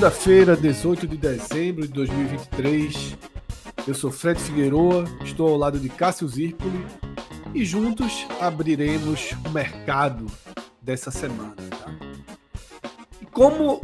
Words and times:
Segunda-feira, 0.00 0.56
18 0.56 1.06
de 1.06 1.16
dezembro 1.16 1.86
de 1.86 1.92
2023. 1.92 3.16
Eu 3.86 3.94
sou 3.94 4.10
Fred 4.10 4.40
Figueroa, 4.40 5.04
estou 5.22 5.48
ao 5.48 5.56
lado 5.56 5.78
de 5.78 5.88
Cássio 5.88 6.26
Zirpoli 6.26 6.86
e 7.54 7.64
juntos 7.64 8.26
abriremos 8.40 9.32
o 9.46 9.50
mercado 9.50 10.26
dessa 10.80 11.10
semana. 11.10 11.69
Como 13.40 13.80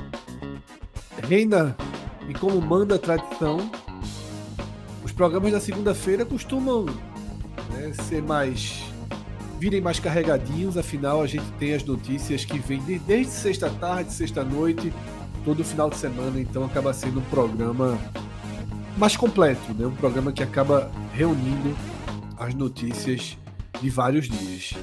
reina 1.27 1.75
e 2.29 2.35
como 2.35 2.61
manda 2.61 2.97
a 2.97 2.99
tradição, 2.99 3.71
os 5.03 5.13
programas 5.13 5.51
da 5.51 5.59
segunda-feira 5.59 6.27
costumam 6.27 6.85
né, 7.71 7.91
ser 8.03 8.21
mais 8.21 8.85
virem 9.59 9.81
mais 9.81 9.99
carregadinhos, 9.99 10.77
afinal 10.77 11.23
a 11.23 11.27
gente 11.27 11.47
tem 11.59 11.73
as 11.73 11.83
notícias 11.83 12.45
que 12.45 12.59
vêm 12.59 12.83
de- 12.83 12.99
desde 12.99 13.33
sexta 13.33 13.71
tarde, 13.71 14.13
sexta 14.13 14.45
noite, 14.45 14.93
todo 15.43 15.65
final 15.65 15.89
de 15.89 15.97
semana, 15.97 16.39
então 16.39 16.63
acaba 16.63 16.93
sendo 16.93 17.21
um 17.21 17.25
programa 17.25 17.99
mais 18.99 19.17
completo, 19.17 19.73
né? 19.73 19.87
Um 19.87 19.97
programa 19.97 20.33
que 20.33 20.43
acaba 20.43 20.91
reunindo 21.15 21.75
as 22.37 22.53
notícias 22.53 23.39
de 23.81 23.89
vários 23.89 24.29
dias. 24.29 24.75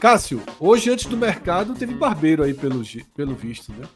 Cássio, 0.00 0.42
hoje 0.60 0.90
antes 0.90 1.06
do 1.06 1.16
mercado 1.16 1.74
teve 1.74 1.94
barbeiro 1.94 2.42
aí 2.42 2.52
pelo, 2.52 2.82
pelo 3.14 3.34
visto, 3.34 3.72
né? 3.72 3.88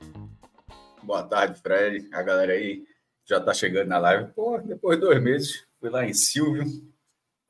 Boa 1.03 1.23
tarde, 1.23 1.61
Fred. 1.61 2.09
A 2.15 2.23
galera 2.23 2.55
aí 2.55 2.85
já 3.27 3.39
tá 3.39 3.53
chegando 3.53 3.89
na 3.89 3.99
live. 3.99 4.33
Pô, 4.33 4.59
depois 4.59 4.99
de 4.99 5.05
dois 5.05 5.23
meses, 5.23 5.67
fui 5.79 5.91
lá 5.91 6.07
em 6.07 6.15
Silvio. 6.15 6.65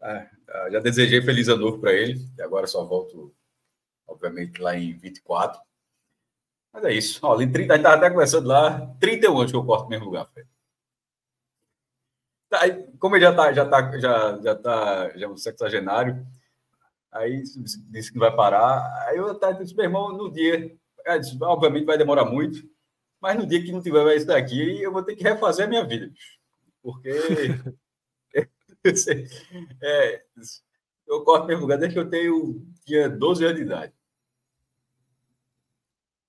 Ah, 0.01 0.27
ah, 0.49 0.71
já 0.71 0.81
desejei 0.81 1.23
feliz 1.23 1.47
ano 1.49 1.67
novo 1.67 1.79
para 1.79 1.93
ele. 1.93 2.21
E 2.37 2.43
agora 2.43 2.67
só 2.67 2.85
volto, 2.85 3.33
obviamente, 4.09 4.61
lá 4.61 4.77
em 4.77 4.95
24. 4.95 5.61
Mas 6.73 6.85
é 6.85 6.93
isso. 6.93 7.21
Ó, 7.23 7.41
em 7.41 7.51
30, 7.51 7.73
a 7.73 7.77
gente 7.77 7.85
tava 7.85 7.97
até 7.97 8.11
conversando 8.11 8.49
lá. 8.49 8.95
31 8.99 9.39
anos 9.39 9.53
que 9.53 9.57
eu 9.57 9.65
corto 9.65 9.85
no 9.85 9.91
mesmo 9.91 10.07
lugar, 10.07 10.27
Fred. 10.27 10.49
Tá, 12.49 12.61
como 12.99 13.15
ele 13.15 13.25
já 13.25 13.33
tá, 13.33 13.53
já 13.53 13.65
tá, 13.65 13.99
já, 13.99 14.41
já 14.43 14.55
tá, 14.57 15.11
já 15.17 15.27
é 15.27 15.29
um 15.29 15.37
sexagenário, 15.37 16.27
aí 17.13 17.43
disse 17.43 18.13
que 18.13 18.19
não 18.19 18.27
vai 18.27 18.35
parar. 18.35 19.07
Aí 19.09 19.17
eu 19.17 19.31
até 19.31 19.53
disse, 19.53 19.75
meu 19.75 19.85
irmão, 19.85 20.13
no 20.13 20.33
dia, 20.33 20.77
disse, 21.21 21.37
obviamente 21.43 21.87
vai 21.87 21.99
demorar 21.99 22.25
muito, 22.25 22.63
mas 23.21 23.37
no 23.37 23.47
dia 23.47 23.63
que 23.63 23.73
não 23.73 23.83
tiver 23.83 24.17
isso 24.17 24.27
daqui, 24.27 24.83
eu 24.83 24.93
vou 24.93 25.03
ter 25.03 25.17
que 25.17 25.23
refazer 25.23 25.67
a 25.67 25.69
minha 25.69 25.85
vida. 25.85 26.11
Porque 26.83 27.11
é, 29.83 30.23
eu 31.07 31.25
corto 31.25 31.47
mesmo 31.47 31.63
lugar 31.63 31.79
desde 31.79 31.95
que 31.95 32.01
eu 32.01 32.09
tenho 32.09 32.67
tinha 32.85 33.09
12 33.09 33.45
anos 33.45 33.57
de 33.57 33.63
idade. 33.63 33.93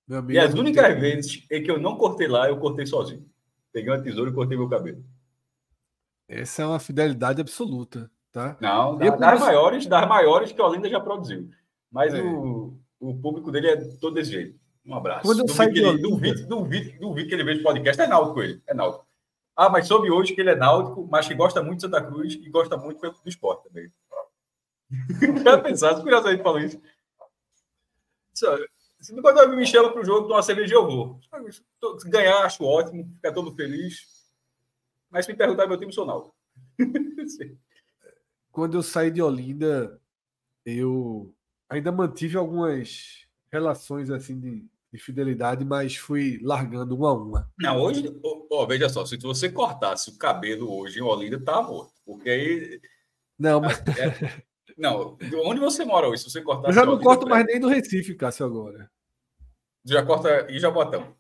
Meu 0.08 0.20
amigo, 0.20 0.34
E 0.34 0.40
as 0.40 0.54
únicas 0.54 1.00
vezes 1.00 1.46
em 1.50 1.64
que 1.64 1.72
eu 1.72 1.80
não 1.80 1.96
cortei 1.96 2.28
lá, 2.28 2.50
eu 2.50 2.60
cortei 2.60 2.86
sozinho. 2.86 3.26
Peguei 3.72 3.90
uma 3.90 4.02
tesoura 4.02 4.30
e 4.30 4.34
cortei 4.34 4.58
meu 4.58 4.68
cabelo. 4.68 5.06
Essa 6.28 6.64
é 6.64 6.66
uma 6.66 6.80
fidelidade 6.80 7.40
absoluta, 7.40 8.12
tá? 8.32 8.58
Não, 8.60 8.94
Eu 9.02 9.12
das, 9.18 9.20
comecei- 9.20 9.40
maiores, 9.40 9.86
das 9.88 10.08
maiores 10.08 10.52
que 10.52 10.62
a 10.62 10.66
Olinda 10.66 10.90
já 10.90 11.00
produziu. 11.00 11.50
Mas 11.92 12.14
É. 12.14 12.22
o, 12.22 12.78
o 13.00 13.16
público 13.20 13.52
dele 13.52 13.68
é 13.68 13.78
todo 14.00 14.14
desse 14.14 14.32
jeito. 14.32 14.60
Um 14.86 14.96
abraço. 14.96 15.22
Quando 15.24 15.40
eu 15.40 15.46
duvido, 15.46 15.58
saí 15.58 15.72
que 15.74 15.80
ele, 15.80 16.02
duvido, 16.02 16.48
duvido, 16.48 17.00
duvido 17.00 17.28
que 17.30 17.36
ele 17.36 17.44
veja 17.44 17.62
podcast. 17.64 18.02
É 18.02 18.08
náutico 18.08 18.42
ele. 18.42 18.62
É 18.66 18.74
náutico. 18.74 19.06
Ah, 19.56 19.70
mas 19.70 19.86
soube 19.88 20.10
hoje 20.10 20.34
que 20.34 20.42
ele 20.42 20.50
é 20.50 20.56
náutico, 20.56 21.08
mas 21.12 21.28
que 21.28 21.36
gosta 21.36 21.62
muito 21.62 21.76
de 21.78 21.82
Santa 21.84 22.02
Cruz 22.02 22.34
e 22.34 22.50
gosta 22.50 22.78
muito 22.78 23.00
do 23.00 23.30
esporte 23.30 23.64
também. 23.68 23.92
Já 25.44 25.58
pensasse, 25.60 26.02
curiosamente 26.02 26.42
falou 26.44 26.60
isso. 26.60 26.82
Se 28.34 29.14
quando 29.22 29.56
me 29.56 29.66
chama 29.66 29.92
para 29.92 30.02
o 30.02 30.06
jogo 30.06 30.28
de 30.28 30.34
uma 30.34 30.42
cerveja, 30.44 30.76
eu 30.76 30.86
vou. 30.88 31.20
Se 32.00 32.10
ganhar, 32.10 32.44
acho 32.46 32.64
ótimo, 32.64 33.10
ficar 33.16 33.32
todo 33.34 33.54
feliz. 33.56 34.08
Mas 35.10 35.26
se 35.26 35.32
me 35.32 35.38
perguntar 35.38 35.68
meu 35.68 35.78
time, 35.78 35.92
sou 35.94 36.06
náutico. 36.06 36.36
Quando 38.52 38.78
eu 38.78 38.84
saí 38.84 39.10
de 39.12 39.22
Olinda, 39.22 40.00
eu 40.66 41.34
ainda 41.70 41.92
mantive 41.92 42.38
algumas 42.38 43.26
relações 43.52 44.10
assim 44.10 44.40
de, 44.40 44.66
de 44.92 45.00
fidelidade, 45.00 45.64
mas 45.64 45.96
fui 45.96 46.40
largando 46.42 46.96
uma 46.96 47.10
a 47.10 47.14
uma. 47.14 47.52
Não, 47.58 47.82
hoje, 47.82 48.14
ó, 48.52 48.66
veja 48.66 48.90
só, 48.90 49.06
se 49.06 49.18
você 49.18 49.50
cortasse 49.50 50.10
o 50.10 50.18
cabelo 50.18 50.72
hoje 50.72 51.00
em 51.00 51.04
Olinda, 51.04 51.40
tá 51.40 51.62
morto. 51.62 51.94
Porque 52.06 52.30
aí. 52.30 52.82
Não, 53.38 53.62
mas 53.62 53.80
é- 53.98 54.44
não, 54.78 55.18
onde 55.46 55.60
você 55.60 55.84
mora 55.86 56.08
hoje? 56.08 56.24
Se 56.24 56.30
você 56.30 56.42
cortasse. 56.42 56.70
eu 56.70 56.74
já 56.74 56.86
não 56.86 56.94
Olinda, 56.94 57.06
corto 57.06 57.28
mais 57.28 57.46
nem 57.46 57.60
do 57.60 57.68
Recife, 57.68 58.16
Cássio, 58.16 58.46
agora. 58.46 58.90
Já 59.84 60.06
corta 60.06 60.48
e 60.50 60.60
já 60.60 60.70
botão. 60.70 61.16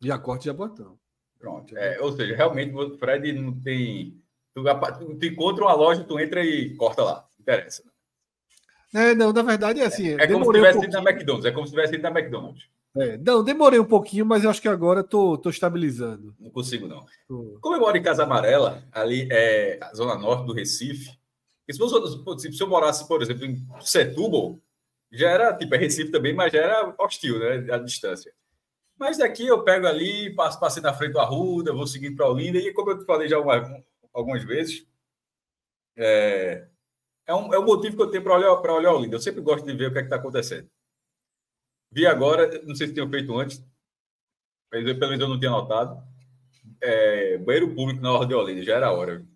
Já 0.00 0.18
corto 0.18 0.44
já 0.44 0.52
botão. 0.52 0.98
Pronto. 1.38 1.76
É, 1.76 2.00
ou 2.00 2.12
seja, 2.12 2.34
realmente 2.34 2.74
o 2.74 2.98
Fred 2.98 3.32
não 3.32 3.58
tem. 3.60 4.20
Tu, 4.98 5.14
tu, 5.16 5.26
encontra 5.26 5.64
uma 5.64 5.74
loja, 5.74 6.04
tu 6.04 6.18
entra 6.18 6.44
e 6.44 6.74
corta 6.76 7.02
lá. 7.02 7.14
Não 7.36 7.42
interessa. 7.42 7.82
É, 8.94 9.14
não, 9.14 9.32
na 9.32 9.42
verdade 9.42 9.80
é 9.80 9.84
assim. 9.86 10.14
É 10.18 10.26
como 10.26 10.44
se 10.46 10.52
demorei 10.52 10.60
um 10.62 10.64
tivesse 10.64 10.86
ido 10.86 11.02
na. 11.02 11.10
McDonald's. 11.10 11.44
É 11.46 11.50
como 11.52 11.66
se 11.66 11.72
tivesse 11.72 11.94
ido 11.94 12.02
na 12.02 12.10
McDonald's. 12.10 12.64
É, 12.96 13.18
não, 13.18 13.44
demorei 13.44 13.78
um 13.78 13.84
pouquinho, 13.84 14.24
mas 14.24 14.42
eu 14.44 14.50
acho 14.50 14.62
que 14.62 14.68
agora 14.68 15.04
tô, 15.04 15.36
tô 15.36 15.50
estabilizando. 15.50 16.34
Não 16.40 16.50
consigo, 16.50 16.86
não. 16.88 17.04
Tô- 17.28 17.58
Como 17.60 17.76
eu 17.76 17.80
moro 17.80 17.96
em 17.96 18.02
Casa 18.02 18.24
Amarela, 18.24 18.82
ali 18.90 19.28
é 19.30 19.78
a 19.80 19.94
zona 19.94 20.16
norte 20.16 20.46
do 20.46 20.54
Recife, 20.54 21.10
se, 21.70 21.78
fosse, 21.78 22.50
se 22.52 22.62
eu 22.62 22.66
morasse, 22.66 23.06
por 23.06 23.20
exemplo, 23.20 23.44
em 23.44 23.64
Setúbal, 23.80 24.58
já 25.12 25.28
era, 25.28 25.52
tipo, 25.54 25.74
é 25.74 25.78
Recife 25.78 26.10
também, 26.10 26.32
mas 26.34 26.50
já 26.52 26.60
era 26.60 26.94
hostil, 26.98 27.38
né, 27.38 27.72
a 27.72 27.78
distância. 27.78 28.32
Mas 28.98 29.18
daqui 29.18 29.46
eu 29.46 29.62
pego 29.62 29.86
ali, 29.86 30.34
passo, 30.34 30.58
passei 30.58 30.82
na 30.82 30.92
frente 30.94 31.12
do 31.12 31.20
Arruda, 31.20 31.72
vou 31.74 31.86
seguindo 31.86 32.16
para 32.16 32.28
Olinda, 32.28 32.58
e 32.58 32.72
como 32.72 32.90
eu 32.90 32.98
te 32.98 33.04
falei 33.04 33.28
já 33.28 33.38
uma- 33.38 33.84
algumas 34.14 34.44
vezes, 34.44 34.86
é, 35.96 36.68
é, 37.26 37.34
um, 37.34 37.52
é 37.52 37.58
um 37.58 37.64
motivo 37.64 37.96
que 37.96 38.02
eu 38.02 38.10
tenho 38.10 38.22
para 38.22 38.36
olhar, 38.36 38.56
para 38.56 38.74
olhar 38.74 38.92
Olinda. 38.92 39.16
Eu 39.16 39.20
sempre 39.20 39.40
gosto 39.40 39.64
de 39.64 39.74
ver 39.74 39.88
o 39.88 39.92
que 39.92 39.98
é 39.98 40.02
está 40.02 40.16
acontecendo. 40.16 40.70
Vi 41.90 42.06
agora, 42.06 42.62
não 42.64 42.74
sei 42.74 42.86
se 42.86 42.94
tinham 42.94 43.10
feito 43.10 43.36
antes, 43.38 43.64
mas 44.70 44.84
pelo 44.84 45.10
menos 45.10 45.20
eu 45.20 45.28
não 45.28 45.38
tinha 45.38 45.50
notado, 45.50 46.02
é, 46.80 47.38
banheiro 47.38 47.74
público 47.74 48.00
na 48.00 48.12
Ordem 48.12 48.28
de 48.28 48.34
Olinda, 48.34 48.62
já 48.62 48.76
era 48.76 48.92
hora. 48.92 49.26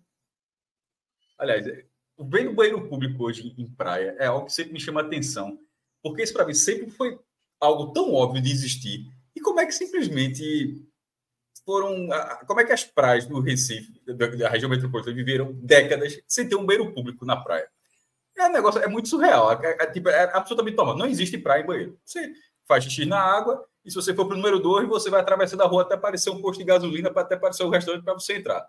Aliás, 1.37 1.67
é, 1.67 1.85
o 2.15 2.23
banheiro 2.23 2.87
público 2.87 3.23
hoje 3.23 3.53
em 3.57 3.67
praia 3.67 4.15
é 4.19 4.27
algo 4.27 4.45
que 4.45 4.53
sempre 4.53 4.73
me 4.73 4.79
chama 4.79 5.01
atenção, 5.01 5.59
porque 6.01 6.21
isso 6.21 6.33
para 6.33 6.45
mim 6.45 6.53
sempre 6.53 6.91
foi 6.91 7.19
algo 7.59 7.91
tão 7.91 8.13
óbvio 8.13 8.41
de 8.41 8.51
existir. 8.51 9.11
E 9.35 9.41
como 9.41 9.59
é 9.59 9.65
que 9.65 9.71
simplesmente 9.71 10.85
foram. 11.65 12.07
Como 12.45 12.59
é 12.59 12.63
que 12.63 12.71
as 12.71 12.83
praias 12.83 13.25
do 13.25 13.39
Recife, 13.39 14.01
da, 14.05 14.49
região 14.49 14.69
metropolitana, 14.69 15.15
viveram 15.15 15.53
décadas 15.53 16.19
sem 16.27 16.47
ter 16.47 16.55
um 16.55 16.65
banheiro 16.65 16.93
público 16.93 17.25
na 17.25 17.37
praia? 17.37 17.67
É 18.37 18.47
um 18.47 18.51
negócio, 18.51 18.81
é 18.81 18.87
muito 18.87 19.09
surreal. 19.09 19.51
É, 19.63 19.77
é, 19.79 19.85
tipo, 19.87 20.09
é 20.09 20.23
absolutamente 20.33 20.75
normal. 20.75 20.97
Não 20.97 21.05
existe 21.05 21.37
praia 21.37 21.61
em 21.63 21.65
banheiro. 21.65 21.99
Você 22.03 22.33
faz 22.67 22.83
xixi 22.83 23.05
na 23.05 23.19
água, 23.19 23.63
e 23.85 23.91
se 23.91 23.95
você 23.95 24.13
for 24.13 24.25
para 24.25 24.33
o 24.33 24.37
número 24.37 24.59
2, 24.59 24.87
você 24.87 25.09
vai 25.09 25.19
atravessando 25.19 25.61
a 25.61 25.67
rua 25.67 25.83
até 25.83 25.95
aparecer 25.95 26.29
um 26.29 26.41
posto 26.41 26.59
de 26.59 26.65
gasolina, 26.65 27.11
para 27.11 27.21
até 27.21 27.35
aparecer 27.35 27.63
um 27.63 27.69
restaurante 27.69 28.03
para 28.03 28.13
você 28.13 28.37
entrar. 28.37 28.65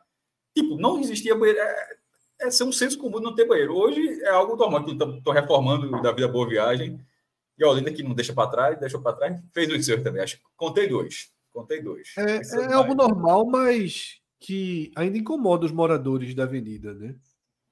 Tipo, 0.57 0.77
não 0.77 1.01
existia 1.01 1.35
banheiro. 1.35 1.61
É, 1.61 1.97
é 2.43 2.51
ser 2.51 2.65
um 2.65 2.73
senso 2.73 2.99
comum 2.99 3.21
não 3.21 3.35
ter 3.35 3.47
banheiro. 3.47 3.75
Hoje 3.75 4.23
é 4.23 4.31
algo 4.31 4.57
normal. 4.57 4.85
Estou 4.87 5.33
reformando 5.33 6.03
da 6.03 6.13
Vida 6.13 6.29
Boa 6.29 6.49
Viagem. 6.49 7.01
E 7.57 7.65
a 7.65 7.69
Olinda, 7.69 7.93
que 7.93 8.03
não 8.03 8.15
deixa 8.15 8.33
para 8.33 8.51
trás, 8.51 8.81
deixou 8.81 9.01
para 9.01 9.17
trás, 9.17 9.41
fez 9.53 9.73
os 9.73 9.87
seus 9.87 10.03
também. 10.03 10.23
Acho 10.23 10.37
que 10.37 10.43
contei 10.57 10.89
dois. 10.89 11.34
Contei 11.55 11.81
dois. 11.81 12.13
É, 12.19 12.41
é 12.63 12.73
algo 12.73 12.97
normal, 12.97 13.47
mas 13.47 14.21
que 14.41 14.91
ainda 14.97 15.17
incomoda 15.17 15.65
os 15.65 15.71
moradores 15.71 16.35
da 16.35 16.43
avenida, 16.43 16.93
né? 16.93 17.15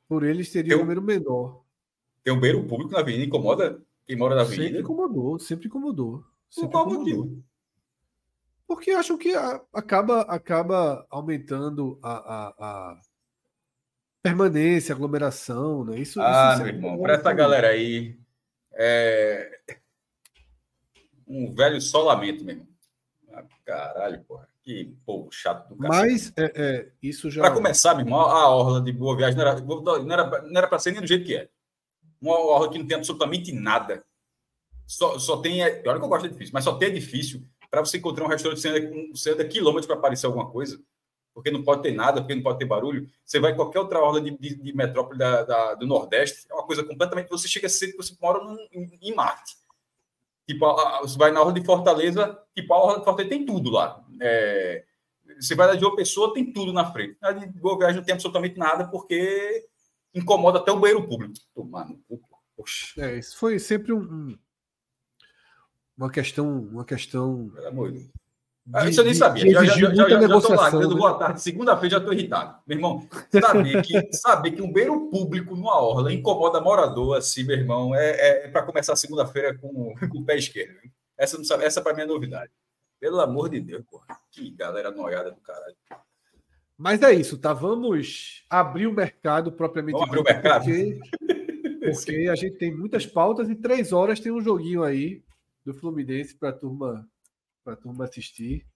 Por 0.09 0.23
eles 0.23 0.53
teria 0.53 0.77
um 0.77 0.81
número 0.81 1.03
menor. 1.03 1.65
Tem 2.23 2.33
um 2.33 2.39
beiro 2.39 2.65
público 2.65 2.93
na 2.93 3.01
avenida, 3.01 3.25
incomoda 3.25 3.83
quem 4.07 4.15
mora 4.15 4.37
na 4.37 4.43
avenida? 4.43 4.67
Sempre 4.67 4.81
incomodou, 4.83 5.39
sempre 5.41 5.67
incomodou. 5.67 6.25
Sempre 6.49 6.69
Por 6.69 6.71
qual 6.71 6.87
incomodou. 6.87 7.17
motivo? 7.25 7.45
Porque 8.69 8.93
acham 8.93 9.19
que 9.19 9.35
acaba, 9.73 10.21
acaba 10.23 11.05
aumentando 11.11 11.99
a, 12.01 12.13
a, 12.13 12.55
a 12.59 13.01
permanência, 14.23 14.95
a 14.95 14.97
aglomeração, 14.97 15.85
né? 15.85 15.99
Isso, 15.99 16.21
Ah, 16.23 16.53
isso 16.55 16.63
meu 16.63 16.73
irmão, 16.75 17.03
para 17.03 17.15
essa 17.15 17.33
galera 17.33 17.69
aí, 17.69 18.17
é 18.75 19.61
um 21.27 21.53
velho 21.53 21.81
solamento, 21.81 22.45
meu 22.45 22.55
irmão. 22.55 22.72
Ah, 23.35 23.45
caralho, 23.65 24.23
porra. 24.25 24.49
Que 24.63 24.95
povo 25.05 25.29
chato 25.33 25.69
do. 25.69 25.77
Mas 25.77 26.33
é, 26.37 26.53
é, 26.55 26.89
isso 27.03 27.31
já. 27.31 27.43
Para 27.43 27.55
começar, 27.55 27.95
meu 27.95 28.05
irmão, 28.05 28.21
a 28.21 28.49
orla 28.49 28.81
de 28.81 28.93
Boa 28.93 29.17
Viagem 29.17 29.37
não 29.37 29.47
era, 29.47 29.61
não 29.61 30.13
era, 30.13 30.43
não 30.43 30.59
era 30.59 30.69
para 30.69 30.79
ser 30.79 30.93
nem 30.93 31.01
do 31.01 31.07
jeito 31.07 31.25
que 31.25 31.35
é. 31.35 31.49
Uma 32.21 32.39
orla 32.39 32.71
que 32.71 32.79
não 32.79 32.87
tem 32.87 32.97
absolutamente 32.97 33.51
nada. 33.53 34.05
Só, 34.87 35.19
só 35.19 35.39
tem. 35.39 35.63
é, 35.63 35.83
Olha 35.87 35.99
que 35.99 36.05
eu 36.05 36.09
gosto 36.09 36.23
de 36.23 36.29
edifício, 36.29 36.53
mas 36.55 36.65
só 36.65 36.75
tem 36.77 36.89
edifício 36.89 37.45
para 37.71 37.81
você 37.81 37.97
encontrar 37.99 38.25
um 38.25 38.29
restaurante 38.29 38.61
você 39.11 39.31
anda 39.31 39.45
quilômetros 39.49 39.87
para 39.87 39.97
aparecer 39.97 40.27
alguma 40.27 40.49
coisa. 40.51 40.81
Porque 41.35 41.51
não 41.51 41.63
pode 41.65 41.83
ter 41.83 41.93
nada, 41.93 42.21
porque 42.21 42.35
não 42.35 42.43
pode 42.43 42.59
ter 42.59 42.67
barulho. 42.67 43.09
Você 43.25 43.41
vai 43.41 43.53
em 43.53 43.57
qualquer 43.57 43.79
outra 43.81 43.99
orla 44.01 44.21
de, 44.21 44.37
de, 44.37 44.55
de 44.55 44.77
metrópole 44.77 45.19
da, 45.19 45.43
da- 45.45 45.75
do 45.75 45.87
Nordeste, 45.87 46.47
é 46.51 46.53
uma 46.55 46.65
coisa 46.67 46.85
completamente. 46.85 47.31
Você 47.31 47.49
chega 47.49 47.67
a 47.67 47.71
ser 47.71 47.89
que 47.93 47.97
você 47.97 48.15
mora 48.21 48.45
num- 48.45 48.59
em, 48.71 48.99
em 49.01 49.15
Marte. 49.15 49.57
Tipo, 50.47 50.67
a- 50.67 50.99
a- 50.99 51.01
você 51.03 51.17
vai 51.17 51.31
na 51.31 51.41
orla 51.41 51.53
de 51.53 51.65
Fortaleza, 51.65 52.39
tipo, 52.55 52.73
a 52.75 52.79
orla 52.79 52.99
de 52.99 53.05
Fortaleza 53.05 53.31
tem 53.31 53.47
tudo 53.47 53.71
lá. 53.71 54.05
É, 54.21 54.85
você 55.41 55.55
vai 55.55 55.67
na 55.69 55.75
de 55.75 55.85
uma 55.85 55.95
pessoa, 55.97 56.35
tem 56.35 56.53
tudo 56.53 56.73
na 56.73 56.91
frente. 56.93 57.17
Na 57.21 57.33
de 57.33 57.47
Boa 57.59 57.79
Viagem 57.79 57.97
não 57.99 58.05
tem 58.05 58.13
absolutamente 58.13 58.59
nada, 58.59 58.89
porque 58.89 59.67
incomoda 60.15 60.59
até 60.59 60.71
o 60.73 60.79
banheiro 60.81 61.07
público. 61.07 61.33
Poxa, 62.57 63.01
É, 63.01 63.19
isso 63.19 63.37
foi 63.39 63.59
sempre 63.59 63.93
um, 63.93 64.01
um- 64.01 64.39
uma 65.97 66.11
questão, 66.11 66.49
uma 66.61 66.85
questão. 66.85 67.51
De. 68.65 68.77
Ah, 68.77 68.85
de- 68.85 68.91
Isso 68.91 69.01
eu 69.01 69.05
nem 69.05 69.13
de- 69.13 69.19
sabia. 69.19 69.45
de 69.45 69.51
Já, 69.53 69.65
já, 69.65 69.75
já, 69.75 69.95
já, 69.95 70.09
já 70.09 70.21
né? 70.21 70.95
boa 70.95 71.15
tarde. 71.19 71.41
Segunda-feira 71.43 71.91
já 71.91 71.99
estou 71.99 72.13
irritado. 72.13 72.59
Meu 72.67 72.77
irmão, 72.79 73.09
saber 73.41 73.83
que, 73.83 74.13
saber 74.17 74.51
que 74.53 74.63
um 74.63 74.73
beiro 74.73 75.09
público 75.11 75.55
numa 75.57 75.81
orla 75.81 76.13
incomoda 76.13 76.61
morador, 76.61 77.17
assim, 77.17 77.45
meu 77.45 77.57
irmão, 77.57 77.95
é, 77.95 78.45
é, 78.45 78.49
para 78.49 78.63
começar 78.63 78.95
segunda-feira 78.97 79.57
com, 79.59 79.95
com 80.11 80.19
o 80.19 80.25
pé 80.25 80.37
esquerdo. 80.37 80.77
hein? 80.85 80.93
Essa, 81.19 81.37
não 81.37 81.45
sabe, 81.45 81.65
essa 81.65 81.81
para 81.81 81.95
mim 81.95 82.03
é 82.03 82.07
novidade. 82.07 82.51
Pelo 82.99 83.21
amor 83.21 83.49
de 83.49 83.61
Deus, 83.61 83.83
porra. 83.91 84.07
Que 84.31 84.51
galera 84.53 84.91
noiada 84.91 85.31
do 85.33 85.41
caralho. 85.41 85.75
Mas 86.79 87.03
é 87.03 87.13
isso, 87.13 87.37
tá? 87.39 87.53
Vamos 87.53 88.45
abrir 88.49 88.87
o 88.87 88.93
mercado 88.93 89.53
propriamente 89.53 89.93
Vamos 89.99 90.09
abrir 90.09 90.21
o 90.21 90.25
mercado? 90.25 90.65
Porque, 90.65 91.01
porque 91.85 92.29
a 92.31 92.35
gente 92.35 92.57
tem 92.59 92.75
muitas 92.75 93.07
pautas 93.07 93.49
e 93.49 93.55
três 93.55 93.93
horas 93.93 94.21
tem 94.21 94.33
um 94.33 94.41
joguinho 94.41 94.83
aí 94.83 95.23
do 95.65 95.75
Fluminense 95.75 96.35
para 96.35 96.53
turma 96.53 97.07
para 97.65 97.77
turma 97.77 98.05
assistir, 98.05 98.67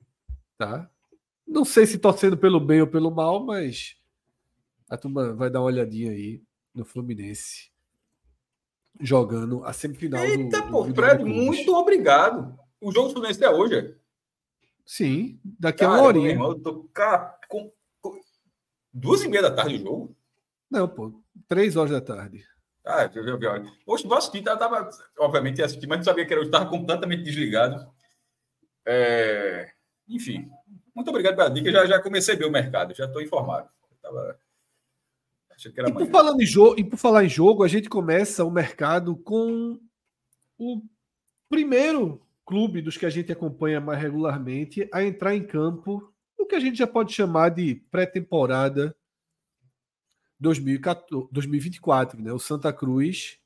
tá? 0.57 0.89
Não 1.47 1.65
sei 1.65 1.87
se 1.87 1.99
torcendo 1.99 2.37
pelo 2.37 2.59
bem 2.61 2.81
ou 2.81 2.87
pelo 2.87 3.11
mal, 3.11 3.45
mas 3.45 3.97
a 4.89 4.97
turma 4.97 5.33
vai 5.35 5.51
dar 5.51 5.61
uma 5.61 5.67
olhadinha 5.67 6.11
aí 6.13 6.43
no 6.75 6.85
Fluminense 6.85 7.71
jogando 9.01 9.63
a 9.65 9.73
semifinal 9.73 10.25
Eita, 10.25 10.63
do, 10.63 10.71
pô, 10.71 10.83
do 10.85 10.95
Fred, 10.95 11.19
Libertadores. 11.19 11.45
muito 11.47 11.75
obrigado. 11.75 12.59
O 12.81 12.91
jogo 12.93 13.09
do 13.09 13.13
Fluminense 13.15 13.45
é 13.45 13.51
hoje. 13.51 13.97
Sim, 14.85 15.41
daqui 15.45 15.85
a 15.85 15.89
Cara, 15.89 15.91
uma 15.91 15.97
meu 16.13 16.21
horinha. 16.23 16.31
irmão, 16.31 16.51
eu 16.51 16.61
tô 16.61 16.89
com, 17.49 17.73
com- 18.01 18.21
duas 18.93 19.23
e 19.23 19.29
meia 19.29 19.43
da 19.43 19.51
tarde 19.51 19.77
o 19.77 19.79
jogo. 19.81 20.17
Não, 20.71 20.89
pô, 20.89 21.21
três 21.49 21.77
horas 21.77 21.91
da 21.91 22.01
tarde. 22.01 22.45
Ah, 22.85 23.11
eu 23.13 23.39
vi. 23.39 23.47
olha. 23.47 23.71
Hoje 23.85 24.07
vou 24.07 24.17
assistir, 24.17 24.43
tá, 24.43 24.57
tava, 24.57 24.89
obviamente 25.19 25.59
ia 25.59 25.65
assistir, 25.67 25.87
mas 25.89 25.99
não 25.99 26.05
sabia 26.05 26.25
que 26.25 26.33
era 26.33 26.41
hoje, 26.41 26.49
estava 26.51 26.71
completamente 26.71 27.23
desligado. 27.25 27.93
É, 28.87 29.73
enfim, 30.09 30.49
muito 30.95 31.11
obrigado 31.11 31.37
pela 31.37 31.51
dica. 31.51 31.71
Já, 31.71 31.85
já 31.87 32.01
comecei 32.01 32.35
a 32.35 32.39
ver 32.39 32.47
o 32.47 32.51
mercado, 32.51 32.95
já 32.95 33.07
estou 33.07 33.21
informado. 33.21 33.69
Tava, 34.01 34.39
achei 35.51 35.73
que 35.73 35.81
era 35.81 35.91
E 35.91 35.93
por, 35.93 36.07
falando 36.09 36.41
em 36.41 36.47
jogo, 36.47 36.79
e 36.79 36.85
por 36.85 36.97
falar 36.97 37.25
em 37.25 37.29
jogo, 37.29 37.65
a 37.65 37.69
gente 37.69 37.89
começa 37.89 38.45
o 38.45 38.51
mercado 38.51 39.17
com 39.17 39.81
o 40.57 40.83
primeiro 41.49 42.25
clube 42.47 42.81
dos 42.81 42.97
que 42.97 43.05
a 43.05 43.11
gente 43.11 43.33
acompanha 43.33 43.81
mais 43.81 44.01
regularmente 44.01 44.89
a 44.93 45.03
entrar 45.03 45.35
em 45.35 45.45
campo 45.45 46.13
no 46.39 46.47
que 46.47 46.55
a 46.55 46.61
gente 46.61 46.79
já 46.79 46.87
pode 46.87 47.13
chamar 47.13 47.51
de 47.51 47.75
pré-temporada 47.91 48.97
2014 50.39 51.29
2024. 51.33 52.23
Né? 52.23 52.33
O 52.33 52.39
Santa 52.39 52.73
Cruz 52.73 53.39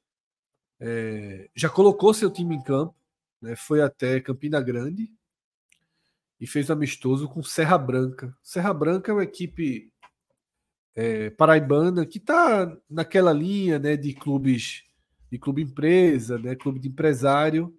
é, 0.79 1.49
já 1.55 1.71
colocou 1.71 2.13
seu 2.13 2.31
time 2.31 2.55
em 2.55 2.63
campo, 2.63 2.95
né? 3.41 3.57
foi 3.57 3.81
até 3.81 4.21
Campina 4.21 4.61
Grande 4.61 5.11
e 6.41 6.47
fez 6.47 6.71
amistoso 6.71 7.29
com 7.29 7.43
Serra 7.43 7.77
Branca. 7.77 8.35
Serra 8.43 8.73
Branca 8.73 9.11
é 9.11 9.15
uma 9.15 9.23
equipe 9.25 9.93
é, 10.97 11.31
paraibana 11.31 12.07
que 12.07 12.19
está 12.19 12.77
naquela 12.89 13.33
linha 13.33 13.79
né, 13.79 13.97
de 13.97 14.15
clubes 14.15 14.85
de 15.31 15.39
clube 15.39 15.63
empresa, 15.63 16.39
né, 16.39 16.57
clube 16.57 16.81
de 16.81 16.89
empresário. 16.89 17.77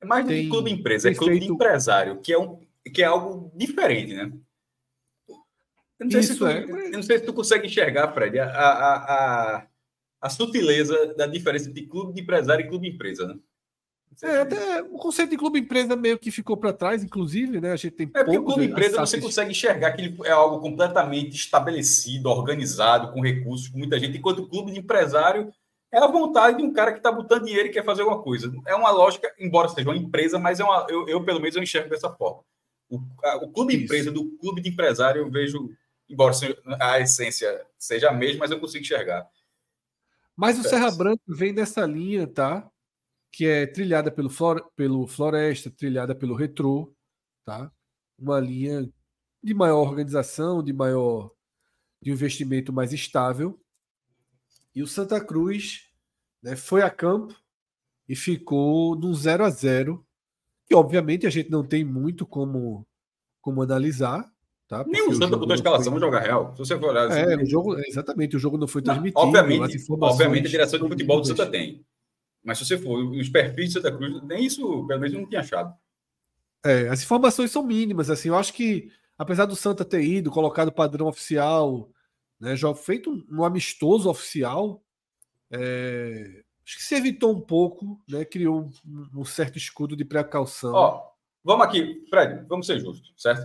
É 0.00 0.06
mais 0.06 0.24
do 0.24 0.30
que 0.30 0.48
clube 0.48 0.70
empresa, 0.70 1.10
é 1.10 1.14
clube 1.14 1.34
de 1.34 1.38
feito- 1.40 1.54
empresário, 1.54 2.20
que 2.20 2.32
é, 2.32 2.38
um, 2.38 2.60
que 2.92 3.02
é 3.02 3.06
algo 3.06 3.50
diferente, 3.56 4.14
né? 4.14 4.32
Eu 5.98 6.04
não, 6.06 6.10
sei 6.10 6.22
se 6.22 6.32
Isso 6.32 6.38
tu, 6.38 6.46
é. 6.46 6.64
eu 6.64 6.90
não 6.90 7.02
sei 7.02 7.18
se 7.18 7.24
tu 7.24 7.32
consegue 7.32 7.66
enxergar, 7.66 8.12
Fred, 8.12 8.38
a, 8.38 8.46
a, 8.48 8.94
a, 9.56 9.66
a 10.20 10.30
sutileza 10.30 11.14
da 11.14 11.26
diferença 11.26 11.72
de 11.72 11.86
clube 11.86 12.12
de 12.12 12.20
empresário 12.20 12.64
e 12.64 12.68
clube 12.68 12.88
empresa, 12.88 13.26
né? 13.26 13.38
É, 14.22 14.40
até 14.40 14.82
o 14.82 14.98
conceito 14.98 15.30
de 15.30 15.36
clube 15.36 15.58
empresa 15.60 15.96
meio 15.96 16.18
que 16.18 16.30
ficou 16.30 16.56
para 16.56 16.72
trás, 16.72 17.02
inclusive, 17.02 17.60
né? 17.60 17.72
A 17.72 17.76
gente 17.76 17.92
tem 17.92 18.10
É 18.14 18.24
porque 18.24 18.38
o 18.38 18.44
clube 18.44 18.64
empresa 18.66 18.98
você 19.00 19.20
consegue 19.20 19.50
enxergar 19.52 19.92
que 19.92 20.02
ele 20.02 20.18
é 20.24 20.30
algo 20.32 20.60
completamente 20.60 21.34
estabelecido, 21.34 22.28
organizado, 22.28 23.12
com 23.12 23.20
recursos, 23.20 23.68
com 23.68 23.78
muita 23.78 23.98
gente, 23.98 24.18
enquanto 24.18 24.40
o 24.40 24.48
clube 24.48 24.72
de 24.72 24.78
empresário 24.78 25.52
é 25.92 25.98
a 25.98 26.06
vontade 26.06 26.58
de 26.58 26.62
um 26.62 26.72
cara 26.72 26.92
que 26.92 26.98
está 26.98 27.12
botando 27.12 27.44
dinheiro 27.44 27.68
e 27.68 27.72
quer 27.72 27.84
fazer 27.84 28.02
alguma 28.02 28.22
coisa. 28.22 28.52
É 28.66 28.74
uma 28.74 28.90
lógica, 28.90 29.30
embora 29.38 29.68
seja 29.68 29.88
uma 29.88 29.96
empresa, 29.96 30.38
mas 30.38 30.58
é 30.58 30.64
uma, 30.64 30.86
eu, 30.88 31.06
eu, 31.08 31.22
pelo 31.24 31.38
menos 31.40 31.54
eu 31.54 31.62
enxergo 31.62 31.90
dessa 31.90 32.10
forma. 32.10 32.42
O, 32.88 32.98
a- 33.24 33.36
o 33.36 33.52
clube 33.52 33.74
Isso. 33.74 33.84
empresa 33.84 34.10
do 34.10 34.30
clube 34.38 34.62
de 34.62 34.70
empresário 34.70 35.20
eu 35.22 35.30
vejo, 35.30 35.70
embora 36.08 36.34
a 36.80 37.00
essência 37.00 37.64
seja 37.78 38.08
a 38.08 38.12
mesma, 38.12 38.40
mas 38.40 38.50
eu 38.50 38.58
consigo 38.58 38.82
enxergar. 38.82 39.26
Mas 40.34 40.58
o. 40.58 40.62
Serra 40.62 40.90
Branca 40.90 41.22
vem 41.28 41.52
nessa 41.52 41.84
linha, 41.84 42.26
tá? 42.26 42.66
Que 43.32 43.46
é 43.46 43.66
trilhada 43.66 44.10
pelo, 44.12 44.28
Flor- 44.28 44.70
pelo 44.76 45.06
Floresta, 45.06 45.70
trilhada 45.70 46.14
pelo 46.14 46.34
Retrô, 46.36 46.94
tá? 47.44 47.72
Uma 48.18 48.38
linha 48.38 48.86
de 49.42 49.54
maior 49.54 49.80
organização, 49.80 50.62
de 50.62 50.72
maior 50.72 51.30
de 52.02 52.10
um 52.10 52.14
investimento 52.14 52.72
mais 52.72 52.92
estável. 52.92 53.58
E 54.74 54.82
o 54.82 54.86
Santa 54.86 55.18
Cruz 55.24 55.88
né, 56.42 56.56
foi 56.56 56.82
a 56.82 56.90
campo 56.90 57.34
e 58.08 58.14
ficou 58.14 58.94
num 58.96 59.14
0 59.14 59.44
a 59.44 59.50
0 59.50 60.06
que 60.66 60.74
obviamente 60.74 61.26
a 61.26 61.30
gente 61.30 61.50
não 61.50 61.64
tem 61.66 61.84
muito 61.84 62.26
como, 62.26 62.86
como 63.40 63.62
analisar. 63.62 64.30
Tá? 64.68 64.84
Nem 64.86 65.08
o 65.08 65.12
Santa 65.14 65.26
botou 65.36 65.44
a 65.44 65.48
não 65.48 65.54
escalação 65.54 65.84
foi- 65.92 66.00
no 66.00 66.00
Joga 66.06 66.18
Real. 66.20 66.52
Se 66.52 66.58
você 66.58 66.78
for 66.78 66.90
olhar, 66.90 67.10
É, 67.10 67.34
assim, 67.34 67.42
o 67.42 67.46
jogo, 67.46 67.78
exatamente, 67.80 68.36
o 68.36 68.38
jogo 68.38 68.56
não 68.58 68.66
foi 68.68 68.80
Não, 68.82 68.92
transmitido. 68.94 69.18
as 69.20 69.26
obviamente, 69.26 69.86
obviamente 69.90 70.46
a 70.46 70.50
direção 70.50 70.78
de 70.80 70.88
futebol 70.88 71.20
do. 71.20 71.26
Santa 71.26 71.46
tem. 71.50 71.84
Mas 72.42 72.58
se 72.58 72.66
você 72.66 72.76
for, 72.76 72.98
os 73.04 73.28
perfis 73.28 73.68
do 73.68 73.80
Santa 73.80 73.96
Cruz, 73.96 74.22
nem 74.24 74.44
isso, 74.44 74.86
pelo 74.86 75.00
menos, 75.00 75.14
eu 75.14 75.20
não 75.20 75.28
tinha 75.28 75.40
achado. 75.40 75.74
É, 76.64 76.88
as 76.88 77.02
informações 77.02 77.50
são 77.50 77.62
mínimas, 77.62 78.10
assim. 78.10 78.28
Eu 78.28 78.36
acho 78.36 78.52
que, 78.52 78.90
apesar 79.16 79.46
do 79.46 79.56
Santa 79.56 79.84
ter 79.84 80.02
ido, 80.02 80.30
colocado 80.30 80.68
o 80.68 80.72
padrão 80.72 81.06
oficial, 81.06 81.90
né, 82.40 82.56
jogo 82.56 82.78
feito 82.78 83.10
um, 83.10 83.38
um 83.38 83.44
amistoso 83.44 84.10
oficial, 84.10 84.82
é, 85.50 86.42
acho 86.64 86.76
que 86.76 86.82
se 86.82 86.94
evitou 86.94 87.32
um 87.32 87.40
pouco, 87.40 88.00
né, 88.08 88.24
criou 88.24 88.70
um, 88.86 89.20
um 89.20 89.24
certo 89.24 89.56
escudo 89.58 89.96
de 89.96 90.04
precaução. 90.04 90.72
Ó, 90.72 91.10
vamos 91.44 91.66
aqui, 91.66 92.04
Fred, 92.08 92.44
vamos 92.48 92.66
ser 92.66 92.80
justos, 92.80 93.12
certo? 93.16 93.44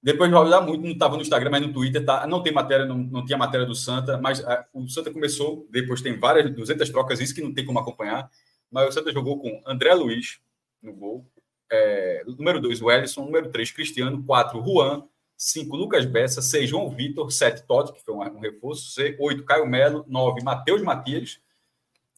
Depois 0.00 0.30
vai 0.30 0.40
olhar 0.40 0.60
muito, 0.60 0.82
não 0.82 0.92
estava 0.92 1.16
no 1.16 1.22
Instagram, 1.22 1.50
mas 1.50 1.66
no 1.66 1.72
Twitter, 1.72 2.04
tá? 2.04 2.26
Não 2.26 2.40
tem 2.42 2.52
matéria, 2.52 2.86
não, 2.86 2.96
não 2.96 3.24
tinha 3.24 3.36
matéria 3.36 3.66
do 3.66 3.74
Santa, 3.74 4.16
mas 4.16 4.44
ah, 4.46 4.64
o 4.72 4.88
Santa 4.88 5.12
começou, 5.12 5.66
depois 5.70 6.00
tem 6.00 6.16
várias, 6.16 6.54
200 6.54 6.88
trocas, 6.90 7.20
isso 7.20 7.34
que 7.34 7.42
não 7.42 7.52
tem 7.52 7.64
como 7.64 7.80
acompanhar, 7.80 8.30
mas 8.70 8.88
o 8.88 8.92
Santa 8.92 9.12
jogou 9.12 9.40
com 9.40 9.60
André 9.66 9.92
Luiz 9.94 10.38
no 10.80 10.92
gol, 10.92 11.26
é, 11.70 12.22
número 12.26 12.60
2, 12.60 12.80
Wellison, 12.80 13.24
número 13.24 13.50
3, 13.50 13.72
Cristiano, 13.72 14.22
4, 14.24 14.64
Juan, 14.64 15.02
5, 15.36 15.76
Lucas 15.76 16.04
Bessa, 16.04 16.40
6, 16.40 16.70
João 16.70 16.90
Vitor, 16.90 17.30
7, 17.32 17.66
Totti, 17.66 17.92
que 17.92 18.04
foi 18.04 18.14
um, 18.14 18.20
um 18.20 18.40
reforço, 18.40 19.00
8, 19.18 19.44
Caio 19.44 19.66
Melo, 19.66 20.04
9, 20.06 20.44
Matheus 20.44 20.80
Matias, 20.80 21.40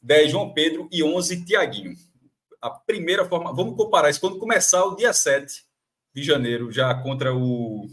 10, 0.02 0.32
João 0.32 0.52
Pedro 0.52 0.86
e 0.92 1.02
11, 1.02 1.44
Tiaguinho. 1.46 1.94
A 2.60 2.68
primeira 2.68 3.24
forma, 3.24 3.54
vamos 3.54 3.74
comparar 3.74 4.10
isso 4.10 4.20
quando 4.20 4.38
começar 4.38 4.84
o 4.84 4.94
dia 4.94 5.14
7 5.14 5.69
de 6.14 6.22
janeiro, 6.22 6.70
já 6.70 6.94
contra 6.94 7.34
o. 7.34 7.86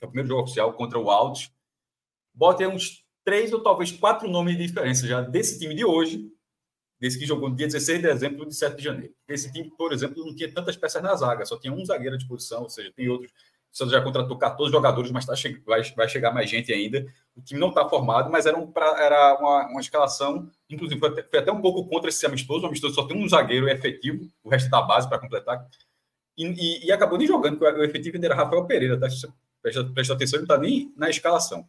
É 0.00 0.04
o 0.04 0.08
primeiro 0.08 0.28
jogo 0.28 0.42
oficial 0.42 0.72
contra 0.72 0.98
o 0.98 1.10
Altos. 1.10 1.50
Bota 2.34 2.66
uns 2.66 3.04
três 3.24 3.52
ou 3.52 3.62
talvez 3.62 3.92
quatro 3.92 4.28
nomes 4.28 4.56
de 4.56 4.66
diferença 4.66 5.06
já 5.06 5.20
desse 5.20 5.58
time 5.58 5.74
de 5.74 5.84
hoje, 5.84 6.28
desse 7.00 7.18
que 7.18 7.26
jogou 7.26 7.48
no 7.48 7.56
dia 7.56 7.66
16 7.66 8.00
de 8.00 8.08
dezembro 8.08 8.46
de 8.46 8.54
7 8.54 8.76
de 8.76 8.82
janeiro. 8.82 9.14
Esse 9.28 9.52
time, 9.52 9.70
por 9.76 9.92
exemplo, 9.92 10.24
não 10.24 10.34
tinha 10.34 10.52
tantas 10.52 10.76
peças 10.76 11.02
na 11.02 11.14
zaga, 11.14 11.44
só 11.44 11.58
tinha 11.58 11.72
um 11.72 11.84
zagueiro 11.84 12.14
à 12.14 12.18
disposição, 12.18 12.62
ou 12.62 12.70
seja, 12.70 12.92
tem 12.94 13.08
outros. 13.08 13.32
O 13.72 13.76
Santos 13.76 13.92
já 13.92 14.02
contratou 14.02 14.36
14 14.36 14.70
jogadores, 14.70 15.10
mas 15.10 15.24
tá 15.24 15.32
vai, 15.64 15.82
vai 15.96 16.08
chegar 16.08 16.30
mais 16.30 16.50
gente 16.50 16.70
ainda. 16.70 17.06
O 17.34 17.40
time 17.40 17.58
não 17.58 17.70
está 17.70 17.88
formado, 17.88 18.30
mas 18.30 18.44
era, 18.44 18.58
um, 18.58 18.70
era 18.76 19.38
uma, 19.38 19.66
uma 19.68 19.80
escalação, 19.80 20.50
inclusive 20.68 21.00
foi 21.00 21.08
até, 21.08 21.22
foi 21.22 21.38
até, 21.38 21.50
um 21.50 21.60
pouco 21.62 21.88
contra 21.88 22.10
esse 22.10 22.24
amistoso. 22.26 22.64
O 22.64 22.66
amistoso 22.66 22.94
só 22.94 23.06
tem 23.06 23.16
um 23.16 23.26
zagueiro 23.26 23.68
efetivo, 23.70 24.28
o 24.44 24.50
resto 24.50 24.68
da 24.68 24.82
base 24.82 25.08
para 25.08 25.18
completar. 25.18 25.66
E, 26.36 26.46
e, 26.46 26.86
e, 26.86 26.92
acabou 26.92 27.18
nem 27.18 27.26
jogando, 27.26 27.58
porque 27.58 27.78
o 27.78 27.84
efetivo 27.84 28.16
ainda 28.16 28.26
era 28.26 28.34
Rafael 28.34 28.64
Pereira, 28.64 28.98
tá? 28.98 29.06
Presta, 29.60 29.84
presta 29.84 30.14
atenção, 30.14 30.38
ele 30.38 30.46
não 30.46 30.54
está 30.54 30.58
nem 30.58 30.92
na 30.96 31.10
escalação. 31.10 31.68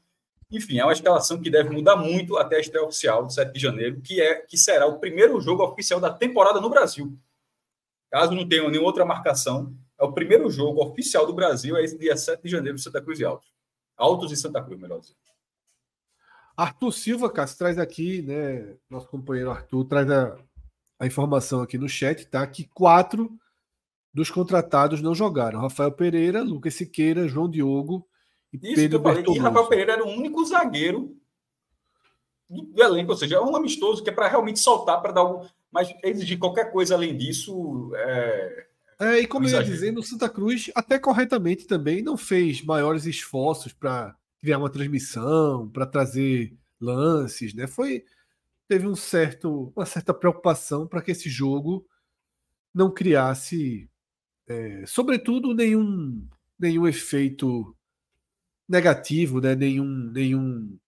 Enfim, 0.50 0.79
é 0.79 0.84
uma 0.84 0.93
escalação 0.93 1.41
que 1.41 1.50
deve 1.50 1.70
mudar 1.70 1.96
muito 1.96 2.38
até 2.38 2.58
a 2.58 2.60
estreia 2.60 2.86
oficial 2.86 3.25
de 3.25 3.34
7 3.34 3.51
de 3.51 3.60
janeiro, 3.60 4.01
que, 4.01 4.22
é, 4.22 4.36
que 4.36 4.58
será 4.58 4.86
o 4.86 5.00
primeiro 5.00 5.39
jogo 5.41 5.63
oficial 5.63 6.00
da 6.00 6.13
temporada 6.13 6.62
no 6.62 6.70
Brasil. 6.70 7.17
Caso 8.12 8.34
não 8.34 8.48
tenha 8.48 8.67
nenhuma 8.70 8.88
outra 8.88 9.03
marcação, 9.03 9.75
é 10.00 10.03
o 10.03 10.13
primeiro 10.13 10.50
jogo 10.50 10.84
oficial 10.84 11.25
do 11.25 11.34
Brasil, 11.34 11.75
é 11.75 11.84
esse 11.84 11.98
dia 11.98 12.15
7 12.15 12.43
de 12.43 12.50
janeiro, 12.50 12.77
Santa 12.77 13.01
Cruz 13.01 13.20
e 13.20 13.25
Altos. 13.25 13.51
Altos 13.98 14.32
e 14.32 14.38
Santa 14.38 14.62
Cruz, 14.62 14.79
melhor 14.79 15.00
dizer. 15.00 15.15
Arthur 16.55 16.91
Silva, 16.91 17.32
Cássio, 17.32 17.58
traz 17.58 17.79
aqui, 17.79 18.22
né? 18.22 18.75
Nosso 18.89 19.08
companheiro 19.08 19.50
Arthur 19.50 19.86
traz 19.86 20.10
a, 20.10 20.38
a 21.00 21.08
informação 21.08 21.62
aqui 21.62 21.77
no 21.77 21.89
chat, 21.89 22.27
tá? 22.27 22.46
Que 22.46 22.67
quatro 22.67 23.36
dos 24.13 24.29
contratados 24.29 25.01
não 25.01 25.15
jogaram. 25.15 25.60
Rafael 25.60 25.91
Pereira, 25.91 26.41
Lucas 26.41 26.75
Siqueira, 26.75 27.27
João 27.27 27.50
Diogo 27.50 28.08
e 28.51 28.58
Isso 28.58 28.75
Pedro 28.75 29.01
que 29.01 29.32
E 29.32 29.39
Rafael 29.39 29.67
Pereira 29.67 29.93
era 29.93 30.05
o 30.05 30.10
único 30.10 30.46
zagueiro 30.46 31.17
do, 32.50 32.62
do 32.62 32.84
elenco, 32.84 33.12
ou 33.12 33.17
seja, 33.17 33.36
é 33.36 33.41
um 33.41 33.55
amistoso 33.55 34.03
que 34.03 34.10
é 34.10 34.13
para 34.13 34.27
realmente 34.27 34.60
soltar, 34.60 35.01
para 35.01 35.12
dar 35.12 35.22
algum. 35.22 35.48
Mas 35.72 35.91
exigir 36.03 36.38
qualquer 36.38 36.72
coisa 36.72 36.93
além 36.93 37.17
disso. 37.17 37.91
É, 37.96 38.67
é 39.00 39.20
e 39.22 39.27
como 39.27 39.48
eu 39.48 39.51
ia 39.51 39.63
dizendo, 39.63 40.00
o 40.00 40.03
Santa 40.03 40.29
Cruz, 40.29 40.70
até 40.75 41.00
corretamente 41.00 41.65
também, 41.65 42.03
não 42.03 42.15
fez 42.15 42.63
maiores 42.63 43.05
esforços 43.05 43.74
para 43.74 44.15
criar 44.39 44.60
uma 44.60 44.70
transmissão, 44.70 45.67
para 45.70 45.88
trazer 45.88 46.55
lances, 46.79 47.55
né? 47.55 47.65
Foi 47.65 48.03
teve 48.67 48.88
um 48.88 48.96
certo, 48.96 49.74
uma 49.75 49.86
certa 49.86 50.13
preocupação 50.13 50.88
para 50.88 51.01
que 51.01 51.12
esse 51.12 51.29
jogo 51.29 51.86
não 52.74 52.91
criasse, 52.91 53.89
é, 54.47 54.85
sobretudo, 54.85 55.53
nenhum, 55.53 56.27
nenhum 56.59 56.88
efeito 56.88 57.75
negativo, 58.67 59.39
né? 59.39 59.55
nenhum, 59.55 59.85
nenhum. 60.12 60.79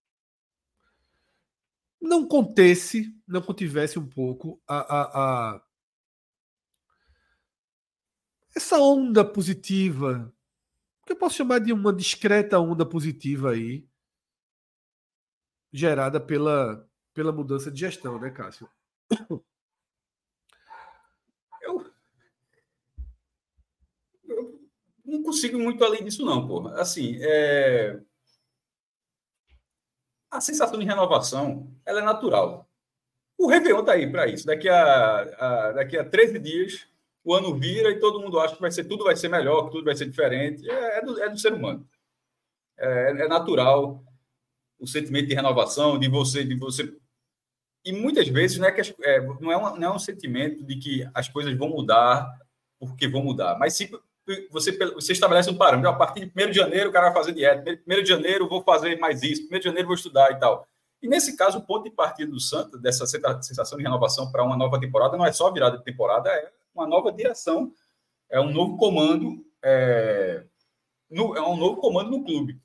Não 2.02 2.28
contesse, 2.28 3.16
não 3.28 3.42
contivesse 3.42 3.98
um 3.98 4.08
pouco 4.08 4.62
a, 4.68 4.78
a, 4.78 5.02
a... 5.56 5.66
essa 8.56 8.78
onda 8.80 9.26
positiva, 9.26 10.34
que 11.06 11.14
eu 11.14 11.18
posso 11.18 11.36
chamar 11.36 11.60
de 11.60 11.72
uma 11.72 11.94
discreta 11.94 12.60
onda 12.60 12.86
positiva 12.86 13.52
aí, 13.52 13.88
gerada 15.72 16.20
pela, 16.20 16.88
pela 17.14 17.32
mudança 17.32 17.72
de 17.72 17.80
gestão, 17.80 18.20
né, 18.20 18.30
Cássio? 18.30 18.70
Eu, 21.62 21.92
não 25.16 25.24
consigo 25.24 25.60
muito 25.60 25.84
além 25.84 26.04
disso, 26.04 26.26
não, 26.26 26.48
porra. 26.48 26.80
Assim, 26.80 27.18
é... 27.22 28.00
a 30.32 30.42
sensação 30.42 30.80
de 30.80 30.86
renovação 30.86 31.72
ela 31.86 32.00
é 32.00 32.04
natural. 32.04 32.70
O 33.38 33.48
Réveillon 33.48 33.82
está 33.82 33.94
aí 33.94 34.10
para 34.10 34.28
isso. 34.28 34.46
Daqui 34.46 34.70
a, 34.70 35.20
a, 35.22 35.72
daqui 35.74 35.98
a 35.98 36.06
13 36.06 36.40
dias, 36.40 36.88
o 37.24 37.34
ano 37.34 37.54
vira 37.56 37.90
e 37.90 38.00
todo 38.00 38.20
mundo 38.20 38.40
acha 38.40 38.56
que 38.56 38.62
vai 38.62 38.72
ser, 38.72 38.86
tudo 38.86 39.04
vai 39.04 39.16
ser 39.16 39.30
melhor, 39.30 39.66
que 39.66 39.72
tudo 39.72 39.86
vai 39.86 39.96
ser 39.96 40.06
diferente. 40.06 40.70
É, 40.70 41.00
é, 41.00 41.02
do, 41.02 41.22
é 41.22 41.30
do, 41.30 41.38
ser 41.38 41.54
humano. 41.54 41.88
É, 42.78 43.10
é, 43.12 43.28
natural 43.28 44.04
o 44.80 44.88
sentimento 44.88 45.28
de 45.28 45.36
renovação, 45.36 45.98
de 45.98 46.08
você, 46.10 46.44
de 46.44 46.56
você. 46.56 46.96
E 47.84 47.92
muitas 47.94 48.28
vezes 48.28 48.58
não 48.58 48.68
é, 48.68 48.72
que 48.72 48.82
as, 48.82 48.94
é, 49.02 49.22
não, 49.22 49.52
é 49.52 49.58
uma, 49.58 49.78
não 49.78 49.88
é 49.88 49.96
um 49.96 50.00
sentimento 50.00 50.64
de 50.64 50.78
que 50.78 51.10
as 51.14 51.28
coisas 51.28 51.58
vão 51.58 51.70
mudar 51.70 52.30
porque 52.80 53.08
vão 53.08 53.24
mudar, 53.24 53.58
mas 53.58 53.74
sim 53.74 53.90
você, 54.50 54.76
você 54.94 55.14
estabelece 55.14 55.50
um 55.50 55.58
parâmetro. 55.58 55.90
A 55.90 55.94
partir 55.94 56.26
de 56.26 56.44
1 56.44 56.52
de 56.52 56.58
janeiro, 56.58 56.90
o 56.90 56.94
cara 56.94 57.08
vai 57.08 57.16
fazer 57.16 57.34
dieta. 57.34 57.80
1 57.88 58.04
de 58.04 58.06
janeiro, 58.06 58.48
vou 58.48 58.64
fazer 58.64 58.98
mais 58.98 59.22
isso. 59.22 59.48
1 59.52 59.60
de 59.60 59.66
janeiro, 59.66 59.88
vou 59.88 59.96
estudar 59.96 60.32
e 60.32 60.40
tal. 60.40 60.68
E 61.02 61.08
nesse 61.08 61.38
caso, 61.38 61.60
o 61.60 61.62
ponto 61.62 61.84
de 61.84 61.92
partida 61.92 62.32
do 62.32 62.40
Santa, 62.40 62.78
dessa 62.78 63.06
sensação 63.06 63.78
de 63.78 63.84
renovação 63.84 64.32
para 64.32 64.44
uma 64.44 64.58
nova 64.58 64.80
temporada, 64.80 65.16
não 65.16 65.26
é 65.26 65.32
só 65.32 65.52
virada 65.52 65.78
de 65.78 65.84
temporada, 65.84 66.30
é 66.30 66.52
uma 66.74 66.88
nova 66.88 67.12
direção, 67.12 67.72
é 68.30 68.40
um 68.40 68.52
novo 68.52 68.76
comando, 68.78 69.46
é, 69.64 70.44
no, 71.10 71.36
é 71.36 71.42
um 71.42 71.56
novo 71.56 71.80
comando 71.80 72.10
no 72.10 72.24
clube. 72.24 72.60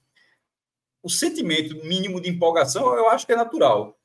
O 1.03 1.11
sentimento 1.11 1.75
mínimo 1.85 2.21
de 2.21 2.31
empolgação, 2.31 2.95
eu 2.95 3.11
acho 3.11 3.27
que 3.27 3.33
é 3.33 3.37
natural. 3.37 3.99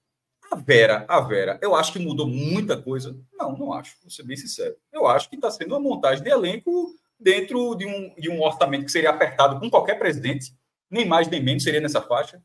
A 0.51 0.55
Vera, 0.57 1.05
a 1.07 1.21
Vera, 1.21 1.57
eu 1.61 1.73
acho 1.73 1.93
que 1.93 1.99
mudou 1.99 2.27
muita 2.27 2.81
coisa. 2.81 3.17
Não, 3.33 3.57
não 3.57 3.73
acho, 3.73 3.95
vou 4.01 4.11
ser 4.11 4.23
bem 4.23 4.37
sincero. 4.37 4.75
Eu 4.91 5.07
acho 5.07 5.29
que 5.29 5.35
está 5.35 5.49
sendo 5.49 5.71
uma 5.71 5.79
montagem 5.79 6.23
de 6.23 6.29
elenco 6.29 6.93
dentro 7.25 7.73
de 7.73 7.87
um, 7.87 8.13
de 8.15 8.29
um 8.29 8.39
orçamento 8.39 8.85
que 8.85 8.91
seria 8.91 9.09
apertado 9.09 9.59
com 9.59 9.67
qualquer 9.67 9.97
presidente, 9.97 10.53
nem 10.91 11.07
mais 11.07 11.27
nem 11.27 11.41
menos 11.41 11.63
seria 11.63 11.81
nessa 11.81 11.99
faixa. 11.99 12.39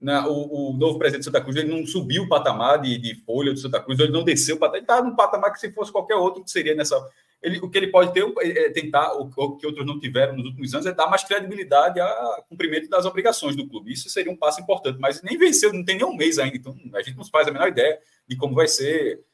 Na, 0.00 0.28
o, 0.28 0.70
o, 0.70 0.72
novo 0.74 0.96
presidente 1.00 1.22
de 1.22 1.24
Santa 1.24 1.40
Cruz 1.40 1.56
ele 1.56 1.68
não 1.68 1.84
subiu 1.84 2.22
o 2.22 2.28
patamar 2.28 2.80
de, 2.80 2.96
de 2.96 3.16
folha 3.24 3.52
do 3.52 3.58
Santa 3.58 3.80
Cruz, 3.80 3.98
ele 3.98 4.12
não 4.12 4.22
desceu 4.22 4.54
o 4.54 4.58
patamar, 4.60 4.76
ele 4.76 4.84
está 4.84 5.02
num 5.02 5.16
patamar 5.16 5.52
que 5.52 5.58
se 5.58 5.72
fosse 5.72 5.90
qualquer 5.90 6.14
outro 6.14 6.44
que 6.44 6.50
seria 6.52 6.76
nessa. 6.76 6.96
Ele, 7.42 7.58
o 7.58 7.68
que 7.68 7.76
ele 7.76 7.88
pode 7.88 8.12
ter 8.12 8.24
é, 8.40 8.66
é 8.66 8.70
tentar, 8.70 9.12
o, 9.14 9.28
o, 9.36 9.56
que 9.56 9.66
outros 9.66 9.84
não 9.84 9.98
tiveram 9.98 10.36
nos 10.36 10.46
últimos 10.46 10.72
anos, 10.72 10.86
é 10.86 10.92
dar 10.92 11.08
mais 11.08 11.24
credibilidade 11.24 11.98
ao 11.98 12.44
cumprimento 12.44 12.88
das 12.88 13.04
obrigações 13.04 13.56
do 13.56 13.68
clube. 13.68 13.92
Isso 13.92 14.08
seria 14.08 14.30
um 14.30 14.36
passo 14.36 14.60
importante, 14.60 15.00
mas 15.00 15.20
nem 15.22 15.36
venceu, 15.36 15.72
não 15.72 15.84
tem 15.84 15.96
nem 15.96 16.06
um 16.06 16.14
mês 16.14 16.38
ainda, 16.38 16.56
então 16.56 16.76
a 16.94 17.02
gente 17.02 17.16
não 17.16 17.24
faz 17.24 17.48
a 17.48 17.50
menor 17.50 17.66
ideia 17.66 17.98
de 18.28 18.36
como 18.36 18.54
vai 18.54 18.68
ser 18.68 19.24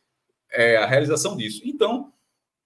é, 0.51 0.79
a 0.79 0.87
realização 0.87 1.37
disso. 1.37 1.61
Então, 1.67 2.14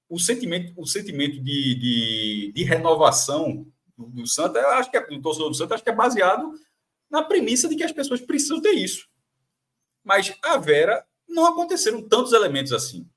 o 0.09 0.19
sentimento, 0.19 0.73
o 0.77 0.87
sentimento 0.87 1.43
de, 1.43 1.75
de, 1.75 2.53
de 2.55 2.65
renovação 2.65 3.67
do, 3.97 4.07
do 4.07 4.27
Santa, 4.27 4.61
acho 4.79 4.91
que 4.91 4.97
é, 4.97 5.07
do 5.07 5.21
torcedor 5.21 5.50
do 5.50 5.55
Santa, 5.55 5.75
acho 5.75 5.85
que 5.85 5.91
é 5.91 5.95
baseado 5.95 6.53
na 7.11 7.23
premissa 7.23 7.69
de 7.69 7.77
que 7.77 7.85
as 7.85 7.93
pessoas 7.93 8.21
precisam 8.21 8.61
ter 8.61 8.73
isso. 8.73 9.07
Mas 10.03 10.35
a 10.43 10.57
Vera 10.57 11.05
não 11.29 11.45
aconteceram 11.45 12.07
tantos 12.07 12.33
elementos 12.33 12.73
assim. 12.73 13.09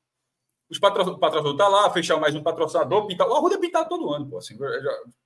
Os 0.70 0.80
patro, 0.80 1.04
o 1.04 1.20
patrocinador 1.20 1.52
está 1.54 1.68
lá, 1.68 1.92
fechar 1.92 2.18
mais 2.18 2.34
um 2.36 2.44
patrocinador, 2.44 3.06
pintar. 3.06 3.28
O 3.28 3.36
Arruda 3.36 3.56
é 3.56 3.58
pintado 3.60 3.90
todo 3.90 4.12
ano, 4.14 4.30
pô. 4.30 4.38
Assim, 4.38 4.58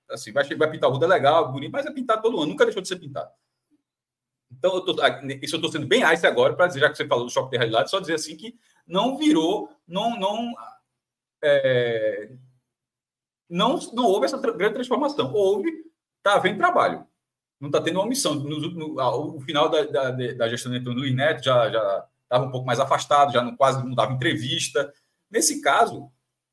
assim, 0.09 0.31
vai, 0.31 0.43
vai 0.43 0.71
pintar 0.71 0.89
o 0.89 0.93
Arruda 0.93 1.07
legal, 1.07 1.51
bonito, 1.51 1.71
mas 1.71 1.85
é 1.85 1.91
pintado 1.91 2.21
todo 2.21 2.37
ano, 2.37 2.47
nunca 2.47 2.65
deixou 2.65 2.81
de 2.81 2.87
ser 2.87 2.97
pintado. 2.97 3.31
Então, 4.51 4.75
eu 4.75 4.81
tô, 4.81 4.93
isso 5.41 5.55
eu 5.55 5.57
estou 5.57 5.71
sendo 5.71 5.87
bem 5.87 6.01
ice 6.13 6.25
agora, 6.25 6.55
para 6.55 6.67
dizer, 6.67 6.79
já 6.79 6.89
que 6.89 6.97
você 6.97 7.07
falou 7.07 7.25
do 7.25 7.31
choque 7.31 7.51
de 7.51 7.57
realidade, 7.57 7.89
só 7.89 7.99
dizer 7.99 8.15
assim 8.15 8.35
que 8.35 8.55
não 8.87 9.17
virou, 9.17 9.69
não, 9.87 10.17
não 10.17 10.53
é, 11.45 12.29
não, 13.49 13.79
não 13.93 14.05
houve 14.05 14.25
essa 14.25 14.37
grande 14.37 14.73
transformação. 14.73 15.31
Houve, 15.33 15.69
está 16.17 16.35
havendo 16.35 16.57
trabalho. 16.57 17.05
Não 17.59 17.69
está 17.69 17.81
tendo 17.81 17.97
uma 17.97 18.05
omissão. 18.05 18.35
No, 18.35 18.59
no, 18.59 19.39
final 19.41 19.69
da, 19.69 19.83
da, 19.83 20.11
da 20.11 20.49
gestão 20.49 20.77
do 20.81 20.91
Luiz 20.91 21.15
Neto 21.15 21.43
já 21.43 22.05
estava 22.23 22.45
um 22.45 22.51
pouco 22.51 22.65
mais 22.65 22.79
afastado, 22.79 23.31
já 23.31 23.41
não, 23.41 23.55
quase 23.55 23.83
não 23.83 23.93
dava 23.93 24.13
entrevista. 24.13 24.91
Nesse 25.29 25.61
caso, 25.61 26.11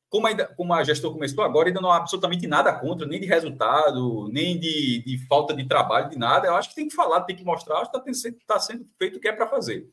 como, 0.09 0.27
como 0.55 0.73
a 0.73 0.83
gestão 0.83 1.11
começou 1.11 1.43
agora, 1.43 1.69
ainda 1.69 1.81
não 1.81 1.91
há 1.91 1.97
absolutamente 1.97 2.47
nada 2.47 2.71
contra, 2.71 3.07
nem 3.07 3.19
de 3.19 3.25
resultado, 3.25 4.29
nem 4.31 4.59
de, 4.59 5.03
de 5.03 5.17
falta 5.27 5.53
de 5.53 5.67
trabalho, 5.67 6.09
de 6.09 6.17
nada. 6.17 6.47
Eu 6.47 6.55
acho 6.55 6.69
que 6.69 6.75
tem 6.75 6.87
que 6.87 6.95
falar, 6.95 7.21
tem 7.21 7.35
que 7.35 7.43
mostrar, 7.43 7.79
acho 7.79 7.91
que 7.91 8.11
está 8.11 8.31
tá 8.53 8.59
sendo 8.59 8.87
feito 8.97 9.17
o 9.17 9.19
que 9.19 9.27
é 9.27 9.33
para 9.33 9.47
fazer. 9.47 9.89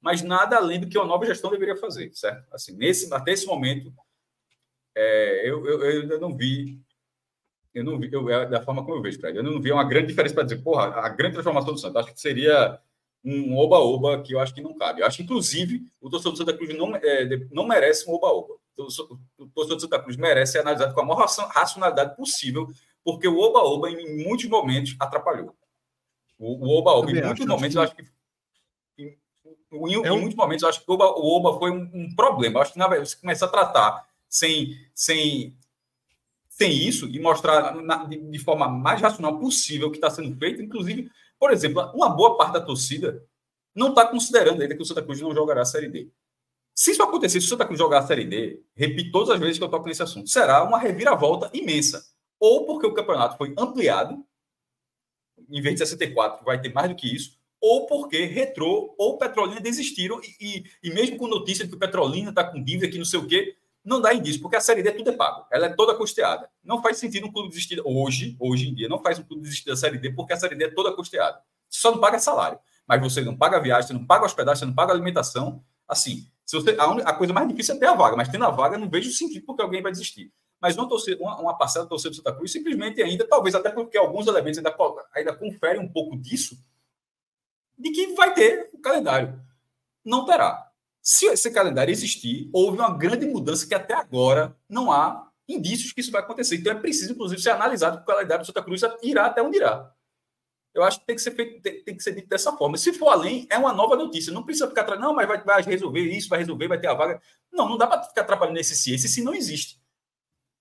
Mas 0.00 0.20
nada 0.20 0.56
além 0.56 0.80
do 0.80 0.88
que 0.88 0.98
uma 0.98 1.06
nova 1.06 1.24
gestão 1.24 1.50
deveria 1.50 1.76
fazer, 1.76 2.12
certo? 2.12 2.52
Assim, 2.52 2.76
nesse, 2.76 3.12
até 3.14 3.32
esse 3.32 3.46
momento, 3.46 3.94
é, 4.94 5.48
eu, 5.48 5.66
eu, 5.66 5.82
eu, 5.82 6.02
ainda 6.02 6.18
não 6.18 6.36
vi, 6.36 6.80
eu 7.74 7.84
não 7.84 7.98
vi, 7.98 8.12
eu, 8.12 8.28
é 8.28 8.46
da 8.46 8.62
forma 8.62 8.84
como 8.84 8.96
eu 8.96 9.02
vejo, 9.02 9.18
Fred, 9.18 9.36
eu 9.36 9.42
não 9.42 9.60
vi 9.60 9.72
uma 9.72 9.84
grande 9.84 10.08
diferença 10.08 10.34
para 10.34 10.44
dizer, 10.44 10.62
porra, 10.62 10.88
a 10.88 11.08
grande 11.08 11.34
transformação 11.34 11.72
do 11.72 11.78
Santos, 11.78 11.96
acho 11.96 12.14
que 12.14 12.20
seria 12.20 12.78
um 13.24 13.56
oba-oba 13.56 14.20
que 14.22 14.34
eu 14.34 14.40
acho 14.40 14.52
que 14.52 14.60
não 14.60 14.74
cabe. 14.74 15.00
Eu 15.00 15.06
acho 15.06 15.18
que, 15.18 15.22
inclusive, 15.22 15.82
o 16.00 16.10
torcedor 16.10 16.32
do 16.32 16.38
Santa 16.38 16.56
Cruz 16.56 16.76
não, 16.76 16.96
é, 16.96 17.24
não 17.50 17.66
merece 17.66 18.08
um 18.08 18.14
oba-oba. 18.14 18.54
O 18.76 19.46
torcedor 19.46 19.76
do 19.76 19.80
Santa 19.80 20.00
Cruz 20.00 20.16
merece 20.16 20.52
ser 20.52 20.58
analisado 20.58 20.92
com 20.92 21.00
a 21.00 21.04
maior 21.04 21.26
racionalidade 21.26 22.16
possível, 22.16 22.68
porque 23.04 23.28
o 23.28 23.38
oba-oba, 23.38 23.90
em 23.90 24.24
muitos 24.24 24.46
momentos, 24.46 24.96
atrapalhou. 24.98 25.54
O 26.38 26.76
oba-oba, 26.76 27.12
em 27.12 27.22
muitos 27.22 27.46
momentos, 27.46 27.76
eu 27.76 27.82
acho 27.82 27.94
que. 27.94 28.02
Em, 28.98 29.16
em, 29.72 29.94
é 30.04 30.12
um... 30.12 30.16
em, 30.16 30.20
muitos 30.20 30.34
momentos, 30.34 30.62
eu 30.64 30.68
acho 30.68 30.84
que 30.84 30.90
o 30.90 30.94
oba, 30.94 31.58
foi 31.58 31.70
um, 31.70 31.88
um 31.94 32.14
problema. 32.16 32.58
Eu 32.58 32.62
acho 32.62 32.72
que, 32.72 32.78
na 32.78 32.88
verdade, 32.88 33.10
você 33.10 33.16
começa 33.16 33.44
a 33.44 33.48
tratar 33.48 34.08
sem, 34.32 34.74
sem, 34.94 35.54
sem 36.48 36.72
isso 36.72 37.06
e 37.06 37.20
mostrar 37.20 37.76
na, 37.82 38.04
de, 38.04 38.16
de, 38.16 38.38
forma 38.38 38.66
mais 38.66 38.98
racional 38.98 39.38
possível 39.38 39.88
o 39.88 39.90
que 39.90 39.98
está 39.98 40.08
sendo 40.08 40.34
feito, 40.38 40.62
inclusive 40.62 41.10
Por 41.38 41.52
exemplo, 41.52 41.82
uma 41.94 42.08
boa 42.08 42.38
parte 42.38 42.54
da 42.54 42.60
torcida 42.62 43.22
não 43.74 43.90
está 43.90 44.06
considerando 44.06 44.62
ainda 44.62 44.74
que 44.74 44.80
o 44.80 44.86
Santa 44.86 45.02
Cruz 45.02 45.20
não 45.20 45.34
jogará 45.34 45.62
a 45.62 45.66
Série 45.66 45.88
D. 45.88 46.10
Se 46.74 46.92
isso 46.92 47.02
acontecer, 47.02 47.40
se 47.40 47.46
o 47.46 47.48
Santa 47.48 47.66
Cruz 47.66 47.78
jogar 47.78 47.98
a 47.98 48.06
Série 48.06 48.24
D, 48.24 48.62
repito 48.74 49.12
todas 49.12 49.30
as 49.30 49.38
vezes 49.38 49.58
que 49.58 49.64
eu 49.64 49.68
toco 49.68 49.86
nesse 49.86 50.02
assunto, 50.02 50.28
será 50.28 50.64
uma 50.64 50.78
reviravolta 50.78 51.50
imensa. 51.52 52.02
Ou 52.40 52.66
porque 52.66 52.86
o 52.86 52.94
campeonato 52.94 53.36
foi 53.36 53.54
ampliado, 53.58 54.24
em 55.50 55.60
vez 55.60 55.74
de 55.74 55.86
64, 55.86 56.44
vai 56.44 56.60
ter 56.60 56.72
mais 56.72 56.88
do 56.88 56.96
que 56.96 57.14
isso, 57.14 57.38
ou 57.60 57.86
porque 57.86 58.24
Retrô 58.24 58.94
ou 58.98 59.18
Petrolina 59.18 59.60
desistiram, 59.60 60.20
e, 60.22 60.36
e, 60.40 60.88
e 60.88 60.92
mesmo 60.92 61.16
com 61.16 61.28
notícia 61.28 61.64
de 61.64 61.70
que 61.70 61.76
o 61.76 61.78
Petrolina 61.78 62.30
está 62.30 62.44
com 62.44 62.62
dívida, 62.62 62.90
que 62.90 62.98
não 62.98 63.04
sei 63.04 63.20
o 63.20 63.26
quê, 63.26 63.56
não 63.84 64.00
dá 64.00 64.14
indício, 64.14 64.40
porque 64.40 64.56
a 64.56 64.60
Série 64.60 64.82
D 64.82 64.92
tudo 64.92 65.10
é 65.10 65.16
pago, 65.16 65.46
ela 65.50 65.66
é 65.66 65.68
toda 65.70 65.94
custeada. 65.94 66.48
Não 66.62 66.80
faz 66.80 66.98
sentido 66.98 67.26
um 67.26 67.32
clube 67.32 67.48
desistir, 67.48 67.80
hoje, 67.84 68.36
hoje 68.38 68.68
em 68.68 68.74
dia, 68.74 68.88
não 68.88 69.00
faz 69.00 69.18
um 69.18 69.22
clube 69.22 69.42
desistir 69.42 69.66
da 69.66 69.76
Série 69.76 69.98
D, 69.98 70.10
porque 70.10 70.32
a 70.32 70.36
Série 70.36 70.54
D 70.54 70.64
é 70.64 70.70
toda 70.70 70.94
custeada. 70.94 71.40
Você 71.68 71.80
só 71.80 71.90
não 71.90 71.98
paga 71.98 72.18
salário, 72.18 72.58
mas 72.86 73.00
você 73.00 73.20
não 73.22 73.36
paga 73.36 73.60
viagem, 73.60 73.88
você 73.88 73.92
não 73.92 74.06
paga 74.06 74.24
hospedagem, 74.24 74.60
você 74.60 74.66
não 74.66 74.74
paga 74.74 74.92
alimentação. 74.92 75.64
Assim, 75.88 76.28
se 76.44 76.56
você, 76.56 76.76
a, 76.78 77.10
a, 77.10 77.12
coisa 77.14 77.32
mais 77.32 77.48
difícil 77.48 77.74
é 77.74 77.78
ter 77.78 77.86
a 77.86 77.94
vaga, 77.94 78.16
mas 78.16 78.28
tendo 78.28 78.44
a 78.44 78.50
vaga, 78.50 78.78
não 78.78 78.88
vejo 78.88 79.10
sentido 79.10 79.44
porque 79.44 79.62
alguém 79.62 79.82
vai 79.82 79.90
desistir. 79.90 80.32
Mas 80.60 80.76
uma, 80.76 80.88
torcida, 80.88 81.20
uma, 81.20 81.40
uma 81.40 81.58
parcela 81.58 81.84
da 81.84 81.88
torcida 81.88 82.10
do 82.10 82.16
Santa 82.16 82.32
Cruz, 82.34 82.52
simplesmente 82.52 83.02
ainda, 83.02 83.26
talvez 83.26 83.54
até 83.54 83.70
porque 83.70 83.98
alguns 83.98 84.28
elementos 84.28 84.58
ainda, 84.58 84.76
ainda 85.12 85.34
conferem 85.34 85.80
um 85.80 85.88
pouco 85.88 86.16
disso, 86.16 86.56
de 87.76 87.90
que 87.90 88.14
vai 88.14 88.32
ter 88.32 88.70
o 88.72 88.80
calendário. 88.80 89.40
Não 90.04 90.24
terá. 90.24 90.71
Se 91.02 91.26
esse 91.26 91.50
calendário 91.50 91.90
existir, 91.90 92.48
houve 92.52 92.78
uma 92.78 92.96
grande 92.96 93.26
mudança 93.26 93.66
que 93.66 93.74
até 93.74 93.92
agora 93.92 94.56
não 94.68 94.92
há 94.92 95.28
indícios 95.48 95.92
que 95.92 96.00
isso 96.00 96.12
vai 96.12 96.22
acontecer. 96.22 96.56
Então 96.56 96.72
é 96.72 96.76
preciso, 96.76 97.12
inclusive, 97.12 97.42
ser 97.42 97.50
analisado 97.50 97.98
que 97.98 98.04
o 98.04 98.06
calendário 98.06 98.44
do 98.44 98.46
Santa 98.46 98.62
Cruz 98.62 98.82
irá 99.02 99.26
até 99.26 99.42
onde 99.42 99.56
irá. 99.56 99.92
Eu 100.72 100.82
acho 100.84 101.00
que 101.00 101.06
tem 101.06 101.16
que 101.16 101.20
ser 101.22 101.32
feito, 101.32 101.60
tem, 101.60 101.82
tem, 101.84 101.96
que 101.96 102.02
ser 102.02 102.14
dito 102.14 102.28
dessa 102.28 102.56
forma. 102.56 102.78
Se 102.78 102.92
for 102.94 103.08
além, 103.08 103.46
é 103.50 103.58
uma 103.58 103.72
nova 103.72 103.94
notícia. 103.94 104.32
Não 104.32 104.42
precisa 104.42 104.68
ficar 104.68 104.82
atrás, 104.82 105.00
não, 105.00 105.12
mas 105.12 105.28
vai, 105.28 105.42
vai 105.42 105.62
resolver 105.62 106.00
isso, 106.00 106.28
vai 106.28 106.38
resolver, 106.38 106.68
vai 106.68 106.80
ter 106.80 106.86
a 106.86 106.94
vaga. 106.94 107.20
Não, 107.52 107.68
não 107.68 107.76
dá 107.76 107.86
para 107.86 108.02
ficar 108.04 108.22
atrapalhando 108.22 108.58
esse 108.58 108.74
si. 108.74 108.94
Esse 108.94 109.08
si 109.08 109.22
não 109.22 109.34
existe. 109.34 109.82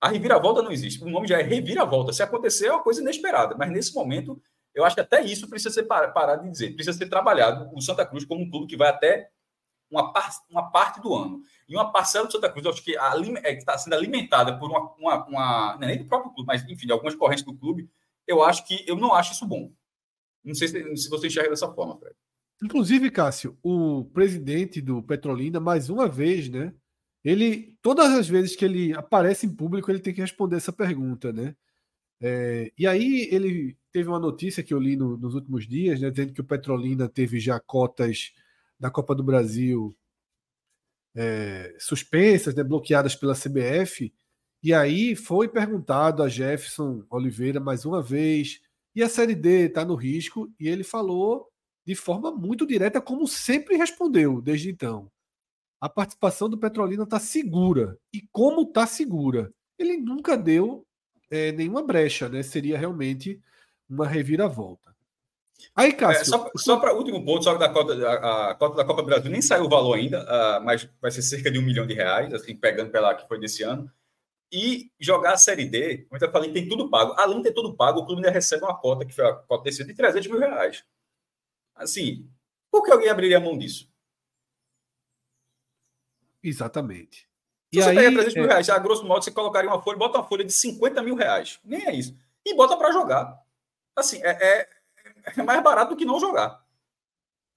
A 0.02 0.10
reviravolta 0.10 0.62
não 0.62 0.72
existe. 0.72 1.02
O 1.04 1.10
nome 1.10 1.28
já 1.28 1.40
é 1.40 1.44
reviravolta. 1.44 2.12
Se 2.12 2.24
acontecer, 2.24 2.66
é 2.66 2.74
uma 2.74 2.84
coisa 2.84 3.00
inesperada. 3.00 3.56
Mas 3.58 3.72
nesse 3.72 3.94
momento, 3.94 4.42
eu 4.74 4.84
acho 4.84 4.96
que 4.96 5.02
até 5.02 5.22
isso 5.22 5.48
precisa 5.48 5.74
ser 5.74 5.84
parado 5.84 6.44
de 6.44 6.52
dizer. 6.52 6.74
Precisa 6.74 6.98
ser 6.98 7.08
trabalhado 7.08 7.70
o 7.74 7.82
Santa 7.82 8.06
Cruz 8.06 8.26
como 8.26 8.42
um 8.42 8.50
clube 8.50 8.68
que 8.68 8.76
vai 8.76 8.90
até 8.90 9.30
uma, 9.92 10.14
par, 10.14 10.32
uma 10.50 10.72
parte 10.72 11.02
do 11.02 11.14
ano. 11.14 11.42
E 11.68 11.76
uma 11.76 11.92
parcela 11.92 12.26
do 12.26 12.32
Santa 12.32 12.50
Cruz, 12.50 12.66
acho 12.66 12.84
que 12.84 12.98
é, 12.98 13.54
está 13.54 13.78
sendo 13.78 13.94
alimentada 13.94 14.58
por 14.58 14.70
uma, 14.70 14.94
uma, 14.98 15.26
uma, 15.26 15.80
é 15.82 15.88
nem 15.88 15.98
do 15.98 16.06
próprio 16.06 16.34
clube, 16.34 16.48
mas 16.48 16.64
enfim, 16.68 16.88
de 16.88 16.92
algumas 16.92 17.14
correntes 17.14 17.44
do 17.44 17.54
clube. 17.54 17.90
Eu 18.26 18.42
acho 18.44 18.66
que 18.66 18.84
eu 18.88 18.96
não 18.96 19.14
acho 19.14 19.34
isso 19.34 19.46
bom. 19.46 19.72
Não 20.44 20.56
sei 20.56 20.70
se, 20.70 20.98
se 20.98 21.10
você 21.10 21.28
enxerga 21.28 21.50
dessa 21.50 21.72
forma, 21.72 21.98
Fred. 21.98 22.16
Inclusive, 22.64 23.12
Cássio, 23.12 23.58
o 23.62 24.06
presidente 24.06 24.82
do 24.82 25.02
Petrolina, 25.04 25.60
mais 25.60 25.90
uma 25.90 26.08
vez, 26.08 26.48
né? 26.48 26.74
Ele, 27.24 27.76
todas 27.82 28.12
as 28.12 28.28
vezes 28.28 28.56
que 28.56 28.66
ele 28.66 28.94
aparece 28.94 29.46
em 29.46 29.56
público, 29.56 29.92
ele 29.92 30.00
tem 30.00 30.14
que 30.14 30.22
responder 30.22 30.58
essa 30.58 30.72
pergunta, 30.72 31.32
né? 31.34 31.56
É, 32.20 32.72
e 32.78 32.86
aí 32.86 33.28
ele 33.32 33.76
teve 33.92 34.08
uma 34.08 34.20
notícia 34.20 34.64
que 34.64 34.74
eu 34.74 34.80
li 34.80 34.96
no, 34.96 35.18
nos 35.18 35.34
últimos 35.34 35.68
dias, 35.68 36.00
né, 36.00 36.12
dizendo 36.12 36.34
que 36.34 36.42
o 36.42 36.46
Petrolina 36.46 37.10
teve 37.10 37.40
já 37.40 37.60
cotas 37.60 38.32
da 38.82 38.90
Copa 38.90 39.14
do 39.14 39.24
Brasil 39.24 39.96
é, 41.16 41.76
suspensas, 41.78 42.56
né, 42.56 42.64
bloqueadas 42.64 43.16
pela 43.16 43.36
CBF. 43.36 44.12
E 44.64 44.74
aí 44.74 45.16
foi 45.16 45.48
perguntado 45.48 46.24
a 46.24 46.28
Jefferson 46.28 47.06
Oliveira 47.08 47.60
mais 47.60 47.86
uma 47.86 48.02
vez, 48.02 48.60
e 48.96 49.04
a 49.04 49.08
Série 49.08 49.36
D 49.36 49.68
está 49.68 49.86
no 49.86 49.94
risco, 49.94 50.52
e 50.60 50.68
ele 50.68 50.84
falou 50.84 51.48
de 51.86 51.94
forma 51.94 52.32
muito 52.32 52.66
direta, 52.66 53.00
como 53.00 53.28
sempre 53.28 53.78
respondeu 53.78 54.42
desde 54.42 54.72
então. 54.72 55.12
A 55.80 55.88
participação 55.88 56.50
do 56.50 56.58
Petrolina 56.58 57.04
está 57.04 57.20
segura. 57.20 57.98
E 58.14 58.22
como 58.32 58.62
está 58.62 58.86
segura? 58.86 59.52
Ele 59.78 59.98
nunca 59.98 60.38
deu 60.38 60.86
é, 61.30 61.52
nenhuma 61.52 61.84
brecha, 61.84 62.30
né? 62.30 62.44
Seria 62.44 62.78
realmente 62.78 63.42
uma 63.90 64.08
reviravolta. 64.08 64.96
Aí, 65.76 65.94
Cássio. 65.94 66.22
É, 66.22 66.26
só 66.26 66.50
só 66.56 66.80
para 66.80 66.94
último 66.94 67.24
ponto, 67.24 67.44
só 67.44 67.56
da 67.56 67.70
cota, 67.70 67.94
a, 68.08 68.52
a, 68.52 68.56
cota 68.56 68.76
da 68.76 68.86
Copa 68.86 69.02
do 69.02 69.06
Brasil 69.06 69.32
nem 69.32 69.42
saiu 69.42 69.66
o 69.66 69.70
valor 69.70 69.96
ainda, 69.96 70.24
uh, 70.24 70.64
mas 70.64 70.90
vai 71.02 71.12
ser 71.12 71.22
cerca 71.22 71.52
de 71.52 71.60
um 71.60 71.62
milhão 71.62 71.86
de 71.86 71.94
reais, 71.94 72.34
assim, 72.34 72.56
pegando 72.56 72.92
pela 72.92 73.16
que 73.16 73.28
foi 73.28 73.40
desse 73.40 73.64
ano. 73.64 73.92
E 74.52 74.92
jogar 75.00 75.34
a 75.34 75.38
Série 75.38 75.66
D, 75.66 76.06
como 76.10 76.22
eu 76.22 76.32
falei, 76.32 76.52
tem 76.52 76.68
tudo 76.68 76.90
pago. 76.90 77.14
Além 77.18 77.38
de 77.38 77.44
ter 77.44 77.54
tudo 77.54 77.76
pago, 77.76 78.02
o 78.02 78.06
clube 78.06 78.22
ainda 78.22 78.32
recebe 78.32 78.64
uma 78.64 78.78
cota, 78.78 79.06
que 79.06 79.14
foi 79.14 79.26
a 79.26 79.34
cota 79.34 79.64
desse 79.64 79.84
de 79.86 79.94
300 79.94 80.28
mil 80.28 80.40
reais. 80.40 80.84
Assim, 81.74 82.30
por 82.70 82.84
que 82.84 82.92
alguém 82.92 83.10
abriria 83.10 83.38
a 83.38 83.42
mão 83.42 83.58
disso? 83.58 83.90
Exatamente. 86.44 87.30
Se 87.74 87.80
e 87.80 87.82
você 87.82 87.90
aí, 87.90 87.96
pega 87.96 88.12
300 88.12 88.34
mil 88.36 88.46
é... 88.46 88.48
reais, 88.48 88.70
a 88.70 88.78
grosso 88.78 89.06
modo, 89.06 89.24
você 89.24 89.32
colocaria 89.32 89.70
uma 89.70 89.82
folha, 89.82 89.98
bota 89.98 90.18
uma 90.18 90.28
folha 90.28 90.44
de 90.44 90.52
50 90.52 91.02
mil 91.02 91.16
reais. 91.16 91.60
Nem 91.64 91.86
é 91.86 91.94
isso. 91.94 92.18
E 92.46 92.54
bota 92.54 92.76
para 92.76 92.92
jogar. 92.92 93.42
Assim, 93.96 94.22
é, 94.24 94.32
é 94.32 94.70
é 95.38 95.44
mais 95.44 95.64
barato 95.64 95.92
do 95.92 95.98
que 95.98 96.06
não 96.06 96.20
jogar. 96.20 96.64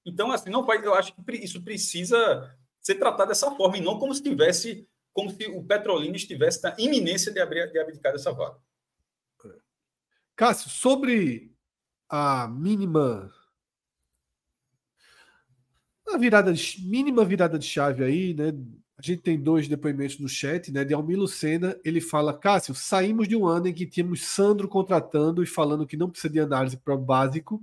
Então, 0.05 0.31
assim, 0.31 0.51
não 0.51 0.65
vai, 0.65 0.85
eu 0.85 0.95
acho 0.95 1.15
que 1.15 1.33
isso 1.37 1.63
precisa 1.63 2.55
ser 2.81 2.97
tratado 2.97 3.29
dessa 3.29 3.51
forma, 3.53 3.79
e 3.79 3.81
não 3.81 3.99
como 3.99 4.15
se 4.15 4.23
tivesse, 4.23 4.87
como 5.13 5.31
se 5.31 5.47
o 5.47 5.65
Petrolina 5.65 6.17
estivesse 6.17 6.63
na 6.63 6.75
iminência 6.79 7.33
de, 7.33 7.41
abrir, 7.41 7.71
de 7.71 7.79
abdicar 7.79 8.13
dessa 8.13 8.33
vaga. 8.33 8.59
Cássio, 10.37 10.69
sobre 10.69 11.55
a 12.09 12.49
mínima 12.49 13.33
a 16.13 16.19
virada 16.19 16.53
de, 16.53 16.83
mínima 16.83 17.25
virada 17.25 17.59
de 17.59 17.67
chave 17.67 18.05
aí, 18.05 18.35
né? 18.35 18.53
A 18.97 19.03
gente 19.03 19.23
tem 19.23 19.41
dois 19.41 19.67
depoimentos 19.67 20.19
no 20.21 20.29
chat, 20.29 20.71
né? 20.71 20.85
De 20.85 20.95
Almir 20.95 21.19
Lucena, 21.19 21.79
ele 21.85 22.01
fala: 22.01 22.37
Cássio, 22.37 22.75
saímos 22.75 23.27
de 23.27 23.35
um 23.35 23.47
ano 23.47 23.69
em 23.69 23.75
que 23.75 23.87
tínhamos 23.87 24.25
Sandro 24.25 24.69
contratando 24.69 25.43
e 25.43 25.47
falando 25.47 25.87
que 25.87 25.97
não 25.97 26.09
precisa 26.09 26.33
de 26.33 26.41
análise 26.41 26.77
para 26.77 26.95
o 26.95 26.99
básico, 26.99 27.63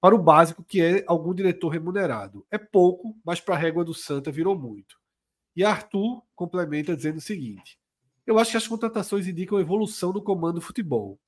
para 0.00 0.14
o 0.14 0.22
básico, 0.22 0.62
que 0.62 0.82
é 0.82 1.04
algum 1.06 1.34
diretor 1.34 1.68
remunerado. 1.68 2.46
É 2.50 2.58
pouco, 2.58 3.16
mas 3.24 3.40
para 3.40 3.54
a 3.54 3.58
régua 3.58 3.84
do 3.84 3.94
Santa 3.94 4.30
virou 4.30 4.58
muito. 4.58 4.96
E 5.56 5.64
Arthur 5.64 6.22
complementa 6.34 6.94
dizendo 6.94 7.16
o 7.16 7.22
seguinte: 7.22 7.78
Eu 8.26 8.38
acho 8.38 8.50
que 8.50 8.56
as 8.56 8.68
contratações 8.68 9.26
indicam 9.26 9.58
evolução 9.58 10.12
no 10.12 10.22
comando 10.22 10.56
do 10.56 10.60
futebol. 10.60 11.18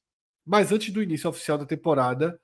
Mas 0.45 0.73
antes 0.73 0.93
do 0.93 1.03
início 1.03 1.31
oficial 1.31 1.57
da 1.57 1.65
temporada, 1.65 2.39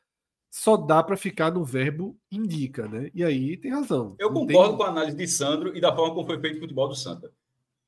só 0.51 0.77
dá 0.77 1.03
para 1.03 1.17
ficar 1.17 1.51
no 1.51 1.65
verbo 1.65 2.19
indica, 2.31 2.89
né? 2.89 3.11
E 3.15 3.23
aí 3.23 3.57
tem 3.57 3.71
razão. 3.71 4.17
Eu 4.19 4.33
concordo 4.33 4.71
tem... 4.71 4.77
com 4.77 4.83
a 4.83 4.89
análise 4.89 5.17
de 5.17 5.29
Sandro 5.29 5.77
e 5.77 5.81
da 5.81 5.95
forma 5.95 6.15
como 6.15 6.27
foi 6.27 6.41
feito 6.41 6.57
o 6.57 6.61
futebol 6.61 6.89
do 6.89 6.95
Santa. 6.95 7.33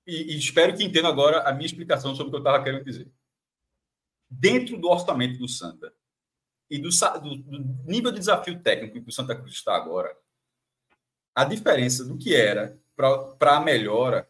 E, 0.06 0.34
e 0.34 0.38
espero 0.38 0.76
que 0.76 0.84
entenda 0.84 1.08
agora 1.08 1.48
a 1.48 1.52
minha 1.52 1.66
explicação 1.66 2.14
sobre 2.14 2.28
o 2.28 2.30
que 2.30 2.36
eu 2.36 2.40
estava 2.40 2.62
querendo 2.62 2.84
dizer. 2.84 3.10
Dentro 4.28 4.76
do 4.76 4.88
orçamento 4.88 5.38
do 5.38 5.48
Santa 5.48 5.92
e 6.70 6.78
do, 6.78 6.88
do, 6.88 7.36
do 7.36 7.90
nível 7.90 8.12
de 8.12 8.18
desafio 8.18 8.60
técnico 8.62 9.02
que 9.02 9.10
o 9.10 9.12
Santa 9.12 9.34
Cruz 9.34 9.54
está 9.54 9.74
agora, 9.74 10.14
a 11.34 11.44
diferença 11.44 12.04
do 12.04 12.18
que 12.18 12.34
era 12.34 12.78
para 12.94 13.56
a 13.56 13.60
melhora, 13.60 14.28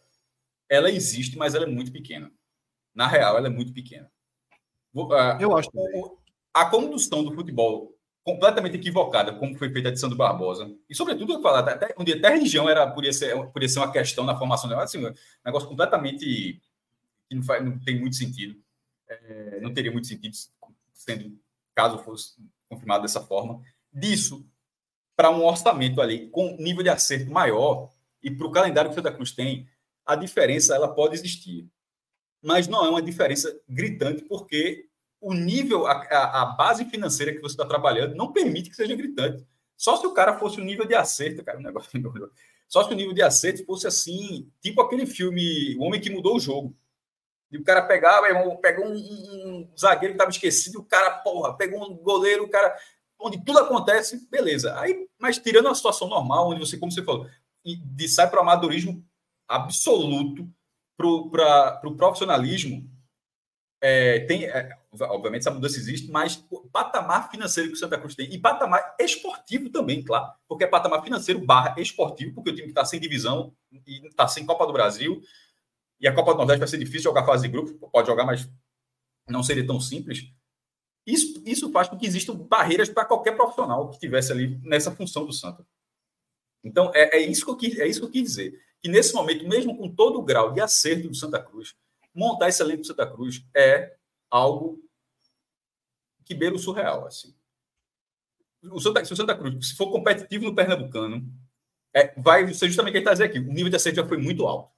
ela 0.69 0.91
existe, 0.91 1.37
mas 1.37 1.55
ela 1.55 1.65
é 1.65 1.69
muito 1.69 1.91
pequena. 1.91 2.33
Na 2.95 3.07
real, 3.07 3.37
ela 3.37 3.49
é 3.49 3.51
muito 3.51 3.73
pequena. 3.73 4.11
Eu 5.41 5.57
acho. 5.57 5.71
A 6.53 6.67
condução 6.67 7.25
do 7.25 7.35
futebol 7.35 7.97
completamente 8.23 8.77
equivocada, 8.77 9.35
como 9.35 9.57
foi 9.57 9.71
feita 9.71 9.89
a 9.89 9.91
edição 9.91 10.09
do 10.09 10.17
Barbosa. 10.17 10.71
E, 10.89 10.95
sobretudo, 10.95 11.33
eu 11.33 11.43
falar, 11.43 11.69
até, 11.69 11.95
onde 11.97 12.13
até 12.13 12.31
religião 12.31 12.69
era, 12.69 12.87
podia, 12.91 13.13
ser, 13.13 13.35
podia 13.53 13.69
ser 13.69 13.79
uma 13.79 13.93
questão 13.93 14.25
na 14.25 14.37
formação 14.37 14.69
dela, 14.69 14.85
assim, 14.85 15.05
um 15.05 15.13
negócio 15.45 15.69
completamente 15.69 16.61
que 17.29 17.35
não, 17.35 17.43
faz, 17.43 17.65
não 17.65 17.79
tem 17.79 17.99
muito 17.99 18.17
sentido. 18.17 18.61
É, 19.09 19.61
não 19.61 19.73
teria 19.73 19.91
muito 19.91 20.07
sentido, 20.07 20.37
sendo 20.93 21.39
caso 21.75 21.99
fosse 21.99 22.35
confirmado 22.69 23.03
dessa 23.03 23.21
forma. 23.21 23.61
Disso, 23.93 24.47
para 25.17 25.31
um 25.31 25.45
orçamento 25.45 26.01
ali 26.01 26.29
com 26.29 26.57
nível 26.57 26.83
de 26.83 26.89
acerto 26.89 27.31
maior, 27.31 27.91
e 28.23 28.31
para 28.31 28.47
o 28.47 28.51
calendário 28.51 28.91
que 28.91 28.95
o 28.95 29.03
Santa 29.03 29.15
Cruz 29.15 29.33
tem, 29.33 29.69
a 30.05 30.15
diferença 30.15 30.75
ela 30.75 30.93
pode 30.93 31.15
existir. 31.15 31.67
Mas 32.43 32.69
não 32.69 32.85
é 32.85 32.91
uma 32.91 33.03
diferença 33.03 33.59
gritante, 33.69 34.23
porque 34.23 34.89
o 35.21 35.35
nível, 35.35 35.87
a, 35.87 36.43
a 36.43 36.47
base 36.47 36.85
financeira 36.87 37.33
que 37.33 37.41
você 37.41 37.53
está 37.53 37.67
trabalhando 37.67 38.15
não 38.15 38.33
permite 38.33 38.71
que 38.71 38.77
seja 38.77 38.97
gritante. 38.97 39.47
Só 39.77 39.97
se 39.97 40.07
o 40.07 40.13
cara 40.13 40.39
fosse 40.39 40.61
o 40.61 40.65
nível 40.65 40.87
de 40.87 40.95
acerto, 40.95 41.45
cara, 41.45 41.59
o 41.59 41.63
negócio 41.63 41.91
Só 42.69 42.85
se 42.85 42.93
o 42.93 42.97
nível 42.97 43.13
de 43.13 43.23
acerto 43.23 43.65
fosse 43.65 43.87
assim, 43.87 44.51
tipo 44.61 44.81
aquele 44.81 45.05
filme 45.05 45.77
O 45.77 45.83
Homem 45.83 46.01
que 46.01 46.09
Mudou 46.09 46.37
o 46.37 46.41
Jogo. 46.41 46.77
E 47.51 47.59
o 47.59 47.65
cara 47.65 47.83
pegava, 47.83 48.29
irmão, 48.29 48.57
pegou 48.57 48.87
um, 48.87 48.95
um, 48.95 49.73
zagueiro 49.79 50.15
que 50.15 50.17
estava 50.17 50.31
esquecido, 50.31 50.79
o 50.79 50.85
cara, 50.85 51.11
porra, 51.19 51.57
pegou 51.57 51.83
um 51.83 51.97
goleiro, 51.97 52.45
o 52.45 52.49
cara, 52.49 52.77
onde 53.19 53.45
tudo 53.45 53.59
acontece, 53.59 54.29
beleza. 54.31 54.79
Aí, 54.79 55.09
mas 55.19 55.37
tirando 55.39 55.69
a 55.69 55.75
situação 55.75 56.09
normal, 56.09 56.51
onde 56.51 56.61
você, 56.61 56.79
como 56.79 56.93
você 56.93 57.03
falou, 57.03 57.27
de 57.65 58.09
sai 58.09 58.31
para 58.31 58.39
o 58.39 58.43
amadorismo 58.43 59.05
absoluto, 59.49 60.49
para 60.97 61.07
o 61.09 61.31
pro 61.31 61.97
profissionalismo, 61.97 62.89
é, 63.81 64.21
tem, 64.21 64.45
é, 64.45 64.77
obviamente 64.93 65.43
essa 65.43 65.51
mudança 65.51 65.79
existe, 65.79 66.11
mas 66.11 66.45
o 66.51 66.69
patamar 66.69 67.31
financeiro 67.31 67.71
que 67.71 67.77
o 67.77 67.79
Santa 67.79 67.99
Cruz 67.99 68.15
tem, 68.15 68.33
e 68.33 68.39
patamar 68.39 68.95
esportivo 68.99 69.71
também, 69.71 70.03
claro, 70.03 70.33
porque 70.47 70.65
é 70.65 70.67
patamar 70.67 71.03
financeiro 71.03 71.41
barra 71.45 71.75
esportivo, 71.79 72.35
porque 72.35 72.51
o 72.51 72.55
time 72.55 72.69
está 72.69 72.85
sem 72.85 73.01
divisão 73.01 73.55
e 73.73 74.07
está 74.07 74.29
sem 74.29 74.45
Copa 74.45 74.67
do 74.67 74.73
Brasil, 74.73 75.23
e 75.99 76.07
a 76.07 76.15
Copa 76.15 76.33
do 76.33 76.39
Nordeste 76.39 76.61
vai 76.61 76.69
ser 76.69 76.79
difícil 76.79 77.05
jogar 77.05 77.25
fase 77.25 77.43
de 77.43 77.49
grupo, 77.49 77.89
pode 77.91 78.07
jogar, 78.07 78.25
mas 78.25 78.49
não 79.29 79.43
seria 79.43 79.67
tão 79.67 79.81
simples. 79.81 80.31
Isso, 81.07 81.43
isso 81.47 81.71
faz 81.73 81.89
com 81.89 81.97
que 81.97 82.07
existam 82.07 82.35
barreiras 82.35 82.89
para 82.89 83.05
qualquer 83.05 83.37
profissional 83.37 83.89
que 83.89 83.95
estivesse 83.95 84.33
ali 84.33 84.61
nessa 84.63 84.91
função 84.91 85.25
do 85.25 85.33
Santa. 85.33 85.67
Então, 86.63 86.91
é, 86.95 87.17
é, 87.17 87.21
isso 87.21 87.57
que 87.57 87.67
eu 87.67 87.83
é 87.83 87.89
isso 87.89 88.01
que 88.01 88.07
eu 88.07 88.11
quis 88.11 88.23
dizer. 88.23 88.61
Que 88.83 88.89
nesse 88.89 89.15
momento, 89.15 89.47
mesmo 89.49 89.77
com 89.77 89.95
todo 89.95 90.19
o 90.19 90.23
grau 90.23 90.53
de 90.53 90.61
acerto 90.61 91.09
do 91.09 91.15
Santa 91.15 91.43
Cruz, 91.43 91.75
montar 92.15 92.49
esse 92.49 92.63
elenco 92.63 92.83
do 92.83 92.87
Santa 92.87 93.07
Cruz 93.07 93.45
é 93.55 93.97
algo 94.31 94.83
que 96.25 96.35
beira 96.35 96.55
o 96.55 96.59
surreal. 96.59 97.07
Assim. 97.07 97.35
O 98.63 98.81
Santa, 98.81 99.05
se 99.05 99.13
o 99.13 99.17
Santa 99.17 99.37
Cruz, 99.37 99.69
se 99.69 99.77
for 99.77 99.91
competitivo 99.91 100.45
no 100.45 100.55
Pernambucano, 100.55 101.27
é, 101.95 102.15
vai 102.21 102.53
ser 102.55 102.69
justamente 102.69 102.91
o 102.91 102.93
que 102.93 102.99
ele 102.99 103.05
está 103.05 103.13
dizendo 103.13 103.31
aqui. 103.31 103.39
O 103.39 103.53
nível 103.53 103.71
de 103.71 103.77
acerto 103.77 103.97
já 103.97 104.07
foi 104.07 104.19
muito 104.19 104.47
alto. 104.47 104.71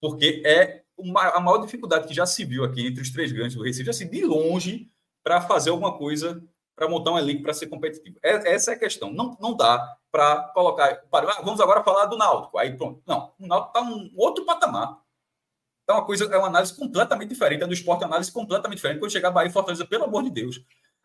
Porque 0.00 0.42
é 0.44 0.84
uma, 0.96 1.30
a 1.30 1.40
maior 1.40 1.58
dificuldade 1.58 2.06
que 2.06 2.14
já 2.14 2.26
se 2.26 2.44
viu 2.44 2.64
aqui 2.64 2.86
entre 2.86 3.02
os 3.02 3.10
três 3.10 3.32
grandes 3.32 3.56
do 3.56 3.62
Recife, 3.62 3.90
assim, 3.90 4.08
de 4.08 4.24
longe, 4.24 4.90
para 5.22 5.40
fazer 5.40 5.70
alguma 5.70 5.96
coisa, 5.96 6.42
para 6.76 6.88
montar 6.88 7.12
um 7.12 7.18
elenco 7.18 7.42
para 7.42 7.54
ser 7.54 7.66
competitivo. 7.66 8.18
É, 8.22 8.52
essa 8.52 8.72
é 8.72 8.74
a 8.74 8.78
questão. 8.78 9.12
Não, 9.12 9.36
não 9.40 9.56
dá 9.56 9.96
para 10.10 10.48
colocar. 10.54 10.94
Para, 11.10 11.30
ah, 11.30 11.42
vamos 11.42 11.60
agora 11.60 11.82
falar 11.82 12.06
do 12.06 12.16
Náutico. 12.16 12.58
Aí 12.58 12.76
pronto. 12.76 13.02
Não, 13.06 13.32
o 13.38 13.46
Náutico 13.46 13.78
está 13.78 13.90
um 13.90 14.10
outro 14.16 14.44
patamar. 14.44 15.03
É 15.88 15.92
uma 15.92 16.04
coisa, 16.04 16.24
é 16.24 16.38
uma 16.38 16.48
análise 16.48 16.74
completamente 16.74 17.28
diferente. 17.28 17.62
É 17.62 17.66
do 17.66 17.74
esporte, 17.74 18.02
é 18.02 18.06
uma 18.06 18.12
análise 18.12 18.32
completamente 18.32 18.76
diferente. 18.76 18.98
Quando 18.98 19.12
chegar 19.12 19.30
Bahia 19.30 19.48
e 19.48 19.52
Fortaleza, 19.52 19.84
pelo 19.84 20.04
amor 20.04 20.22
de 20.22 20.30
Deus, 20.30 20.60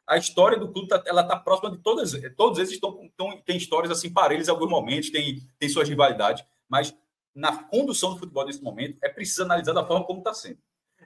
a 0.07 0.17
história 0.17 0.57
do 0.57 0.71
clube 0.71 0.87
tá, 0.87 1.03
ela 1.05 1.21
está 1.21 1.35
próxima 1.35 1.71
de 1.71 1.77
todas. 1.77 2.13
Todos 2.35 2.57
eles 2.57 2.71
estão, 2.71 3.03
estão 3.05 3.41
têm 3.41 3.57
histórias 3.57 3.91
assim 3.91 4.11
parelhas 4.11 4.47
em 4.47 4.51
alguns 4.51 4.69
momentos, 4.69 5.11
tem 5.11 5.69
suas 5.69 5.87
rivalidades, 5.87 6.43
mas 6.67 6.95
na 7.35 7.63
condução 7.63 8.13
do 8.13 8.19
futebol 8.19 8.45
nesse 8.45 8.61
momento 8.61 8.97
é 9.03 9.09
preciso 9.09 9.43
analisar 9.43 9.73
da 9.73 9.85
forma 9.85 10.05
como 10.05 10.19
está 10.19 10.33
sendo. 10.33 10.59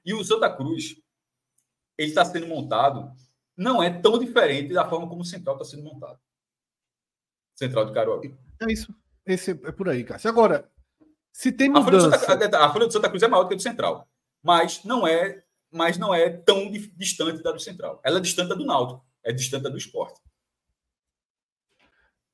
E 0.06 0.14
o 0.14 0.24
Santa 0.24 0.50
Cruz 0.50 0.96
ele 1.98 2.10
está 2.10 2.24
sendo 2.26 2.48
montado 2.48 3.12
não 3.56 3.84
é 3.84 3.90
tão 3.90 4.18
diferente 4.18 4.74
da 4.74 4.88
forma 4.88 5.08
como 5.08 5.22
o 5.22 5.26
Central 5.26 5.56
está 5.56 5.66
sendo 5.66 5.84
montado. 5.84 6.20
Central 7.56 7.86
de 7.86 7.94
Caruaru. 7.94 8.38
É 8.62 8.72
isso. 8.72 8.94
Esse 9.26 9.52
é 9.52 9.72
por 9.72 9.88
aí, 9.90 10.04
Cássio. 10.04 10.30
Agora, 10.30 10.70
se 11.34 11.52
tem 11.52 11.68
mudança... 11.68 12.16
A 12.16 12.20
folha, 12.20 12.40
Santa, 12.40 12.60
a 12.60 12.72
folha 12.72 12.86
do 12.86 12.94
Santa 12.94 13.10
Cruz 13.10 13.24
é 13.24 13.28
maior 13.28 13.44
do 13.44 13.48
que 13.50 13.56
a 13.56 13.58
do 13.58 13.64
Central, 13.64 14.08
mas 14.42 14.84
não 14.84 15.06
é, 15.06 15.44
mas 15.72 15.98
não 15.98 16.14
é 16.14 16.30
tão 16.30 16.72
distante 16.96 17.42
da 17.42 17.52
do 17.52 17.60
Central. 17.60 18.00
Ela 18.06 18.20
é 18.20 18.22
distante 18.22 18.50
da 18.50 18.56
do 18.56 18.66
Náutico, 18.66 19.04
é 19.24 19.34
distante 19.34 19.64
da 19.64 19.70
do 19.70 19.78
Esporte. 19.78 20.22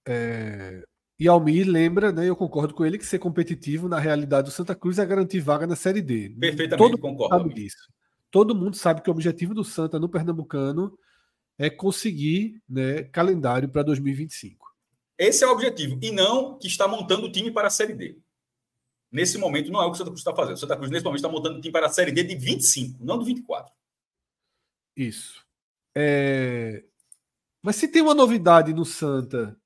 É... 0.05 0.83
E 1.17 1.27
Almir 1.27 1.67
lembra, 1.67 2.12
né? 2.12 2.27
Eu 2.29 2.35
concordo 2.35 2.73
com 2.73 2.85
ele 2.85 2.97
que 2.97 3.05
ser 3.05 3.19
competitivo 3.19 3.89
na 3.89 3.99
realidade 3.99 4.47
do 4.47 4.51
Santa 4.51 4.75
Cruz 4.75 4.99
é 4.99 5.05
garantir 5.05 5.39
vaga 5.39 5.65
na 5.65 5.75
Série 5.75 6.01
D. 6.01 6.29
Perfeitamente, 6.29 6.91
Todo 6.91 6.97
concordo. 6.97 7.38
Sabe 7.38 7.53
disso. 7.53 7.91
Todo 8.31 8.55
mundo 8.55 8.75
sabe 8.75 9.01
que 9.01 9.09
o 9.09 9.13
objetivo 9.13 9.53
do 9.53 9.63
Santa 9.63 9.99
no 9.99 10.07
Pernambucano 10.07 10.97
é 11.57 11.69
conseguir 11.69 12.62
né, 12.69 13.03
calendário 13.03 13.67
para 13.67 13.83
2025. 13.83 14.67
Esse 15.17 15.43
é 15.43 15.47
o 15.47 15.51
objetivo, 15.51 15.99
e 16.01 16.12
não 16.12 16.57
que 16.57 16.67
está 16.67 16.88
montando 16.88 17.27
o 17.27 17.31
time 17.31 17.51
para 17.51 17.67
a 17.67 17.71
Série 17.71 17.93
D. 17.93 18.17
Nesse 19.11 19.37
momento, 19.37 19.71
não 19.71 19.81
é 19.81 19.85
o 19.85 19.91
que 19.91 19.95
o 19.95 19.97
Santa 19.97 20.11
Cruz 20.11 20.19
está 20.19 20.35
fazendo. 20.35 20.55
O 20.55 20.59
Santa 20.59 20.77
Cruz, 20.77 20.91
nesse 20.91 21.03
momento, 21.03 21.17
está 21.17 21.29
montando 21.29 21.57
o 21.57 21.61
time 21.61 21.71
para 21.71 21.87
a 21.87 21.89
Série 21.89 22.11
D 22.11 22.23
de 22.23 22.35
25, 22.35 23.03
não 23.03 23.17
de 23.17 23.25
24. 23.25 23.73
Isso. 24.95 25.43
É... 25.95 26.83
Mas 27.61 27.75
se 27.75 27.87
tem 27.87 28.01
uma 28.01 28.13
novidade 28.13 28.73
no 28.73 28.85
Santa, 28.85 29.59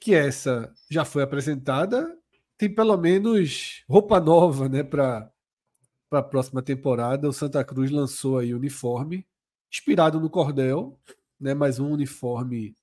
que 0.00 0.14
essa 0.14 0.72
já 0.90 1.04
foi 1.04 1.22
apresentada, 1.22 2.16
tem 2.56 2.72
pelo 2.72 2.96
menos 2.96 3.84
roupa 3.88 4.20
nova 4.20 4.68
né, 4.68 4.82
para 4.82 5.30
a 6.12 6.22
próxima 6.22 6.62
temporada. 6.62 7.28
O 7.28 7.32
Santa 7.32 7.64
Cruz 7.64 7.90
lançou 7.90 8.38
aí 8.38 8.54
o 8.54 8.56
uniforme, 8.56 9.26
inspirado 9.70 10.20
no 10.20 10.30
Cordel, 10.30 10.98
né, 11.40 11.54
mais 11.54 11.80
um 11.80 11.90
uniforme 11.90 12.76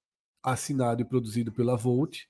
assinado 0.43 1.01
e 1.01 1.05
produzido 1.05 1.51
pela 1.51 1.77
Volt 1.77 2.25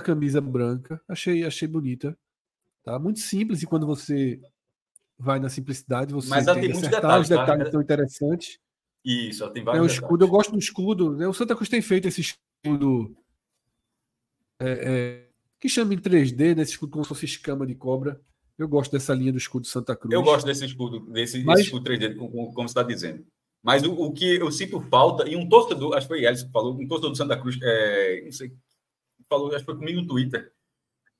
camisa 0.00 0.40
branca. 0.40 1.00
Achei, 1.08 1.44
achei 1.44 1.68
bonita. 1.68 2.16
Tá? 2.82 2.98
Muito 2.98 3.20
simples, 3.20 3.62
e 3.62 3.66
quando 3.66 3.86
você 3.86 4.40
vai 5.18 5.38
na 5.38 5.48
simplicidade, 5.48 6.14
você 6.14 6.28
Mas 6.30 6.46
tem 6.46 6.54
muitos 6.54 6.80
detalhes. 6.82 7.22
Os 7.22 7.28
detalhes 7.28 7.64
tá? 7.64 7.70
são 7.72 7.82
interessantes. 7.82 8.58
Isso, 9.04 9.48
tem 9.50 9.64
vários. 9.64 9.80
É, 9.80 9.82
o 9.82 9.86
escudo, 9.86 10.24
eu 10.24 10.28
gosto 10.28 10.52
do 10.52 10.58
escudo. 10.58 11.16
Né? 11.16 11.26
O 11.26 11.34
Santa 11.34 11.54
Cruz 11.54 11.68
tem 11.68 11.82
feito 11.82 12.08
esse 12.08 12.20
escudo. 12.20 13.16
É, 14.60 14.70
é, 14.70 15.28
que 15.60 15.68
chama 15.68 15.94
em 15.94 15.98
3D, 15.98 16.56
né? 16.56 16.62
Esse 16.62 16.72
escudo 16.72 16.92
como 16.92 17.04
se 17.04 17.08
fosse 17.08 17.24
escama 17.24 17.66
de 17.66 17.74
cobra. 17.74 18.20
Eu 18.56 18.68
gosto 18.68 18.90
dessa 18.90 19.14
linha 19.14 19.32
do 19.32 19.38
escudo 19.38 19.66
Santa 19.66 19.94
Cruz. 19.94 20.12
Eu 20.12 20.22
gosto 20.22 20.46
desse 20.46 20.64
escudo, 20.64 21.00
desse 21.10 21.42
Mas... 21.44 21.60
escudo 21.60 21.88
3D, 21.88 22.16
como, 22.16 22.52
como 22.52 22.68
você 22.68 22.72
está 22.72 22.82
dizendo. 22.82 23.24
Mas 23.62 23.82
o, 23.82 23.92
o, 23.92 24.12
que 24.12 24.36
eu 24.36 24.50
sinto 24.50 24.80
falta, 24.80 25.28
e 25.28 25.36
um 25.36 25.48
torcedor, 25.48 25.94
acho 25.94 26.06
que 26.06 26.14
foi 26.14 26.24
Elson 26.24 26.46
que 26.46 26.52
falou, 26.52 26.74
um 26.74 26.86
torcedor 26.86 27.10
do 27.10 27.16
Santa 27.16 27.36
Cruz, 27.36 27.58
é, 27.62 28.22
não 28.24 28.32
sei 28.32 28.52
falou, 29.28 29.48
acho 29.48 29.58
que 29.58 29.64
foi 29.64 29.76
comigo 29.76 30.00
no 30.00 30.06
Twitter. 30.06 30.52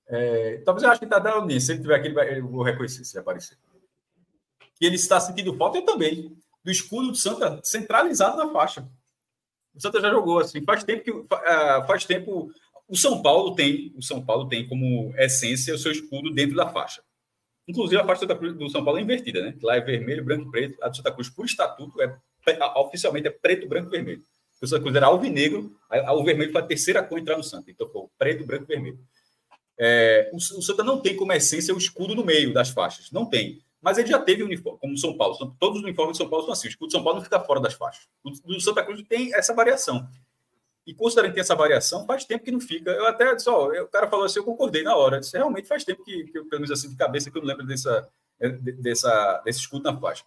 É, 0.07 0.63
talvez 0.65 0.83
eu 0.83 0.91
acho 0.91 0.99
que 0.99 1.05
está 1.05 1.19
dando 1.19 1.47
nisso. 1.47 1.67
Se 1.67 1.73
ele 1.73 1.83
tiver 1.83 1.97
aqui, 1.97 2.09
eu 2.09 2.49
vou 2.49 2.63
reconhecer 2.63 3.05
se 3.05 3.19
aparecer. 3.19 3.59
Que 4.75 4.87
ele 4.87 4.97
está 4.97 5.21
sentindo 5.21 5.57
falta, 5.57 5.79
eu 5.79 5.85
também, 5.85 6.37
do 6.65 6.71
escudo 6.71 7.09
do 7.09 7.17
Santa 7.17 7.61
centralizado 7.63 8.37
na 8.37 8.51
faixa. 8.51 8.89
O 9.75 9.81
Santa 9.81 10.01
já 10.01 10.11
jogou 10.11 10.39
assim. 10.39 10.65
Faz 10.65 10.83
tempo 10.83 11.05
que 11.05 11.11
uh, 11.11 11.27
faz 11.87 12.05
tempo. 12.05 12.51
O 12.89 12.97
São 12.97 13.21
Paulo 13.21 13.55
tem, 13.55 13.93
o 13.97 14.03
São 14.03 14.25
Paulo 14.25 14.49
tem 14.49 14.67
como 14.67 15.13
essência 15.17 15.75
o 15.75 15.79
seu 15.79 15.93
escudo 15.93 16.33
dentro 16.33 16.57
da 16.57 16.69
faixa. 16.71 17.03
Inclusive 17.67 18.01
a 18.01 18.07
faixa 18.07 18.25
do 18.25 18.71
São 18.71 18.83
Paulo 18.83 18.99
é 18.99 19.03
invertida, 19.03 19.43
né? 19.43 19.55
Lá 19.63 19.77
é 19.77 19.81
vermelho, 19.81 20.25
branco 20.25 20.49
e 20.49 20.51
preto. 20.51 20.83
A 20.83 20.89
do 20.89 20.97
Santa 20.97 21.13
Cruz, 21.13 21.29
por 21.29 21.45
estatuto, 21.45 22.01
é 22.01 22.19
oficialmente 22.77 23.29
é 23.29 23.31
preto, 23.31 23.69
branco 23.69 23.89
e 23.89 23.91
vermelho 23.91 24.25
o 24.65 24.69
Santa 24.69 24.83
Cruz 24.83 24.97
era 24.97 25.07
alvinegro, 25.07 25.77
o 25.91 26.25
vermelho 26.25 26.53
foi 26.53 26.61
a 26.61 26.67
terceira 26.67 27.03
cor 27.03 27.19
entrar 27.19 27.37
no 27.37 27.45
Santa. 27.45 27.71
Então, 27.71 27.89
foi 27.89 28.03
preto, 28.19 28.45
branco 28.45 28.65
e 28.65 28.67
vermelho. 28.67 28.99
É, 29.79 30.29
o, 30.33 30.37
o, 30.37 30.63
Santa 30.63 30.83
não 30.83 30.99
tem 30.99 31.15
como 31.15 31.33
essência 31.33 31.73
o 31.73 31.79
escudo 31.79 32.15
no 32.15 32.25
meio 32.25 32.53
das 32.53 32.71
faixas. 32.71 33.13
Não 33.13 33.25
tem. 33.25 33.63
Mas 33.81 33.97
ele 33.97 34.09
já 34.09 34.19
teve 34.19 34.43
uniforme, 34.43 34.79
como 34.81 34.99
São 34.99 35.17
Paulo. 35.17 35.57
Todos 35.61 35.79
os 35.79 35.85
uniformes 35.85 36.15
de 36.15 36.19
São 36.19 36.29
Paulo 36.29 36.45
são 36.45 36.53
assim. 36.53 36.67
O 36.67 36.71
escudo 36.71 36.89
de 36.89 36.93
São 36.95 37.05
Paulo 37.05 37.19
não 37.19 37.25
fica 37.25 37.39
fora 37.39 37.61
das 37.61 37.75
faixas. 37.75 38.09
O 38.25 38.61
Santa 38.61 38.83
Cruz 38.83 39.03
tem 39.09 39.33
essa 39.35 39.55
variação. 39.55 40.09
E 40.85 40.93
considerando 40.93 41.31
que 41.31 41.35
tem 41.35 41.43
essa 41.43 41.55
variação, 41.55 42.05
faz 42.07 42.25
tempo 42.25 42.45
que 42.45 42.51
não 42.51 42.61
fica. 42.61 42.91
Eu 42.91 43.07
até 43.07 43.35
disse, 43.37 43.49
ó, 43.49 43.69
o 43.69 43.89
cara 43.89 44.09
falou 44.09 44.25
assim, 44.25 44.41
eu 44.41 44.45
concordei 44.45 44.83
na 44.83 44.97
hora. 44.97 45.17
Eu 45.17 45.21
disse, 45.21 45.37
realmente 45.37 45.69
faz 45.69 45.85
tempo 45.85 46.03
que, 46.03 46.25
que 46.25 46.39
eu, 46.39 46.47
pelo 46.47 46.63
menos 46.63 46.73
assim, 46.73 46.89
de 46.89 46.97
cabeça, 46.97 47.31
que 47.31 47.39
eu 47.39 47.43
não 47.43 47.49
lembro 47.49 47.65
dessa, 47.65 48.09
dessa, 48.81 49.43
desse 49.45 49.61
escudo 49.61 49.85
na 49.85 49.97
faixa. 49.97 50.25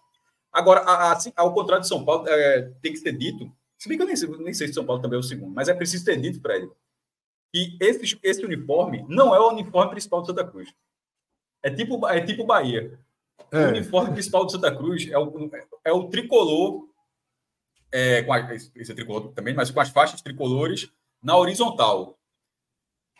Agora, 0.50 0.80
assim, 1.12 1.32
ao 1.36 1.52
contrário 1.52 1.82
de 1.82 1.88
São 1.88 2.04
Paulo, 2.04 2.28
é, 2.28 2.70
tem 2.80 2.92
que 2.92 2.98
ser 2.98 3.12
dito 3.12 3.52
se 3.82 3.88
bem 3.88 3.98
que 3.98 4.04
eu 4.04 4.06
nem 4.06 4.14
sei, 4.14 4.28
nem 4.28 4.54
sei 4.54 4.68
se 4.68 4.74
São 4.74 4.86
Paulo 4.86 5.02
também 5.02 5.16
é 5.16 5.18
o 5.18 5.24
segundo, 5.24 5.52
mas 5.52 5.68
é 5.68 5.74
preciso 5.74 6.04
ter 6.04 6.16
dito 6.16 6.40
para 6.40 6.56
ele 6.56 6.70
que 7.52 7.76
esse, 7.80 8.16
esse 8.22 8.44
uniforme 8.44 9.04
não 9.08 9.34
é 9.34 9.40
o 9.40 9.48
uniforme 9.48 9.90
principal 9.90 10.20
do 10.20 10.28
Santa 10.28 10.46
Cruz. 10.46 10.72
É 11.64 11.68
tipo, 11.68 12.06
é 12.06 12.20
tipo 12.20 12.46
Bahia. 12.46 12.96
É. 13.50 13.66
O 13.66 13.68
uniforme 13.70 14.12
principal 14.12 14.44
do 14.44 14.52
Santa 14.52 14.72
Cruz 14.72 15.08
é 15.10 15.18
o, 15.18 15.50
é 15.84 15.92
o 15.92 16.08
tricolor, 16.08 16.88
é, 17.90 18.22
com 18.22 18.32
a, 18.32 18.54
esse 18.54 18.94
tricolor 18.94 19.32
também, 19.32 19.52
mas 19.52 19.68
com 19.68 19.80
as 19.80 19.90
faixas 19.90 20.22
tricolores 20.22 20.88
na 21.20 21.36
horizontal. 21.36 22.16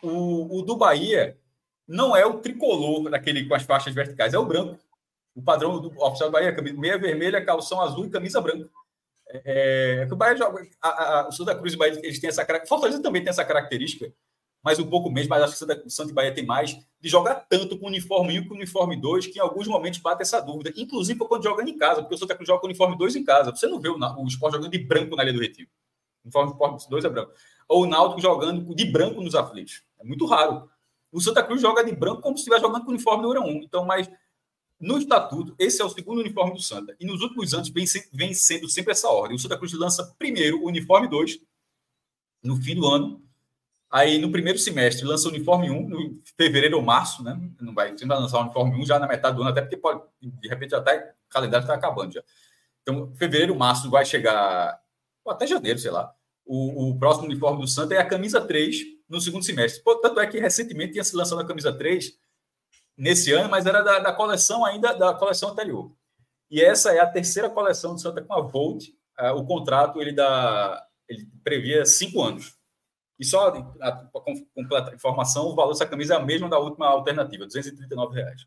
O, 0.01 0.59
o 0.59 0.61
do 0.61 0.77
Bahia 0.77 1.37
não 1.85 2.15
é 2.15 2.25
o 2.25 2.39
tricolor 2.39 3.09
daquele 3.09 3.49
com 3.49 3.53
as 3.53 3.63
faixas 3.63 3.93
verticais, 3.93 4.33
é 4.33 4.39
o 4.39 4.45
branco. 4.45 4.79
O 5.35 5.41
padrão 5.41 5.81
do 5.81 5.89
oficial 6.01 6.29
do 6.29 6.31
Bahia, 6.31 6.55
meia 6.73 6.97
vermelha, 6.97 7.43
calção 7.43 7.81
azul 7.81 8.05
e 8.05 8.09
camisa 8.09 8.39
branca. 8.39 8.69
É, 9.33 10.05
é, 10.07 10.13
o 10.13 10.15
Bahia 10.15 10.37
joga. 10.37 10.67
A, 10.79 11.21
a, 11.21 11.27
o 11.27 11.31
Santa 11.31 11.55
Cruz 11.55 11.73
e 11.73 11.75
o 11.75 11.79
Bahia 11.79 11.99
eles 12.03 12.19
têm 12.19 12.29
essa 12.29 12.45
característica. 12.45 12.75
Fortaleza 12.75 13.01
também 13.01 13.23
tem 13.23 13.31
essa 13.31 13.43
característica, 13.43 14.13
mas 14.63 14.77
um 14.77 14.87
pouco 14.87 15.09
menos, 15.09 15.27
mas 15.27 15.41
acho 15.41 15.53
que 15.53 15.59
Santa, 15.59 15.83
Santa 15.89 16.11
e 16.11 16.13
Bahia 16.13 16.33
tem 16.33 16.45
mais, 16.45 16.77
de 17.01 17.09
jogar 17.09 17.35
tanto 17.49 17.77
com 17.79 17.85
o 17.87 17.89
uniforme 17.89 18.39
1 18.39 18.47
com 18.47 18.53
o 18.53 18.57
uniforme 18.57 18.95
2, 18.95 19.27
que 19.27 19.39
em 19.39 19.41
alguns 19.41 19.67
momentos 19.67 19.99
bate 19.99 20.21
essa 20.21 20.39
dúvida. 20.39 20.71
Inclusive 20.77 21.19
quando 21.19 21.43
joga 21.43 21.63
em 21.63 21.75
casa, 21.75 22.01
porque 22.01 22.13
o 22.13 22.17
Santa 22.17 22.35
Cruz 22.35 22.47
joga 22.47 22.61
com 22.61 22.67
o 22.67 22.69
uniforme 22.69 22.95
2 22.95 23.15
em 23.15 23.23
casa. 23.23 23.49
Você 23.49 23.65
não 23.65 23.79
vê 23.79 23.89
o, 23.89 23.97
o 23.97 24.27
esporte 24.27 24.53
jogando 24.53 24.71
de 24.71 24.77
branco 24.77 25.15
na 25.15 25.23
Ilha 25.23 25.33
do 25.33 25.39
Retiro. 25.39 25.69
O 26.23 26.39
uniforme 26.39 26.77
2 26.87 27.05
é 27.05 27.09
branco. 27.09 27.31
Ou 27.67 27.83
o 27.83 27.85
Náutico 27.87 28.21
jogando 28.21 28.75
de 28.75 28.85
branco 28.85 29.19
nos 29.19 29.33
aflitos. 29.33 29.81
É 29.99 30.03
muito 30.03 30.25
raro. 30.27 30.69
O 31.11 31.19
Santa 31.19 31.43
Cruz 31.43 31.59
joga 31.59 31.83
de 31.83 31.91
branco 31.91 32.21
como 32.21 32.37
se 32.37 32.41
estivesse 32.41 32.61
jogando 32.61 32.83
com 32.83 32.91
o 32.91 32.93
uniforme 32.93 33.23
número 33.23 33.41
1. 33.41 33.63
Então, 33.63 33.83
mas 33.83 34.09
no 34.83 34.97
estatuto, 34.97 35.55
esse 35.57 35.81
é 35.81 35.85
o 35.85 35.89
segundo 35.89 36.19
uniforme 36.19 36.53
do 36.53 36.61
Santa. 36.61 36.93
E 36.99 37.05
nos 37.05 37.21
últimos 37.21 37.53
anos 37.53 37.69
vem, 37.69 37.85
vem 38.11 38.33
sendo 38.33 38.67
sempre 38.67 38.91
essa 38.91 39.07
ordem. 39.07 39.37
O 39.37 39.39
Santa 39.39 39.57
Cruz 39.57 39.71
lança 39.71 40.13
primeiro 40.19 40.61
o 40.61 40.67
uniforme 40.67 41.07
2, 41.07 41.39
no 42.43 42.57
fim 42.57 42.75
do 42.75 42.85
ano. 42.85 43.23
Aí, 43.89 44.17
no 44.17 44.29
primeiro 44.29 44.59
semestre, 44.59 45.05
lança 45.05 45.29
o 45.29 45.31
uniforme 45.31 45.71
1, 45.71 45.87
no 45.87 46.21
fevereiro 46.35 46.75
ou 46.75 46.83
março, 46.83 47.23
né? 47.23 47.39
Não 47.61 47.73
vai, 47.73 47.97
você 47.97 48.05
vai 48.05 48.19
lançar 48.19 48.39
o 48.39 48.41
uniforme 48.41 48.75
1 48.81 48.85
já 48.85 48.99
na 48.99 49.07
metade 49.07 49.37
do 49.37 49.41
ano, 49.41 49.51
até 49.51 49.61
porque 49.61 49.77
pode, 49.77 50.01
de 50.21 50.49
repente, 50.49 50.75
até 50.75 51.15
o 51.27 51.29
calendário 51.29 51.63
está 51.63 51.75
acabando 51.75 52.15
já. 52.15 52.23
Então, 52.81 53.15
fevereiro, 53.15 53.55
março 53.55 53.89
vai 53.89 54.03
chegar, 54.03 54.81
ou 55.23 55.31
até 55.31 55.47
janeiro, 55.47 55.79
sei 55.79 55.91
lá. 55.91 56.13
O, 56.45 56.89
o, 56.89 56.99
próximo 56.99 57.27
uniforme 57.27 57.61
do 57.61 57.67
Santa 57.69 57.95
é 57.95 57.99
a 57.99 58.05
camisa 58.05 58.41
3 58.41 58.81
no 59.07 59.21
segundo 59.21 59.45
semestre. 59.45 59.81
Tanto 60.01 60.19
é 60.19 60.27
que 60.27 60.39
recentemente 60.39 60.91
tinha 60.91 61.05
se 61.05 61.15
lançado 61.15 61.39
a 61.39 61.47
camisa 61.47 61.71
3 61.71 62.21
nesse 62.97 63.31
ano, 63.31 63.49
mas 63.49 63.65
era 63.65 63.81
da, 63.81 63.99
da 63.99 64.13
coleção 64.13 64.65
ainda, 64.65 64.93
da 64.93 65.13
coleção 65.13 65.49
anterior. 65.49 65.91
E 66.49 66.61
essa 66.61 66.93
é 66.93 66.99
a 66.99 67.09
terceira 67.09 67.49
coleção 67.49 67.95
do 67.95 68.01
Santa 68.01 68.21
com 68.21 68.33
a 68.33 68.41
Volt. 68.41 68.87
Uh, 69.19 69.33
o 69.35 69.45
contrato 69.45 70.01
ele 70.01 70.11
dá, 70.11 70.85
ele 71.07 71.27
previa 71.43 71.85
cinco 71.85 72.21
anos. 72.21 72.57
E 73.19 73.25
só 73.25 73.51
para 73.51 74.05
completar 74.55 74.93
informação, 74.93 75.45
o 75.45 75.55
valor 75.55 75.71
dessa 75.71 75.85
camisa 75.85 76.15
é 76.15 76.17
a 76.17 76.25
mesma 76.25 76.49
da 76.49 76.59
última 76.59 76.87
alternativa, 76.87 77.45
239 77.45 78.15
reais. 78.15 78.45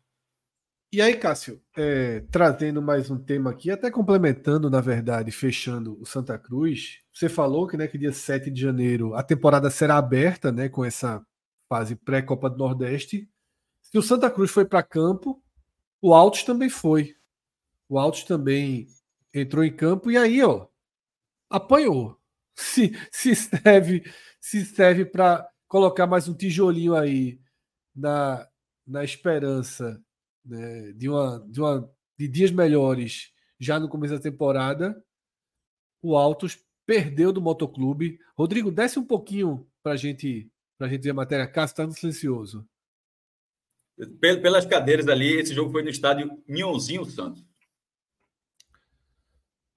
E 0.89 1.01
aí, 1.01 1.17
Cássio, 1.17 1.61
é, 1.75 2.21
trazendo 2.31 2.81
mais 2.81 3.11
um 3.11 3.17
tema 3.17 3.49
aqui, 3.51 3.69
até 3.69 3.91
complementando, 3.91 4.69
na 4.69 4.79
verdade, 4.79 5.31
fechando 5.31 5.99
o 6.01 6.05
Santa 6.05 6.39
Cruz, 6.39 6.99
você 7.13 7.27
falou 7.27 7.67
que, 7.67 7.75
né, 7.75 7.87
que 7.87 7.97
dia 7.97 8.13
7 8.13 8.49
de 8.49 8.61
janeiro 8.61 9.13
a 9.13 9.21
temporada 9.21 9.69
será 9.69 9.97
aberta 9.97 10.49
né, 10.49 10.69
com 10.69 10.85
essa 10.85 11.21
fase 11.67 11.93
pré-Copa 11.93 12.49
do 12.49 12.57
Nordeste. 12.57 13.29
Se 13.91 13.97
o 13.97 14.01
Santa 14.01 14.29
Cruz 14.29 14.51
foi 14.51 14.65
para 14.65 14.83
campo, 14.83 15.41
o 16.01 16.13
Altos 16.13 16.43
também 16.43 16.69
foi. 16.69 17.15
O 17.87 17.97
Altos 17.97 18.23
também 18.23 18.87
entrou 19.33 19.63
em 19.63 19.73
campo 19.73 20.11
e 20.11 20.17
aí, 20.17 20.43
ó, 20.43 20.67
apanhou. 21.49 22.17
Se, 22.59 22.91
se 23.11 23.35
serve 23.35 24.03
se 24.41 24.65
serve 24.65 25.05
para 25.05 25.47
colocar 25.67 26.07
mais 26.07 26.27
um 26.27 26.33
tijolinho 26.33 26.95
aí 26.95 27.39
na, 27.95 28.47
na 28.85 29.03
esperança 29.03 30.01
né, 30.43 30.91
de, 30.93 31.07
uma, 31.07 31.45
de, 31.47 31.59
uma, 31.59 31.91
de 32.17 32.27
dias 32.27 32.49
melhores 32.49 33.31
já 33.59 33.79
no 33.79 33.87
começo 33.87 34.15
da 34.15 34.19
temporada, 34.19 34.99
o 36.01 36.15
Altos 36.15 36.57
perdeu 36.85 37.31
do 37.31 37.41
Motoclube. 37.41 38.19
Rodrigo, 38.35 38.71
desce 38.71 38.97
um 38.97 39.05
pouquinho 39.05 39.67
para 39.83 39.95
gente, 39.95 40.49
a 40.79 40.87
gente 40.87 41.03
ver 41.03 41.11
a 41.11 41.13
matéria. 41.13 41.47
Cássio 41.47 41.73
está 41.73 41.85
no 41.85 41.91
silencioso. 41.91 42.67
Pelas 44.19 44.65
cadeiras 44.65 45.07
ali, 45.07 45.39
esse 45.39 45.53
jogo 45.53 45.71
foi 45.71 45.81
no 45.81 45.89
estádio 45.89 46.41
Minhãozinho 46.47 47.03
Santos. 47.05 47.43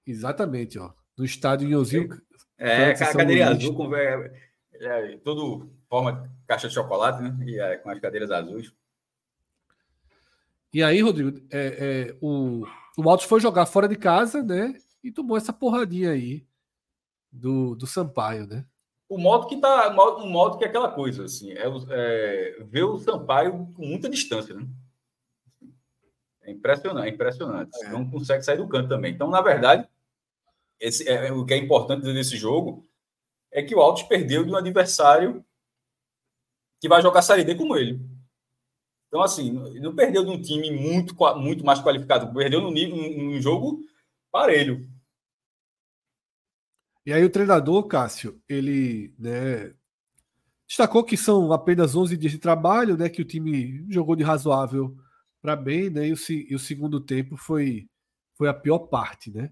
Exatamente, 0.05 0.77
ó. 0.77 0.93
No 1.17 1.25
estádio 1.25 1.67
Minhãozinho. 1.67 2.21
É, 2.57 2.91
é 2.91 2.93
cadeirinha 2.93 3.49
azul 3.49 3.73
com 3.75 3.95
é, 3.95 5.17
tudo 5.23 5.71
forma 5.89 6.31
caixa 6.47 6.67
de 6.67 6.73
chocolate, 6.73 7.21
né? 7.21 7.37
E 7.45 7.59
é, 7.59 7.77
com 7.77 7.89
as 7.89 7.99
cadeiras 7.99 8.31
azuis. 8.31 8.73
E 10.73 10.81
aí, 10.81 11.01
Rodrigo, 11.01 11.37
é, 11.51 12.09
é, 12.09 12.17
o, 12.21 12.65
o 12.97 13.09
Altos 13.09 13.25
foi 13.25 13.41
jogar 13.41 13.65
fora 13.65 13.87
de 13.87 13.95
casa, 13.95 14.41
né? 14.41 14.75
E 15.03 15.11
tomou 15.11 15.35
essa 15.35 15.51
porradinha 15.51 16.11
aí 16.11 16.45
do, 17.31 17.75
do 17.75 17.85
Sampaio, 17.85 18.47
né? 18.47 18.65
O 19.11 19.17
modo 19.17 19.45
que 19.45 19.57
tá. 19.57 19.89
O 19.89 20.25
modo, 20.25 20.57
que 20.57 20.63
é 20.63 20.67
aquela 20.69 20.89
coisa, 20.89 21.25
assim, 21.25 21.51
é, 21.51 21.65
é 21.89 22.63
ver 22.63 22.83
o 22.83 22.97
Sampaio 22.97 23.67
com 23.75 23.85
muita 23.85 24.07
distância, 24.09 24.55
né? 24.55 24.65
É 26.43 26.49
impressionante, 26.49 27.09
é 27.09 27.13
impressionante. 27.13 27.85
É. 27.85 27.89
Não 27.89 28.09
consegue 28.09 28.41
sair 28.41 28.55
do 28.55 28.69
canto 28.69 28.87
também. 28.87 29.13
Então, 29.13 29.29
na 29.29 29.41
verdade, 29.41 29.85
esse 30.79 31.09
é, 31.09 31.29
o 31.29 31.45
que 31.45 31.53
é 31.53 31.57
importante 31.57 32.03
desse 32.03 32.37
jogo 32.37 32.87
é 33.51 33.61
que 33.61 33.75
o 33.75 33.81
Altos 33.81 34.03
perdeu 34.03 34.45
de 34.45 34.51
um 34.51 34.55
adversário 34.55 35.43
que 36.79 36.87
vai 36.87 37.01
jogar 37.01 37.21
Série 37.21 37.43
D 37.43 37.55
como 37.55 37.75
ele. 37.75 37.99
Então, 39.09 39.21
assim, 39.21 39.51
não 39.81 39.93
perdeu 39.93 40.23
de 40.23 40.31
um 40.31 40.41
time 40.41 40.71
muito, 40.71 41.13
muito 41.35 41.65
mais 41.65 41.81
qualificado, 41.81 42.33
perdeu 42.33 42.61
num, 42.61 42.71
num 42.71 43.41
jogo 43.41 43.81
parelho. 44.31 44.89
E 47.05 47.11
aí 47.11 47.23
o 47.23 47.29
treinador, 47.29 47.87
Cássio, 47.87 48.41
ele 48.47 49.13
né, 49.17 49.73
destacou 50.67 51.03
que 51.03 51.17
são 51.17 51.51
apenas 51.51 51.95
11 51.95 52.15
dias 52.15 52.31
de 52.31 52.39
trabalho, 52.39 52.97
né, 52.97 53.09
que 53.09 53.21
o 53.21 53.25
time 53.25 53.85
jogou 53.89 54.15
de 54.15 54.23
razoável 54.23 54.95
para 55.41 55.55
bem, 55.55 55.89
né, 55.89 56.07
e 56.07 56.13
o, 56.13 56.15
e 56.29 56.55
o 56.55 56.59
segundo 56.59 56.99
tempo 56.99 57.35
foi, 57.35 57.89
foi 58.35 58.47
a 58.47 58.53
pior 58.53 58.79
parte, 58.79 59.31
né. 59.31 59.51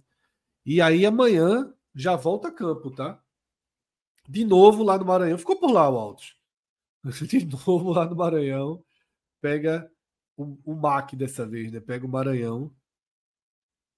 E 0.65 0.81
aí 0.81 1.05
amanhã 1.05 1.73
já 1.95 2.15
volta 2.15 2.49
a 2.49 2.51
campo, 2.51 2.91
tá? 2.91 3.19
de 4.29 4.45
novo 4.45 4.83
lá 4.83 4.97
no 4.97 5.05
Maranhão. 5.05 5.37
Ficou 5.39 5.59
por 5.59 5.71
lá 5.71 5.89
o. 5.89 6.15
De 7.27 7.45
novo 7.45 7.91
lá 7.91 8.05
no 8.05 8.15
Maranhão. 8.15 8.83
Pega 9.41 9.91
o, 10.37 10.57
o 10.63 10.75
MAC 10.75 11.15
dessa 11.15 11.47
vez, 11.47 11.71
né? 11.71 11.79
Pega 11.79 12.05
o 12.05 12.09
Maranhão. 12.09 12.71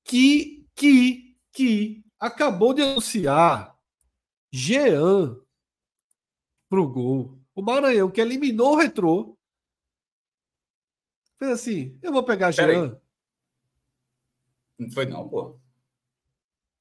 Que, 0.06 0.66
que, 0.74 1.38
que 1.52 2.04
acabou 2.22 2.72
de 2.72 2.84
anunciar 2.84 3.76
Jean 4.52 5.36
pro 6.70 6.88
gol. 6.88 7.42
O 7.56 7.62
Maranhão 7.64 8.12
que 8.12 8.22
eliminou 8.22 8.74
o 8.74 8.78
Retrô. 8.78 9.38
Fez 11.40 11.52
assim, 11.52 11.98
eu 12.02 12.14
vou 12.14 12.24
pegar 12.24 12.52
Jean. 12.52 13.02
Não 14.78 14.92
foi 14.92 15.06
não, 15.08 15.28
pô. 15.28 15.60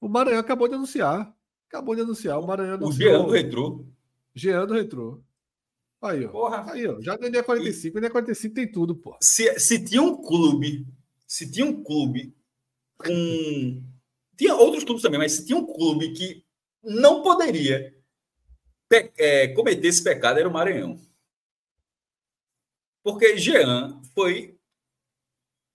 O 0.00 0.08
Maranhão 0.08 0.40
acabou 0.40 0.68
de 0.68 0.74
anunciar. 0.74 1.34
Acabou 1.68 1.94
de 1.94 2.02
anunciar. 2.02 2.38
O 2.38 2.46
Maranhão. 2.46 2.78
O 2.82 2.92
Jean 2.92 3.24
do 3.24 3.30
Retrô. 3.30 3.86
Jean 4.34 4.66
do 4.66 4.74
Retrô. 4.74 5.22
Aí, 6.02 6.24
ó. 6.24 6.30
Porra. 6.30 6.72
Aí, 6.72 6.86
ó. 6.86 7.00
Já 7.00 7.16
no 7.16 7.30
dia 7.30 7.42
45. 7.42 7.96
E... 7.96 8.00
dia 8.00 8.10
45 8.10 8.54
tem 8.54 8.70
tudo, 8.70 8.94
pô. 8.94 9.16
Se, 9.22 9.58
se 9.58 9.82
tinha 9.84 10.02
um 10.02 10.20
clube. 10.20 10.86
Se 11.26 11.50
tinha 11.50 11.66
um 11.66 11.82
clube 11.82 12.34
com. 12.96 13.82
Tinha 14.40 14.54
outros 14.54 14.84
clubes 14.84 15.02
também, 15.02 15.18
mas 15.18 15.32
se 15.32 15.44
tinha 15.44 15.58
um 15.58 15.66
clube 15.66 16.14
que 16.14 16.42
não 16.82 17.20
poderia 17.20 17.94
é, 19.18 19.48
cometer 19.48 19.86
esse 19.86 20.02
pecado, 20.02 20.38
era 20.38 20.48
o 20.48 20.50
Maranhão. 20.50 20.98
Porque 23.02 23.36
Jean 23.36 24.00
foi 24.14 24.58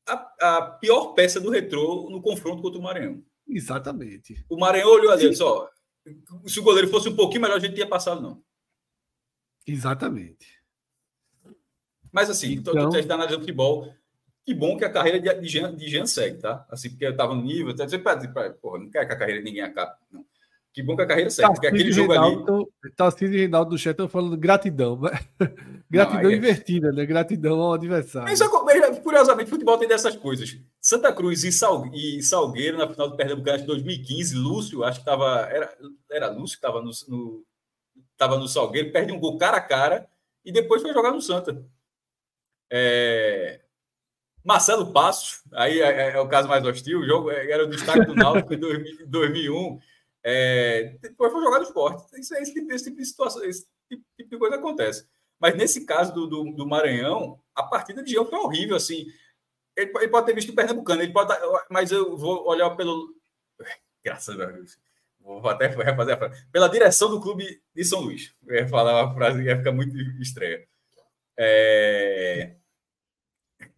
a, 0.07 0.57
a 0.57 0.61
pior 0.79 1.13
peça 1.13 1.39
do 1.39 1.51
retrô 1.51 2.09
no 2.09 2.23
confronto 2.23 2.63
contra 2.63 2.79
o 2.79 2.81
Maranhão. 2.81 3.23
Exatamente. 3.47 4.43
O 4.49 4.57
Maranhão 4.57 4.89
olhou 4.89 5.11
ali 5.11 5.27
e 5.27 5.29
disse: 5.29 5.43
ó, 5.43 5.69
se 6.47 6.59
o 6.59 6.63
goleiro 6.63 6.87
fosse 6.87 7.07
um 7.07 7.15
pouquinho 7.15 7.43
melhor, 7.43 7.57
a 7.57 7.59
gente 7.59 7.75
tinha 7.75 7.87
passado, 7.87 8.19
não. 8.19 8.43
Exatamente. 9.67 10.59
Mas 12.11 12.31
assim, 12.31 12.53
então, 12.53 12.73
você 12.73 13.01
está 13.01 13.13
analisando 13.13 13.41
futebol. 13.41 13.93
Que 14.45 14.53
bom 14.53 14.77
que 14.77 14.85
a 14.85 14.91
carreira 14.91 15.19
de, 15.19 15.41
de, 15.41 15.47
Jean, 15.47 15.75
de 15.75 15.89
Jean 15.89 16.05
segue, 16.05 16.37
tá? 16.37 16.65
Assim, 16.69 16.89
porque 16.89 17.05
eu 17.05 17.11
estava 17.11 17.33
no 17.33 17.41
nível. 17.41 17.73
Até 17.73 17.85
dizer, 17.85 18.03
porra, 18.61 18.79
não 18.79 18.91
quer 18.91 19.05
que 19.07 19.13
a 19.13 19.17
carreira 19.17 19.39
de 19.39 19.45
ninguém 19.45 19.63
acabe. 19.63 19.93
Não. 20.11 20.23
Que 20.71 20.83
bom 20.83 20.95
que 20.95 21.01
a 21.01 21.07
carreira 21.07 21.29
segue. 21.29 21.51
porque 21.53 21.67
aquele 21.67 21.91
jogo 21.91 22.11
Reinaldo, 22.11 22.69
ali. 22.83 22.93
Tarcísio 22.95 23.33
e 23.33 23.39
Reinaldo 23.39 23.71
do 23.71 23.77
chat 23.77 23.91
estão 23.91 24.09
falando 24.09 24.37
gratidão. 24.37 24.99
gratidão 25.89 26.23
não, 26.23 26.29
é... 26.29 26.35
invertida, 26.35 26.91
né? 26.91 27.05
Gratidão 27.05 27.59
ao 27.59 27.73
adversário. 27.73 28.27
Mas, 28.27 28.99
curiosamente, 28.99 29.49
futebol 29.49 29.77
tem 29.77 29.87
dessas 29.87 30.15
coisas. 30.15 30.57
Santa 30.79 31.11
Cruz 31.11 31.43
e, 31.43 31.51
Sal, 31.51 31.89
e 31.93 32.21
Salgueiro 32.21 32.77
na 32.77 32.87
final 32.87 33.09
do 33.09 33.15
Pernambucano 33.15 33.59
de 33.59 33.65
2015. 33.65 34.35
Lúcio, 34.35 34.83
acho 34.83 34.99
que 34.99 35.09
estava. 35.09 35.47
Era, 35.49 35.73
era 36.11 36.29
Lúcio 36.29 36.59
que 36.59 36.67
estava 36.67 36.81
no, 36.81 36.91
no, 37.07 37.43
tava 38.17 38.37
no 38.37 38.47
Salgueiro, 38.47 38.91
perde 38.91 39.11
um 39.11 39.19
gol 39.19 39.37
cara 39.37 39.57
a 39.57 39.61
cara 39.61 40.07
e 40.43 40.51
depois 40.51 40.81
foi 40.81 40.93
jogar 40.93 41.11
no 41.11 41.21
Santa. 41.21 41.65
É... 42.69 43.61
Marcelo 44.45 44.93
Passos, 44.93 45.41
aí 45.53 45.81
é, 45.81 45.87
é, 45.87 46.11
é, 46.11 46.19
o 46.19 46.27
caso 46.27 46.47
mais 46.47 46.63
hostil, 46.63 46.99
o 46.99 47.05
jogo 47.05 47.31
era 47.31 47.63
o 47.63 47.69
destaque 47.69 48.05
do 48.05 48.13
Náutico 48.13 48.53
em 48.53 48.59
2001. 49.07 49.79
É, 50.23 50.97
depois 51.01 51.31
foi 51.31 51.41
jogar 51.41 51.57
no 51.57 51.65
esporte. 51.65 52.19
Isso, 52.19 52.35
esse, 52.35 52.53
tipo, 52.53 52.71
esse 52.71 52.83
tipo 52.85 52.97
de 52.97 53.05
situação, 53.05 53.43
esse 53.43 53.67
tipo, 53.89 54.03
tipo 54.15 54.29
de 54.29 54.37
coisa 54.37 54.55
acontece. 54.57 55.07
Mas 55.39 55.55
nesse 55.55 55.83
caso 55.83 56.13
do, 56.13 56.27
do, 56.27 56.51
do 56.51 56.67
Maranhão, 56.67 57.39
a 57.55 57.63
partida 57.63 58.03
de 58.03 58.11
Jean 58.11 58.25
foi 58.25 58.37
horrível. 58.37 58.75
Assim, 58.75 59.07
ele, 59.75 59.91
ele, 59.95 60.07
pode 60.09 60.27
ter 60.27 60.35
visto 60.35 60.51
o 60.51 60.55
Pernambucano, 60.55 61.01
ele 61.01 61.11
pode, 61.11 61.33
mas 61.71 61.91
eu 61.91 62.15
vou 62.15 62.47
olhar 62.47 62.69
pelo. 62.75 63.15
Graças 64.03 64.39
a 64.39 64.45
Deus. 64.45 64.77
Vou 65.19 65.49
até 65.49 65.65
refazer 65.65 66.13
a 66.13 66.17
frase. 66.17 66.45
Pela 66.51 66.67
direção 66.67 67.09
do 67.09 67.19
clube 67.19 67.63
de 67.73 67.83
São 67.83 68.01
Luís. 68.01 68.31
Eu 68.45 68.57
ia 68.57 68.67
falar 68.67 69.03
uma 69.03 69.13
frase 69.15 69.41
que 69.41 69.49
ia 69.49 69.57
ficar 69.57 69.71
muito 69.71 69.97
estranha. 70.21 70.63
É... 71.35 72.55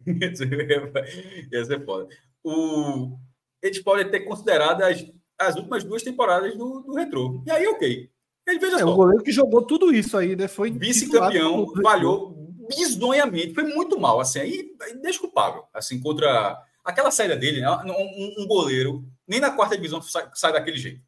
ia 1.52 1.66
ser 1.66 1.86
foda. 1.86 2.08
O... 2.44 3.18
Eles 3.62 3.80
podem 3.80 4.10
ter 4.10 4.22
considerado 4.22 4.82
as 4.84 5.06
as 5.40 5.56
últimas 5.56 5.84
duas 5.84 6.02
temporadas 6.02 6.58
do, 6.58 6.82
do 6.82 6.94
Retrô. 6.96 7.44
E 7.46 7.52
aí, 7.52 7.68
ok. 7.68 8.10
Ele 8.48 8.60
veja 8.60 8.78
é, 8.78 8.80
só. 8.80 8.92
o 8.92 8.96
goleiro 8.96 9.24
que 9.24 9.32
jogou 9.32 9.62
tudo 9.62 9.94
isso 9.94 10.18
aí, 10.18 10.36
né? 10.36 10.48
Foi 10.48 10.72
vice-campeão, 10.72 11.68
falhou 11.84 12.48
bizonhamente, 12.68 13.54
foi 13.54 13.64
muito 13.64 13.98
mal, 13.98 14.20
assim, 14.20 14.40
aí 14.40 14.72
desculpável, 15.02 15.64
assim, 15.74 16.02
contra 16.02 16.62
aquela 16.84 17.12
saída 17.12 17.36
dele, 17.36 17.62
né? 17.62 17.70
Um, 17.70 18.44
um, 18.44 18.48
goleiro, 18.48 19.06
nem 19.28 19.40
na 19.40 19.52
quarta 19.52 19.76
divisão 19.76 20.02
sai, 20.02 20.30
sai 20.34 20.52
daquele 20.52 20.78
jeito. 20.78 21.02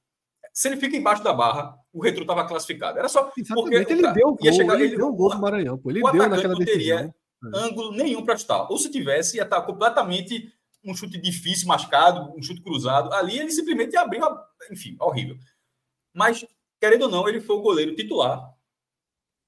se 0.54 0.68
ele 0.68 0.78
fica 0.78 0.96
embaixo 0.96 1.24
da 1.24 1.34
barra, 1.34 1.76
o 1.92 2.02
Retro 2.02 2.22
estava 2.22 2.46
classificado. 2.46 3.00
Era 3.00 3.10
só 3.10 3.32
Exatamente, 3.38 3.86
porque 3.86 3.94
ele 3.94 4.14
deu 4.14 4.28
o 4.28 4.36
gol, 4.36 4.54
chegar, 4.54 4.76
ele, 4.76 4.86
ele 4.86 4.98
deu 4.98 5.08
o 5.08 5.14
gol 5.14 5.30
do 5.30 5.40
Maranhão. 5.40 5.78
Pô. 5.78 5.90
Ele 5.90 6.02
o 6.02 6.12
deu 6.12 6.30
naquela 6.30 6.54
não 6.54 6.66
teria 6.66 6.96
decisão. 6.96 7.14
Ângulo 7.54 7.92
nenhum 7.92 8.24
para 8.24 8.38
chutar. 8.38 8.70
Ou 8.70 8.78
se 8.78 8.92
tivesse, 8.92 9.38
ia 9.38 9.44
estar 9.44 9.62
completamente 9.62 10.52
um 10.84 10.96
chute 10.96 11.20
difícil, 11.20 11.68
mascado, 11.68 12.34
um 12.38 12.42
chute 12.42 12.62
cruzado. 12.62 13.14
Ali 13.14 13.38
ele 13.38 13.52
simplesmente 13.52 13.96
abriu, 13.98 14.22
enfim, 14.72 14.96
horrível. 15.00 15.38
Mas, 16.14 16.46
querendo 16.80 17.04
ou 17.04 17.10
não, 17.10 17.28
ele 17.28 17.42
foi 17.42 17.56
o 17.56 17.62
goleiro 17.62 17.96
titular 17.96 18.54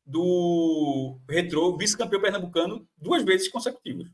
do 0.05 1.19
Retro, 1.29 1.77
vice-campeão 1.77 2.21
pernambucano, 2.21 2.87
duas 2.97 3.23
vezes 3.23 3.47
consecutivas. 3.47 4.07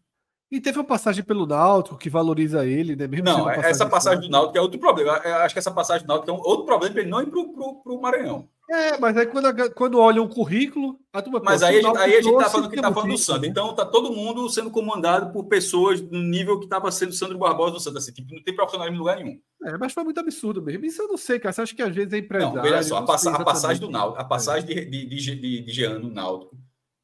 E 0.49 0.61
teve 0.61 0.77
uma 0.77 0.85
passagem 0.85 1.23
pelo 1.23 1.45
Náutico 1.45 1.97
que 1.97 2.09
valoriza 2.09 2.65
ele, 2.65 2.95
né? 2.95 3.05
Mesmo 3.05 3.25
não, 3.25 3.43
passagem 3.43 3.69
essa 3.69 3.85
passagem 3.85 4.21
do 4.21 4.29
Náutico 4.29 4.57
é 4.57 4.61
outro 4.61 4.79
problema. 4.79 5.17
Eu 5.17 5.35
acho 5.37 5.53
que 5.53 5.59
essa 5.59 5.71
passagem 5.71 6.07
do 6.07 6.09
Náutico 6.09 6.31
é 6.31 6.33
um 6.33 6.41
outro 6.41 6.65
problema 6.65 6.93
para 6.93 7.01
ele 7.01 7.11
não 7.11 7.21
ir 7.21 7.27
para 7.27 7.39
o 7.39 8.01
Maranhão. 8.01 8.47
É, 8.69 8.97
mas 8.97 9.15
aí 9.15 9.25
quando, 9.25 9.73
quando 9.73 9.99
olham 9.99 10.25
o 10.25 10.29
currículo, 10.29 10.99
a 11.13 11.21
turma 11.21 11.41
Mas 11.43 11.63
aí, 11.63 11.79
a 11.79 11.81
gente, 11.81 11.97
aí 11.97 12.15
a 12.17 12.21
gente 12.21 12.37
tá 12.37 12.49
falando 12.49 12.69
que 12.69 12.81
tá 12.81 12.93
falando 12.93 13.11
do 13.11 13.17
Santos. 13.17 13.41
Né? 13.41 13.47
Então 13.47 13.73
tá 13.73 13.85
todo 13.85 14.11
mundo 14.11 14.49
sendo 14.49 14.69
comandado 14.69 15.31
por 15.31 15.45
pessoas 15.45 16.01
no 16.01 16.21
nível 16.21 16.59
que 16.59 16.65
estava 16.65 16.91
sendo 16.91 17.13
Sandro 17.13 17.37
Barbosa 17.37 17.73
do 17.73 17.79
Santos. 17.79 18.03
Assim, 18.03 18.13
tipo, 18.13 18.33
não 18.33 18.43
tem 18.43 18.55
profissionalismo 18.55 18.95
em 18.95 18.99
lugar 18.99 19.17
nenhum. 19.17 19.39
É, 19.65 19.77
mas 19.77 19.93
foi 19.93 20.03
muito 20.03 20.19
absurdo 20.19 20.61
mesmo. 20.61 20.85
Isso 20.85 21.01
eu 21.01 21.07
não 21.07 21.17
sei, 21.17 21.39
cara. 21.39 21.53
Você 21.53 21.61
acha 21.61 21.75
que 21.75 21.81
às 21.81 21.93
vezes 21.93 22.13
é 22.13 22.17
empresário. 22.17 22.55
Não, 22.55 22.63
veja 22.63 22.83
só, 22.83 22.97
a, 22.97 23.05
passa, 23.05 23.31
a 23.31 23.43
passagem 23.43 23.81
do 23.81 23.89
Náutico, 23.89 24.21
a 24.21 24.25
passagem 24.25 24.69
é. 24.71 24.85
de, 24.85 25.05
de, 25.05 25.35
de, 25.35 25.61
de 25.61 25.71
Jean 25.71 25.99
no 25.99 26.09
Náutico 26.09 26.57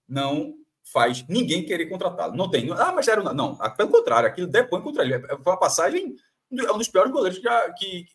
não 0.07 0.53
faz 0.83 1.25
ninguém 1.27 1.65
querer 1.65 1.87
contratá-lo. 1.87 2.35
Não 2.35 2.49
tem. 2.49 2.69
Ah, 2.71 2.91
mas 2.91 3.07
era. 3.07 3.21
Não, 3.33 3.55
pelo 3.77 3.89
contrário, 3.89 4.27
aquilo 4.27 4.47
depõe 4.47 4.81
contra 4.81 5.03
ele. 5.03 5.19
Foi 5.19 5.53
uma 5.53 5.59
passagem. 5.59 6.15
É 6.51 6.71
um 6.71 6.77
dos 6.77 6.87
piores 6.87 7.11
goleiros 7.11 7.39
que, 7.39 7.43
já, 7.43 7.71
que, 7.71 8.05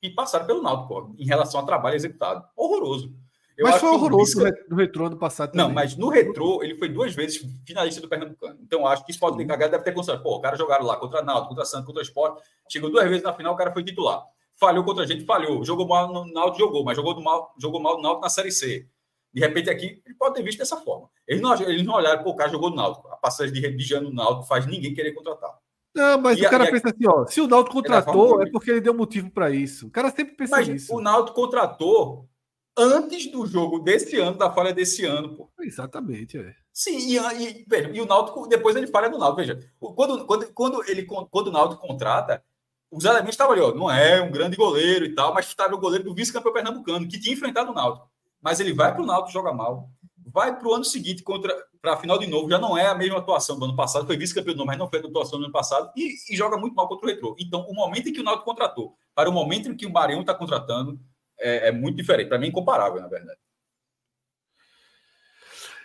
que 0.00 0.10
passaram 0.10 0.46
pelo 0.46 0.62
Náutico, 0.62 1.14
em 1.18 1.26
relação 1.26 1.60
ao 1.60 1.66
trabalho 1.66 1.96
executado. 1.96 2.44
Horroroso. 2.56 3.12
Eu 3.56 3.68
mas 3.68 3.80
foi 3.80 3.88
horroroso 3.88 4.40
no 4.68 4.76
retrô 4.76 5.06
ano 5.06 5.16
passado 5.16 5.52
também. 5.52 5.66
Não, 5.66 5.72
mas 5.72 5.96
no 5.96 6.08
retrô 6.08 6.60
ele 6.62 6.76
foi 6.76 6.88
duas 6.88 7.14
vezes 7.14 7.40
finalista 7.64 8.00
do 8.00 8.08
Pernambucano. 8.08 8.58
Então 8.60 8.84
acho 8.86 9.04
que 9.04 9.12
isso 9.12 9.20
pode 9.20 9.36
ter 9.36 9.46
cagado, 9.46 9.70
deve 9.70 9.84
ter 9.84 9.92
considerado. 9.92 10.22
Pô, 10.22 10.36
o 10.36 10.40
cara 10.40 10.56
jogaram 10.56 10.84
lá 10.84 10.96
contra 10.96 11.22
Náutico, 11.22 11.50
contra 11.50 11.64
Santos, 11.64 11.86
contra 11.86 12.02
Sport. 12.02 12.42
Chegou 12.68 12.90
duas 12.90 13.08
vezes 13.08 13.22
na 13.22 13.32
final, 13.32 13.54
o 13.54 13.56
cara 13.56 13.72
foi 13.72 13.84
titular. 13.84 14.24
Falhou 14.56 14.84
contra 14.84 15.04
a 15.04 15.06
gente, 15.06 15.24
falhou. 15.24 15.64
Jogou 15.64 15.86
mal 15.86 16.12
no 16.12 16.32
Náutico, 16.32 16.58
jogou, 16.58 16.84
mas 16.84 16.96
jogou, 16.96 17.14
do 17.14 17.22
mal, 17.22 17.54
jogou 17.56 17.80
mal 17.80 17.96
no 17.96 18.02
Náutico 18.02 18.22
na 18.22 18.28
Série 18.28 18.50
C. 18.50 18.88
De 19.34 19.40
repente 19.40 19.68
aqui, 19.68 20.00
ele 20.06 20.14
pode 20.14 20.36
ter 20.36 20.42
visto 20.44 20.58
dessa 20.58 20.76
forma. 20.76 21.10
Eles 21.26 21.42
não, 21.42 21.52
eles 21.60 21.82
não 21.82 21.94
olharam, 21.94 22.22
pô, 22.22 22.30
o 22.30 22.36
cara 22.36 22.50
jogou 22.50 22.70
no 22.70 22.76
Náutico. 22.76 23.08
A 23.08 23.16
passagem 23.16 23.52
de 23.52 23.60
Redigiano 23.60 24.08
no 24.08 24.14
Náutico 24.14 24.46
faz 24.46 24.64
ninguém 24.64 24.94
querer 24.94 25.12
contratar. 25.12 25.58
Não, 25.92 26.20
mas 26.20 26.38
e 26.38 26.46
o 26.46 26.50
cara 26.50 26.64
a, 26.64 26.70
pensa 26.70 26.90
assim, 26.90 27.06
ó, 27.06 27.26
se 27.26 27.40
o 27.40 27.48
Náutico 27.48 27.74
contratou, 27.74 28.42
é 28.42 28.50
porque 28.50 28.70
ele 28.70 28.80
deu 28.80 28.94
motivo 28.94 29.30
para 29.30 29.50
isso. 29.50 29.88
O 29.88 29.90
cara 29.90 30.10
sempre 30.10 30.36
pensa 30.36 30.56
mas 30.56 30.68
nisso. 30.68 30.94
o 30.94 31.00
Náutico 31.00 31.34
contratou 31.34 32.28
antes 32.76 33.30
do 33.30 33.44
jogo 33.46 33.80
desse 33.80 34.18
ano, 34.18 34.36
da 34.36 34.52
falha 34.52 34.72
desse 34.72 35.04
ano, 35.04 35.34
pô. 35.34 35.50
Exatamente, 35.60 36.38
é. 36.38 36.54
Sim, 36.72 36.96
e, 36.98 37.16
e, 37.16 37.64
veja, 37.68 37.90
e 37.90 38.00
o 38.00 38.06
Náutico, 38.06 38.46
depois 38.48 38.76
ele 38.76 38.86
falha 38.86 39.08
do 39.08 39.18
Náutico. 39.18 39.40
Veja, 39.40 39.60
quando, 39.78 40.26
quando, 40.26 40.52
quando, 40.52 40.84
ele, 40.88 41.04
quando 41.04 41.48
o 41.48 41.52
Náutico 41.52 41.86
contrata, 41.86 42.42
os 42.90 43.04
elementos 43.04 43.34
estavam 43.34 43.52
ali, 43.52 43.62
ó, 43.62 43.74
não 43.74 43.90
é 43.90 44.20
um 44.20 44.30
grande 44.30 44.56
goleiro 44.56 45.04
e 45.04 45.14
tal, 45.14 45.34
mas 45.34 45.46
estava 45.46 45.74
o 45.74 45.80
goleiro 45.80 46.04
do 46.04 46.14
vice-campeão 46.14 46.52
pernambucano, 46.52 47.08
que 47.08 47.18
tinha 47.18 47.34
enfrentado 47.34 47.72
o 47.72 47.74
Náutico. 47.74 48.08
Mas 48.44 48.60
ele 48.60 48.74
vai 48.74 48.92
para 48.92 49.02
o 49.02 49.06
Náutico 49.06 49.32
joga 49.32 49.52
mal. 49.52 49.88
Vai 50.26 50.56
para 50.58 50.68
o 50.68 50.74
ano 50.74 50.84
seguinte 50.84 51.22
contra 51.22 51.56
para 51.80 51.92
a 51.92 51.96
final 51.98 52.18
de 52.18 52.26
novo, 52.26 52.48
já 52.48 52.58
não 52.58 52.78
é 52.78 52.86
a 52.86 52.94
mesma 52.94 53.18
atuação 53.18 53.58
do 53.58 53.66
ano 53.66 53.76
passado, 53.76 54.06
foi 54.06 54.16
vice-campeão, 54.16 54.64
mas 54.64 54.78
não 54.78 54.88
foi 54.88 55.00
a 55.00 55.02
atuação 55.02 55.38
do 55.38 55.44
ano 55.44 55.52
passado, 55.52 55.92
e, 55.94 56.14
e, 56.30 56.34
joga 56.34 56.56
muito 56.56 56.74
mal 56.74 56.88
contra 56.88 57.04
o 57.04 57.08
Retrô. 57.10 57.36
Então, 57.38 57.60
o 57.68 57.74
momento 57.74 58.08
em 58.08 58.12
que 58.12 58.20
o 58.20 58.24
Náutico 58.24 58.46
contratou, 58.46 58.96
para 59.14 59.28
o 59.28 59.32
momento 59.32 59.68
em 59.68 59.76
que 59.76 59.84
o 59.84 59.92
Maranhão 59.92 60.22
está 60.22 60.32
contratando, 60.32 60.98
é, 61.38 61.68
é 61.68 61.72
muito 61.72 61.96
diferente. 61.96 62.28
Para 62.28 62.38
mim, 62.38 62.46
incomparável, 62.46 63.02
na 63.02 63.08
verdade. 63.08 63.38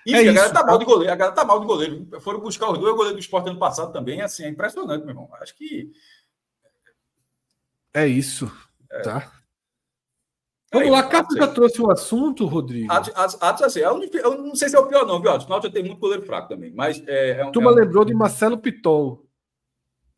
E 0.05 0.13
é 0.13 0.19
a 0.19 0.23
galera 0.23 0.53
tá 0.53 0.63
mal 0.63 0.77
de 0.77 0.85
goleiro. 0.85 1.11
A 1.11 1.15
galera 1.15 1.35
tá 1.35 1.43
mal 1.43 1.59
de 1.59 1.65
goleiro. 1.65 2.21
Foram 2.21 2.39
buscar 2.39 2.71
os 2.71 2.79
dois 2.79 2.95
goleiros 2.95 3.17
do 3.17 3.19
esporte 3.19 3.49
ano 3.49 3.59
passado 3.59 3.91
também. 3.91 4.21
Assim, 4.21 4.45
é 4.45 4.49
impressionante, 4.49 5.01
meu 5.01 5.09
irmão. 5.09 5.29
Acho 5.33 5.55
que. 5.55 5.91
É 7.93 8.07
isso. 8.07 8.49
É. 8.89 9.01
Tá. 9.01 9.38
Vamos 10.71 10.87
é 10.87 10.91
lá, 10.91 11.03
Cássio 11.03 11.37
já 11.37 11.47
trouxe 11.47 11.81
o 11.81 11.91
assunto, 11.91 12.45
Rodrigo. 12.45 12.91
Atos, 12.91 13.41
Atos, 13.41 13.63
assim, 13.63 13.79
eu 13.79 13.97
não, 13.97 14.03
eu 14.03 14.37
não, 14.43 14.55
sei 14.55 14.69
se 14.69 14.75
é 14.75 14.79
o 14.79 14.87
pior, 14.87 15.05
não, 15.05 15.19
viu, 15.19 15.31
Atos? 15.31 15.47
O 15.49 15.69
tem 15.71 15.83
muito 15.83 15.99
goleiro 15.99 16.25
fraco 16.25 16.47
também. 16.47 16.71
Mas 16.71 17.01
é, 17.07 17.39
é 17.39 17.45
um, 17.45 17.51
Turma 17.51 17.71
é 17.71 17.73
um... 17.73 17.77
lembrou 17.77 18.05
de 18.05 18.13
Marcelo 18.13 18.57
Pitol. 18.57 19.25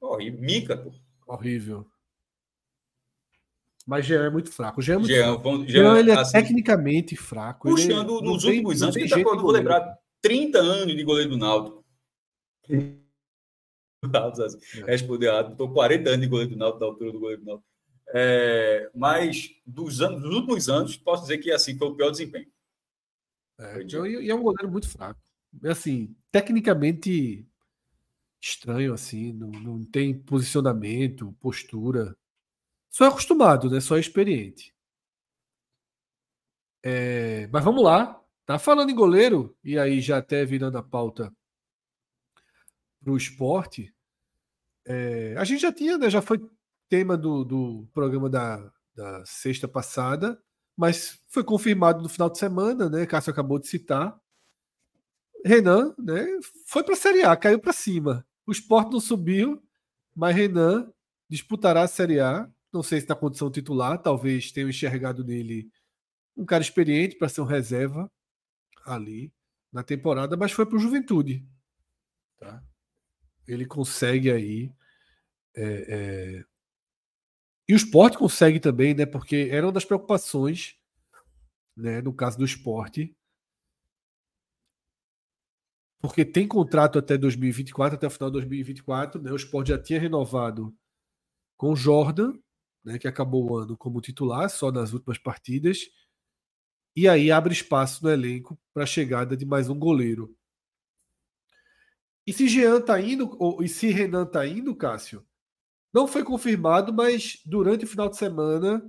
Horrível. 0.02 0.42
Mica, 0.42 0.76
pô. 0.76 0.92
Horrível. 1.26 1.86
Mas 3.88 4.06
Jean 4.06 4.26
é 4.26 4.30
muito 4.30 4.52
fraco. 4.52 4.80
O 4.80 4.84
Jean 4.84 4.96
é 4.96 4.98
muito 4.98 5.12
Jean, 5.12 5.40
fraco. 5.40 5.66
Jean, 5.66 5.68
Jean 5.68 6.00
ele 6.00 6.12
é 6.12 6.16
assim, 6.16 6.32
tecnicamente 6.34 7.16
fraco. 7.16 7.70
Puxando 7.70 8.18
ele, 8.18 8.28
nos 8.28 8.44
últimos 8.44 8.80
tem, 8.80 8.84
anos, 8.84 8.96
que 8.98 9.10
tá, 9.10 9.20
eu 9.20 9.40
vou 9.40 9.52
lembrar, 9.52 9.98
30 10.22 10.60
anos 10.60 10.96
de 10.96 11.04
goleiro 11.04 11.32
do 11.32 11.38
Náutico. 11.38 11.84
Assim, 14.04 14.82
é. 14.82 14.86
Respondeu 14.86 15.32
errado. 15.32 15.52
Estou 15.52 15.72
40 15.72 16.10
anos 16.10 16.22
de 16.22 16.28
goleiro 16.28 16.52
do 16.52 16.58
Náutico, 16.58 16.80
da 16.80 16.86
altura 16.88 17.12
do 17.12 17.20
goleiro 17.20 17.42
do 17.44 17.46
Náutico. 17.46 17.71
É, 18.14 18.90
mas 18.94 19.56
dos, 19.66 20.02
anos, 20.02 20.22
dos 20.22 20.36
últimos 20.36 20.70
anos, 20.70 20.98
posso 20.98 21.24
dizer 21.24 21.38
que 21.38 21.52
assim 21.52 21.78
foi 21.78 21.88
o 21.88 21.96
pior 21.96 22.12
desempenho. 22.12 22.52
É, 23.58 23.82
e 23.84 24.30
é 24.30 24.36
um 24.36 24.42
goleiro 24.42 24.70
muito 24.70 24.90
fraco. 24.90 25.20
Assim, 25.64 26.16
tecnicamente 26.32 27.48
estranho, 28.42 28.94
assim, 28.94 29.32
não, 29.34 29.50
não 29.50 29.86
tem 29.86 30.18
posicionamento, 30.18 31.36
postura. 31.40 32.16
Só 32.90 33.06
é 33.06 33.08
acostumado, 33.08 33.70
né? 33.70 33.80
Só 33.80 33.98
é 33.98 34.00
experiente. 34.00 34.74
É, 36.84 37.48
mas 37.48 37.64
vamos 37.64 37.84
lá. 37.84 38.20
Tá 38.46 38.58
falando 38.58 38.90
em 38.90 38.96
goleiro, 38.96 39.56
e 39.64 39.78
aí 39.78 40.02
já 40.02 40.18
até 40.18 40.44
virando 40.44 40.78
a 40.78 40.84
pauta 40.84 41.32
para 43.02 43.14
o 43.14 43.18
esporte. 43.18 43.94
É, 44.86 45.36
a 45.38 45.44
gente 45.44 45.62
já 45.62 45.72
tinha, 45.72 45.98
né? 45.98 46.10
Já 46.10 46.22
foi 46.22 46.40
tema 46.92 47.16
do, 47.16 47.46
do 47.46 47.88
programa 47.94 48.30
da, 48.30 48.70
da 48.94 49.26
sexta 49.26 49.66
passada, 49.66 50.38
mas 50.76 51.20
foi 51.30 51.44
confirmado 51.44 52.04
no 52.04 52.10
final 52.10 52.30
de 52.30 52.38
semana, 52.38 52.90
né? 52.90 53.06
Cássio 53.06 53.32
acabou 53.32 53.58
de 53.58 53.68
citar. 53.68 54.20
Renan, 55.46 55.96
né? 55.98 56.28
Foi 56.68 56.84
para 56.84 56.94
a 56.94 56.98
Série 56.98 57.24
A, 57.24 57.36
caiu 57.38 57.60
para 57.60 57.72
cima. 57.72 58.28
O 58.46 58.52
esporte 58.52 58.92
não 58.92 59.00
subiu, 59.00 59.64
mas 60.14 60.36
Renan 60.36 60.92
disputará 61.30 61.84
a 61.84 61.88
Série 61.88 62.20
A 62.20 62.52
não 62.72 62.82
sei 62.82 63.02
se 63.02 63.10
na 63.10 63.16
condição 63.16 63.52
titular, 63.52 64.02
talvez 64.02 64.52
tenham 64.52 64.70
enxergado 64.70 65.24
nele 65.24 65.70
um 66.38 66.46
cara 66.46 66.64
experiente 66.64 67.18
para 67.18 67.28
ser 67.28 67.42
um 67.42 67.46
reserva 67.46 68.10
ali 68.86 69.34
na 69.72 69.84
temporada, 69.84 70.38
mas 70.38 70.52
foi 70.52 70.66
para 70.66 70.78
o 70.78 70.80
Juventude. 70.80 71.46
Tá? 72.40 72.64
Ele 73.46 73.66
consegue 73.66 74.32
aí. 74.32 74.74
É, 75.54 75.64
é... 76.40 76.46
E 77.72 77.74
o 77.74 77.78
esporte 77.78 78.18
consegue 78.18 78.60
também, 78.60 78.94
né? 78.94 79.06
Porque 79.06 79.48
era 79.50 79.66
uma 79.66 79.72
das 79.72 79.86
preocupações, 79.86 80.76
né, 81.74 82.02
no 82.02 82.14
caso 82.14 82.38
do 82.38 82.44
esporte. 82.44 83.16
Porque 86.02 86.26
tem 86.26 86.46
contrato 86.46 87.00
até 87.00 87.18
2024, 87.18 87.96
até 87.96 88.08
o 88.08 88.10
final 88.10 88.30
de 88.30 88.34
2024, 88.34 89.22
né? 89.22 89.32
O 89.32 89.38
esporte 89.38 89.70
já 89.70 89.82
tinha 89.82 90.02
renovado 90.02 90.76
com 91.56 91.74
Jordan, 91.74 92.34
né, 92.84 93.00
que 93.00 93.08
acabou 93.08 93.50
o 93.50 93.56
ano 93.56 93.78
como 93.78 94.02
titular 94.02 94.50
só 94.50 94.70
nas 94.70 94.92
últimas 94.92 95.18
partidas, 95.18 95.80
e 96.94 97.08
aí 97.08 97.32
abre 97.32 97.54
espaço 97.54 98.04
no 98.04 98.12
elenco 98.12 98.60
para 98.74 98.84
a 98.84 98.86
chegada 98.86 99.38
de 99.38 99.46
mais 99.46 99.70
um 99.70 99.80
goleiro. 99.80 100.38
E 102.28 102.34
se 102.34 102.50
Jean 102.50 102.82
tá 102.82 103.00
indo, 103.00 103.34
ou, 103.40 103.64
e 103.64 103.70
se 103.70 103.88
Renan 103.92 104.26
tá 104.26 104.46
indo, 104.46 104.76
Cássio, 104.76 105.26
não 105.94 106.08
foi 106.08 106.24
confirmado, 106.24 106.94
mas 106.94 107.42
durante 107.46 107.86
o 107.86 107.88
final 107.88 108.10
de 108.10 108.18
semana 108.18 108.84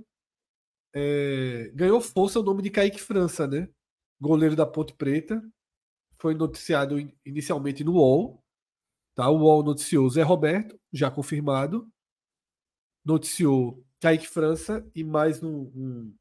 é, 0.93 1.71
ganhou 1.73 1.99
força 1.99 2.39
o 2.39 2.43
nome 2.43 2.61
de 2.61 2.69
Kaique 2.69 3.01
França, 3.01 3.47
né? 3.47 3.69
Goleiro 4.21 4.55
da 4.55 4.65
Ponte 4.65 4.93
Preta. 4.93 5.41
Foi 6.19 6.33
noticiado 6.33 6.97
inicialmente 7.25 7.83
no 7.83 7.93
UOL. 7.93 8.41
Tá? 9.15 9.29
O 9.29 9.39
UOL 9.39 9.63
noticiou 9.63 10.09
Zé 10.09 10.21
Roberto, 10.21 10.79
já 10.91 11.11
confirmado 11.11 11.91
noticiou 13.05 13.83
Kaique 13.99 14.27
França 14.27 14.85
e 14.95 15.03
mais 15.03 15.41
um, 15.43 15.63
um, 15.75 16.15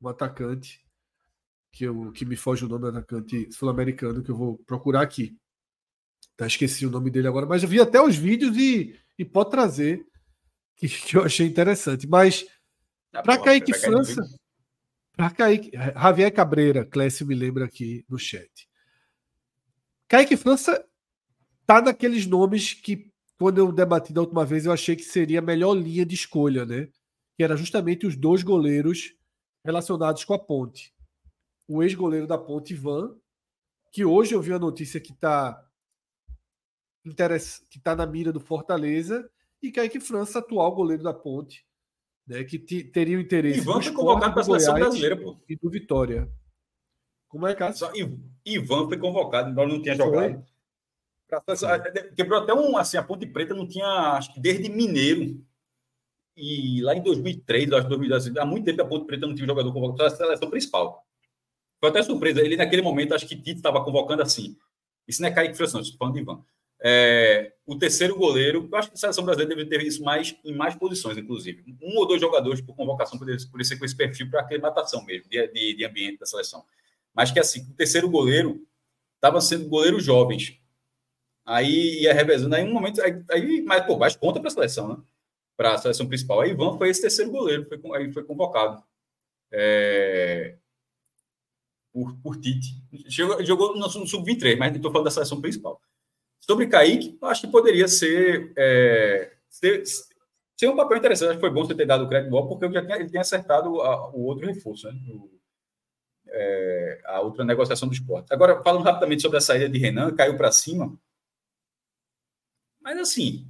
um 0.00 0.08
atacante 0.08 0.84
que, 1.72 1.84
eu, 1.84 2.12
que 2.12 2.24
me 2.24 2.36
foge 2.36 2.64
o 2.64 2.68
nome 2.68 2.82
do 2.82 2.88
atacante 2.88 3.50
sul-americano 3.52 4.22
que 4.22 4.30
eu 4.30 4.36
vou 4.36 4.58
procurar 4.58 5.02
aqui. 5.02 5.36
Tá, 6.36 6.46
esqueci 6.46 6.86
o 6.86 6.90
nome 6.90 7.10
dele 7.10 7.28
agora, 7.28 7.46
mas 7.46 7.62
eu 7.62 7.68
vi 7.68 7.80
até 7.80 8.00
os 8.00 8.16
vídeos 8.16 8.56
e, 8.56 8.98
e 9.18 9.24
pode 9.24 9.50
trazer, 9.50 10.06
que, 11.06 11.16
eu 11.16 11.24
achei 11.24 11.46
interessante. 11.46 12.06
Mas 12.08 12.46
tá 13.12 13.22
para 13.22 13.38
Kaique 13.38 13.74
França, 13.74 14.22
para 15.16 15.30
Kaique, 15.30 15.70
Javier 15.74 16.32
Cabreira, 16.32 16.84
Clécio 16.84 17.26
me 17.26 17.34
lembra 17.34 17.66
aqui 17.66 18.04
no 18.08 18.18
chat. 18.18 18.68
Kaique 20.08 20.36
França 20.36 20.84
tá 21.66 21.80
naqueles 21.80 22.26
nomes 22.26 22.74
que 22.74 23.10
quando 23.38 23.58
eu 23.58 23.72
debati 23.72 24.12
da 24.12 24.20
última 24.20 24.44
vez, 24.44 24.66
eu 24.66 24.72
achei 24.72 24.94
que 24.94 25.02
seria 25.02 25.38
a 25.38 25.42
melhor 25.42 25.72
linha 25.74 26.04
de 26.04 26.14
escolha, 26.14 26.66
né? 26.66 26.88
Que 27.36 27.44
era 27.44 27.56
justamente 27.56 28.06
os 28.06 28.14
dois 28.14 28.42
goleiros 28.42 29.14
relacionados 29.64 30.24
com 30.24 30.34
a 30.34 30.38
Ponte. 30.38 30.92
O 31.66 31.82
ex-goleiro 31.82 32.26
da 32.26 32.36
Ponte, 32.36 32.74
Ivan, 32.74 33.16
que 33.92 34.04
hoje 34.04 34.34
eu 34.34 34.42
vi 34.42 34.52
a 34.52 34.58
notícia 34.58 35.00
que 35.00 35.12
está 35.12 35.66
que 37.70 37.80
tá 37.80 37.96
na 37.96 38.04
mira 38.04 38.30
do 38.30 38.40
Fortaleza, 38.40 39.30
e 39.62 39.70
Kaique 39.70 40.00
França, 40.00 40.38
atual 40.38 40.74
goleiro 40.74 41.02
da 41.02 41.12
Ponte, 41.12 41.66
né, 42.26 42.44
que 42.44 42.58
teria 42.58 43.18
o 43.18 43.20
interesse 43.20 43.58
Ivan 43.58 43.82
foi 43.82 43.92
convocado 43.92 44.32
para 44.32 44.42
a 44.42 44.44
seleção 44.44 44.74
brasileira, 44.74 45.16
pô. 45.16 45.36
E 45.48 45.56
do 45.56 45.70
Vitória. 45.70 46.30
Como 47.28 47.46
é, 47.46 47.54
Cássio? 47.54 47.86
Só 47.86 47.92
Ivan 48.44 48.88
foi 48.88 48.98
convocado, 48.98 49.50
embora 49.50 49.68
não 49.68 49.82
tinha 49.82 49.94
jogado. 49.94 50.44
Quebrou 52.16 52.42
até 52.42 52.52
um, 52.52 52.76
assim, 52.76 52.96
a 52.96 53.02
Ponte 53.02 53.26
Preta 53.26 53.54
não 53.54 53.66
tinha, 53.66 53.86
acho 54.14 54.34
que 54.34 54.40
desde 54.40 54.68
Mineiro, 54.68 55.44
e 56.36 56.80
lá 56.82 56.94
em 56.94 57.02
2003, 57.02 57.68
2010, 57.68 58.36
há 58.36 58.44
muito 58.44 58.64
tempo 58.64 58.76
que 58.76 58.82
a 58.82 58.88
Ponte 58.88 59.06
Preta 59.06 59.26
não 59.26 59.34
tinha 59.34 59.44
um 59.44 59.48
jogador 59.48 59.72
convocado 59.72 59.96
para 59.96 60.06
a 60.06 60.10
seleção 60.10 60.50
principal. 60.50 61.06
Foi 61.78 61.88
até 61.88 62.02
surpresa. 62.02 62.40
Ele, 62.40 62.56
naquele 62.56 62.82
momento, 62.82 63.14
acho 63.14 63.26
que 63.26 63.36
Tite 63.36 63.56
estava 63.56 63.84
convocando 63.84 64.22
assim. 64.22 64.56
Isso 65.06 65.22
não 65.22 65.28
é 65.28 65.32
Kaique 65.32 65.56
França, 65.56 65.80
estou 65.80 65.98
falando 65.98 66.14
de 66.14 66.20
Ivan. 66.20 66.44
É, 66.82 67.52
o 67.66 67.76
terceiro 67.76 68.16
goleiro, 68.16 68.66
eu 68.70 68.78
acho 68.78 68.88
que 68.88 68.94
a 68.94 68.98
seleção 68.98 69.22
brasileira 69.22 69.54
deve 69.54 69.68
ter 69.68 69.82
isso 69.86 70.02
mais 70.02 70.34
em 70.42 70.54
mais 70.54 70.74
posições, 70.74 71.18
inclusive. 71.18 71.62
Um 71.82 71.98
ou 71.98 72.06
dois 72.06 72.20
jogadores 72.20 72.60
por 72.60 72.74
convocação 72.74 73.18
poderia 73.18 73.38
ser 73.38 73.78
com 73.78 73.84
esse 73.84 73.96
perfil 73.96 74.30
para 74.30 74.40
aclimatação 74.40 75.04
mesmo, 75.04 75.28
de, 75.28 75.46
de, 75.48 75.74
de, 75.74 75.84
ambiente 75.84 76.18
da 76.18 76.26
seleção. 76.26 76.64
Mas 77.14 77.30
que 77.30 77.38
assim, 77.38 77.60
o 77.70 77.74
terceiro 77.74 78.08
goleiro 78.08 78.66
estava 79.16 79.40
sendo 79.40 79.68
goleiros 79.68 80.02
jovens. 80.02 80.58
Aí 81.44 82.02
ia 82.02 82.14
revezando, 82.14 82.54
aí 82.54 82.64
um 82.64 82.72
momento, 82.72 83.02
aí, 83.02 83.22
aí 83.30 83.62
mas 83.62 83.84
pô, 83.84 83.98
mais 83.98 84.16
conta 84.16 84.40
para 84.40 84.48
a 84.48 84.52
seleção, 84.52 84.88
né? 84.88 84.96
Para 85.56 85.74
a 85.74 85.78
seleção 85.78 86.08
principal. 86.08 86.40
Aí 86.40 86.50
Ivan 86.50 86.78
foi 86.78 86.88
esse 86.88 87.02
terceiro 87.02 87.30
goleiro, 87.30 87.66
foi, 87.68 87.78
aí 87.96 88.12
foi 88.12 88.24
convocado. 88.24 88.82
É, 89.52 90.56
por, 91.92 92.16
por 92.22 92.36
Tite. 92.40 92.82
Jogou, 93.08 93.44
jogou 93.44 93.76
no 93.76 93.88
sub-23, 93.88 94.56
mas 94.56 94.74
estou 94.74 94.90
falando 94.90 95.06
da 95.06 95.10
seleção 95.10 95.40
principal. 95.40 95.80
Sobre 96.40 96.66
Kaique, 96.66 97.18
acho 97.22 97.42
que 97.42 97.48
poderia 97.48 97.86
ser, 97.86 98.52
é, 98.56 99.32
ser, 99.48 99.84
ser, 100.56 100.68
um 100.68 100.76
papel 100.76 100.98
interessante. 100.98 101.28
Acho 101.28 101.38
que 101.38 101.40
foi 101.40 101.50
bom 101.50 101.64
você 101.64 101.74
ter 101.74 101.86
dado 101.86 102.04
o 102.04 102.08
crédito 102.08 102.30
bom, 102.30 102.48
porque 102.48 102.72
já 102.72 102.82
tinha, 102.82 102.96
ele 102.96 103.10
tinha 103.10 103.20
acertado 103.20 103.80
a, 103.82 104.10
o 104.10 104.24
outro 104.24 104.46
reforço, 104.46 104.90
né? 104.90 104.98
O, 105.08 105.30
é, 106.32 107.00
a 107.04 107.20
outra 107.20 107.44
negociação 107.44 107.88
do 107.88 107.94
esporte. 107.94 108.32
Agora, 108.32 108.62
falando 108.62 108.84
rapidamente 108.84 109.22
sobre 109.22 109.38
a 109.38 109.40
saída 109.40 109.68
de 109.68 109.78
Renan, 109.78 110.14
caiu 110.14 110.36
para 110.36 110.52
cima. 110.52 110.96
Mas 112.80 112.98
assim, 112.98 113.46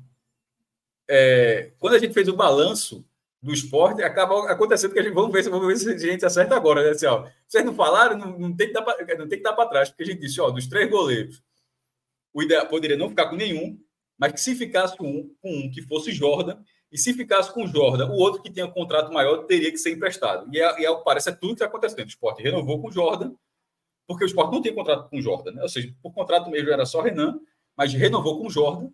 é, 1.09 1.73
quando 1.79 1.95
a 1.95 1.99
gente 1.99 2.15
fez 2.15 2.29
o 2.29 2.37
balanço 2.37 3.05
do 3.43 3.53
esporte, 3.53 4.03
acaba 4.03 4.51
acontecendo 4.51 4.93
que 4.93 4.99
a 4.99 5.03
gente 5.03 5.15
vamos 5.15 5.33
ver, 5.33 5.49
vamos 5.49 5.67
ver 5.67 5.77
se 5.77 5.91
a 5.91 6.13
gente 6.13 6.25
acerta 6.25 6.55
agora. 6.55 6.83
Né? 6.83 6.91
Assim, 6.91 7.07
ó, 7.07 7.27
vocês 7.47 7.65
não 7.65 7.75
falaram, 7.75 8.19
não, 8.19 8.39
não 8.39 8.55
tem 8.55 8.69
que 8.69 9.43
dar 9.43 9.53
para 9.53 9.67
trás, 9.67 9.89
porque 9.89 10.03
a 10.03 10.07
gente 10.07 10.21
disse, 10.21 10.41
ó, 10.41 10.51
dos 10.51 10.67
três 10.67 10.91
goleiros, 10.91 11.43
o 12.33 12.43
ideal 12.43 12.67
poderia 12.67 12.97
não 12.97 13.09
ficar 13.09 13.29
com 13.29 13.37
nenhum, 13.37 13.79
mas 14.19 14.33
que 14.33 14.41
se 14.41 14.55
ficasse 14.55 14.97
com 14.97 15.09
um, 15.09 15.35
com 15.41 15.51
um 15.51 15.71
que 15.71 15.83
fosse 15.83 16.13
Jordan, 16.13 16.63
e 16.93 16.99
se 16.99 17.15
ficasse 17.15 17.53
com 17.53 17.67
Jordan, 17.67 18.09
o 18.11 18.17
outro 18.17 18.43
que 18.43 18.51
tinha 18.51 18.67
um 18.67 18.71
contrato 18.71 19.13
maior 19.13 19.45
teria 19.45 19.71
que 19.71 19.79
ser 19.79 19.93
emprestado. 19.93 20.49
E, 20.53 20.61
é, 20.61 20.81
e 20.81 20.87
é, 20.87 20.95
parece 21.03 21.31
é 21.31 21.33
tudo 21.33 21.51
que 21.51 21.55
está 21.55 21.67
acontecendo. 21.67 22.05
O 22.05 22.09
esporte 22.09 22.43
renovou 22.43 22.83
com 22.83 22.91
Jordan, 22.91 23.33
porque 24.09 24.25
o 24.25 24.27
esporte 24.27 24.53
não 24.53 24.61
tem 24.61 24.75
contrato 24.75 25.09
com 25.09 25.21
Jordan, 25.21 25.53
né? 25.53 25.63
ou 25.63 25.69
seja, 25.69 25.95
por 26.03 26.13
contrato 26.13 26.51
mesmo 26.51 26.69
era 26.69 26.85
só 26.85 27.01
Renan, 27.01 27.39
mas 27.77 27.93
renovou 27.93 28.41
com 28.41 28.51
Jordan. 28.51 28.91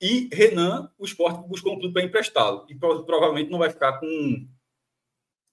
E 0.00 0.28
Renan, 0.32 0.90
o 0.98 1.04
esporte 1.04 1.46
buscou 1.46 1.74
um 1.74 1.78
clube 1.78 1.94
para 1.94 2.02
emprestá-lo. 2.02 2.66
E 2.68 2.74
provavelmente 2.74 3.50
não 3.50 3.60
vai 3.60 3.70
ficar 3.70 4.00
com, 4.00 4.48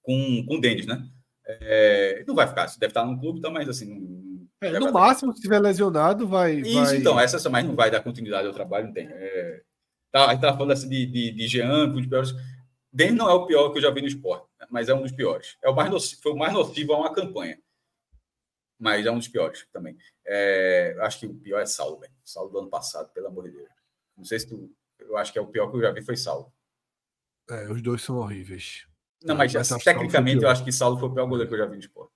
com, 0.01 0.45
com 0.47 0.55
o 0.55 0.61
Denis, 0.61 0.87
né? 0.87 1.07
É, 1.45 2.23
não 2.27 2.33
vai 2.33 2.47
ficar, 2.47 2.65
deve 2.65 2.87
estar 2.87 3.05
no 3.05 3.19
clube, 3.19 3.37
então, 3.37 3.51
mas 3.51 3.69
assim, 3.69 4.18
é, 4.61 4.79
no 4.79 4.91
máximo, 4.91 5.31
se 5.31 5.39
estiver 5.39 5.59
lesionado, 5.59 6.27
vai. 6.27 6.55
Isso, 6.55 6.73
vai... 6.73 6.97
então, 6.97 7.19
essa 7.19 7.49
mais 7.49 7.65
não 7.65 7.75
vai 7.75 7.89
dar 7.89 8.01
continuidade 8.01 8.47
ao 8.47 8.53
trabalho, 8.53 8.87
não 8.87 8.93
tem. 8.93 9.07
É... 9.09 9.61
Tá, 10.11 10.25
a 10.25 10.27
gente 10.29 10.37
estava 10.37 10.57
falando 10.57 10.71
assim 10.71 10.89
de, 10.89 11.05
de, 11.05 11.31
de 11.31 11.47
Jean, 11.47 11.85
um 11.85 11.91
dos 11.91 12.07
piores. 12.07 12.33
Denis 12.91 13.15
não 13.15 13.29
é 13.29 13.33
o 13.33 13.45
pior 13.45 13.69
que 13.71 13.77
eu 13.77 13.81
já 13.81 13.91
vi 13.91 14.01
no 14.01 14.07
esporte, 14.07 14.47
mas 14.69 14.89
é 14.89 14.93
um 14.93 15.01
dos 15.01 15.11
piores. 15.11 15.57
É 15.61 15.69
o 15.69 15.75
mais 15.75 15.89
nocivo, 15.89 16.21
foi 16.21 16.31
o 16.31 16.37
mais 16.37 16.51
nocivo 16.51 16.93
a 16.93 16.97
uma 16.97 17.13
campanha. 17.13 17.59
Mas 18.79 19.05
é 19.05 19.11
um 19.11 19.17
dos 19.17 19.27
piores 19.27 19.67
também. 19.71 19.97
É, 20.25 20.95
acho 21.01 21.19
que 21.19 21.27
o 21.27 21.35
pior 21.35 21.59
é 21.59 21.65
Saulo, 21.65 21.99
velho. 21.99 22.13
Saulo 22.23 22.49
do 22.49 22.59
ano 22.59 22.69
passado, 22.69 23.09
pelo 23.13 23.27
amor 23.27 23.43
de 23.43 23.51
Deus. 23.51 23.69
Não 24.17 24.23
sei 24.23 24.39
se 24.39 24.47
tu. 24.47 24.73
Eu 24.97 25.17
acho 25.17 25.31
que 25.31 25.39
é 25.39 25.41
o 25.41 25.47
pior 25.47 25.69
que 25.69 25.77
eu 25.77 25.81
já 25.81 25.91
vi 25.91 26.01
foi 26.01 26.17
Saulo. 26.17 26.51
É, 27.49 27.69
os 27.69 27.81
dois 27.81 28.01
são 28.01 28.17
horríveis. 28.17 28.87
Não, 29.23 29.35
mas, 29.35 29.53
mas 29.53 29.71
assim, 29.71 29.83
tecnicamente 29.83 30.43
eu 30.43 30.49
acho 30.49 30.63
que 30.63 30.71
Saulo 30.71 30.97
foi 30.97 31.09
o 31.09 31.13
pior 31.13 31.27
goleiro 31.27 31.49
que 31.49 31.55
eu 31.55 31.59
já 31.59 31.65
vi 31.65 31.73
no 31.73 31.79
esporte. 31.79 32.13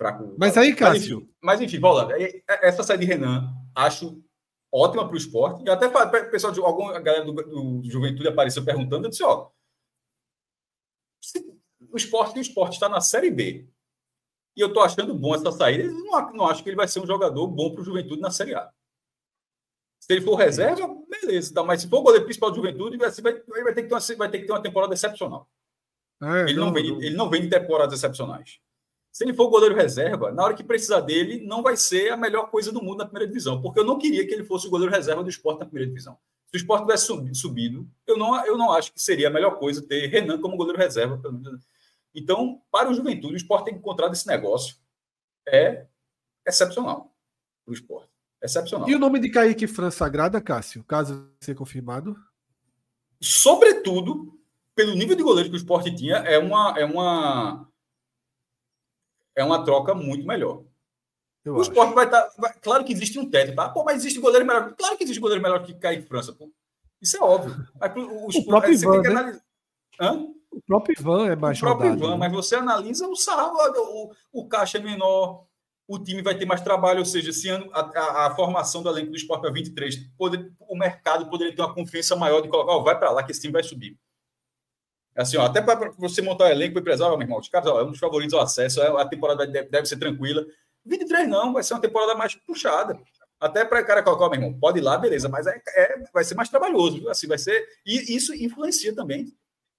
Fraco. 0.00 0.34
Mas 0.38 0.56
aí, 0.56 0.74
Cássio. 0.74 1.28
Mas 1.42 1.60
enfim, 1.60 1.78
bola. 1.78 2.08
Essa 2.48 2.82
saída 2.82 3.04
de 3.04 3.10
Renan, 3.12 3.52
acho 3.74 4.24
ótima 4.72 5.04
para 5.04 5.12
o 5.12 5.18
esporte. 5.18 5.62
E 5.62 5.68
até 5.68 5.88
o 5.88 6.30
pessoal 6.30 6.50
de 6.54 6.58
alguma 6.58 6.98
galera 7.00 7.22
do, 7.22 7.34
do, 7.34 7.82
Juventude 7.84 8.26
apareceu 8.26 8.64
perguntando, 8.64 9.04
eu 9.04 9.10
disse, 9.10 9.22
ó. 9.22 9.50
O 11.92 11.98
esporte, 11.98 12.38
o 12.38 12.40
esporte 12.40 12.74
está 12.74 12.88
na 12.88 13.02
Série 13.02 13.30
B. 13.30 13.68
E 14.56 14.60
eu 14.62 14.68
estou 14.68 14.82
achando 14.82 15.14
bom 15.14 15.34
essa 15.34 15.52
saída. 15.52 15.84
Eu 15.84 15.92
não, 15.92 16.32
não 16.32 16.46
acho 16.46 16.62
que 16.62 16.70
ele 16.70 16.76
vai 16.76 16.88
ser 16.88 17.00
um 17.00 17.06
jogador 17.06 17.46
bom 17.46 17.70
para 17.74 17.82
o 17.82 17.84
Juventude 17.84 18.22
na 18.22 18.30
Série 18.30 18.54
A. 18.54 18.72
Se 20.00 20.14
ele 20.14 20.22
for 20.22 20.34
reserva, 20.34 20.88
beleza. 21.10 21.52
Tá, 21.52 21.62
mas 21.62 21.82
se 21.82 21.88
for 21.90 21.98
o 21.98 22.02
goleiro 22.02 22.24
principal 22.24 22.50
do 22.50 22.56
Juventude, 22.56 22.96
vai, 22.96 23.10
vai, 23.10 23.64
vai, 23.64 23.74
ter 23.74 23.82
que 23.82 23.88
ter 23.88 23.94
uma, 23.94 24.16
vai 24.16 24.30
ter 24.30 24.38
que 24.38 24.46
ter 24.46 24.52
uma 24.52 24.62
temporada 24.62 24.94
excepcional. 24.94 25.46
É, 26.22 26.42
ele, 26.44 26.54
não, 26.54 26.66
não, 26.66 26.72
vem, 26.72 26.90
não. 26.90 27.02
ele 27.02 27.16
não 27.16 27.28
vem 27.28 27.42
de 27.42 27.50
temporadas 27.50 27.98
excepcionais. 27.98 28.60
Se 29.12 29.24
ele 29.24 29.34
for 29.34 29.50
goleiro 29.50 29.74
reserva, 29.74 30.30
na 30.30 30.44
hora 30.44 30.54
que 30.54 30.62
precisar 30.62 31.00
dele, 31.00 31.44
não 31.44 31.62
vai 31.62 31.76
ser 31.76 32.12
a 32.12 32.16
melhor 32.16 32.50
coisa 32.50 32.70
do 32.70 32.82
mundo 32.82 32.98
na 32.98 33.04
primeira 33.04 33.26
divisão, 33.26 33.60
porque 33.60 33.80
eu 33.80 33.84
não 33.84 33.98
queria 33.98 34.26
que 34.26 34.32
ele 34.32 34.44
fosse 34.44 34.66
o 34.66 34.70
goleiro 34.70 34.92
reserva 34.92 35.22
do 35.22 35.30
esporte 35.30 35.58
na 35.58 35.66
primeira 35.66 35.88
divisão. 35.88 36.16
Se 36.46 36.56
o 36.56 36.58
esporte 36.58 36.82
tivesse 36.82 37.06
subido, 37.34 37.88
eu 38.06 38.16
não, 38.16 38.44
eu 38.44 38.56
não 38.56 38.72
acho 38.72 38.92
que 38.92 39.00
seria 39.00 39.28
a 39.28 39.32
melhor 39.32 39.58
coisa 39.58 39.82
ter 39.82 40.06
Renan 40.06 40.40
como 40.40 40.56
goleiro 40.56 40.78
reserva. 40.78 41.20
Então, 42.14 42.60
para 42.70 42.90
o 42.90 42.94
Juventude, 42.94 43.34
o 43.34 43.36
esporte 43.36 43.66
tem 43.66 43.74
encontrado 43.74 44.12
esse 44.12 44.26
negócio. 44.26 44.76
É 45.46 45.86
excepcional 46.46 47.14
para 47.64 47.70
o 47.70 47.74
esporte. 47.74 48.10
Excepcional. 48.42 48.88
E 48.88 48.94
o 48.94 48.98
nome 48.98 49.20
de 49.20 49.28
Kaique 49.28 49.66
França 49.66 49.98
Sagrada, 49.98 50.40
Cássio, 50.40 50.82
caso 50.84 51.30
seja 51.40 51.56
confirmado? 51.56 52.16
Sobretudo, 53.20 54.40
pelo 54.74 54.94
nível 54.94 55.14
de 55.14 55.22
goleiro 55.22 55.50
que 55.50 55.56
o 55.56 55.58
esporte 55.58 55.94
tinha, 55.94 56.16
é 56.16 56.38
uma. 56.38 56.74
É 56.78 56.84
uma 56.84 57.69
é 59.36 59.44
uma 59.44 59.64
troca 59.64 59.94
muito 59.94 60.26
melhor. 60.26 60.62
Eu 61.44 61.54
o 61.54 61.62
esporte 61.62 61.94
vai 61.94 62.04
estar. 62.04 62.22
Tá, 62.22 62.52
claro 62.60 62.84
que 62.84 62.92
existe 62.92 63.18
um 63.18 63.28
teto, 63.28 63.54
tá? 63.54 63.68
Pô, 63.68 63.82
mas 63.84 63.96
existe 63.96 64.20
goleiro 64.20 64.46
melhor. 64.46 64.74
Claro 64.76 64.96
que 64.96 65.04
existe 65.04 65.20
goleiro 65.20 65.42
melhor 65.42 65.62
que 65.62 65.74
Kaique 65.74 66.06
França. 66.06 66.32
Pô. 66.32 66.50
Isso 67.00 67.16
é 67.16 67.20
óbvio. 67.20 67.56
Mas, 67.80 67.96
o, 67.96 68.40
o 68.40 68.44
próprio 68.44 68.74
Ivan, 68.74 69.02
né? 69.02 69.40
O 70.50 70.60
próprio 70.62 70.96
Ivan 70.98 71.28
é 71.28 71.36
mais 71.36 71.58
O 71.58 71.60
próprio 71.60 71.92
Ivan, 71.94 72.10
né? 72.10 72.16
mas 72.16 72.32
você 72.32 72.56
analisa 72.56 73.08
o 73.08 73.16
sarro, 73.16 73.56
o, 73.76 74.12
o 74.32 74.48
caixa 74.48 74.78
é 74.78 74.80
menor, 74.82 75.46
o 75.88 75.98
time 75.98 76.22
vai 76.22 76.36
ter 76.36 76.44
mais 76.44 76.60
trabalho, 76.60 76.98
ou 76.98 77.04
seja, 77.04 77.30
esse 77.30 77.48
ano 77.48 77.70
a, 77.72 77.80
a, 77.80 78.26
a 78.26 78.36
formação 78.36 78.82
do 78.82 78.88
elenco 78.88 79.10
do 79.10 79.16
esporte 79.16 79.42
para 79.42 79.52
23, 79.52 79.96
poder, 80.16 80.52
o 80.60 80.76
mercado 80.76 81.28
poderia 81.30 81.54
ter 81.54 81.62
uma 81.62 81.74
confiança 81.74 82.14
maior 82.16 82.40
de 82.40 82.48
colocar, 82.48 82.72
oh, 82.72 82.82
vai 82.82 82.98
para 82.98 83.10
lá 83.10 83.22
que 83.22 83.32
esse 83.32 83.40
time 83.40 83.52
vai 83.52 83.62
subir. 83.62 83.96
Assim, 85.16 85.36
ó, 85.36 85.44
até 85.44 85.60
para 85.60 85.90
você 85.98 86.22
montar 86.22 86.44
o 86.44 86.48
elenco, 86.48 86.78
empresário, 86.78 87.16
meu 87.16 87.24
irmão, 87.24 87.38
os 87.38 87.48
caras, 87.48 87.68
ó, 87.68 87.80
é 87.80 87.84
um 87.84 87.90
dos 87.90 87.98
favoritos 87.98 88.34
ao 88.34 88.40
acesso, 88.40 88.80
é, 88.80 89.00
a 89.00 89.04
temporada 89.04 89.46
deve, 89.46 89.86
ser 89.86 89.98
tranquila. 89.98 90.46
23 90.84 91.28
não, 91.28 91.52
vai 91.52 91.62
ser 91.62 91.74
uma 91.74 91.80
temporada 91.80 92.14
mais 92.14 92.34
puxada. 92.34 92.98
Até 93.38 93.64
para 93.64 93.80
o 93.80 93.86
cara 93.86 94.02
colocar, 94.02 94.28
meu 94.28 94.38
irmão, 94.38 94.58
pode 94.58 94.78
ir 94.78 94.82
lá, 94.82 94.96
beleza, 94.96 95.28
mas 95.28 95.46
é, 95.46 95.60
é, 95.74 96.04
vai 96.12 96.24
ser 96.24 96.34
mais 96.34 96.48
trabalhoso, 96.48 97.08
assim, 97.08 97.26
vai 97.26 97.38
ser. 97.38 97.66
E 97.84 98.14
isso 98.14 98.34
influencia 98.34 98.94
também. 98.94 99.32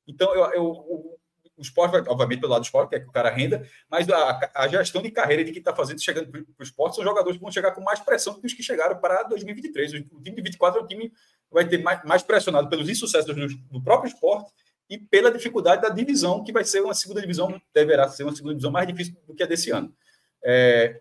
Então, 0.08 0.34
eu, 0.34 0.44
eu 0.54 0.64
o, 0.66 1.20
o 1.58 1.62
esporte, 1.62 1.96
obviamente, 2.10 2.40
pelo 2.40 2.52
lado 2.52 2.62
do 2.62 2.66
esporte, 2.66 2.90
que 2.90 2.96
é 2.96 3.00
que 3.00 3.08
o 3.08 3.12
cara 3.12 3.30
renda, 3.30 3.66
mas 3.90 4.10
a, 4.10 4.52
a 4.56 4.68
gestão 4.68 5.02
de 5.02 5.12
carreira 5.12 5.44
de 5.44 5.52
quem 5.52 5.60
está 5.60 5.76
fazendo, 5.76 6.02
chegando 6.02 6.30
para 6.30 6.42
o 6.42 6.64
esporte, 6.64 6.96
são 6.96 7.04
jogadores 7.04 7.38
que 7.38 7.44
vão 7.44 7.52
chegar 7.52 7.72
com 7.72 7.82
mais 7.82 8.00
pressão 8.00 8.34
do 8.34 8.42
que 8.42 8.48
os 8.48 8.54
que 8.54 8.64
chegaram 8.64 8.98
para 9.00 9.24
2023. 9.24 9.94
O 10.12 10.22
time 10.22 10.36
de 10.36 10.42
24 10.42 10.80
é 10.80 10.84
o 10.84 10.88
time 10.88 11.14
vai 11.52 11.68
ter 11.68 11.78
mais, 11.78 12.04
mais 12.04 12.24
pressionado 12.24 12.68
pelos 12.68 12.90
insucessos 12.90 13.36
do, 13.36 13.48
do 13.70 13.84
próprio 13.84 14.12
esporte 14.12 14.52
e 14.92 14.98
pela 14.98 15.32
dificuldade 15.32 15.82
da 15.82 15.88
divisão, 15.88 16.44
que 16.44 16.52
vai 16.52 16.66
ser 16.66 16.82
uma 16.82 16.94
segunda 16.94 17.22
divisão, 17.22 17.60
deverá 17.74 18.10
ser 18.10 18.24
uma 18.24 18.36
segunda 18.36 18.54
divisão 18.54 18.72
mais 18.72 18.86
difícil 18.86 19.16
do 19.26 19.34
que 19.34 19.42
a 19.42 19.46
desse 19.46 19.72
ano. 19.72 19.96
É, 20.44 21.00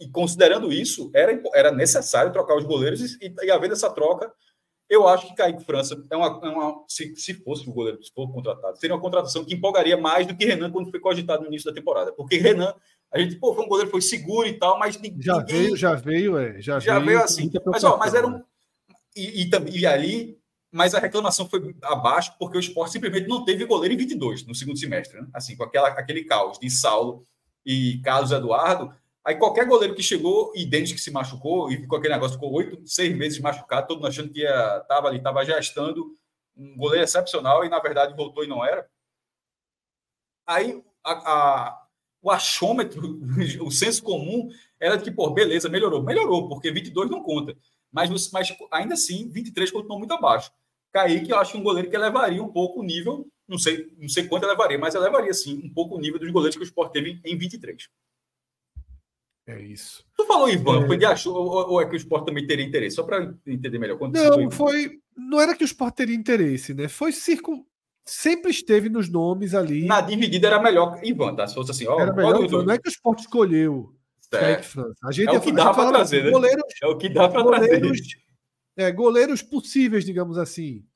e 0.00 0.08
considerando 0.08 0.72
isso, 0.72 1.10
era, 1.14 1.38
era 1.54 1.70
necessário 1.70 2.32
trocar 2.32 2.56
os 2.56 2.64
goleiros 2.64 3.18
e, 3.20 3.34
e 3.42 3.50
havendo 3.50 3.74
essa 3.74 3.90
troca, 3.90 4.32
eu 4.88 5.06
acho 5.06 5.26
que 5.28 5.34
Kaique 5.34 5.62
França 5.62 6.02
é 6.10 6.16
uma, 6.16 6.40
é 6.42 6.48
uma 6.48 6.84
se, 6.88 7.14
se, 7.16 7.34
fosse 7.34 7.68
o 7.68 7.72
goleiro, 7.72 8.02
se 8.02 8.10
for 8.12 8.32
contratado, 8.32 8.78
seria 8.78 8.96
uma 8.96 9.02
contratação 9.02 9.44
que 9.44 9.54
empolgaria 9.54 9.96
mais 9.96 10.26
do 10.26 10.34
que 10.34 10.46
Renan 10.46 10.70
quando 10.70 10.90
foi 10.90 10.98
cogitado 10.98 11.42
no 11.42 11.48
início 11.48 11.68
da 11.68 11.74
temporada. 11.74 12.12
Porque 12.12 12.38
Renan, 12.38 12.74
a 13.12 13.18
gente, 13.18 13.36
pô, 13.36 13.54
foi 13.54 13.64
um 13.64 13.68
goleiro 13.68 13.90
foi 13.90 14.00
seguro 14.00 14.48
e 14.48 14.58
tal, 14.58 14.78
mas 14.78 14.98
ninguém, 14.98 15.20
já 15.20 15.38
veio, 15.38 15.76
já 15.76 15.94
veio, 15.94 16.38
é, 16.38 16.62
já, 16.62 16.80
já 16.80 16.94
veio, 16.94 17.06
veio 17.06 17.22
assim. 17.22 17.50
Mas, 17.66 17.84
ó, 17.84 17.98
mas 17.98 18.14
era 18.14 18.26
um 18.26 18.42
e, 19.14 19.44
e, 19.44 19.80
e 19.80 19.86
ali 19.86 20.41
mas 20.72 20.94
a 20.94 20.98
reclamação 20.98 21.46
foi 21.46 21.76
abaixo 21.82 22.34
porque 22.38 22.56
o 22.56 22.60
esporte 22.60 22.92
simplesmente 22.92 23.28
não 23.28 23.44
teve 23.44 23.66
goleiro 23.66 23.94
em 23.94 23.98
22 23.98 24.46
no 24.46 24.54
segundo 24.54 24.78
semestre. 24.78 25.20
Né? 25.20 25.28
Assim, 25.34 25.54
com 25.54 25.64
aquela, 25.64 25.88
aquele 25.88 26.24
caos 26.24 26.58
de 26.58 26.70
Saulo 26.70 27.26
e 27.64 28.00
Carlos 28.02 28.32
Eduardo. 28.32 28.92
Aí 29.22 29.36
qualquer 29.36 29.66
goleiro 29.66 29.94
que 29.94 30.02
chegou 30.02 30.50
e 30.56 30.64
Denis 30.64 30.90
que 30.90 30.98
se 30.98 31.10
machucou 31.10 31.70
e 31.70 31.76
ficou 31.76 31.98
aquele 31.98 32.14
negócio, 32.14 32.34
ficou 32.34 32.52
oito, 32.54 32.80
seis 32.86 33.14
meses 33.14 33.38
machucado, 33.38 33.86
todo 33.86 33.98
mundo 33.98 34.08
achando 34.08 34.32
que 34.32 34.42
estava 34.42 35.08
ali, 35.08 35.18
estava 35.18 35.44
gestando 35.44 36.16
um 36.56 36.76
goleiro 36.76 37.04
excepcional 37.04 37.64
e 37.64 37.68
na 37.68 37.78
verdade 37.78 38.16
voltou 38.16 38.42
e 38.42 38.48
não 38.48 38.64
era. 38.64 38.88
Aí 40.46 40.82
a, 41.04 41.12
a, 41.12 41.86
o 42.22 42.30
achômetro, 42.30 43.20
o 43.60 43.70
senso 43.70 44.02
comum 44.02 44.48
era 44.80 44.96
de 44.96 45.04
que, 45.04 45.10
pô, 45.10 45.30
beleza, 45.30 45.68
melhorou. 45.68 46.02
Melhorou, 46.02 46.48
porque 46.48 46.72
22 46.72 47.10
não 47.10 47.22
conta. 47.22 47.54
Mas, 47.92 48.30
mas 48.30 48.56
ainda 48.70 48.94
assim, 48.94 49.28
23 49.28 49.70
continuou 49.70 49.98
muito 49.98 50.14
abaixo. 50.14 50.50
Kaique, 50.92 51.30
eu 51.30 51.38
acho 51.38 51.56
um 51.56 51.62
goleiro 51.62 51.88
que 51.88 51.96
elevaria 51.96 52.42
um 52.42 52.52
pouco 52.52 52.80
o 52.80 52.82
nível, 52.82 53.26
não 53.48 53.58
sei, 53.58 53.90
não 53.98 54.08
sei 54.08 54.26
quanto 54.26 54.44
elevaria, 54.44 54.78
mas 54.78 54.94
elevaria 54.94 55.32
sim 55.32 55.60
um 55.64 55.72
pouco 55.72 55.96
o 55.96 56.00
nível 56.00 56.18
dos 56.18 56.30
goleiros 56.30 56.56
que 56.56 56.62
o 56.62 56.64
Sport 56.64 56.92
teve 56.92 57.20
em 57.24 57.36
23. 57.36 57.88
É 59.46 59.60
isso. 59.60 60.04
Tu 60.16 60.24
falou, 60.24 60.48
Ivan, 60.48 60.84
é... 60.84 60.86
foi 60.86 60.96
de 60.96 61.04
achou, 61.04 61.34
ou, 61.34 61.70
ou, 61.72 61.80
é 61.80 61.86
que 61.86 61.94
o 61.94 61.96
Sport 61.96 62.26
também 62.26 62.46
teria 62.46 62.64
interesse? 62.64 62.96
Só 62.96 63.02
para 63.02 63.34
entender 63.46 63.78
melhor. 63.78 63.98
não, 64.00 64.50
foi. 64.50 65.00
Não 65.16 65.40
era 65.40 65.56
que 65.56 65.64
o 65.64 65.66
Sport 65.66 65.94
teria 65.94 66.14
interesse, 66.14 66.72
né? 66.72 66.88
Foi 66.88 67.12
circun 67.12 67.64
sempre 68.04 68.50
esteve 68.50 68.88
nos 68.88 69.08
nomes 69.08 69.54
ali. 69.54 69.84
Na 69.84 70.00
dividida 70.00 70.48
era 70.48 70.60
melhor 70.60 70.98
Ivan, 71.02 71.34
tá? 71.34 71.46
Se 71.46 71.54
fosse 71.54 71.70
assim, 71.70 71.86
ó, 71.86 72.00
era 72.00 72.12
melhor, 72.12 72.48
não, 72.50 72.62
não 72.64 72.74
é 72.74 72.78
que 72.78 72.88
o 72.88 72.90
Sport 72.90 73.20
escolheu. 73.20 73.94
É. 74.32 74.60
A 75.04 75.12
gente 75.12 75.28
é 75.28 75.32
o 75.32 75.40
que 75.40 75.52
dá 75.52 75.74
para 75.74 75.90
trazer, 75.90 76.24
né? 76.24 76.30
Goleiros, 76.30 76.64
é 76.82 76.86
o 76.86 76.96
que 76.96 77.08
dá 77.08 77.28
para 77.28 77.44
trazer. 77.44 77.82
É, 78.76 78.90
goleiros 78.90 79.42
possíveis, 79.42 80.04
digamos 80.04 80.38
assim. 80.38 80.86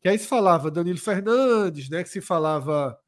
Que 0.00 0.08
aí 0.08 0.18
se 0.18 0.26
falava 0.26 0.70
Danilo 0.70 0.98
Fernandes, 0.98 1.88
né? 1.88 2.02
Que 2.02 2.08
se 2.08 2.20
falava 2.20 2.98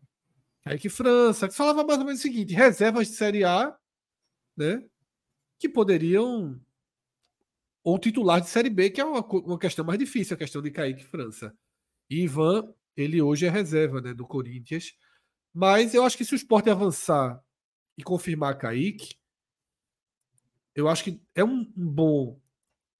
Kaique 0.65 0.89
França, 0.89 1.47
que 1.47 1.53
se 1.53 1.59
falava 1.59 1.85
mais 1.85 1.99
ou 1.99 2.05
menos 2.05 2.21
o 2.21 2.23
seguinte: 2.23 2.55
reservas 2.55 3.09
de 3.09 3.15
Série 3.15 3.45
A, 3.45 3.77
né? 4.57 4.83
Que 5.59 5.69
poderiam. 5.69 6.61
Ou 7.85 7.99
titular 7.99 8.41
de 8.41 8.49
Série 8.49 8.71
B, 8.71 8.91
que 8.91 9.01
é 9.01 9.05
uma, 9.05 9.21
uma 9.21 9.59
questão 9.59 9.85
mais 9.85 9.99
difícil, 9.99 10.35
a 10.35 10.39
questão 10.39 10.61
de 10.61 10.73
Kaique 10.73 11.05
França. 11.05 11.57
E 12.11 12.25
Ivan 12.25 12.75
ele 12.97 13.21
hoje 13.21 13.47
é 13.47 13.51
reserva 13.51 14.01
né, 14.01 14.15
do 14.15 14.27
Corinthians. 14.27 14.95
Mas 15.53 15.95
eu 15.95 16.05
acho 16.05 16.17
que 16.17 16.25
se 16.25 16.33
o 16.33 16.37
esporte 16.37 16.71
avançar 16.71 17.43
e 17.97 18.03
confirmar 18.03 18.59
Kaique, 18.59 19.17
eu 20.75 20.89
acho 20.89 21.05
que 21.05 21.21
é 21.35 21.45
um, 21.45 21.61
um 21.77 21.89
bom, 21.89 22.41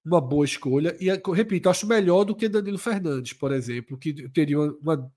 uma 0.07 0.21
boa 0.21 0.45
escolha. 0.45 0.95
E, 0.99 1.09
repito, 1.33 1.69
acho 1.69 1.85
melhor 1.85 2.23
do 2.23 2.35
que 2.35 2.47
Danilo 2.47 2.77
Fernandes, 2.77 3.33
por 3.33 3.51
exemplo, 3.51 3.97
que 3.97 4.29
teria 4.29 4.57
uma, 4.57 5.11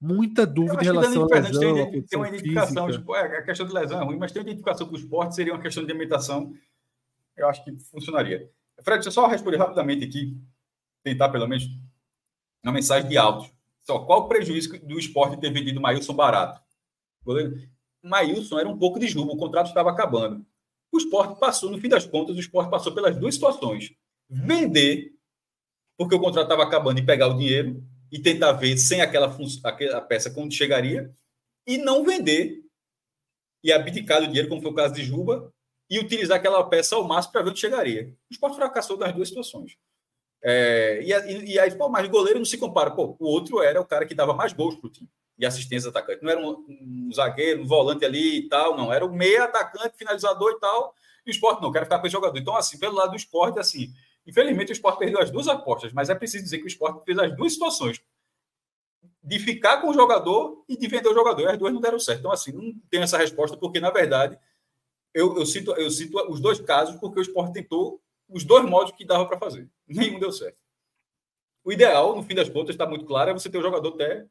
muita 0.00 0.46
dúvida 0.46 0.80
em 0.80 0.84
relação 0.84 1.24
à 1.24 1.38
lesão. 1.38 1.90
Tem, 1.90 2.02
tem 2.02 2.18
uma 2.18 2.28
identificação, 2.28 2.90
tipo, 2.90 3.16
é, 3.16 3.38
a 3.38 3.42
questão 3.42 3.66
de 3.66 3.74
lesão 3.74 4.00
é 4.00 4.04
ruim, 4.04 4.18
mas 4.18 4.30
tem 4.30 4.40
uma 4.40 4.48
identificação 4.48 4.86
com 4.86 4.94
o 4.94 4.98
esporte, 4.98 5.34
seria 5.34 5.52
uma 5.52 5.60
questão 5.60 5.84
de 5.84 5.90
alimentação. 5.90 6.54
Eu 7.36 7.48
acho 7.48 7.64
que 7.64 7.76
funcionaria. 7.90 8.48
Fred, 8.80 8.98
deixa 8.98 9.08
eu 9.08 9.12
só 9.12 9.26
responder 9.26 9.56
rapidamente 9.56 10.04
aqui, 10.04 10.40
tentar 11.02 11.28
pelo 11.28 11.48
menos 11.48 11.64
uma 12.62 12.72
mensagem 12.72 13.08
de 13.08 13.18
áudio. 13.18 13.50
Só 13.84 13.98
qual 13.98 14.20
o 14.20 14.28
prejuízo 14.28 14.78
do 14.86 14.98
esporte 14.98 15.40
ter 15.40 15.52
vendido 15.52 15.80
Maílson 15.80 16.14
barato? 16.14 16.60
O 17.24 17.34
Maílson 18.08 18.58
era 18.58 18.68
um 18.68 18.78
pouco 18.78 19.00
de 19.00 19.08
jogo, 19.08 19.32
o 19.32 19.36
contrato 19.36 19.66
estava 19.66 19.90
acabando. 19.90 20.46
O 20.92 20.98
esporte 20.98 21.40
passou, 21.40 21.70
no 21.70 21.78
fim 21.78 21.88
das 21.88 22.06
contas, 22.06 22.36
o 22.36 22.40
esporte 22.40 22.70
passou 22.70 22.92
pelas 22.92 23.16
duas 23.16 23.34
situações. 23.34 23.92
Vender, 24.34 25.12
porque 25.96 26.14
o 26.14 26.20
contrato 26.20 26.44
estava 26.44 26.62
acabando, 26.62 26.98
e 26.98 27.06
pegar 27.06 27.28
o 27.28 27.36
dinheiro 27.36 27.82
e 28.10 28.18
tentar 28.18 28.52
ver 28.52 28.76
sem 28.76 29.00
aquela, 29.00 29.34
aquela 29.64 30.00
peça 30.02 30.30
quando 30.30 30.52
chegaria, 30.52 31.10
e 31.66 31.78
não 31.78 32.04
vender 32.04 32.62
e 33.64 33.72
abdicar 33.72 34.20
do 34.20 34.26
dinheiro, 34.26 34.48
como 34.48 34.60
foi 34.60 34.70
o 34.70 34.74
caso 34.74 34.94
de 34.94 35.04
Juba, 35.04 35.52
e 35.88 35.98
utilizar 35.98 36.38
aquela 36.38 36.62
peça 36.64 36.96
ao 36.96 37.06
máximo 37.06 37.32
para 37.32 37.42
ver 37.42 37.50
onde 37.50 37.60
chegaria. 37.60 38.14
O 38.30 38.32
esporte 38.32 38.56
fracassou 38.56 38.98
nas 38.98 39.14
duas 39.14 39.28
situações. 39.28 39.76
É, 40.42 41.00
e, 41.02 41.12
e, 41.12 41.52
e, 41.52 41.58
aí, 41.58 41.70
pô, 41.76 41.88
mas 41.88 42.08
goleiro 42.08 42.38
não 42.38 42.44
se 42.44 42.58
compara. 42.58 42.90
Pô, 42.90 43.16
o 43.18 43.26
outro 43.26 43.62
era 43.62 43.80
o 43.80 43.84
cara 43.84 44.04
que 44.04 44.14
dava 44.14 44.34
mais 44.34 44.52
gols 44.52 44.74
pro 44.76 44.90
time 44.90 45.08
e 45.38 45.46
assistência 45.46 45.90
atacante. 45.90 46.22
Não 46.22 46.30
era 46.30 46.40
um, 46.40 46.50
um, 46.68 47.10
zagueiro, 47.14 47.62
um 47.62 47.66
volante 47.66 48.04
ali 48.04 48.38
e 48.38 48.48
tal, 48.48 48.76
não. 48.76 48.92
Era 48.92 49.04
o 49.04 49.12
meia 49.12 49.44
atacante, 49.44 49.96
finalizador 49.96 50.52
e 50.52 50.60
tal. 50.60 50.94
E 51.26 51.30
o 51.30 51.32
esporte 51.32 51.62
não, 51.62 51.70
quero 51.70 51.86
ficar 51.86 51.98
com 51.98 52.06
esse 52.06 52.12
jogador. 52.12 52.38
Então, 52.38 52.56
assim, 52.56 52.78
pelo 52.78 52.96
lado 52.96 53.10
do 53.10 53.16
esporte, 53.16 53.58
assim, 53.58 53.92
infelizmente 54.26 54.70
o 54.70 54.74
esporte 54.74 54.98
perdeu 54.98 55.20
as 55.20 55.30
duas 55.30 55.48
apostas, 55.48 55.92
mas 55.92 56.10
é 56.10 56.14
preciso 56.14 56.44
dizer 56.44 56.58
que 56.58 56.64
o 56.64 56.68
esporte 56.68 57.04
fez 57.04 57.18
as 57.18 57.36
duas 57.36 57.52
situações. 57.52 58.02
De 59.24 59.38
ficar 59.38 59.80
com 59.80 59.88
o 59.88 59.94
jogador 59.94 60.64
e 60.68 60.76
de 60.76 60.88
vender 60.88 61.08
o 61.08 61.14
jogador. 61.14 61.42
E 61.42 61.46
as 61.46 61.58
duas 61.58 61.72
não 61.72 61.80
deram 61.80 61.98
certo. 61.98 62.20
Então, 62.20 62.32
assim, 62.32 62.50
não 62.50 62.72
tem 62.90 63.02
essa 63.02 63.16
resposta, 63.16 63.56
porque, 63.56 63.78
na 63.78 63.90
verdade, 63.90 64.36
eu, 65.14 65.36
eu, 65.36 65.46
cito, 65.46 65.72
eu 65.72 65.90
cito 65.90 66.18
os 66.28 66.40
dois 66.40 66.58
casos 66.60 66.96
porque 66.96 67.20
o 67.20 67.22
esporte 67.22 67.52
tentou 67.52 68.00
os 68.28 68.44
dois 68.44 68.64
modos 68.64 68.92
que 68.92 69.04
dava 69.04 69.26
para 69.26 69.38
fazer. 69.38 69.68
Nenhum 69.86 70.18
deu 70.18 70.32
certo. 70.32 70.58
O 71.64 71.72
ideal, 71.72 72.16
no 72.16 72.22
fim 72.22 72.34
das 72.34 72.48
contas, 72.48 72.74
está 72.74 72.86
muito 72.86 73.04
claro, 73.04 73.30
é 73.30 73.32
você 73.32 73.48
ter 73.48 73.58
o 73.58 73.62
jogador 73.62 73.94
até 73.94 74.26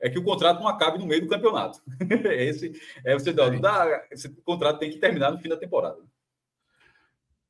é 0.00 0.08
que 0.08 0.18
o 0.18 0.24
contrato 0.24 0.60
não 0.60 0.68
acabe 0.68 0.98
no 0.98 1.06
meio 1.06 1.22
do 1.22 1.28
campeonato. 1.28 1.82
Esse 2.30 2.72
é 3.04 3.14
você 3.14 3.32
dá, 3.32 3.46
é 3.46 3.58
dá, 3.58 4.06
esse 4.12 4.28
contrato 4.42 4.78
tem 4.78 4.90
que 4.90 4.98
terminar 4.98 5.32
no 5.32 5.38
fim 5.38 5.48
da 5.48 5.56
temporada. 5.56 6.00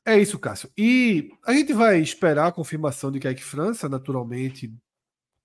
É 0.08 0.18
isso, 0.18 0.38
Cássio. 0.38 0.72
E 0.74 1.30
a 1.44 1.52
gente 1.52 1.74
vai 1.74 2.00
esperar 2.00 2.46
a 2.46 2.52
confirmação 2.52 3.12
de 3.12 3.20
Kaique 3.20 3.44
França, 3.44 3.90
naturalmente 3.90 4.74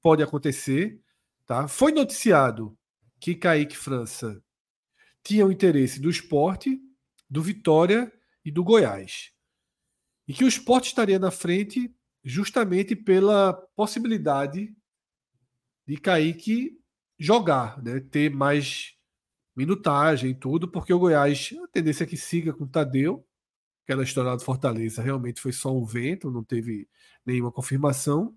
pode 0.01 0.23
acontecer, 0.23 1.01
tá? 1.45 1.67
Foi 1.67 1.91
noticiado 1.91 2.73
que 3.19 3.35
Kaique 3.35 3.75
França 3.75 4.41
tinha 5.21 5.45
o 5.45 5.51
interesse 5.51 5.99
do 5.99 6.09
esporte, 6.09 6.79
do 7.29 7.41
Vitória 7.41 8.09
e 8.45 8.49
do 8.49 8.63
Goiás. 8.63 9.33
E 10.25 10.33
que 10.33 10.45
o 10.45 10.47
esporte 10.47 10.87
estaria 10.87 11.19
na 11.19 11.29
frente 11.29 11.93
justamente 12.23 12.95
pela 12.95 13.51
possibilidade 13.75 14.73
de 15.85 15.97
Kaique 15.97 16.79
jogar, 17.19 17.83
né? 17.83 17.99
ter 17.99 18.33
mais 18.33 18.93
minutagem 19.53 20.31
e 20.31 20.35
tudo, 20.35 20.69
porque 20.69 20.93
o 20.93 20.99
Goiás, 20.99 21.53
a 21.61 21.67
tendência 21.67 22.05
é 22.05 22.07
que 22.07 22.15
siga 22.15 22.53
com 22.53 22.63
o 22.63 22.69
Tadeu, 22.69 23.27
aquela 23.83 24.03
história 24.03 24.35
do 24.35 24.43
Fortaleza 24.43 25.01
realmente 25.01 25.41
foi 25.41 25.51
só 25.51 25.75
um 25.75 25.85
vento, 25.85 26.31
não 26.31 26.43
teve 26.43 26.87
nenhuma 27.25 27.51
confirmação. 27.51 28.35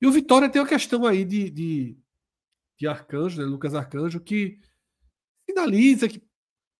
E 0.00 0.06
o 0.06 0.12
Vitória 0.12 0.48
tem 0.48 0.60
uma 0.60 0.68
questão 0.68 1.06
aí 1.06 1.24
de, 1.24 1.50
de, 1.50 1.98
de 2.78 2.86
Arcanjo, 2.86 3.40
né? 3.40 3.44
Lucas 3.44 3.74
Arcanjo, 3.74 4.20
que 4.20 4.60
finaliza 5.46 6.08
que 6.08 6.22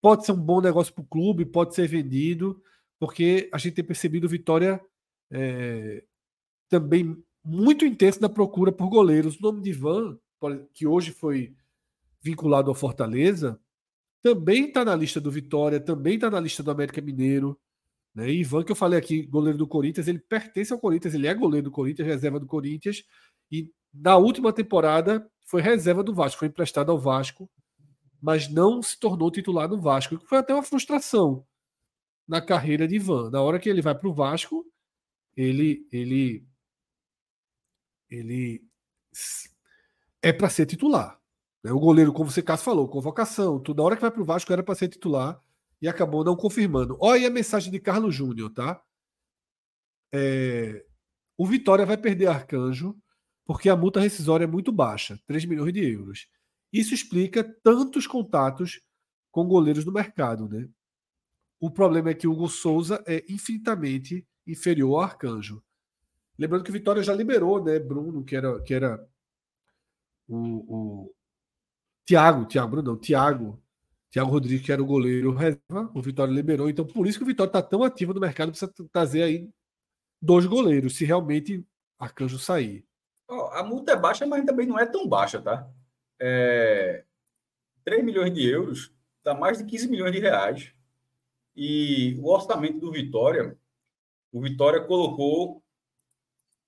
pode 0.01 0.24
ser 0.24 0.33
um 0.33 0.41
bom 0.41 0.61
negócio 0.61 0.93
para 0.93 1.03
o 1.03 1.07
clube, 1.07 1.45
pode 1.45 1.74
ser 1.74 1.89
vendido, 1.89 2.62
porque 2.99 3.49
a 3.53 3.59
gente 3.59 3.74
tem 3.74 3.85
percebido 3.85 4.29
Vitória 4.29 4.81
é, 5.31 6.05
também 6.68 7.22
muito 7.45 7.85
intenso 7.85 8.20
na 8.20 8.29
procura 8.29 8.70
por 8.70 8.89
goleiros. 8.89 9.39
O 9.39 9.43
nome 9.43 9.62
de 9.62 9.70
Ivan, 9.70 10.18
que 10.72 10.87
hoje 10.87 11.12
foi 11.12 11.57
vinculado 12.20 12.70
ao 12.70 12.74
Fortaleza, 12.74 13.61
também 14.22 14.66
está 14.66 14.85
na 14.85 14.95
lista 14.95 15.20
do 15.20 15.31
Vitória, 15.31 15.81
também 15.81 16.14
está 16.16 16.31
na 16.31 16.41
lista 16.41 16.62
do 16.62 16.70
América 16.70 17.01
Mineiro. 17.01 17.59
Né? 18.19 18.33
Ivan, 18.33 18.64
que 18.64 18.73
eu 18.73 18.77
falei 18.77 18.99
aqui, 18.99 19.23
goleiro 19.23 19.57
do 19.57 19.66
Corinthians, 19.69 20.09
ele 20.09 20.19
pertence 20.19 20.73
ao 20.73 20.79
Corinthians, 20.81 21.14
ele 21.14 21.29
é 21.29 21.35
goleiro 21.35 21.66
do 21.66 21.71
Corinthians, 21.71 22.09
reserva 22.09 22.41
do 22.41 22.49
Corinthians, 22.49 23.05
e 23.49 23.73
na 23.95 24.16
última 24.16 24.53
temporada 24.53 25.25
foi 25.47 25.62
reserva 25.62 26.03
do 26.03 26.12
Vasco, 26.12 26.41
foi 26.41 26.49
emprestado 26.49 26.91
ao 26.91 26.99
Vasco, 26.99 27.49
mas 28.21 28.49
não 28.49 28.83
se 28.83 28.99
tornou 28.99 29.31
titular 29.31 29.69
no 29.69 29.81
Vasco, 29.81 30.19
que 30.19 30.27
foi 30.27 30.39
até 30.39 30.53
uma 30.53 30.64
frustração 30.64 31.47
na 32.27 32.41
carreira 32.41 32.89
de 32.89 32.97
Ivan. 32.97 33.31
Na 33.31 33.41
hora 33.41 33.61
que 33.61 33.69
ele 33.69 33.81
vai 33.81 33.95
para 33.95 34.09
o 34.09 34.12
Vasco, 34.12 34.66
ele, 35.37 35.87
ele, 35.93 36.45
ele 38.11 38.64
é 40.21 40.33
para 40.33 40.51
ser 40.51 40.66
titular. 40.66 41.21
Né? 41.62 41.71
O 41.71 41.79
goleiro, 41.79 42.12
como 42.12 42.29
você 42.29 42.43
Cássio 42.43 42.64
falou, 42.64 42.89
convocação, 42.89 43.61
tudo. 43.61 43.77
Na 43.77 43.85
hora 43.85 43.95
que 43.95 44.03
vai 44.03 44.11
para 44.11 44.23
o 44.23 44.25
Vasco 44.25 44.53
era 44.53 44.64
para 44.64 44.75
ser 44.75 44.89
titular 44.89 45.41
e 45.81 45.89
acabou 45.89 46.24
não 46.24 46.37
confirmando. 46.37 46.97
Olha 47.01 47.29
a 47.29 47.31
mensagem 47.31 47.70
de 47.70 47.79
Carlos 47.79 48.14
Júnior, 48.14 48.51
tá? 48.51 48.83
É, 50.12 50.85
o 51.37 51.47
Vitória 51.47 51.87
vai 51.87 51.97
perder 51.97 52.26
Arcanjo 52.26 52.97
porque 53.47 53.70
a 53.70 53.76
multa 53.76 54.01
rescisória 54.01 54.45
é 54.45 54.47
muito 54.47 54.70
baixa, 54.70 55.18
3 55.26 55.47
milhões 55.47 55.72
de 55.72 55.81
euros. 55.91 56.29
Isso 56.72 56.93
explica 56.93 57.43
tantos 57.62 58.07
contatos 58.07 58.81
com 59.31 59.47
goleiros 59.47 59.85
no 59.85 59.93
mercado, 59.93 60.49
né? 60.49 60.68
O 61.59 61.70
problema 61.70 62.11
é 62.11 62.14
que 62.14 62.29
Hugo 62.29 62.49
Souza 62.49 63.03
é 63.07 63.24
infinitamente 63.29 64.26
inferior 64.47 64.97
ao 64.97 65.01
Arcanjo. 65.01 65.62
Lembrando 66.39 66.62
que 66.62 66.70
o 66.70 66.72
Vitória 66.72 67.03
já 67.03 67.14
liberou, 67.14 67.64
né, 67.64 67.79
Bruno, 67.79 68.22
que 68.22 68.37
era, 68.37 68.62
que 68.62 68.74
era 68.74 69.09
o, 70.29 71.07
o 71.07 71.14
Thiago, 72.05 72.47
Thiago, 72.47 72.70
Bruno, 72.70 72.93
não, 72.93 72.99
Thiago, 72.99 73.61
Thiago 74.11 74.31
Rodrigues, 74.31 74.65
que 74.65 74.73
era 74.73 74.83
o 74.83 74.87
goleiro 74.87 75.35
reserva, 75.35 75.91
o 75.95 76.01
Vitória 76.01 76.33
liberou. 76.33 76.69
Então, 76.69 76.87
por 76.87 77.07
isso 77.07 77.19
que 77.19 77.25
o 77.25 77.27
Vitória 77.27 77.49
está 77.49 77.63
tão 77.63 77.83
ativo 77.83 78.15
no 78.15 78.21
mercado, 78.21 78.51
precisa 78.51 78.73
trazer 78.91 79.23
aí 79.23 79.49
dois 80.21 80.47
goleiros, 80.47 80.97
se 80.97 81.05
realmente 81.05 81.65
Arcanjo 81.99 82.39
sair. 82.39 82.87
Oh, 83.29 83.49
a 83.53 83.63
multa 83.63 83.93
é 83.93 83.97
baixa, 83.97 84.27
mas 84.27 84.45
também 84.45 84.67
não 84.67 84.79
é 84.79 84.87
tão 84.87 85.07
baixa, 85.07 85.41
tá? 85.43 85.69
É... 86.21 87.05
3 87.85 88.05
milhões 88.05 88.33
de 88.33 88.47
euros 88.47 88.93
dá 89.23 89.35
mais 89.35 89.59
de 89.59 89.65
15 89.65 89.89
milhões 89.89 90.13
de 90.13 90.19
reais. 90.19 90.73
E 91.55 92.17
o 92.21 92.31
orçamento 92.31 92.79
do 92.79 92.93
Vitória, 92.93 93.59
o 94.33 94.41
Vitória 94.41 94.81
colocou 94.81 95.63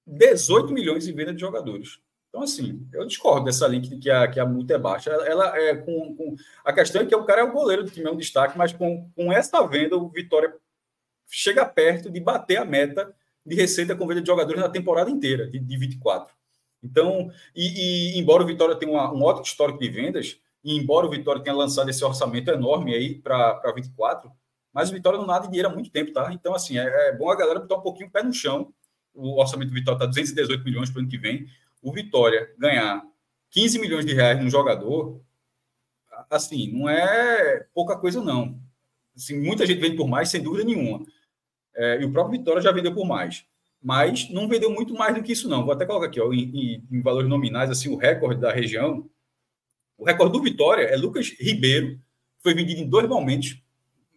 18 0.06 0.72
milhões 0.72 1.06
em 1.06 1.14
venda 1.14 1.32
de 1.32 1.40
jogadores. 1.40 2.00
Então, 2.30 2.42
assim, 2.44 2.86
eu 2.92 3.04
discordo 3.04 3.44
dessa 3.44 3.66
link 3.66 3.88
de 3.88 3.98
que 3.98 4.08
a, 4.08 4.26
que 4.28 4.38
a 4.38 4.46
multa 4.46 4.74
é 4.74 4.78
baixa. 4.78 5.10
Ela 5.10 5.58
é 5.58 5.74
com, 5.74 6.14
com, 6.14 6.36
A 6.64 6.72
questão 6.72 7.02
é 7.02 7.06
que 7.06 7.14
o 7.14 7.24
cara 7.24 7.40
é 7.40 7.44
o 7.44 7.52
goleiro 7.52 7.82
do 7.82 7.90
time, 7.90 8.06
é 8.06 8.10
um 8.10 8.16
destaque, 8.16 8.56
mas 8.56 8.72
com, 8.72 9.10
com 9.16 9.32
essa 9.32 9.66
venda, 9.66 9.96
o 9.96 10.08
Vitória 10.08 10.54
chega 11.28 11.66
perto 11.66 12.08
de 12.08 12.20
bater 12.20 12.58
a 12.58 12.64
meta 12.64 13.12
de 13.44 13.56
receita 13.56 13.96
com 13.96 14.06
venda 14.06 14.20
de 14.20 14.28
jogadores 14.28 14.60
na 14.60 14.68
temporada 14.68 15.10
inteira, 15.10 15.48
de, 15.48 15.58
de 15.58 15.76
24. 15.76 16.32
Então, 16.82 17.30
e, 17.54 18.14
e 18.14 18.18
embora 18.18 18.44
o 18.44 18.46
Vitória 18.46 18.76
tenha 18.76 18.92
uma, 18.92 19.12
um 19.12 19.22
ótimo 19.24 19.44
histórico 19.44 19.80
de 19.80 19.88
vendas, 19.88 20.40
e 20.62 20.76
embora 20.76 21.06
o 21.06 21.10
Vitória 21.10 21.42
tenha 21.42 21.56
lançado 21.56 21.90
esse 21.90 22.04
orçamento 22.04 22.48
enorme 22.50 22.94
aí 22.94 23.16
para 23.16 23.72
24, 23.74 24.30
mas 24.72 24.88
o 24.88 24.92
Vitória 24.92 25.18
não 25.18 25.26
nada 25.26 25.42
de 25.42 25.48
dinheiro 25.48 25.68
há 25.68 25.72
muito 25.72 25.90
tempo, 25.90 26.12
tá? 26.12 26.32
Então, 26.32 26.54
assim, 26.54 26.78
é, 26.78 27.08
é 27.08 27.16
bom 27.16 27.28
a 27.28 27.36
galera 27.36 27.58
botar 27.58 27.76
um 27.76 27.82
pouquinho 27.82 28.08
o 28.08 28.12
pé 28.12 28.22
no 28.22 28.32
chão. 28.32 28.72
O 29.12 29.40
orçamento 29.40 29.70
do 29.70 29.74
Vitória 29.74 29.96
está 29.96 30.06
218 30.06 30.64
milhões 30.64 30.90
para 30.90 30.98
o 30.98 31.00
ano 31.00 31.10
que 31.10 31.18
vem 31.18 31.48
o 31.82 31.92
Vitória 31.92 32.52
ganhar 32.58 33.02
15 33.50 33.78
milhões 33.78 34.06
de 34.06 34.14
reais 34.14 34.38
num 34.40 34.50
jogador, 34.50 35.20
assim, 36.28 36.72
não 36.72 36.88
é 36.88 37.66
pouca 37.74 37.96
coisa, 37.96 38.22
não. 38.22 38.60
Assim, 39.16 39.38
muita 39.38 39.66
gente 39.66 39.80
vende 39.80 39.96
por 39.96 40.08
mais, 40.08 40.28
sem 40.28 40.42
dúvida 40.42 40.64
nenhuma. 40.64 41.04
É, 41.74 42.00
e 42.00 42.04
o 42.04 42.12
próprio 42.12 42.38
Vitória 42.38 42.62
já 42.62 42.72
vendeu 42.72 42.94
por 42.94 43.06
mais. 43.06 43.44
Mas 43.82 44.28
não 44.30 44.48
vendeu 44.48 44.70
muito 44.70 44.94
mais 44.94 45.14
do 45.14 45.22
que 45.22 45.32
isso, 45.32 45.48
não. 45.48 45.64
Vou 45.64 45.72
até 45.72 45.86
colocar 45.86 46.06
aqui, 46.06 46.20
ó, 46.20 46.32
em, 46.32 46.84
em, 46.90 47.00
valores 47.00 47.28
nominais, 47.28 47.70
assim, 47.70 47.88
o 47.88 47.96
recorde 47.96 48.40
da 48.40 48.52
região. 48.52 49.08
O 49.96 50.04
recorde 50.04 50.32
do 50.32 50.42
Vitória 50.42 50.82
é 50.82 50.96
Lucas 50.96 51.30
Ribeiro, 51.38 51.98
foi 52.42 52.54
vendido 52.54 52.80
em 52.80 52.88
dois 52.88 53.08
momentos. 53.08 53.60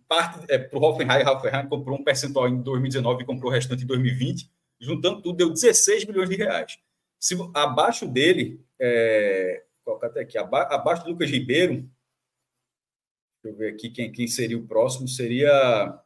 Parte 0.08 0.46
é, 0.50 0.58
para 0.58 0.78
o 0.78 0.84
Hoffenheim, 0.84 1.26
Hoffenheim 1.26 1.68
comprou 1.68 1.98
um 1.98 2.04
percentual 2.04 2.48
em 2.50 2.62
2019 2.62 3.24
e 3.24 3.26
comprou 3.26 3.50
o 3.50 3.54
restante 3.54 3.84
em 3.84 3.88
2020. 3.88 4.50
Juntando 4.80 5.22
tudo, 5.22 5.38
deu 5.38 5.50
16 5.50 6.06
milhões 6.06 6.30
de 6.30 6.36
reais. 6.36 6.78
Se, 7.24 7.38
abaixo 7.54 8.06
dele, 8.06 8.62
é, 8.78 9.64
colocar 9.82 10.08
até 10.08 10.20
aqui, 10.20 10.38
aba, 10.38 10.64
abaixo 10.64 11.06
do 11.06 11.12
Lucas 11.12 11.30
Ribeiro, 11.30 11.90
deixa 13.42 13.46
eu 13.46 13.56
ver 13.56 13.74
aqui 13.74 13.90
quem, 13.90 14.12
quem 14.12 14.28
seria 14.28 14.58
o 14.58 14.68
próximo, 14.68 15.08
seria 15.08 16.04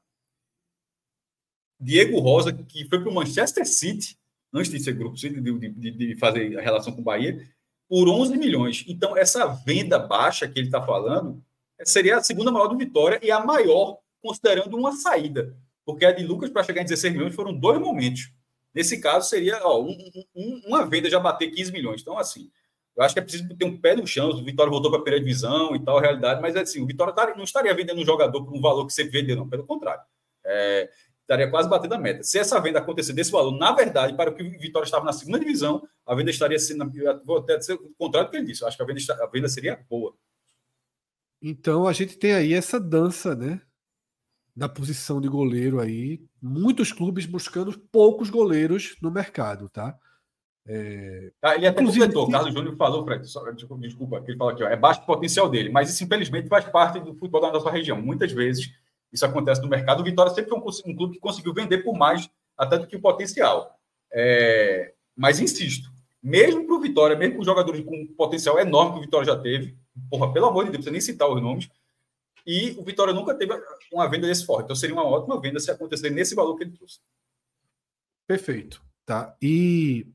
Diego 1.79 2.19
Rosa, 2.19 2.53
que 2.53 2.87
foi 2.87 2.99
para 3.01 3.09
o 3.09 3.13
Manchester 3.15 3.65
City, 3.65 4.15
antes 4.53 4.69
de 4.69 4.79
ser 4.79 4.93
grupo 4.93 5.17
City, 5.17 5.41
de, 5.41 5.69
de, 5.69 5.91
de, 5.91 6.15
fazer 6.17 6.55
a 6.55 6.61
relação 6.61 6.93
com 6.93 7.01
o 7.01 7.03
Bahia, 7.03 7.49
por 7.89 8.07
11 8.07 8.37
milhões. 8.37 8.85
Então, 8.87 9.17
essa 9.17 9.47
venda 9.47 9.97
baixa 9.97 10.47
que 10.47 10.59
ele 10.59 10.67
está 10.67 10.85
falando 10.85 11.43
seria 11.83 12.17
a 12.17 12.23
segunda 12.23 12.51
maior 12.51 12.67
do 12.67 12.77
Vitória 12.77 13.19
e 13.23 13.31
a 13.31 13.43
maior, 13.43 13.97
considerando 14.21 14.77
uma 14.77 14.91
saída. 14.91 15.57
Porque 15.83 16.05
a 16.05 16.11
de 16.11 16.23
Lucas, 16.23 16.51
para 16.51 16.61
chegar 16.61 16.81
em 16.81 16.85
16 16.85 17.11
milhões, 17.11 17.33
foram 17.33 17.57
dois 17.57 17.79
momentos. 17.79 18.36
Nesse 18.73 18.99
caso, 18.99 19.29
seria 19.29 19.59
ó, 19.63 19.81
um, 19.81 19.97
um, 20.35 20.61
uma 20.67 20.85
venda 20.85 21.09
já 21.09 21.19
bater 21.19 21.49
15 21.51 21.71
milhões. 21.71 22.01
Então, 22.01 22.17
assim, 22.17 22.51
eu 22.95 23.03
acho 23.03 23.13
que 23.13 23.19
é 23.19 23.23
preciso 23.23 23.47
ter 23.55 23.65
um 23.65 23.79
pé 23.79 23.95
no 23.95 24.07
chão. 24.07 24.29
O 24.29 24.43
Vitória 24.43 24.71
voltou 24.71 24.89
para 24.89 24.99
a 24.99 25.03
primeira 25.03 25.23
divisão 25.23 25.75
e 25.75 25.83
tal, 25.83 25.99
realidade, 25.99 26.41
mas 26.41 26.55
assim, 26.55 26.81
o 26.81 26.87
Vitória 26.87 27.13
tá, 27.13 27.35
não 27.35 27.43
estaria 27.43 27.73
vendendo 27.73 28.01
um 28.01 28.05
jogador 28.05 28.43
por 28.43 28.53
um 28.53 28.61
valor 28.61 28.85
que 28.87 28.93
você 28.93 29.03
vende, 29.03 29.35
não, 29.35 29.47
pelo 29.47 29.65
contrário. 29.65 30.01
É, 30.45 30.89
estaria 31.21 31.49
quase 31.49 31.69
batendo 31.69 31.93
a 31.93 31.97
meta. 31.99 32.23
Se 32.23 32.39
essa 32.39 32.59
venda 32.59 32.79
acontecer 32.79 33.13
desse 33.13 33.31
valor, 33.31 33.51
na 33.51 33.71
verdade, 33.71 34.15
para 34.15 34.31
o 34.31 34.33
que 34.33 34.41
o 34.41 34.59
Vitória 34.59 34.85
estava 34.85 35.05
na 35.05 35.13
segunda 35.13 35.39
divisão, 35.39 35.87
a 36.05 36.15
venda 36.15 36.31
estaria 36.31 36.57
sendo. 36.57 36.91
Vou 37.23 37.37
até 37.37 37.57
dizer 37.57 37.73
o 37.73 37.93
contrário 37.97 38.29
do 38.29 38.31
que 38.31 38.37
ele 38.37 38.47
disse. 38.47 38.63
Eu 38.63 38.67
acho 38.67 38.77
que 38.77 38.83
a 38.83 38.85
venda, 38.85 38.99
a 39.23 39.27
venda 39.27 39.47
seria 39.47 39.85
boa. 39.89 40.15
Então 41.41 41.85
a 41.85 41.93
gente 41.93 42.17
tem 42.17 42.33
aí 42.33 42.53
essa 42.53 42.79
dança, 42.79 43.35
né? 43.35 43.61
Da 44.57 44.67
posição 44.67 45.21
de 45.21 45.27
goleiro 45.27 45.79
aí. 45.79 46.19
Muitos 46.41 46.91
clubes 46.91 47.27
buscando 47.27 47.77
poucos 47.91 48.31
goleiros 48.31 48.95
no 48.99 49.11
mercado, 49.11 49.69
tá? 49.69 49.95
É... 50.67 51.31
Ah, 51.43 51.55
ele 51.55 51.67
até 51.67 51.79
Inclusive, 51.79 52.07
completou, 52.07 52.27
o 52.27 52.31
Carlos 52.31 52.53
Júnior 52.53 52.75
falou, 52.75 53.05
Fred, 53.05 53.29
só, 53.29 53.43
desculpa, 53.51 54.23
ele 54.27 54.35
fala 54.35 54.51
aqui, 54.53 54.63
ó, 54.63 54.67
é 54.67 54.75
baixo 54.75 55.01
o 55.01 55.05
potencial 55.05 55.47
dele, 55.47 55.69
mas 55.69 55.91
isso 55.91 56.03
infelizmente 56.03 56.49
faz 56.49 56.65
parte 56.65 56.99
do 56.99 57.13
futebol 57.13 57.39
da 57.39 57.51
nossa 57.51 57.69
região. 57.69 58.01
Muitas 58.01 58.31
vezes 58.31 58.73
isso 59.13 59.23
acontece 59.23 59.61
no 59.61 59.69
mercado. 59.69 60.01
O 60.01 60.03
Vitória 60.03 60.33
sempre 60.33 60.49
foi 60.49 60.59
um, 60.59 60.91
um 60.91 60.95
clube 60.95 61.13
que 61.13 61.19
conseguiu 61.19 61.53
vender 61.53 61.83
por 61.83 61.95
mais 61.95 62.27
até 62.57 62.79
do 62.79 62.87
que 62.87 62.95
o 62.95 63.01
potencial. 63.01 63.77
É... 64.11 64.91
Mas 65.15 65.39
insisto, 65.39 65.87
mesmo 66.21 66.65
para 66.65 66.75
o 66.75 66.81
Vitória, 66.81 67.15
mesmo 67.15 67.37
com 67.37 67.43
jogadores 67.43 67.85
com 67.85 68.07
potencial 68.17 68.59
enorme 68.59 68.93
que 68.93 68.97
o 68.97 69.01
Vitória 69.01 69.27
já 69.27 69.37
teve, 69.37 69.77
porra, 70.09 70.33
pelo 70.33 70.47
amor 70.47 70.65
de 70.65 70.71
Deus, 70.71 70.83
não 70.83 70.91
precisa 70.91 70.91
nem 70.91 71.01
citar 71.01 71.29
os 71.29 71.39
nomes, 71.39 71.69
e 72.47 72.71
o 72.79 72.83
Vitória 72.83 73.13
nunca 73.13 73.35
teve 73.35 73.53
uma 73.91 74.09
venda 74.09 74.25
desse 74.25 74.45
forte. 74.45 74.63
Então 74.63 74.75
seria 74.75 74.95
uma 74.95 75.03
ótima 75.03 75.39
venda 75.41 75.59
se 75.59 75.69
acontecer 75.69 76.09
nesse 76.09 76.33
valor 76.33 76.55
que 76.55 76.63
ele 76.63 76.71
trouxe. 76.71 77.01
Perfeito. 78.25 78.81
Tá. 79.05 79.35
E 79.41 80.07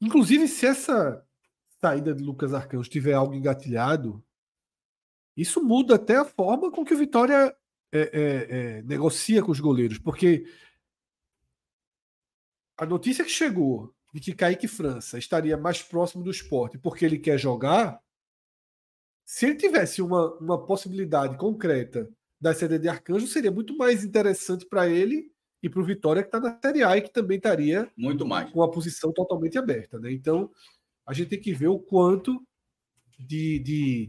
inclusive 0.00 0.48
se 0.48 0.66
essa 0.66 1.24
saída 1.80 2.12
de 2.12 2.22
Lucas 2.22 2.52
Arcanjo 2.52 2.90
tiver 2.90 3.12
algo 3.12 3.32
engatilhado, 3.32 4.22
isso 5.36 5.62
muda 5.62 5.94
até 5.94 6.16
a 6.16 6.24
forma 6.24 6.70
com 6.72 6.84
que 6.84 6.94
o 6.94 6.98
Vitória 6.98 7.56
é, 7.92 8.00
é, 8.00 8.08
é, 8.78 8.82
negocia 8.82 9.40
com 9.40 9.52
os 9.52 9.60
goleiros, 9.60 9.98
porque 9.98 10.46
a 12.76 12.84
notícia 12.84 13.24
que 13.24 13.30
chegou 13.30 13.94
de 14.12 14.20
que 14.20 14.34
Kaique 14.34 14.66
França 14.66 15.16
estaria 15.16 15.56
mais 15.56 15.80
próximo 15.80 16.24
do 16.24 16.30
esporte 16.30 16.76
porque 16.76 17.04
ele 17.04 17.18
quer 17.18 17.38
jogar 17.38 18.00
se 19.26 19.44
ele 19.44 19.56
tivesse 19.56 20.00
uma, 20.00 20.32
uma 20.36 20.64
possibilidade 20.64 21.36
concreta 21.36 22.08
da 22.40 22.54
CD 22.54 22.78
de 22.78 22.88
Arcanjo, 22.88 23.26
seria 23.26 23.50
muito 23.50 23.76
mais 23.76 24.04
interessante 24.04 24.64
para 24.64 24.88
ele 24.88 25.32
e 25.60 25.68
para 25.68 25.80
o 25.80 25.84
Vitória, 25.84 26.22
que 26.22 26.28
está 26.28 26.38
na 26.38 26.56
Série 26.62 26.84
A 26.84 26.96
e 26.96 27.02
que 27.02 27.12
também 27.12 27.36
estaria 27.36 27.90
muito 27.96 28.24
mais 28.24 28.48
com 28.52 28.62
a 28.62 28.70
posição 28.70 29.12
totalmente 29.12 29.58
aberta. 29.58 29.98
Né? 29.98 30.12
Então, 30.12 30.48
a 31.04 31.12
gente 31.12 31.30
tem 31.30 31.40
que 31.40 31.52
ver 31.52 31.66
o 31.66 31.78
quanto 31.78 32.40
de, 33.18 33.58
de, 33.58 34.08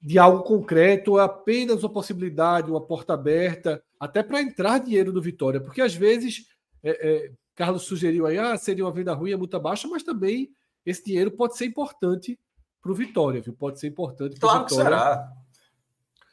de 0.00 0.18
algo 0.18 0.42
concreto, 0.42 1.18
apenas 1.18 1.82
uma 1.82 1.92
possibilidade, 1.92 2.70
uma 2.70 2.80
porta 2.80 3.12
aberta, 3.12 3.84
até 4.00 4.22
para 4.22 4.40
entrar 4.40 4.78
dinheiro 4.78 5.12
no 5.12 5.20
Vitória, 5.20 5.60
porque 5.60 5.82
às 5.82 5.94
vezes 5.94 6.46
é, 6.82 7.26
é, 7.26 7.32
Carlos 7.54 7.82
sugeriu 7.82 8.24
aí, 8.24 8.38
ah, 8.38 8.56
seria 8.56 8.86
uma 8.86 8.92
venda 8.92 9.12
ruim, 9.12 9.32
é 9.32 9.36
multa 9.36 9.58
baixa, 9.58 9.86
mas 9.86 10.02
também 10.02 10.50
esse 10.86 11.04
dinheiro 11.04 11.30
pode 11.30 11.58
ser 11.58 11.66
importante 11.66 12.38
para 12.88 12.92
o 12.92 12.94
Vitória, 12.94 13.40
viu? 13.42 13.52
Pode 13.52 13.78
ser 13.78 13.88
importante. 13.88 14.40
Claro 14.40 14.64
que 14.64 14.74
será. 14.74 15.30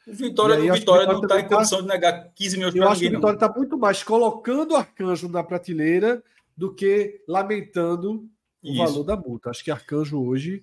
O 0.06 0.14
Vitória, 0.14 0.56
aí, 0.56 0.70
o 0.70 0.74
Vitória 0.74 1.06
não 1.06 1.20
está 1.20 1.40
em 1.40 1.48
condição 1.48 1.82
de 1.82 1.88
negar 1.88 2.32
15 2.32 2.56
milhões 2.56 2.74
para 2.74 2.80
ninguém. 2.80 2.86
Eu 2.86 2.92
acho 2.92 3.00
que 3.00 3.06
o 3.08 3.10
Vitória 3.10 3.36
está 3.36 3.52
muito 3.52 3.76
mais 3.78 4.02
colocando 4.02 4.72
o 4.72 4.76
Arcanjo 4.76 5.28
na 5.28 5.42
prateleira 5.42 6.22
do 6.56 6.72
que 6.72 7.22
lamentando 7.28 8.24
o 8.62 8.68
Isso. 8.68 8.76
valor 8.78 9.04
da 9.04 9.16
multa. 9.16 9.50
Acho 9.50 9.64
que 9.64 9.70
Arcanjo 9.70 10.24
hoje 10.24 10.62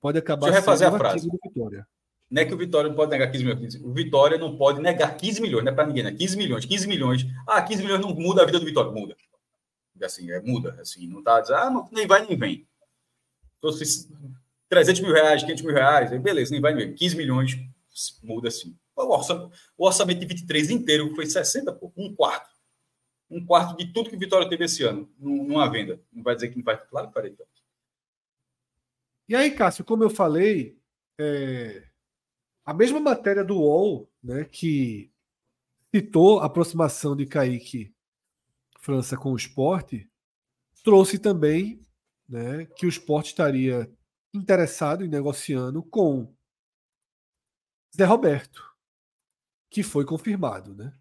pode 0.00 0.16
acabar 0.16 0.46
Deixa 0.46 0.58
eu 0.58 0.60
refazer 0.60 0.88
a 0.88 0.96
frase. 0.96 1.28
do 1.28 1.38
Vitória. 1.42 1.86
Não 2.30 2.40
é 2.40 2.44
que 2.44 2.54
o 2.54 2.56
Vitória 2.56 2.88
não 2.88 2.96
pode 2.96 3.10
negar 3.10 3.30
15 3.30 3.44
milhões. 3.44 3.74
O 3.74 3.92
Vitória 3.92 4.38
não 4.38 4.56
pode 4.56 4.80
negar 4.80 5.16
15 5.16 5.42
milhões, 5.42 5.64
não 5.64 5.72
é 5.72 5.74
para 5.74 5.86
ninguém, 5.86 6.04
né? 6.04 6.12
15 6.12 6.36
milhões, 6.36 6.64
15 6.64 6.86
milhões. 6.86 7.26
Ah, 7.46 7.60
15 7.60 7.82
milhões 7.82 8.00
não 8.00 8.14
muda 8.14 8.42
a 8.42 8.46
vida 8.46 8.60
do 8.60 8.64
Vitória. 8.64 8.92
Muda. 8.92 9.16
Assim, 10.02 10.30
é, 10.30 10.40
muda. 10.40 10.78
Assim, 10.80 11.06
não 11.08 11.18
está 11.18 11.40
dizendo, 11.40 11.58
ah, 11.58 11.88
nem 11.90 12.06
vai 12.06 12.26
nem 12.26 12.36
vem. 12.36 12.66
Então, 13.58 13.72
se 13.72 14.08
300 14.74 15.00
mil 15.02 15.12
reais, 15.12 15.42
500 15.42 15.62
mil 15.62 15.74
reais, 15.74 16.12
aí 16.12 16.18
beleza, 16.18 16.50
nem 16.50 16.60
vai 16.60 16.74
ver. 16.74 16.94
15 16.94 17.16
milhões, 17.16 17.56
muda 18.24 18.48
assim. 18.48 18.76
O 18.96 19.02
orçamento, 19.02 19.52
o 19.78 19.86
orçamento 19.86 20.20
de 20.20 20.26
23 20.26 20.70
inteiro 20.70 21.14
foi 21.14 21.26
60, 21.26 21.72
pô, 21.72 21.92
um 21.96 22.12
quarto. 22.12 22.52
Um 23.30 23.44
quarto 23.44 23.76
de 23.76 23.92
tudo 23.92 24.10
que 24.10 24.16
Vitória 24.16 24.48
teve 24.48 24.64
esse 24.64 24.82
ano, 24.82 25.08
numa 25.16 25.70
venda. 25.70 26.00
Não 26.12 26.24
vai 26.24 26.34
dizer 26.34 26.48
que 26.48 26.56
não 26.56 26.64
vai. 26.64 26.76
Claro 26.76 27.10
que. 27.10 27.28
Então. 27.28 27.46
E 29.28 29.36
aí, 29.36 29.52
Cássio, 29.52 29.84
como 29.84 30.02
eu 30.02 30.10
falei, 30.10 30.76
é... 31.18 31.84
a 32.64 32.74
mesma 32.74 32.98
matéria 32.98 33.44
do 33.44 33.56
UOL, 33.56 34.10
né, 34.22 34.44
que 34.44 35.10
citou 35.94 36.40
a 36.40 36.46
aproximação 36.46 37.16
de 37.16 37.26
Kaique 37.26 37.94
França 38.80 39.16
com 39.16 39.32
o 39.32 39.36
esporte, 39.36 40.08
trouxe 40.82 41.18
também 41.18 41.80
né, 42.28 42.66
que 42.76 42.86
o 42.86 42.88
esporte 42.88 43.28
estaria 43.28 43.88
interessado 44.34 45.04
em 45.04 45.08
negociando 45.08 45.82
com 45.82 46.34
Zé 47.96 48.04
Roberto, 48.04 48.62
que 49.70 49.82
foi 49.82 50.04
confirmado, 50.04 50.74
né? 50.74 50.92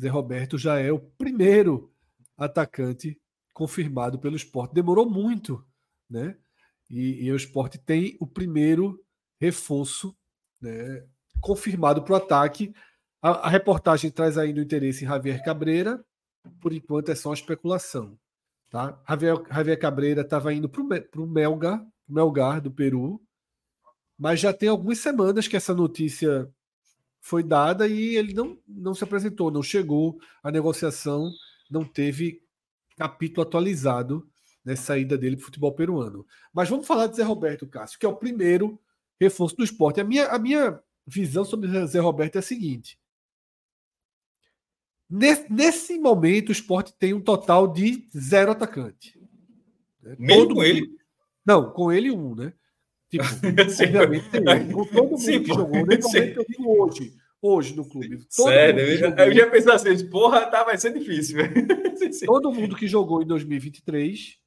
Zé 0.00 0.08
Roberto 0.08 0.58
já 0.58 0.78
é 0.78 0.92
o 0.92 0.98
primeiro 0.98 1.92
atacante 2.36 3.18
confirmado 3.54 4.18
pelo 4.18 4.36
esporte. 4.36 4.74
Demorou 4.74 5.08
muito, 5.08 5.64
né? 6.08 6.36
E, 6.90 7.24
e 7.24 7.32
o 7.32 7.36
esporte 7.36 7.78
tem 7.78 8.16
o 8.20 8.26
primeiro 8.26 9.02
reforço 9.40 10.16
né, 10.60 11.04
confirmado 11.40 12.02
para 12.02 12.12
o 12.12 12.16
ataque. 12.16 12.74
A, 13.20 13.30
a, 13.30 13.48
reportagem 13.48 14.10
traz 14.10 14.38
ainda 14.38 14.60
o 14.60 14.62
interesse 14.62 15.04
em 15.04 15.08
Javier 15.08 15.42
Cabreira. 15.42 16.04
Por 16.60 16.72
enquanto 16.72 17.10
é 17.10 17.14
só 17.14 17.32
especulação. 17.32 18.18
Tá? 18.70 19.00
Javier, 19.08 19.36
Javier 19.50 19.78
Cabreira 19.78 20.20
estava 20.20 20.52
indo 20.52 20.68
para 20.68 20.82
o 21.22 21.26
Melgar, 21.26 21.84
Melgar, 22.08 22.60
do 22.60 22.70
Peru, 22.70 23.20
mas 24.18 24.40
já 24.40 24.52
tem 24.52 24.68
algumas 24.68 24.98
semanas 24.98 25.46
que 25.46 25.56
essa 25.56 25.74
notícia 25.74 26.50
foi 27.20 27.42
dada 27.42 27.88
e 27.88 28.16
ele 28.16 28.32
não, 28.32 28.58
não 28.66 28.94
se 28.94 29.04
apresentou, 29.04 29.50
não 29.50 29.62
chegou, 29.62 30.18
a 30.42 30.50
negociação 30.50 31.30
não 31.70 31.84
teve 31.84 32.40
capítulo 32.96 33.46
atualizado 33.46 34.28
nessa 34.64 34.82
saída 34.82 35.18
dele 35.18 35.36
para 35.36 35.42
o 35.42 35.46
futebol 35.46 35.72
peruano. 35.74 36.26
Mas 36.52 36.68
vamos 36.68 36.86
falar 36.86 37.08
de 37.08 37.16
Zé 37.16 37.22
Roberto 37.22 37.66
Cássio, 37.66 37.98
que 37.98 38.06
é 38.06 38.08
o 38.08 38.16
primeiro 38.16 38.80
reforço 39.20 39.56
do 39.56 39.64
esporte. 39.64 40.00
A 40.00 40.04
minha, 40.04 40.28
a 40.28 40.38
minha 40.38 40.80
visão 41.06 41.44
sobre 41.44 41.86
Zé 41.86 42.00
Roberto 42.00 42.36
é 42.36 42.38
a 42.38 42.42
seguinte: 42.42 42.98
Nesse, 45.08 45.98
momento, 45.98 46.48
o 46.48 46.52
esporte 46.52 46.92
tem 46.98 47.14
um 47.14 47.20
total 47.20 47.68
de 47.72 48.08
zero 48.16 48.50
atacante. 48.50 49.18
Né? 50.02 50.16
Mesmo 50.18 50.54
com 50.54 50.64
ele? 50.64 50.96
Não, 51.46 51.72
com 51.72 51.92
ele 51.92 52.10
um, 52.10 52.34
né? 52.34 52.52
Tipo, 53.08 53.24
obviamente 53.84 54.30
tem 54.30 54.72
Com 54.72 54.84
todo 54.84 55.10
mundo 55.10 55.18
sim, 55.18 55.42
que 55.42 55.54
jogou. 55.54 55.86
Nesse 55.86 56.08
momento 56.08 56.40
eu 56.40 56.44
digo 56.48 56.82
hoje. 56.82 57.14
Hoje 57.40 57.76
no 57.76 57.88
clube. 57.88 58.18
Todo 58.34 58.48
Sério, 58.48 58.80
eu, 58.80 59.26
eu 59.26 59.34
já 59.34 59.50
pensei 59.50 59.72
assim, 59.72 60.10
porra, 60.10 60.46
tá, 60.46 60.64
vai 60.64 60.76
ser 60.76 60.92
difícil. 60.92 61.38
todo 62.26 62.50
mundo 62.50 62.74
que 62.74 62.88
jogou 62.88 63.22
em 63.22 63.26
2023 63.26 64.38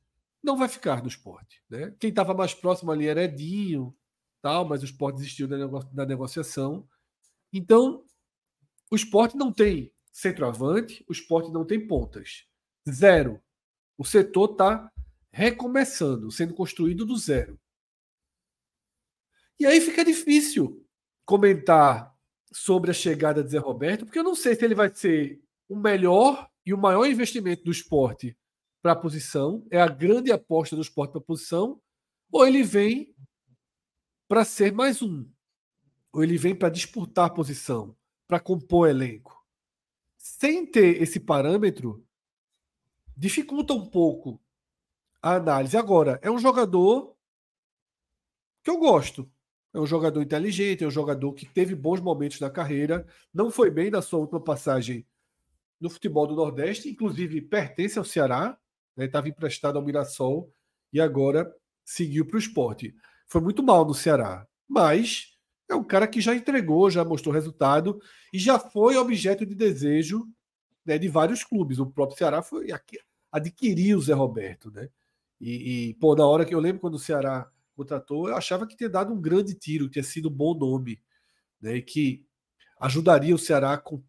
não 0.44 0.58
vai 0.58 0.68
ficar 0.68 1.02
no 1.02 1.08
esporte. 1.08 1.62
Né? 1.70 1.94
Quem 2.00 2.10
estava 2.10 2.34
mais 2.34 2.54
próximo 2.54 2.92
ali 2.92 3.08
era 3.08 3.24
Edinho, 3.24 3.96
tal, 4.42 4.66
mas 4.66 4.82
o 4.82 4.86
esporte 4.86 5.18
desistiu 5.18 5.48
da, 5.48 5.58
nego 5.58 5.80
da 5.94 6.06
negociação. 6.06 6.86
Então, 7.54 8.04
o 8.92 8.96
esporte 8.96 9.38
não 9.38 9.54
tem 9.54 9.94
centroavante, 10.12 11.06
o 11.08 11.14
esporte 11.14 11.52
não 11.52 11.64
tem 11.64 11.88
pontas. 11.88 12.46
Zero. 12.90 13.40
O 13.98 14.04
setor 14.04 14.52
está 14.52 14.92
recomeçando, 15.32 16.32
sendo 16.32 16.54
construído 16.54 17.06
do 17.06 17.18
zero. 17.18 17.60
E 19.60 19.66
aí 19.66 19.82
fica 19.82 20.04
difícil 20.04 20.86
comentar 21.26 22.16
sobre 22.52 22.92
a 22.92 22.94
chegada 22.94 23.44
de 23.44 23.52
Zé 23.52 23.58
Roberto, 23.58 24.06
porque 24.06 24.20
eu 24.20 24.24
não 24.24 24.36
sei 24.36 24.56
se 24.56 24.66
ele 24.66 24.74
vai 24.74 24.94
ser 24.94 25.42
o 25.68 25.76
melhor 25.76 26.50
e 26.66 26.74
o 26.74 26.78
maior 26.78 27.06
investimento 27.06 27.64
do 27.64 27.72
esporte 27.72 28.38
para 28.82 28.94
a 28.94 28.96
posição, 28.96 29.68
é 29.70 29.80
a 29.80 29.88
grande 29.88 30.32
aposta 30.32 30.76
do 30.76 30.82
esporte 30.82 31.12
para 31.12 31.20
a 31.20 31.24
posição, 31.24 31.82
ou 32.32 32.48
ele 32.48 32.64
vem 32.64 33.14
para 34.28 34.46
ser 34.46 34.72
mais 34.72 35.02
um, 35.02 35.30
ou 36.14 36.24
ele 36.24 36.38
vem 36.38 36.56
para 36.56 36.70
disputar 36.70 37.26
a 37.26 37.34
posição, 37.34 37.96
para 38.28 38.40
compor 38.40 38.90
elenco 38.90 39.40
sem 40.20 40.66
ter 40.66 41.02
esse 41.02 41.20
parâmetro, 41.20 42.06
dificulta 43.16 43.74
um 43.74 43.86
pouco 43.90 44.40
a 45.22 45.36
análise. 45.36 45.78
Agora, 45.78 46.20
é 46.22 46.30
um 46.30 46.40
jogador 46.40 47.16
que 48.64 48.70
eu 48.70 48.78
gosto. 48.78 49.30
É 49.74 49.80
um 49.80 49.86
jogador 49.86 50.22
inteligente, 50.22 50.84
é 50.84 50.88
um 50.88 50.92
jogador 50.92 51.34
que 51.34 51.46
teve 51.46 51.76
bons 51.76 52.02
momentos 52.02 52.40
na 52.40 52.50
carreira, 52.50 53.06
não 53.32 53.52
foi 53.52 53.70
bem 53.70 53.92
na 53.92 54.02
sua 54.02 54.20
última 54.20 54.40
passagem 54.40 55.06
no 55.80 55.90
futebol 55.90 56.26
do 56.26 56.36
Nordeste, 56.36 56.90
inclusive 56.90 57.42
pertence 57.42 57.98
ao 57.98 58.04
Ceará, 58.04 58.58
estava 58.98 59.28
né, 59.28 59.32
emprestado 59.32 59.78
ao 59.78 59.86
Mirassol 59.86 60.52
e 60.92 61.00
agora 61.00 61.54
seguiu 61.86 62.26
para 62.26 62.36
o 62.36 62.40
esporte. 62.40 62.96
Foi 63.28 63.42
muito 63.42 63.62
mal 63.62 63.86
no 63.86 63.94
Ceará, 63.94 64.46
mas 64.68 65.38
é 65.70 65.76
um 65.76 65.84
cara 65.84 66.08
que 66.08 66.20
já 66.20 66.36
entregou, 66.36 66.90
já 66.90 67.06
mostrou 67.06 67.34
resultado 67.34 68.02
e 68.34 68.40
já 68.40 68.58
foi 68.58 68.98
objeto 68.98 69.46
de 69.46 69.54
desejo 69.54 70.28
né, 70.84 70.98
de 70.98 71.08
vários 71.08 71.44
clubes. 71.44 71.78
O 71.78 71.86
próprio 71.86 72.18
Ceará 72.18 72.42
foi 72.42 72.70
adquirir 73.32 73.96
o 73.96 74.02
Zé 74.02 74.14
Roberto, 74.14 74.72
né? 74.72 74.90
E, 75.40 75.90
e, 75.90 75.94
pô, 75.96 76.16
na 76.16 76.26
hora 76.26 76.46
que 76.46 76.54
eu 76.54 76.60
lembro 76.60 76.82
quando 76.82 76.96
o 76.96 77.00
Ceará 77.00 77.50
contratou, 77.76 78.28
eu 78.28 78.36
achava 78.36 78.68
que 78.68 78.76
tinha 78.76 78.90
dado 78.90 79.14
um 79.14 79.22
grande 79.22 79.54
tiro, 79.54 79.86
que 79.86 79.94
tinha 79.94 80.04
sido 80.04 80.30
um 80.30 80.34
bom 80.34 80.54
nome, 80.54 81.02
né? 81.62 81.78
E 81.78 81.82
que 81.82 82.26
ajudaria 82.80 83.34
o 83.34 83.40
Ceará 83.40 83.78
com, 83.78 84.02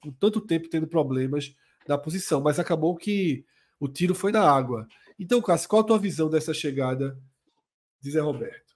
com 0.00 0.12
tanto 0.12 0.40
tempo 0.40 0.68
tendo 0.68 0.86
problemas 0.86 1.54
na 1.88 1.96
posição, 1.96 2.40
mas 2.40 2.58
acabou 2.58 2.96
que 2.96 3.44
o 3.80 3.88
tiro 3.88 4.14
foi 4.14 4.32
na 4.32 4.42
água. 4.42 4.86
Então, 5.18 5.40
Cássio, 5.40 5.68
qual 5.68 5.82
a 5.82 5.86
tua 5.86 5.98
visão 5.98 6.28
dessa 6.28 6.52
chegada 6.52 7.18
de 8.00 8.10
Zé 8.10 8.20
Roberto? 8.20 8.74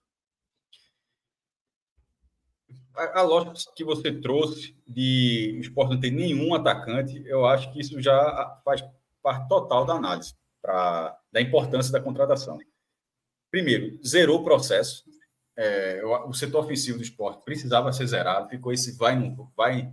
a, 2.98 3.20
a 3.20 3.22
lógica 3.22 3.54
que 3.74 3.84
você 3.84 4.12
trouxe 4.12 4.76
de 4.86 5.54
o 5.58 5.60
esporte 5.60 5.92
não 5.92 6.00
ter 6.00 6.10
nenhum 6.10 6.54
atacante, 6.54 7.22
eu 7.26 7.46
acho 7.46 7.72
que 7.72 7.80
isso 7.80 8.00
já 8.00 8.60
faz 8.64 8.82
parte 9.22 9.48
total 9.48 9.86
da 9.86 9.94
análise 9.94 10.34
pra, 10.62 11.18
da 11.32 11.40
importância 11.40 11.92
da 11.92 12.00
contratação. 12.00 12.58
Primeiro, 13.50 13.98
zerou 14.06 14.40
o 14.40 14.44
processo. 14.44 15.04
É, 15.56 16.00
o 16.04 16.32
setor 16.32 16.64
ofensivo 16.64 16.98
do 16.98 17.02
esporte 17.02 17.42
precisava 17.44 17.92
ser 17.92 18.06
zerado, 18.06 18.48
ficou 18.48 18.72
esse 18.72 18.96
vai, 18.96 19.18
não 19.18 19.50
vai, 19.56 19.90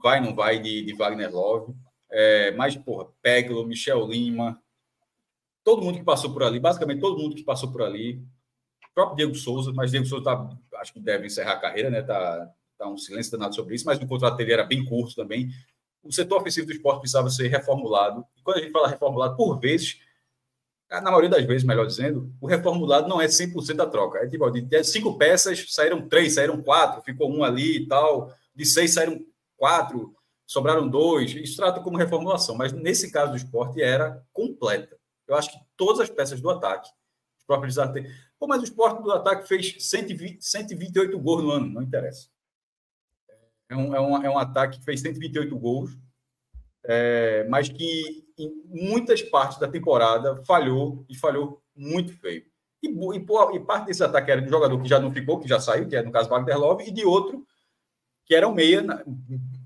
vai, 0.00 0.20
não 0.20 0.34
vai 0.34 0.60
de, 0.60 0.84
de 0.84 0.94
Wagner 0.94 1.32
Love. 1.32 1.74
É, 2.10 2.52
mas, 2.52 2.76
porra, 2.76 3.08
Peglo, 3.20 3.66
Michel 3.66 4.06
Lima, 4.06 4.62
todo 5.64 5.82
mundo 5.82 5.98
que 5.98 6.04
passou 6.04 6.32
por 6.32 6.42
ali, 6.42 6.60
basicamente 6.60 7.00
todo 7.00 7.20
mundo 7.20 7.34
que 7.34 7.42
passou 7.42 7.72
por 7.72 7.82
ali, 7.82 8.22
próprio 8.94 9.16
Diego 9.16 9.34
Souza, 9.34 9.72
mas 9.72 9.90
Diego 9.90 10.06
Souza 10.06 10.24
tá, 10.24 10.48
acho 10.80 10.92
que 10.92 11.00
deve 11.00 11.26
encerrar 11.26 11.52
a 11.52 11.60
carreira, 11.60 11.90
né? 11.90 12.02
Tá, 12.02 12.50
tá 12.78 12.88
um 12.88 12.96
silêncio 12.96 13.32
danado 13.32 13.54
sobre 13.54 13.74
isso, 13.74 13.86
mas 13.86 13.98
o 13.98 14.06
contrato 14.06 14.36
dele 14.36 14.52
era 14.52 14.64
bem 14.64 14.84
curto 14.84 15.14
também. 15.14 15.50
O 16.02 16.12
setor 16.12 16.40
ofensivo 16.40 16.66
do 16.66 16.72
esporte 16.72 17.00
precisava 17.00 17.30
ser 17.30 17.48
reformulado. 17.48 18.24
E 18.36 18.42
quando 18.42 18.58
a 18.58 18.60
gente 18.60 18.72
fala 18.72 18.88
reformulado, 18.88 19.36
por 19.36 19.58
vezes, 19.58 20.00
na 20.90 21.02
maioria 21.02 21.30
das 21.30 21.44
vezes, 21.44 21.64
melhor 21.64 21.86
dizendo, 21.86 22.32
o 22.40 22.46
reformulado 22.46 23.08
não 23.08 23.20
é 23.20 23.26
100% 23.26 23.74
da 23.74 23.86
troca. 23.86 24.18
É 24.18 24.28
tipo, 24.28 24.50
de 24.50 24.84
cinco 24.84 25.16
peças, 25.16 25.66
saíram 25.72 26.08
três, 26.08 26.34
saíram 26.34 26.62
quatro, 26.62 27.02
ficou 27.02 27.30
um 27.30 27.42
ali 27.44 27.78
e 27.78 27.86
tal. 27.86 28.34
De 28.54 28.66
seis, 28.66 28.94
saíram 28.94 29.24
quatro, 29.56 30.14
sobraram 30.46 30.88
dois. 30.88 31.30
Isso 31.34 31.56
trata 31.56 31.80
como 31.80 31.96
reformulação, 31.96 32.54
mas 32.54 32.72
nesse 32.72 33.10
caso 33.10 33.30
do 33.30 33.36
esporte 33.36 33.80
era 33.80 34.22
completa. 34.32 34.98
Eu 35.26 35.36
acho 35.36 35.50
que 35.50 35.58
todas 35.76 36.00
as 36.00 36.10
peças 36.10 36.40
do 36.40 36.50
ataque, 36.50 36.90
os 37.38 37.44
próprios 37.46 37.76
Pô, 38.38 38.46
mas 38.46 38.60
o 38.60 38.64
esporte 38.64 39.02
do 39.02 39.12
ataque 39.12 39.48
fez 39.48 39.76
120, 39.78 40.42
128 40.44 41.18
gols 41.18 41.42
no 41.42 41.50
ano, 41.52 41.66
não 41.66 41.82
interessa. 41.82 42.28
É 43.72 43.76
um, 43.76 43.94
é 43.94 44.00
um, 44.00 44.24
é 44.24 44.30
um 44.30 44.38
ataque 44.38 44.78
que 44.78 44.84
fez 44.84 45.00
128 45.00 45.56
gols, 45.58 45.96
é, 46.84 47.46
mas 47.48 47.68
que 47.68 48.24
em 48.38 48.52
muitas 48.66 49.22
partes 49.22 49.58
da 49.58 49.68
temporada 49.68 50.42
falhou 50.44 51.04
e 51.08 51.16
falhou 51.16 51.62
muito 51.74 52.12
feio. 52.18 52.44
E, 52.82 52.88
e, 52.88 53.56
e, 53.56 53.60
parte 53.60 53.86
desse 53.86 54.02
ataque 54.02 54.30
era 54.30 54.40
de 54.40 54.48
um 54.48 54.50
jogador 54.50 54.80
que 54.80 54.88
já 54.88 54.98
não 54.98 55.12
ficou, 55.12 55.38
que 55.38 55.48
já 55.48 55.60
saiu, 55.60 55.88
que 55.88 55.96
é 55.96 56.02
no 56.02 56.10
caso 56.10 56.28
Wagner 56.28 56.58
Love, 56.58 56.84
e 56.84 56.90
de 56.90 57.04
outro 57.04 57.46
que 58.24 58.34
era 58.34 58.46
o 58.46 58.54
meia 58.54 58.84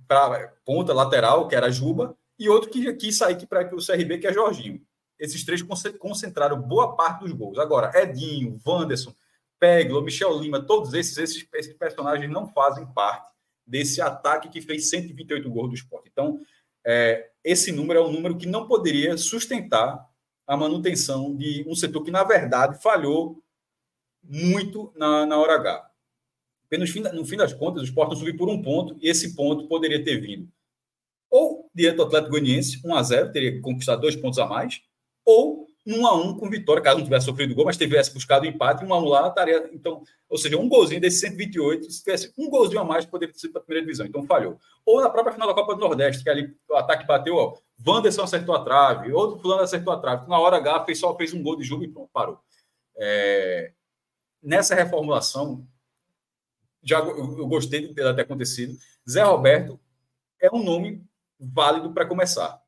para 0.09 0.49
ponta 0.65 0.93
lateral, 0.95 1.47
que 1.47 1.55
era 1.55 1.71
Juba, 1.71 2.17
e 2.39 2.49
outro 2.49 2.71
que 2.71 2.93
quis 2.95 3.19
sair 3.19 3.47
para 3.47 3.75
o 3.75 3.85
CRB, 3.85 4.19
que 4.19 4.27
é 4.27 4.33
Jorginho 4.33 4.81
esses 5.19 5.45
três 5.45 5.63
concentraram 5.99 6.61
boa 6.61 6.95
parte 6.95 7.21
dos 7.21 7.33
gols. 7.33 7.59
Agora, 7.59 7.91
Edinho, 7.95 8.59
Wanderson, 8.67 9.15
Peglo, 9.59 10.03
Michel 10.03 10.39
Lima, 10.39 10.61
todos 10.61 10.93
esses, 10.93 11.17
esses, 11.17 11.49
esses, 11.55 11.73
personagens 11.75 12.31
não 12.31 12.47
fazem 12.47 12.87
parte 12.87 13.35
desse 13.67 14.01
ataque 14.01 14.49
que 14.49 14.61
fez 14.61 14.89
128 14.91 15.51
gols 15.51 15.69
do 15.69 15.75
esporte. 15.75 16.09
Então, 16.13 16.41
é, 16.85 17.31
esse 17.43 17.73
número 17.73 18.01
é 18.01 18.03
um 18.05 18.13
número 18.13 18.37
que 18.37 18.47
não 18.47 18.67
poderia 18.67 19.17
sustentar 19.17 20.09
a 20.47 20.57
manutenção 20.57 21.35
de 21.35 21.65
um 21.67 21.75
setor 21.75 22.05
que, 22.05 22.11
na 22.11 22.23
verdade, 22.23 22.81
falhou 22.81 23.43
muito 24.23 24.93
na, 24.97 25.27
na 25.27 25.39
hora 25.39 25.55
H. 25.57 25.91
No 26.73 26.87
fim, 26.87 27.01
no 27.01 27.25
fim 27.25 27.37
das 27.37 27.53
contas, 27.53 27.83
o 27.83 27.85
esporte 27.85 28.11
não 28.11 28.17
subiu 28.17 28.37
por 28.37 28.49
um 28.49 28.61
ponto 28.61 28.97
e 29.01 29.09
esse 29.09 29.35
ponto 29.35 29.67
poderia 29.67 30.03
ter 30.05 30.21
vindo 30.21 30.49
ou 31.31 31.71
diante 31.75 31.97
do 31.97 32.05
Atlético 32.05 32.31
Goianiense, 32.33 32.81
1 32.85 32.95
a 32.95 33.03
0 33.03 33.33
teria 33.33 33.61
conquistado 33.61 34.01
dois 34.01 34.17
pontos 34.17 34.39
a 34.39 34.47
mais, 34.47 34.81
ou 35.25 35.66
num 35.87 36.05
a 36.05 36.17
um 36.17 36.37
com 36.37 36.51
vitória, 36.51 36.83
caso 36.83 36.99
não 36.99 37.05
tivesse 37.05 37.27
sofrido 37.27 37.55
gol, 37.55 37.65
mas 37.65 37.77
tivesse 37.77 38.13
buscado 38.13 38.45
empate, 38.45 38.85
um 38.85 38.93
a 38.93 38.99
um 38.99 39.05
lá 39.05 39.29
estaria. 39.29 39.71
Então, 39.73 40.03
ou 40.29 40.37
seja, 40.37 40.59
um 40.59 40.69
golzinho 40.69 41.01
desse 41.01 41.21
128, 41.21 41.89
se 41.89 42.03
tivesse 42.03 42.33
um 42.37 42.51
golzinho 42.51 42.81
a 42.81 42.85
mais, 42.85 43.07
poderia 43.07 43.33
ter 43.33 43.39
sido 43.39 43.53
para 43.53 43.63
a 43.63 43.65
primeira 43.65 43.87
divisão. 43.87 44.05
Então, 44.05 44.27
falhou. 44.27 44.59
Ou 44.85 45.01
na 45.01 45.09
própria 45.09 45.33
final 45.33 45.47
da 45.47 45.55
Copa 45.55 45.77
do 45.77 45.81
Nordeste, 45.81 46.25
que 46.25 46.29
ali 46.29 46.53
o 46.69 46.75
ataque 46.75 47.07
bateu, 47.07 47.37
ó, 47.37 47.57
Wanderson 47.87 48.23
acertou 48.23 48.57
a 48.57 48.65
trave, 48.65 49.13
outro 49.13 49.39
fulano 49.39 49.63
acertou 49.63 49.93
a 49.93 50.01
trave. 50.01 50.29
Na 50.29 50.41
hora 50.41 50.57
H, 50.57 50.85
fez, 50.87 50.99
só 50.99 51.17
fez 51.17 51.33
um 51.33 51.43
gol 51.43 51.57
de 51.57 51.63
jogo 51.63 51.85
e 51.85 51.89
pronto, 51.89 52.11
parou. 52.13 52.41
É... 52.97 53.73
Nessa 54.43 54.75
reformulação, 54.75 55.65
já 56.83 56.99
eu 56.99 57.47
gostei 57.47 57.87
de 57.87 57.95
ter 57.95 58.21
acontecido. 58.21 58.77
Zé 59.09 59.23
Roberto 59.23 59.79
é 60.41 60.53
um 60.53 60.63
nome 60.63 61.05
válido 61.39 61.93
para 61.93 62.07
começar 62.07 62.61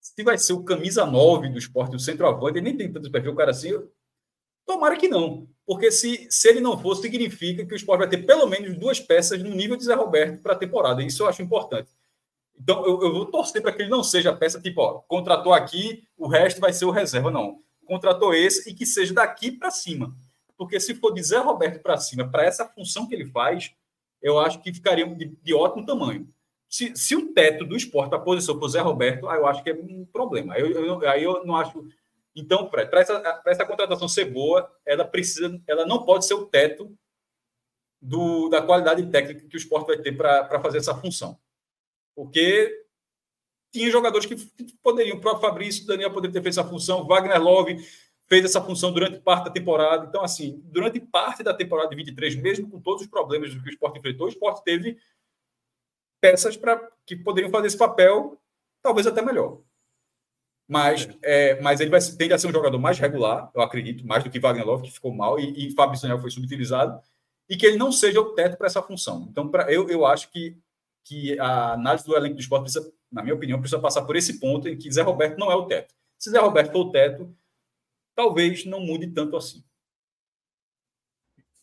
se 0.00 0.22
vai 0.22 0.38
ser 0.38 0.54
o 0.54 0.64
camisa 0.64 1.04
9 1.04 1.50
do 1.50 1.58
esporte, 1.58 1.94
o 1.94 2.00
centroavante, 2.00 2.58
ele 2.58 2.68
nem 2.68 2.76
tem 2.76 2.92
tanto 2.92 3.10
perfil, 3.10 3.32
o 3.32 3.36
cara 3.36 3.50
assim, 3.50 3.72
tomara 4.66 4.96
que 4.96 5.08
não. 5.08 5.46
Porque 5.66 5.90
se, 5.90 6.26
se 6.30 6.48
ele 6.48 6.60
não 6.60 6.78
for, 6.78 6.96
significa 6.96 7.64
que 7.64 7.72
o 7.72 7.76
esporte 7.76 8.00
vai 8.00 8.08
ter 8.08 8.24
pelo 8.26 8.46
menos 8.46 8.76
duas 8.76 8.98
peças 8.98 9.42
no 9.42 9.50
nível 9.50 9.76
de 9.76 9.84
Zé 9.84 9.94
Roberto 9.94 10.42
para 10.42 10.54
a 10.54 10.58
temporada. 10.58 11.02
Isso 11.02 11.22
eu 11.22 11.28
acho 11.28 11.42
importante. 11.42 11.90
Então, 12.58 12.84
eu, 12.84 13.00
eu 13.02 13.12
vou 13.12 13.26
torcer 13.26 13.62
para 13.62 13.72
que 13.72 13.82
ele 13.82 13.90
não 13.90 14.02
seja 14.02 14.34
peça 14.34 14.60
tipo, 14.60 14.80
ó, 14.80 15.00
contratou 15.08 15.52
aqui, 15.52 16.04
o 16.16 16.26
resto 16.26 16.60
vai 16.60 16.72
ser 16.72 16.84
o 16.84 16.90
reserva. 16.90 17.30
Não. 17.30 17.62
Contratou 17.86 18.34
esse 18.34 18.70
e 18.70 18.74
que 18.74 18.84
seja 18.86 19.14
daqui 19.14 19.50
para 19.50 19.70
cima. 19.70 20.14
Porque 20.56 20.78
se 20.78 20.94
for 20.94 21.12
de 21.12 21.22
Zé 21.22 21.38
Roberto 21.38 21.80
para 21.82 21.96
cima, 21.96 22.28
para 22.28 22.44
essa 22.44 22.66
função 22.66 23.08
que 23.08 23.14
ele 23.14 23.26
faz, 23.26 23.72
eu 24.20 24.38
acho 24.38 24.60
que 24.60 24.72
ficaria 24.72 25.06
de, 25.06 25.26
de 25.42 25.54
ótimo 25.54 25.86
tamanho. 25.86 26.28
Se, 26.70 26.94
se, 26.94 27.16
o 27.16 27.32
teto 27.32 27.64
do 27.64 27.76
esporte, 27.76 28.14
a 28.14 28.18
posição 28.18 28.56
for 28.56 28.68
Zé 28.68 28.80
Roberto, 28.80 29.28
aí 29.28 29.38
eu 29.38 29.46
acho 29.46 29.62
que 29.64 29.70
é 29.70 29.74
um 29.74 30.06
problema. 30.06 30.54
Aí 30.54 30.62
eu, 30.62 30.70
eu, 30.70 31.08
aí 31.08 31.22
eu 31.24 31.44
não 31.44 31.56
acho. 31.56 31.84
Então, 32.34 32.70
para 32.70 32.88
essa, 33.00 33.42
essa 33.44 33.66
contratação 33.66 34.06
ser 34.06 34.26
boa, 34.26 34.70
ela 34.86 35.04
precisa, 35.04 35.60
ela 35.66 35.84
não 35.84 36.04
pode 36.04 36.24
ser 36.24 36.34
o 36.34 36.46
teto 36.46 36.96
do, 38.00 38.48
da 38.48 38.62
qualidade 38.62 39.04
técnica 39.10 39.48
que 39.48 39.56
o 39.56 39.58
esporte 39.58 39.88
vai 39.88 39.98
ter 39.98 40.16
para 40.16 40.60
fazer 40.60 40.78
essa 40.78 40.94
função. 40.94 41.36
Porque 42.14 42.84
tinha 43.72 43.90
jogadores 43.90 44.26
que 44.26 44.36
poderiam, 44.80 45.16
o 45.16 45.20
próprio 45.20 45.48
Fabrício, 45.48 45.86
Daniel 45.86 46.12
poderia 46.12 46.32
ter 46.32 46.42
feito 46.42 46.58
essa 46.58 46.68
função, 46.68 47.04
Wagner 47.04 47.42
Love 47.42 47.84
fez 48.28 48.44
essa 48.44 48.62
função 48.62 48.92
durante 48.92 49.18
parte 49.18 49.46
da 49.46 49.50
temporada. 49.50 50.06
Então, 50.06 50.22
assim, 50.22 50.62
durante 50.66 51.00
parte 51.00 51.42
da 51.42 51.52
temporada 51.52 51.90
de 51.90 51.96
23, 51.96 52.36
mesmo 52.36 52.70
com 52.70 52.80
todos 52.80 53.02
os 53.02 53.08
problemas 53.08 53.52
que 53.52 53.58
o 53.58 53.68
esporte 53.68 53.98
enfrentou, 53.98 54.26
o 54.26 54.30
esporte 54.30 54.62
teve 54.62 54.96
peças 56.20 56.56
para 56.56 56.80
que 57.06 57.16
poderiam 57.16 57.50
fazer 57.50 57.68
esse 57.68 57.78
papel, 57.78 58.40
talvez 58.82 59.06
até 59.06 59.22
melhor. 59.22 59.60
Mas, 60.68 61.08
é, 61.22 61.60
mas 61.60 61.80
ele 61.80 61.90
vai 61.90 62.00
tende 62.00 62.32
a 62.32 62.38
ser 62.38 62.46
um 62.46 62.52
jogador 62.52 62.78
mais 62.78 62.98
regular, 62.98 63.50
eu 63.52 63.60
acredito, 63.60 64.06
mais 64.06 64.22
do 64.22 64.30
que 64.30 64.38
Wagner 64.38 64.64
Love, 64.64 64.84
que 64.84 64.92
ficou 64.92 65.12
mal, 65.12 65.40
e, 65.40 65.66
e 65.66 65.74
Fábio 65.74 66.00
Daniel 66.00 66.20
foi 66.20 66.30
subutilizado, 66.30 67.00
e 67.48 67.56
que 67.56 67.66
ele 67.66 67.76
não 67.76 67.90
seja 67.90 68.20
o 68.20 68.34
teto 68.34 68.56
para 68.56 68.68
essa 68.68 68.80
função. 68.80 69.26
Então, 69.28 69.48
pra, 69.48 69.70
eu, 69.72 69.88
eu 69.90 70.06
acho 70.06 70.30
que, 70.30 70.56
que 71.02 71.36
a 71.40 71.72
análise 71.72 72.06
do 72.06 72.14
elenco 72.14 72.36
do 72.36 72.40
esporte 72.40 72.62
precisa, 72.62 72.92
na 73.10 73.22
minha 73.22 73.34
opinião, 73.34 73.58
precisa 73.58 73.80
passar 73.80 74.02
por 74.02 74.14
esse 74.14 74.38
ponto 74.38 74.68
em 74.68 74.78
que 74.78 74.92
Zé 74.92 75.02
Roberto 75.02 75.38
não 75.38 75.50
é 75.50 75.56
o 75.56 75.66
teto. 75.66 75.92
Se 76.16 76.30
Zé 76.30 76.38
Roberto 76.38 76.70
for 76.70 76.86
o 76.86 76.92
teto, 76.92 77.34
talvez 78.14 78.64
não 78.64 78.78
mude 78.78 79.08
tanto 79.08 79.36
assim. 79.36 79.64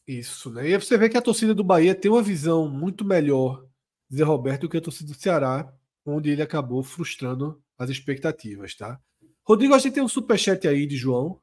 Isso, 0.06 0.50
né? 0.50 0.68
E 0.68 0.78
você 0.78 0.98
vê 0.98 1.08
que 1.08 1.18
a 1.18 1.22
torcida 1.22 1.54
do 1.54 1.64
Bahia 1.64 1.96
tem 1.96 2.10
uma 2.10 2.22
visão 2.22 2.68
muito 2.68 3.06
melhor 3.06 3.67
Zé 4.14 4.24
Roberto 4.24 4.70
que 4.70 4.78
a 4.78 4.82
torcida 4.82 5.12
do 5.12 5.20
Ceará, 5.20 5.72
onde 6.06 6.30
ele 6.30 6.42
acabou 6.42 6.82
frustrando 6.84 7.62
as 7.78 7.90
expectativas, 7.90 8.76
tá? 8.76 9.00
Rodrigo, 9.44 9.74
a 9.74 9.80
gente 9.80 9.94
tem 9.94 10.04
um 10.04 10.08
superchat 10.08 10.68
aí 10.68 10.86
de 10.86 10.98
João. 10.98 11.40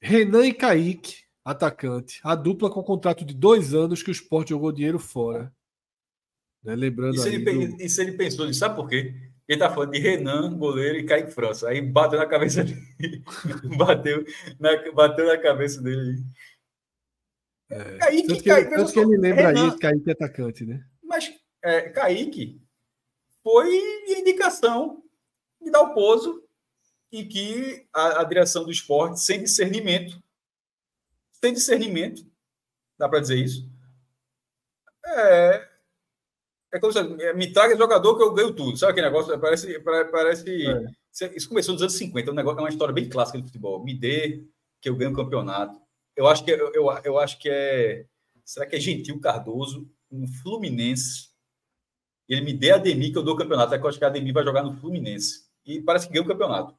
Renan 0.00 0.46
e 0.46 0.52
Kaique, 0.52 1.22
atacante. 1.44 2.20
A 2.24 2.34
dupla 2.34 2.68
com 2.68 2.82
contrato 2.82 3.24
de 3.24 3.34
dois 3.34 3.72
anos 3.72 4.02
que 4.02 4.10
o 4.10 4.12
Sport 4.12 4.50
jogou 4.50 4.72
dinheiro 4.72 4.98
fora. 4.98 5.52
Né? 6.62 6.74
Lembrando 6.74 7.14
isso, 7.14 7.26
aí. 7.26 7.34
Ele, 7.34 7.68
do... 7.68 7.82
isso 7.82 8.00
ele 8.00 8.12
pensou, 8.12 8.52
sabe 8.52 8.76
por 8.76 8.88
quê? 8.88 9.14
Ele 9.48 9.58
tá 9.58 9.70
falando 9.70 9.92
de 9.92 9.98
Renan, 9.98 10.56
goleiro, 10.56 10.98
e 10.98 11.04
Kaique 11.04 11.32
França. 11.32 11.68
Aí 11.68 11.80
bateu 11.80 12.18
na 12.18 12.26
cabeça 12.26 12.64
dele. 12.64 13.22
bateu, 13.76 14.24
na, 14.58 14.92
bateu 14.92 15.26
na 15.26 15.36
cabeça 15.36 15.82
dele. 15.82 16.22
É. 17.72 17.98
Kaique, 17.98 18.28
tanto 18.28 18.42
que, 18.42 18.48
Kaique, 18.50 18.74
tanto 18.74 18.92
que 18.92 18.98
ele 18.98 19.16
lembra 19.16 19.46
Renan, 19.48 19.72
aí, 19.72 19.78
Kaique 19.78 20.10
é 20.10 20.12
atacante, 20.12 20.64
né? 20.66 20.84
Mas 21.02 21.32
é, 21.62 21.88
Kaique 21.88 22.60
foi 23.42 23.68
indicação 24.08 25.02
de 25.60 25.70
dar 25.70 25.80
o 25.80 25.94
pouso 25.94 26.42
e 27.10 27.24
que 27.24 27.86
a, 27.92 28.20
a 28.20 28.24
direção 28.24 28.64
do 28.64 28.70
esporte, 28.70 29.20
sem 29.20 29.42
discernimento, 29.42 30.22
sem 31.32 31.52
discernimento, 31.52 32.26
dá 32.98 33.08
para 33.08 33.20
dizer 33.20 33.36
isso, 33.36 33.68
é, 35.04 35.68
é 36.72 36.78
como 36.78 36.92
se 36.92 36.98
é, 36.98 37.34
me 37.34 37.52
traga 37.52 37.76
jogador 37.76 38.16
que 38.16 38.22
eu 38.22 38.32
ganho 38.32 38.54
tudo. 38.54 38.76
Sabe 38.76 38.92
aquele 38.92 39.06
negócio? 39.06 39.38
Parece. 39.38 39.78
parece 39.80 40.66
é. 40.66 41.36
Isso 41.36 41.48
começou 41.48 41.74
nos 41.74 41.82
anos 41.82 41.94
50, 41.94 42.30
é 42.30 42.32
um 42.32 42.36
negócio, 42.36 42.58
é 42.58 42.62
uma 42.62 42.68
história 42.70 42.94
bem 42.94 43.08
clássica 43.08 43.38
do 43.38 43.44
futebol. 43.44 43.84
Me 43.84 43.92
dê 43.92 44.44
que 44.80 44.88
eu 44.88 44.96
ganho 44.96 45.12
o 45.12 45.16
campeonato. 45.16 45.78
Eu 46.16 46.26
acho 46.26 46.44
que 46.44 46.50
eu, 46.50 46.72
eu, 46.72 46.90
eu 47.04 47.18
acho 47.18 47.38
que 47.38 47.48
é. 47.48 48.06
Será 48.44 48.66
que 48.66 48.76
é 48.76 48.80
Gentil 48.80 49.20
Cardoso, 49.20 49.90
um 50.10 50.26
Fluminense? 50.26 51.30
Ele 52.28 52.40
me 52.42 52.52
dê 52.52 52.70
a 52.70 52.76
Ademir 52.76 53.12
que 53.12 53.18
eu 53.18 53.22
dou 53.22 53.34
o 53.34 53.36
campeonato. 53.36 53.74
É 53.74 53.78
que 53.78 53.84
eu 53.84 53.88
acho 53.88 53.98
que 53.98 54.04
a 54.04 54.08
Ademir 54.08 54.32
vai 54.32 54.44
jogar 54.44 54.62
no 54.62 54.74
Fluminense. 54.74 55.46
E 55.64 55.80
parece 55.80 56.06
que 56.06 56.12
ganhou 56.12 56.24
o 56.24 56.28
campeonato. 56.28 56.74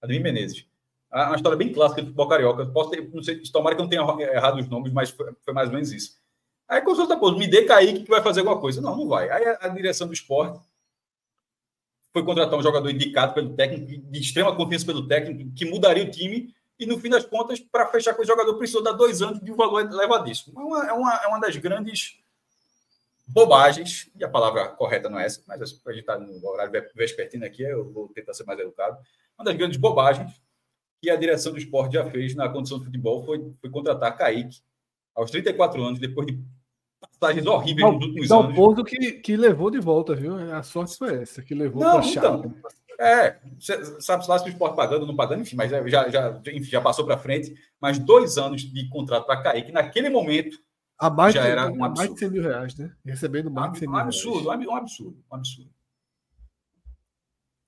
Ademir 0.00 0.22
Menezes. 0.22 0.66
É 1.12 1.22
uma 1.22 1.36
história 1.36 1.56
bem 1.56 1.72
clássica 1.72 2.02
do 2.02 2.06
futebol 2.06 2.28
carioca. 2.28 2.66
Posso 2.66 2.90
ter, 2.90 3.08
não 3.12 3.22
sei, 3.22 3.40
tomara 3.42 3.74
que 3.74 3.80
eu 3.80 3.84
não 3.84 3.90
tenha 3.90 4.32
errado 4.32 4.58
os 4.58 4.68
nomes, 4.68 4.92
mas 4.92 5.10
foi, 5.10 5.32
foi 5.42 5.54
mais 5.54 5.68
ou 5.68 5.74
menos 5.74 5.92
isso. 5.92 6.16
Aí 6.68 6.80
consulta, 6.82 7.16
pô, 7.16 7.30
me 7.32 7.46
dê 7.46 7.64
Kaique 7.64 8.02
que 8.02 8.10
vai 8.10 8.22
fazer 8.22 8.40
alguma 8.40 8.60
coisa. 8.60 8.80
Não, 8.80 8.96
não 8.96 9.08
vai. 9.08 9.30
Aí 9.30 9.44
a, 9.44 9.58
a 9.62 9.68
direção 9.68 10.06
do 10.06 10.12
esporte 10.12 10.60
foi 12.12 12.24
contratar 12.24 12.58
um 12.58 12.62
jogador 12.62 12.90
indicado 12.90 13.34
pelo 13.34 13.54
técnico, 13.54 14.10
de 14.10 14.18
extrema 14.18 14.54
confiança 14.56 14.86
pelo 14.86 15.06
técnico, 15.06 15.52
que 15.54 15.64
mudaria 15.64 16.04
o 16.04 16.10
time, 16.10 16.54
e 16.78 16.86
no 16.86 16.98
fim 16.98 17.08
das 17.08 17.24
contas, 17.24 17.60
para 17.60 17.86
fechar 17.86 18.14
com 18.14 18.22
o 18.22 18.26
jogador, 18.26 18.56
precisou 18.56 18.82
dar 18.82 18.92
dois 18.92 19.22
anos 19.22 19.40
de 19.40 19.50
um 19.50 19.56
valor 19.56 19.80
elevadíssimo. 19.80 20.60
É 20.60 20.64
uma, 20.64 20.88
é 20.88 20.92
uma, 20.92 21.14
é 21.24 21.26
uma 21.26 21.40
das 21.40 21.56
grandes 21.56 22.18
bobagens, 23.26 24.10
e 24.14 24.24
a 24.24 24.28
palavra 24.28 24.68
correta 24.68 25.08
não 25.08 25.18
é 25.18 25.26
essa, 25.26 25.42
mas 25.46 25.60
a 25.60 25.64
gente 25.64 26.00
está 26.00 26.18
no 26.18 26.46
horário 26.46 26.72
vespertino 26.94 27.44
aqui, 27.44 27.62
eu 27.62 27.90
vou 27.90 28.08
tentar 28.08 28.34
ser 28.34 28.44
mais 28.44 28.58
educado. 28.60 28.98
Uma 29.38 29.44
das 29.44 29.56
grandes 29.56 29.78
bobagens 29.78 30.40
que 31.00 31.10
a 31.10 31.16
direção 31.16 31.52
do 31.52 31.58
esporte 31.58 31.94
já 31.94 32.08
fez 32.10 32.34
na 32.34 32.48
condição 32.48 32.78
de 32.78 32.84
futebol 32.84 33.24
foi, 33.24 33.52
foi 33.60 33.70
contratar 33.70 34.16
Kaique, 34.16 34.60
aos 35.14 35.30
34 35.30 35.82
anos, 35.82 35.98
depois 35.98 36.26
de 36.26 36.38
passagens 37.00 37.46
horríveis 37.46 37.92
nos 37.92 38.04
últimos 38.04 38.30
anos. 38.30 38.54
ponto 38.54 38.84
que, 38.84 39.12
que 39.12 39.36
levou 39.36 39.70
de 39.70 39.80
volta, 39.80 40.14
viu? 40.14 40.36
A 40.52 40.62
sorte 40.62 40.96
foi 40.96 41.22
essa, 41.22 41.42
que 41.42 41.54
levou 41.54 41.80
para 41.82 42.00
a 42.00 42.06
então, 42.06 42.54
É, 42.98 43.38
sabe 44.00 44.26
lá 44.26 44.38
se 44.38 44.46
o 44.46 44.48
esporte 44.48 44.74
pagando 44.74 45.02
ou 45.02 45.06
não 45.06 45.16
pagando, 45.16 45.42
enfim, 45.42 45.56
mas 45.56 45.70
já, 45.70 46.08
já, 46.08 46.40
enfim, 46.46 46.70
já 46.70 46.80
passou 46.80 47.04
para 47.04 47.18
frente. 47.18 47.54
Mas 47.80 47.98
dois 47.98 48.38
anos 48.38 48.62
de 48.62 48.88
contrato 48.88 49.26
para 49.26 49.42
cair, 49.42 49.64
que 49.64 49.72
naquele 49.72 50.08
momento 50.08 50.58
a 50.98 51.10
mais, 51.10 51.34
já 51.34 51.44
era 51.44 51.66
um 51.70 51.84
absurdo. 51.84 51.96
mais 51.96 52.14
de 52.14 52.18
100 52.18 52.30
mil 52.30 52.42
reais, 52.42 52.74
né? 52.76 52.96
Recebendo 53.04 53.50
mais 53.50 53.72
de 53.72 53.80
100 53.80 53.88
mil 53.88 53.96
um 53.96 54.00
absurdo, 54.00 54.48
reais. 54.48 54.66
Um 54.66 54.74
absurdo, 54.76 55.24
um 55.30 55.34
absurdo. 55.34 55.70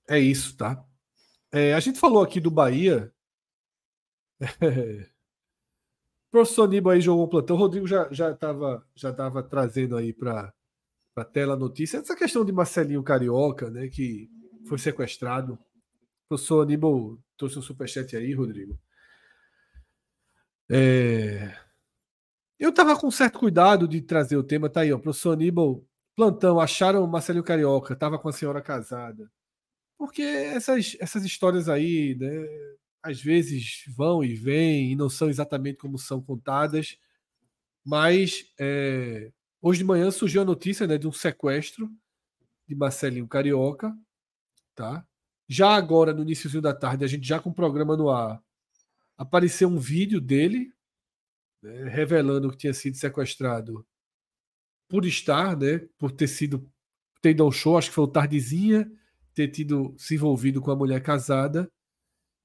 É 0.07 0.17
isso, 0.17 0.57
tá? 0.57 0.83
É, 1.51 1.73
a 1.73 1.79
gente 1.79 1.99
falou 1.99 2.23
aqui 2.23 2.39
do 2.39 2.49
Bahia. 2.49 3.13
professor 6.31 6.63
Aníbal 6.63 6.93
aí 6.93 7.01
jogou 7.01 7.25
um 7.25 7.29
plantão. 7.29 7.55
O 7.55 7.59
Rodrigo 7.59 7.87
já 7.87 8.07
estava 8.09 8.85
já 8.95 9.11
já 9.11 9.43
trazendo 9.43 9.97
aí 9.97 10.13
para 10.13 10.53
a 11.15 11.25
tela 11.25 11.53
a 11.53 11.57
notícia. 11.57 11.97
Essa 11.97 12.15
questão 12.15 12.45
de 12.45 12.51
Marcelinho 12.51 13.03
Carioca, 13.03 13.69
né, 13.69 13.87
que 13.87 14.29
foi 14.67 14.77
sequestrado. 14.77 15.53
O 15.53 16.29
professor 16.29 16.61
Aníbal 16.61 17.17
trouxe 17.37 17.57
um 17.57 17.61
superchat 17.61 18.15
aí, 18.15 18.33
Rodrigo. 18.33 18.79
É... 20.69 21.55
Eu 22.59 22.69
estava 22.69 22.95
com 22.99 23.09
certo 23.09 23.39
cuidado 23.39 23.87
de 23.87 24.01
trazer 24.01 24.37
o 24.37 24.43
tema, 24.43 24.69
tá 24.69 24.81
aí, 24.81 24.91
ó. 24.91 24.99
Professor 24.99 25.31
Aníbal, 25.31 25.83
plantão, 26.15 26.59
acharam 26.59 27.07
Marcelinho 27.07 27.43
Carioca, 27.43 27.93
estava 27.93 28.19
com 28.19 28.27
a 28.27 28.33
senhora 28.33 28.61
casada. 28.61 29.31
Porque 29.97 30.21
essas, 30.21 30.95
essas 30.99 31.23
histórias 31.23 31.69
aí, 31.69 32.15
né, 32.15 32.47
às 33.01 33.21
vezes 33.21 33.83
vão 33.95 34.23
e 34.23 34.33
vêm 34.35 34.91
e 34.91 34.95
não 34.95 35.09
são 35.09 35.29
exatamente 35.29 35.77
como 35.77 35.97
são 35.97 36.21
contadas, 36.21 36.97
mas 37.85 38.45
é, 38.59 39.31
hoje 39.61 39.79
de 39.79 39.85
manhã 39.85 40.11
surgiu 40.11 40.41
a 40.41 40.45
notícia 40.45 40.85
né, 40.85 40.97
de 40.97 41.07
um 41.07 41.11
sequestro 41.11 41.89
de 42.67 42.75
Marcelinho 42.75 43.27
Carioca, 43.27 43.95
tá? 44.79 45.05
Já 45.45 45.75
agora, 45.75 46.13
no 46.13 46.21
início 46.21 46.61
da 46.61 46.73
tarde, 46.73 47.03
a 47.03 47.07
gente 47.07 47.27
já 47.27 47.37
com 47.37 47.49
o 47.49 47.53
programa 47.53 47.97
no 47.97 48.09
ar, 48.09 48.41
apareceu 49.17 49.67
um 49.67 49.77
vídeo 49.77 50.21
dele 50.21 50.71
né, 51.61 51.89
revelando 51.89 52.49
que 52.49 52.55
tinha 52.57 52.73
sido 52.73 52.95
sequestrado 52.95 53.85
por 54.87 55.05
estar, 55.05 55.57
né, 55.57 55.79
por 55.97 56.13
ter 56.13 56.27
sido 56.27 56.65
ter 57.21 57.31
ido 57.31 57.43
ao 57.43 57.51
show, 57.51 57.77
acho 57.77 57.89
que 57.89 57.95
foi 57.95 58.05
o 58.05 58.07
Tardezinha, 58.07 58.89
ter 59.33 59.49
tido 59.49 59.93
se 59.97 60.15
envolvido 60.15 60.61
com 60.61 60.71
a 60.71 60.75
mulher 60.75 61.03
casada 61.03 61.69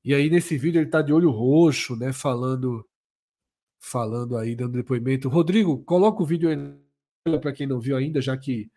e 0.05 0.13
aí 0.13 0.29
nesse 0.29 0.59
vídeo 0.59 0.81
ele 0.81 0.91
tá 0.91 1.01
de 1.01 1.13
olho 1.13 1.31
roxo, 1.31 1.95
né, 1.95 2.13
falando 2.13 2.85
falando 3.81 4.37
aí 4.37 4.57
dando 4.57 4.73
depoimento. 4.73 5.29
Rodrigo, 5.29 5.85
coloca 5.85 6.21
o 6.21 6.27
vídeo 6.27 6.49
aí 6.49 7.39
para 7.39 7.53
quem 7.53 7.67
não 7.67 7.79
viu 7.79 7.97
ainda, 7.97 8.21
já 8.21 8.37
que 8.37 8.69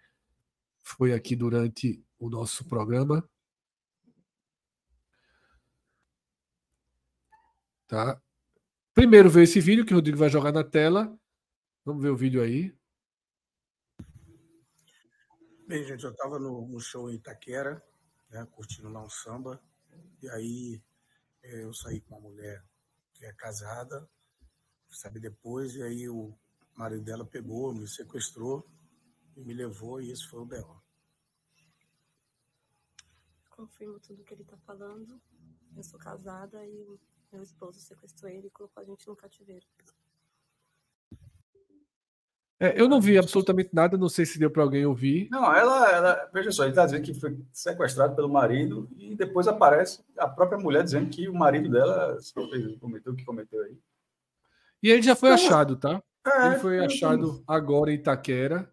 foi 0.84 1.12
aqui 1.12 1.36
durante 1.36 2.04
o 2.20 2.30
nosso 2.30 2.64
programa. 2.68 3.28
Tá? 7.88 8.22
Primeiro 8.94 9.30
ver 9.30 9.44
esse 9.44 9.62
vídeo 9.62 9.86
que 9.86 9.94
o 9.94 9.96
Rodrigo 9.96 10.18
vai 10.18 10.30
jogar 10.30 10.52
na 10.52 10.64
tela. 10.64 11.18
Vamos 11.86 12.04
ver 12.04 12.10
o 12.10 12.18
vídeo 12.18 12.42
aí. 12.42 12.76
Bem, 15.66 15.84
gente, 15.86 16.04
eu 16.04 16.12
estava 16.12 16.38
no, 16.38 16.68
no, 16.68 16.80
show 16.80 17.10
em 17.10 17.16
Itaquera, 17.16 17.82
né, 18.30 18.46
curtindo 18.52 18.90
lá 18.90 19.04
um 19.04 19.10
samba, 19.10 19.62
e 20.22 20.30
aí 20.30 20.82
eu 21.44 21.74
saí 21.74 22.00
com 22.02 22.16
uma 22.16 22.30
mulher 22.30 22.64
que 23.14 23.26
é 23.26 23.34
casada, 23.34 24.10
sabe 24.90 25.20
depois, 25.20 25.76
e 25.76 25.84
aí 25.84 26.10
o 26.10 26.34
O 26.76 26.80
marido 26.80 27.04
dela 27.04 27.26
pegou, 27.26 27.74
me 27.74 27.88
sequestrou 27.88 28.66
e 29.36 29.44
me 29.44 29.54
levou, 29.54 30.02
e 30.02 30.12
esse 30.12 30.26
foi 30.28 30.40
o 30.40 30.46
B.O. 30.46 30.82
Confirmo 33.50 34.00
tudo 34.00 34.24
que 34.24 34.34
ele 34.34 34.44
está 34.44 34.58
falando. 34.58 35.22
Eu 35.76 35.84
sou 35.84 36.00
casada 36.00 36.66
e 36.66 37.00
meu 37.32 37.44
esposo 37.44 37.80
sequestrou 37.80 38.32
ele 38.32 38.48
e 38.48 38.52
colocou 38.52 38.82
a 38.82 38.86
gente 38.86 39.08
no 39.08 39.16
cativeiro. 39.16 39.66
É, 42.60 42.80
eu 42.80 42.90
não 42.90 43.00
vi 43.00 43.18
absolutamente 43.18 43.70
nada, 43.72 43.98
não 43.98 44.10
sei 44.10 44.26
se 44.26 44.40
deu 44.40 44.50
para 44.50 44.64
alguém 44.64 44.84
ouvir. 44.84 45.28
Não, 45.30 45.54
ela, 45.54 45.92
ela, 45.92 46.30
veja 46.34 46.52
só, 46.52 46.64
ele 46.64 46.72
está 46.72 46.86
dizendo 46.86 47.04
que 47.04 47.14
foi 47.14 47.38
sequestrado 47.54 48.16
pelo 48.16 48.30
marido 48.30 48.90
e 48.98 49.16
depois 49.16 49.48
aparece 49.48 50.04
a 50.18 50.28
própria 50.28 50.58
mulher 50.58 50.84
dizendo 50.84 51.08
que 51.10 51.30
o 51.30 51.36
marido 51.36 51.70
dela 51.70 52.18
cometeu 52.80 53.14
o 53.14 53.16
que 53.16 53.24
cometeu 53.24 53.62
aí. 53.62 53.78
E 54.82 54.90
ele 54.90 55.04
já 55.04 55.16
foi 55.16 55.30
então, 55.30 55.46
achado, 55.46 55.76
tá? 55.76 56.02
É, 56.26 56.48
ele 56.48 56.56
foi 56.56 56.84
achado 56.84 57.44
agora 57.48 57.92
em 57.92 57.96
Itaquera. 57.96 58.72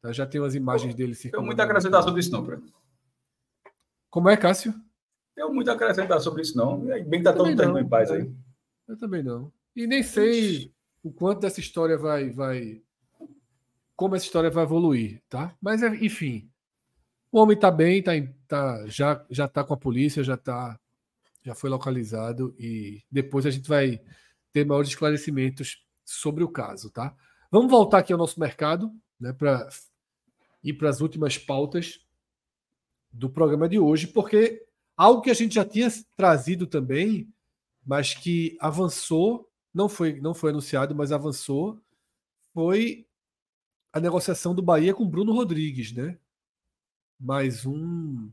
Tá? 0.00 0.10
Já 0.10 0.26
tem 0.26 0.42
as 0.42 0.54
imagens 0.54 0.94
dele 0.94 1.14
circulando. 1.14 1.42
Tem 1.42 1.46
muita 1.46 1.64
acrescentar 1.64 2.02
sobre 2.02 2.20
isso, 2.20 2.32
não, 2.32 2.44
Fred. 2.44 2.62
Como 4.10 4.28
é, 4.28 4.36
Cássio? 4.36 4.74
Tenho 5.34 5.52
muito 5.52 5.70
a 5.70 5.74
acrescentar 5.74 6.20
sobre 6.20 6.42
isso, 6.42 6.56
não. 6.56 6.80
Bem 6.80 7.20
que 7.20 7.22
tá 7.22 7.32
todo 7.32 7.48
mundo 7.48 7.78
em 7.78 7.88
paz 7.88 8.10
aí. 8.10 8.30
Eu 8.86 8.96
também 8.98 9.22
não. 9.22 9.52
E 9.74 9.86
nem 9.86 10.02
sei 10.02 10.72
o 11.02 11.10
quanto 11.10 11.40
dessa 11.40 11.60
história 11.60 11.96
vai, 11.96 12.30
vai 12.30 12.82
como 13.96 14.16
essa 14.16 14.24
história 14.24 14.50
vai 14.50 14.64
evoluir, 14.64 15.22
tá? 15.28 15.56
Mas, 15.60 15.82
é, 15.82 15.88
enfim, 16.04 16.50
o 17.30 17.38
homem 17.38 17.56
tá 17.56 17.70
bem, 17.70 18.02
tá, 18.02 18.12
tá, 18.46 18.86
já, 18.86 19.24
já 19.30 19.48
tá 19.48 19.64
com 19.64 19.74
a 19.74 19.76
polícia, 19.76 20.22
já 20.22 20.36
tá, 20.36 20.78
já 21.42 21.54
foi 21.54 21.70
localizado 21.70 22.54
e 22.58 23.02
depois 23.10 23.46
a 23.46 23.50
gente 23.50 23.68
vai 23.68 24.00
ter 24.52 24.66
maiores 24.66 24.90
esclarecimentos 24.90 25.86
sobre 26.04 26.44
o 26.44 26.48
caso, 26.48 26.90
tá? 26.90 27.14
Vamos 27.50 27.70
voltar 27.70 27.98
aqui 27.98 28.12
ao 28.12 28.18
nosso 28.18 28.38
mercado, 28.40 28.92
né, 29.18 29.32
para 29.32 29.68
ir 30.62 30.74
para 30.74 30.90
as 30.90 31.00
últimas 31.00 31.38
pautas 31.38 32.04
do 33.12 33.30
programa 33.30 33.68
de 33.68 33.78
hoje, 33.78 34.06
porque 34.06 34.66
algo 35.02 35.20
que 35.20 35.30
a 35.30 35.34
gente 35.34 35.56
já 35.56 35.64
tinha 35.64 35.88
trazido 36.16 36.66
também, 36.66 37.28
mas 37.84 38.14
que 38.14 38.56
avançou, 38.60 39.50
não 39.74 39.88
foi, 39.88 40.20
não 40.20 40.32
foi 40.32 40.50
anunciado, 40.50 40.94
mas 40.94 41.10
avançou, 41.10 41.80
foi 42.54 43.04
a 43.92 43.98
negociação 43.98 44.54
do 44.54 44.62
Bahia 44.62 44.94
com 44.94 45.08
Bruno 45.08 45.32
Rodrigues, 45.32 45.92
né? 45.92 46.18
Mais 47.18 47.66
um 47.66 48.30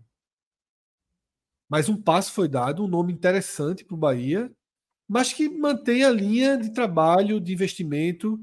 mais 1.68 1.88
um 1.88 2.02
passo 2.02 2.32
foi 2.34 2.48
dado, 2.48 2.84
um 2.84 2.88
nome 2.88 3.14
interessante 3.14 3.86
para 3.86 3.94
o 3.94 3.98
Bahia, 3.98 4.52
mas 5.08 5.32
que 5.34 5.48
mantém 5.48 6.04
a 6.04 6.10
linha 6.10 6.58
de 6.58 6.72
trabalho, 6.72 7.40
de 7.40 7.54
investimento 7.54 8.40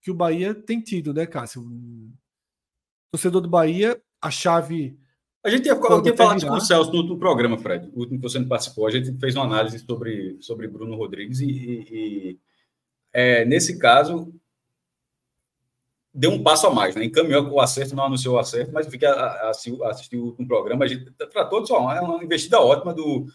que 0.00 0.10
o 0.10 0.14
Bahia 0.14 0.54
tem 0.54 0.80
tido, 0.80 1.12
né, 1.12 1.26
Cássio? 1.26 1.62
Um 1.62 2.12
torcedor 3.10 3.42
do 3.42 3.48
Bahia, 3.48 4.02
a 4.20 4.30
chave. 4.30 4.98
A 5.44 5.50
gente 5.50 5.62
tinha, 5.62 5.74
eu 5.74 6.02
tinha 6.02 6.16
falado 6.16 6.46
com 6.46 6.54
o 6.54 6.60
Celso 6.60 6.92
no 6.92 6.98
último 6.98 7.18
programa, 7.18 7.58
Fred, 7.58 7.90
o 7.94 7.98
último 7.98 8.18
que 8.18 8.22
você 8.22 8.38
não 8.38 8.46
participou. 8.46 8.86
A 8.86 8.90
gente 8.90 9.12
fez 9.18 9.34
uma 9.34 9.44
análise 9.44 9.78
sobre, 9.80 10.36
sobre 10.40 10.68
Bruno 10.68 10.94
Rodrigues 10.94 11.40
e, 11.40 11.46
e, 11.46 11.86
e 11.90 12.38
é, 13.12 13.44
nesse 13.44 13.76
caso, 13.76 14.32
deu 16.14 16.30
um 16.30 16.42
passo 16.42 16.66
a 16.66 16.70
mais, 16.74 16.94
né? 16.94 17.04
encaminhou 17.04 17.48
o 17.50 17.60
acerto, 17.60 17.96
não 17.96 18.04
anunciou 18.04 18.36
o 18.36 18.38
acerto, 18.38 18.72
mas 18.72 18.86
fiquei 18.86 19.08
assistiu 19.08 20.36
um 20.38 20.46
programa, 20.46 20.84
a 20.84 20.88
gente 20.88 21.10
tratou 21.10 21.62
de 21.62 21.72
é 21.72 21.76
uma 21.76 22.22
investida 22.22 22.60
ótima 22.60 22.94
do, 22.94 23.26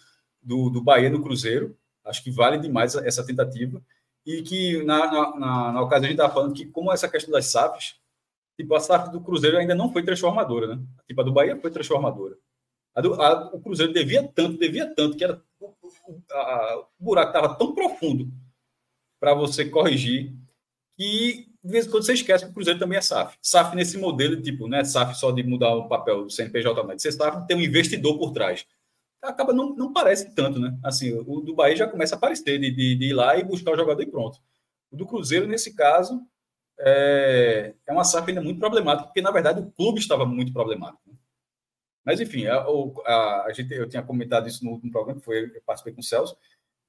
do, 0.42 0.70
do 0.70 0.82
Bahia 0.82 1.10
no 1.10 1.22
Cruzeiro, 1.22 1.76
acho 2.06 2.24
que 2.24 2.32
vale 2.32 2.58
demais 2.58 2.96
essa 2.96 3.26
tentativa, 3.26 3.82
e 4.26 4.42
que 4.42 4.84
na, 4.84 5.12
na, 5.12 5.36
na, 5.38 5.72
na 5.74 5.82
ocasião 5.82 6.06
a 6.06 6.12
gente 6.12 6.20
estava 6.20 6.34
falando 6.34 6.54
que 6.54 6.66
como 6.66 6.92
essa 6.92 7.10
questão 7.10 7.32
das 7.32 7.48
SAFs, 7.48 7.96
tipo, 8.58 8.76
a 8.76 8.80
SAF 8.80 9.12
do 9.12 9.22
Cruzeiro 9.22 9.58
ainda 9.58 9.76
não 9.76 9.94
foi 9.94 10.04
transformadora, 10.04 10.76
né? 10.76 10.84
Tipo, 11.08 11.22
a 11.22 11.24
do 11.24 11.32
Bahia 11.32 11.56
foi 11.62 11.72
transformadora. 11.72 12.36
A 12.96 13.02
do, 13.02 13.14
a, 13.22 13.54
o 13.54 13.62
Cruzeiro 13.62 13.94
devia 13.94 14.28
tanto, 14.28 14.58
devia 14.58 14.94
tanto, 14.94 15.16
que 15.16 15.24
era, 15.24 15.42
a, 16.32 16.86
o 17.00 17.04
buraco 17.04 17.30
estava 17.30 17.56
tão 17.56 17.74
profundo 17.74 18.28
para 19.20 19.34
você 19.34 19.66
corrigir, 19.66 20.34
que 20.98 21.48
de 21.64 21.72
vez 21.72 21.86
em 21.86 21.92
quando 21.92 22.06
você 22.06 22.14
esquece 22.14 22.46
que 22.46 22.52
o 22.52 22.54
Cruzeiro 22.54 22.80
também 22.80 22.98
é 22.98 23.02
SAF. 23.02 23.38
SAF 23.42 23.76
nesse 23.76 23.98
modelo, 23.98 24.42
tipo, 24.42 24.68
não 24.68 24.78
é 24.78 24.84
SAF 24.84 25.16
só 25.16 25.32
de 25.32 25.44
mudar 25.44 25.76
o 25.76 25.88
papel 25.88 26.24
do 26.24 26.30
CNPJ, 26.32 26.84
mas 26.84 27.02
ser 27.02 27.12
SAF 27.12 27.46
tem 27.46 27.58
um 27.58 27.62
investidor 27.62 28.18
por 28.18 28.32
trás. 28.32 28.66
Acaba, 29.22 29.52
não, 29.52 29.76
não 29.76 29.92
parece 29.92 30.34
tanto, 30.34 30.60
né? 30.60 30.78
Assim, 30.84 31.14
o 31.14 31.42
do 31.42 31.54
Bahia 31.54 31.76
já 31.76 31.88
começa 31.88 32.16
a 32.16 32.18
aparecer, 32.18 32.60
de, 32.60 32.72
de, 32.72 32.96
de 32.96 33.06
ir 33.06 33.14
lá 33.14 33.38
e 33.38 33.44
buscar 33.44 33.72
o 33.72 33.76
jogador 33.76 34.02
e 34.02 34.06
pronto. 34.06 34.40
O 34.90 34.96
do 34.96 35.06
Cruzeiro, 35.06 35.48
nesse 35.48 35.76
caso, 35.76 36.22
é, 36.80 37.74
é 37.86 37.92
uma 37.92 38.04
SAF 38.04 38.30
ainda 38.30 38.42
muito 38.42 38.60
problemática, 38.60 39.08
porque, 39.08 39.22
na 39.22 39.32
verdade, 39.32 39.62
o 39.62 39.72
clube 39.72 40.00
estava 40.00 40.26
muito 40.26 40.54
problemático. 40.54 41.02
Né? 41.08 41.16
Mas, 42.06 42.20
enfim, 42.22 42.46
a, 42.46 42.66
a, 43.06 43.46
a, 43.48 43.54
gente, 43.54 43.74
eu 43.74 43.88
tinha 43.88 44.04
comentado 44.04 44.48
isso 44.48 44.64
no 44.64 44.72
último 44.72 44.92
programa, 44.92 45.20
que 45.20 45.26
foi, 45.26 45.46
eu 45.46 45.62
participei 45.66 45.94
com 45.94 46.02
o 46.02 46.04
Celso 46.04 46.38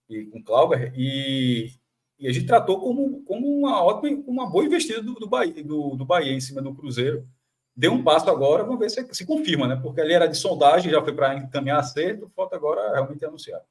e 0.08 0.26
com 0.26 0.38
o 0.38 0.44
Clauber, 0.44 0.92
e 0.96 1.72
e 2.18 2.26
a 2.26 2.32
gente 2.32 2.46
tratou 2.46 2.80
como, 2.80 3.22
como 3.22 3.46
uma 3.46 3.82
ótima, 3.82 4.22
uma 4.26 4.50
boa 4.50 4.64
investida 4.64 5.00
do, 5.00 5.14
do, 5.14 5.28
Bahia, 5.28 5.62
do, 5.62 5.94
do 5.94 6.04
Bahia 6.04 6.32
em 6.32 6.40
cima 6.40 6.60
do 6.60 6.74
Cruzeiro. 6.74 7.26
Deu 7.76 7.92
um 7.92 8.02
passo 8.02 8.28
agora, 8.28 8.64
vamos 8.64 8.80
ver 8.80 8.90
se 8.90 9.06
se 9.14 9.24
confirma, 9.24 9.68
né? 9.68 9.76
Porque 9.76 10.00
ali 10.00 10.12
era 10.12 10.26
de 10.26 10.36
sondagem, 10.36 10.90
já 10.90 11.00
foi 11.00 11.14
para 11.14 11.36
encaminhar 11.36 11.78
acerto, 11.78 12.28
falta 12.34 12.56
agora 12.56 12.92
realmente 12.92 13.24
anunciar. 13.24 13.62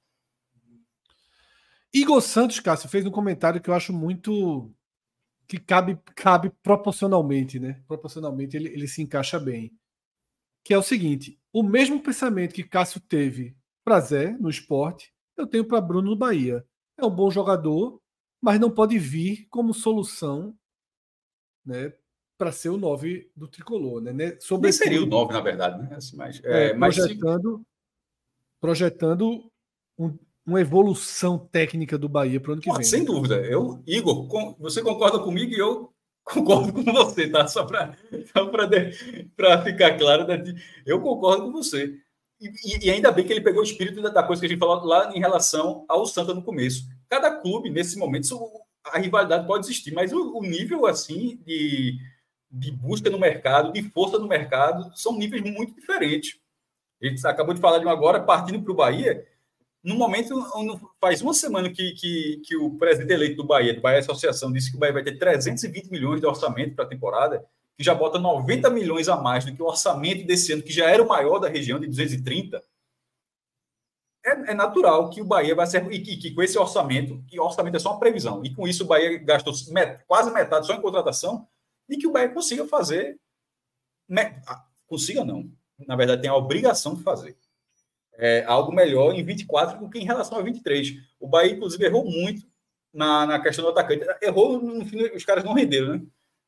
Igor 1.93 2.22
Santos, 2.22 2.61
Cássio, 2.61 2.88
fez 2.88 3.05
um 3.05 3.11
comentário 3.11 3.59
que 3.59 3.70
eu 3.70 3.74
acho 3.74 3.91
muito. 3.91 4.72
Que 5.48 5.58
cabe, 5.58 5.98
cabe 6.16 6.52
proporcionalmente, 6.62 7.60
né? 7.60 7.82
Proporcionalmente 7.88 8.58
ele, 8.58 8.70
ele 8.70 8.88
se 8.88 9.02
encaixa 9.02 9.39
bem. 9.39 9.72
Que 10.64 10.74
é 10.74 10.78
o 10.78 10.84
seguinte: 10.84 11.39
o 11.54 11.64
mesmo 11.64 12.02
pensamento 12.02 12.54
que 12.54 12.64
Cássio 12.64 13.00
teve 13.00 13.56
para 13.84 14.02
Zé 14.02 14.32
no 14.34 14.50
esporte, 14.50 15.14
eu 15.38 15.48
tenho 15.48 15.66
para 15.66 15.80
Bruno 15.80 16.10
no 16.10 16.16
Bahia. 16.16 16.66
É 16.98 17.06
um 17.06 17.10
bom 17.10 17.32
jogador, 17.32 18.02
mas 18.41 18.60
não 18.60 18.70
pode 18.70 19.00
vir 19.00 19.48
como 19.50 19.74
solução 19.74 20.58
né, 21.66 21.93
para 22.38 22.52
ser 22.52 22.70
o 22.70 22.78
9 22.78 23.32
do 23.36 23.48
tricolor. 23.48 24.02
Né? 24.02 24.38
Sobre 24.39 24.72
seria 24.74 25.02
o 25.02 25.06
9, 25.06 25.34
na 25.34 25.41
verdade, 25.41 25.82
né? 25.82 25.95
Assim, 25.95 26.18
mas, 26.18 26.43
é, 26.43 26.68
é, 26.68 26.74
projetando, 26.78 27.66
projetando 28.60 29.52
um, 29.98 30.18
uma 30.48 30.62
evolução 30.62 31.38
técnica 31.38 31.98
do 31.98 32.08
Bahia 32.08 32.39
para 32.39 32.52
o 32.52 32.54
ano 32.54 32.62
que 32.62 32.70
Pô, 32.70 32.76
vem. 32.76 32.86
Sem 32.86 33.02
né? 33.02 33.06
dúvida. 33.06 33.36
Eu, 33.36 33.84
Igor, 33.86 34.28
com, 34.30 34.56
você 34.58 34.82
concorda 34.82 35.20
comigo 35.20 35.54
e 35.54 35.60
eu 35.60 35.91
concordo 36.24 36.72
com 36.72 36.84
você, 36.84 37.30
tá? 37.30 37.45
Só 37.48 37.66
para 37.66 37.91
ficar 39.64 39.98
claro, 39.98 40.26
né? 40.26 40.41
eu 40.86 41.02
concordo 41.02 41.43
com 41.43 41.52
você. 41.52 41.93
E, 42.39 42.88
e, 42.88 42.89
ainda 42.89 43.12
bem 43.12 43.26
que 43.26 43.34
ele 43.34 43.41
pegou 43.41 43.62
o 43.62 43.66
espírito 43.66 44.02
da 44.02 44.24
coisa 44.24 44.39
que 44.39 44.45
a 44.45 44.50
gente 44.50 44.60
falou 44.60 44.86
lá 44.86 45.12
em 45.14 45.20
relação 45.20 45.84
ao 45.89 46.06
Santa 46.06 46.34
no 46.34 46.43
começo. 46.43 46.84
Cada 47.10 47.32
clube, 47.41 47.70
nesse 47.70 47.98
momento, 47.98 48.38
a 48.86 49.00
rivalidade 49.00 49.45
pode 49.45 49.66
existir, 49.66 49.91
mas 49.91 50.14
o, 50.14 50.38
o 50.38 50.41
nível 50.43 50.86
assim 50.86 51.41
de, 51.45 51.98
de 52.50 52.72
busca 52.72 53.10
no 53.10 53.20
mercado, 53.20 53.74
de 53.74 53.82
força 53.89 54.18
no 54.18 54.28
mercado, 54.28 54.91
são 54.95 55.18
níveis 55.18 55.41
muito 55.43 55.76
diferentes. 55.76 56.39
A 57.02 57.08
gente 57.08 57.26
acabou 57.28 57.54
de 57.54 57.60
falar 57.60 57.80
de 57.80 57.86
um 57.86 57.89
agora, 57.89 58.22
partindo 58.22 58.62
para 58.62 58.72
o 58.72 58.76
Bahia, 58.76 59.26
no 59.88 59.96
momento, 59.96 60.36
faz 61.00 61.22
uma 61.22 61.34
semana 61.34 61.70
que, 61.70 61.94
que, 61.94 62.42
que 62.44 62.58
o 62.58 62.72
presidente 62.72 63.14
eleito 63.14 63.38
do 63.38 63.46
Bahia, 63.46 63.74
do 63.74 63.80
Bahia 63.80 64.00
Associação, 64.00 64.52
disse 64.52 64.70
que 64.70 64.76
o 64.76 64.80
Bahia 64.82 64.92
vai 64.92 65.04
ter 65.04 65.18
320 65.18 65.90
milhões 65.90 66.20
de 66.20 66.28
orçamento 66.28 66.76
para 66.76 66.84
a 66.84 66.88
temporada, 66.90 67.46
que 67.78 67.86
já 67.86 67.96
bota 67.96 68.20
90 68.20 68.70
milhões 68.70 69.08
a 69.08 69.16
mais 69.16 69.46
do 69.46 69.56
que 69.56 69.62
o 69.62 69.66
orçamento 69.66 70.28
desse 70.28 70.52
ano, 70.52 70.62
que 70.62 70.74
já 70.74 70.90
era 70.90 71.02
o 71.02 71.08
maior 71.08 71.40
da 71.40 71.48
região, 71.48 71.80
de 71.80 71.88
230, 71.88 72.62
é, 74.26 74.52
é 74.52 74.54
natural 74.54 75.10
que 75.10 75.22
o 75.22 75.26
Bahia 75.26 75.56
vai 75.56 75.66
ser. 75.66 75.90
E 75.90 76.02
que, 76.02 76.18
que, 76.18 76.32
com 76.36 76.44
esse 76.44 76.60
orçamento, 76.60 77.24
que 77.26 77.40
orçamento 77.40 77.78
é 77.78 77.80
só 77.80 77.92
uma 77.92 78.00
previsão, 78.00 78.44
e 78.44 78.54
com 78.54 78.68
isso 78.68 78.84
o 78.84 78.88
Bahia 78.88 79.18
gastou 79.20 79.54
met, 79.70 80.04
quase 80.06 80.34
metade 80.34 80.68
só 80.68 80.74
em 80.74 80.82
contratação, 80.82 81.48
e 81.88 81.96
que 81.96 82.06
o 82.06 82.12
Bahia 82.12 82.28
consiga 82.28 82.68
fazer. 82.68 83.18
Met, 84.06 84.42
ah, 84.48 84.66
consiga 84.86 85.24
não. 85.24 85.50
Na 85.88 85.96
verdade, 85.96 86.24
tem 86.24 86.30
a 86.30 86.36
obrigação 86.36 86.94
de 86.94 87.04
fazer. 87.04 87.38
É, 88.18 88.43
algo 88.45 88.72
melhor 88.72 89.13
em 89.13 89.24
24 89.24 89.80
do 89.80 89.89
que 89.89 89.99
em 89.99 90.05
relação 90.05 90.39
a 90.39 90.41
23. 90.41 90.93
O 91.20 91.28
Bahia, 91.28 91.53
inclusive, 91.53 91.86
errou 91.86 92.03
muito 92.03 92.41
na, 92.93 93.26
na 93.26 93.39
questão 93.39 93.63
do 93.63 93.72
atacante. 93.72 94.05
Errou, 94.22 94.61
no 94.61 94.86
fim, 94.86 95.03
os 95.03 95.24
caras 95.24 95.43
não 95.43 95.53
renderam, 95.53 95.95
né? 95.95 96.01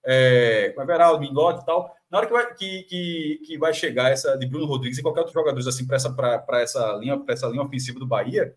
é, 0.06 0.70
com 0.70 0.82
Everaldo, 0.82 1.22
Mingote 1.22 1.62
e 1.62 1.66
tal. 1.66 1.96
Na 2.10 2.18
hora 2.18 2.28
que 2.28 2.34
vai, 2.34 2.54
que, 2.56 2.84
que, 2.84 3.42
que 3.46 3.58
vai 3.58 3.74
chegar 3.74 4.12
essa 4.12 4.36
de 4.38 4.48
Bruno 4.48 4.66
Rodrigues 4.66 4.98
e 4.98 5.02
qualquer 5.02 5.22
outro 5.22 5.34
jogador 5.34 5.60
assim 5.60 5.86
para 5.86 5.98
essa, 5.98 6.16
essa, 6.54 6.94
linha, 6.94 7.24
essa 7.28 7.48
linha 7.48 7.64
ofensiva 7.64 8.00
do 8.00 8.08
Bahia, 8.08 8.56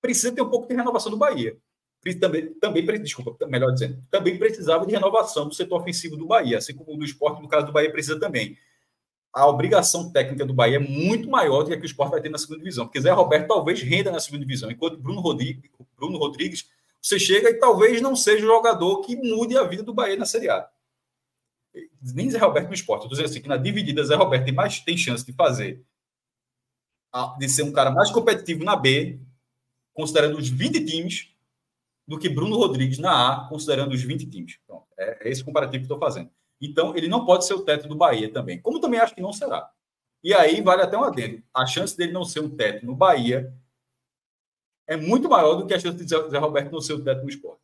precisa 0.00 0.32
ter 0.32 0.42
um 0.42 0.48
pouco 0.48 0.68
de 0.68 0.74
renovação 0.74 1.10
do 1.10 1.18
Bahia. 1.18 1.56
Também, 2.20 2.54
também, 2.54 3.02
desculpa, 3.02 3.46
melhor 3.46 3.72
dizendo, 3.72 4.02
também 4.10 4.38
precisava 4.38 4.86
de 4.86 4.92
renovação 4.92 5.48
do 5.48 5.54
setor 5.54 5.80
ofensivo 5.80 6.16
do 6.16 6.26
Bahia, 6.26 6.56
assim 6.56 6.74
como 6.74 6.96
do 6.96 7.04
esporte, 7.04 7.42
no 7.42 7.48
caso 7.48 7.66
do 7.66 7.72
Bahia, 7.72 7.90
precisa 7.90 8.18
também. 8.18 8.56
A 9.32 9.46
obrigação 9.46 10.10
técnica 10.10 10.44
do 10.44 10.54
Bahia 10.54 10.76
é 10.76 10.78
muito 10.78 11.28
maior 11.28 11.62
do 11.62 11.68
que 11.68 11.74
a 11.74 11.76
que 11.76 11.82
o 11.82 11.86
esporte 11.86 12.12
vai 12.12 12.20
ter 12.20 12.28
na 12.28 12.38
segunda 12.38 12.58
divisão, 12.58 12.86
porque 12.86 13.00
Zé 13.00 13.10
Roberto 13.10 13.48
talvez 13.48 13.82
renda 13.82 14.10
na 14.10 14.20
segunda 14.20 14.44
divisão, 14.44 14.70
enquanto 14.70 14.96
Bruno 14.96 15.20
Rodrigues, 15.20 15.70
Bruno 15.96 16.18
Rodrigues 16.18 16.68
Você 17.00 17.18
chega 17.18 17.50
e 17.50 17.54
talvez 17.54 18.00
não 18.00 18.16
seja 18.16 18.44
o 18.44 18.48
jogador 18.48 19.00
que 19.02 19.16
mude 19.16 19.56
a 19.56 19.64
vida 19.64 19.82
do 19.82 19.94
Bahia 19.94 20.16
na 20.16 20.26
Série 20.26 20.48
A. 20.48 20.68
Nem 22.14 22.30
Zé 22.30 22.38
Roberto 22.38 22.68
no 22.68 22.74
esporte. 22.74 23.02
Eu 23.02 23.06
estou 23.06 23.16
dizendo 23.16 23.30
assim, 23.30 23.42
que 23.42 23.48
na 23.48 23.56
dividida 23.56 24.02
Zé 24.02 24.14
Roberto 24.14 24.44
tem 24.44 24.54
mais 24.54 24.80
tem 24.80 24.96
chance 24.96 25.24
de 25.24 25.32
fazer, 25.32 25.84
de 27.38 27.48
ser 27.48 27.62
um 27.62 27.72
cara 27.72 27.90
mais 27.90 28.10
competitivo 28.10 28.64
na 28.64 28.74
B, 28.74 29.20
considerando 29.92 30.38
os 30.38 30.48
20 30.48 30.84
times, 30.84 31.28
do 32.06 32.18
que 32.18 32.28
Bruno 32.28 32.56
Rodrigues 32.56 32.98
na 32.98 33.28
A, 33.28 33.48
considerando 33.48 33.92
os 33.92 34.02
20 34.02 34.26
times. 34.26 34.58
Então, 34.64 34.82
é, 34.96 35.28
esse 35.28 35.44
comparativo 35.44 35.84
que 35.84 35.84
estou 35.84 35.98
fazendo. 35.98 36.30
Então, 36.60 36.96
ele 36.96 37.08
não 37.08 37.24
pode 37.24 37.46
ser 37.46 37.54
o 37.54 37.64
teto 37.64 37.88
do 37.88 37.94
Bahia 37.96 38.32
também, 38.32 38.60
como 38.60 38.80
também 38.80 39.00
acho 39.00 39.14
que 39.14 39.20
não 39.20 39.32
será. 39.32 39.70
E 40.22 40.34
aí 40.34 40.60
vale 40.60 40.82
até 40.82 40.96
um 40.96 41.04
adendo. 41.04 41.42
A 41.54 41.64
chance 41.66 41.96
dele 41.96 42.12
não 42.12 42.24
ser 42.24 42.40
um 42.40 42.50
teto 42.50 42.84
no 42.84 42.94
Bahia 42.94 43.52
é 44.86 44.96
muito 44.96 45.28
maior 45.28 45.54
do 45.54 45.66
que 45.66 45.74
a 45.74 45.78
chance 45.78 46.02
de 46.02 46.08
Zé 46.08 46.38
Roberto 46.38 46.72
não 46.72 46.80
ser 46.80 46.94
o 46.94 47.04
teto 47.04 47.22
no 47.22 47.28
esporte. 47.28 47.62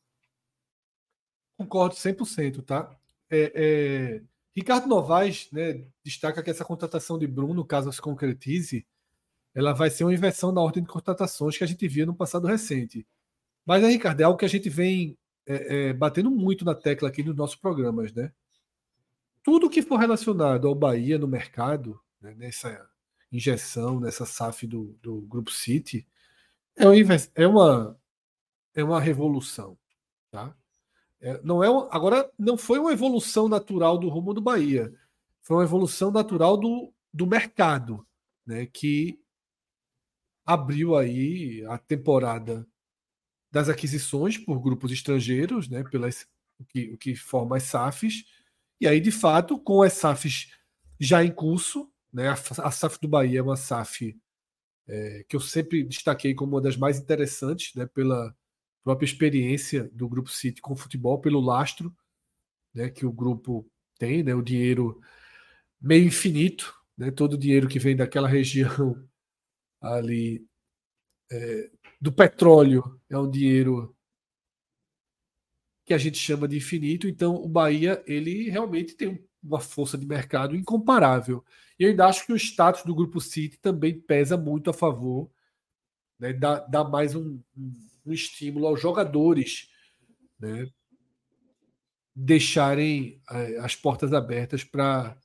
Concordo 1.56 1.94
100%, 1.94 2.62
tá? 2.64 2.94
É, 3.30 3.52
é... 3.54 4.22
Ricardo 4.54 4.86
Novaes 4.86 5.48
né, 5.50 5.84
destaca 6.04 6.42
que 6.42 6.50
essa 6.50 6.64
contratação 6.64 7.18
de 7.18 7.26
Bruno, 7.26 7.64
caso 7.64 7.92
se 7.92 8.00
concretize, 8.00 8.86
ela 9.54 9.72
vai 9.72 9.90
ser 9.90 10.04
uma 10.04 10.14
inversão 10.14 10.52
na 10.52 10.60
ordem 10.60 10.82
de 10.82 10.88
contratações 10.88 11.56
que 11.56 11.64
a 11.64 11.66
gente 11.66 11.88
via 11.88 12.06
no 12.06 12.14
passado 12.14 12.46
recente. 12.46 13.06
Mas, 13.64 13.82
é, 13.82 13.88
Ricardo, 13.88 14.20
é 14.20 14.24
algo 14.24 14.38
que 14.38 14.44
a 14.44 14.48
gente 14.48 14.68
vem 14.68 15.16
é, 15.46 15.88
é, 15.88 15.92
batendo 15.92 16.30
muito 16.30 16.64
na 16.64 16.74
tecla 16.74 17.08
aqui 17.08 17.22
nos 17.22 17.34
nossos 17.34 17.56
programas, 17.56 18.12
né? 18.12 18.32
Tudo 19.44 19.68
que 19.68 19.82
for 19.82 19.98
relacionado 19.98 20.66
ao 20.66 20.74
Bahia 20.74 21.18
no 21.18 21.28
mercado, 21.28 22.00
né, 22.18 22.34
nessa 22.34 22.90
injeção, 23.30 24.00
nessa 24.00 24.24
SAF 24.24 24.66
do, 24.66 24.98
do 25.02 25.20
Grupo 25.20 25.50
City, 25.50 26.06
é 26.74 26.86
uma, 26.88 27.14
é 27.34 27.46
uma, 27.46 28.00
é 28.74 28.82
uma 28.82 28.98
revolução. 28.98 29.78
Tá? 30.30 30.56
É, 31.20 31.40
não 31.42 31.62
é 31.62 31.68
uma, 31.68 31.88
agora, 31.94 32.30
não 32.38 32.56
foi 32.56 32.78
uma 32.78 32.92
evolução 32.92 33.46
natural 33.46 33.98
do 33.98 34.08
rumo 34.08 34.32
do 34.32 34.40
Bahia, 34.40 34.92
foi 35.42 35.58
uma 35.58 35.64
evolução 35.64 36.10
natural 36.10 36.56
do, 36.56 36.90
do 37.12 37.26
mercado, 37.26 38.06
né, 38.46 38.64
que 38.64 39.20
abriu 40.46 40.96
aí 40.96 41.62
a 41.66 41.76
temporada 41.76 42.66
das 43.50 43.68
aquisições 43.68 44.38
por 44.38 44.58
grupos 44.58 44.90
estrangeiros, 44.90 45.68
né, 45.68 45.84
pelas, 45.84 46.26
o, 46.58 46.64
que, 46.64 46.90
o 46.92 46.96
que 46.96 47.14
forma 47.14 47.58
as 47.58 47.64
SAFs, 47.64 48.24
e 48.84 48.86
aí, 48.86 49.00
de 49.00 49.10
fato, 49.10 49.58
com 49.58 49.82
as 49.82 49.94
SAFs 49.94 50.52
já 51.00 51.24
em 51.24 51.32
curso, 51.32 51.90
né, 52.12 52.28
a, 52.28 52.70
SAF 52.70 53.00
do 53.00 53.08
Bahia 53.08 53.38
é 53.38 53.42
uma 53.42 53.56
SAF 53.56 54.14
é, 54.86 55.24
que 55.26 55.34
eu 55.34 55.40
sempre 55.40 55.82
destaquei 55.82 56.34
como 56.34 56.56
uma 56.56 56.60
das 56.60 56.76
mais 56.76 56.98
interessantes, 56.98 57.74
né, 57.74 57.86
pela 57.86 58.36
própria 58.82 59.06
experiência 59.06 59.90
do 59.94 60.06
Grupo 60.06 60.30
City 60.30 60.60
com 60.60 60.76
futebol, 60.76 61.18
pelo 61.18 61.40
lastro 61.40 61.96
né, 62.74 62.90
que 62.90 63.06
o 63.06 63.12
grupo 63.12 63.66
tem, 63.98 64.22
né, 64.22 64.34
o 64.34 64.42
dinheiro 64.42 65.00
meio 65.80 66.04
infinito, 66.04 66.74
né, 66.98 67.10
todo 67.10 67.32
o 67.32 67.38
dinheiro 67.38 67.68
que 67.68 67.78
vem 67.78 67.96
daquela 67.96 68.28
região 68.28 69.02
ali 69.80 70.46
é, 71.32 71.70
do 71.98 72.12
petróleo 72.12 73.00
é 73.08 73.16
um 73.16 73.30
dinheiro 73.30 73.96
que 75.84 75.94
a 75.94 75.98
gente 75.98 76.18
chama 76.18 76.48
de 76.48 76.56
infinito. 76.56 77.06
Então, 77.06 77.34
o 77.34 77.48
Bahia 77.48 78.02
ele 78.06 78.48
realmente 78.48 78.94
tem 78.94 79.22
uma 79.42 79.60
força 79.60 79.98
de 79.98 80.06
mercado 80.06 80.56
incomparável. 80.56 81.44
E 81.78 81.84
eu 81.84 81.90
ainda 81.90 82.06
acho 82.06 82.24
que 82.24 82.32
o 82.32 82.36
status 82.36 82.82
do 82.84 82.94
Grupo 82.94 83.20
City 83.20 83.58
também 83.58 83.98
pesa 83.98 84.36
muito 84.36 84.70
a 84.70 84.72
favor, 84.72 85.30
né, 86.18 86.32
dá, 86.32 86.60
dá 86.60 86.84
mais 86.84 87.14
um, 87.14 87.38
um, 87.56 88.12
estímulo 88.12 88.66
aos 88.66 88.80
jogadores 88.80 89.68
né, 90.38 90.68
deixarem 92.14 93.20
é, 93.30 93.58
as 93.58 93.74
portas 93.74 94.12
abertas 94.12 94.62
para 94.62 95.16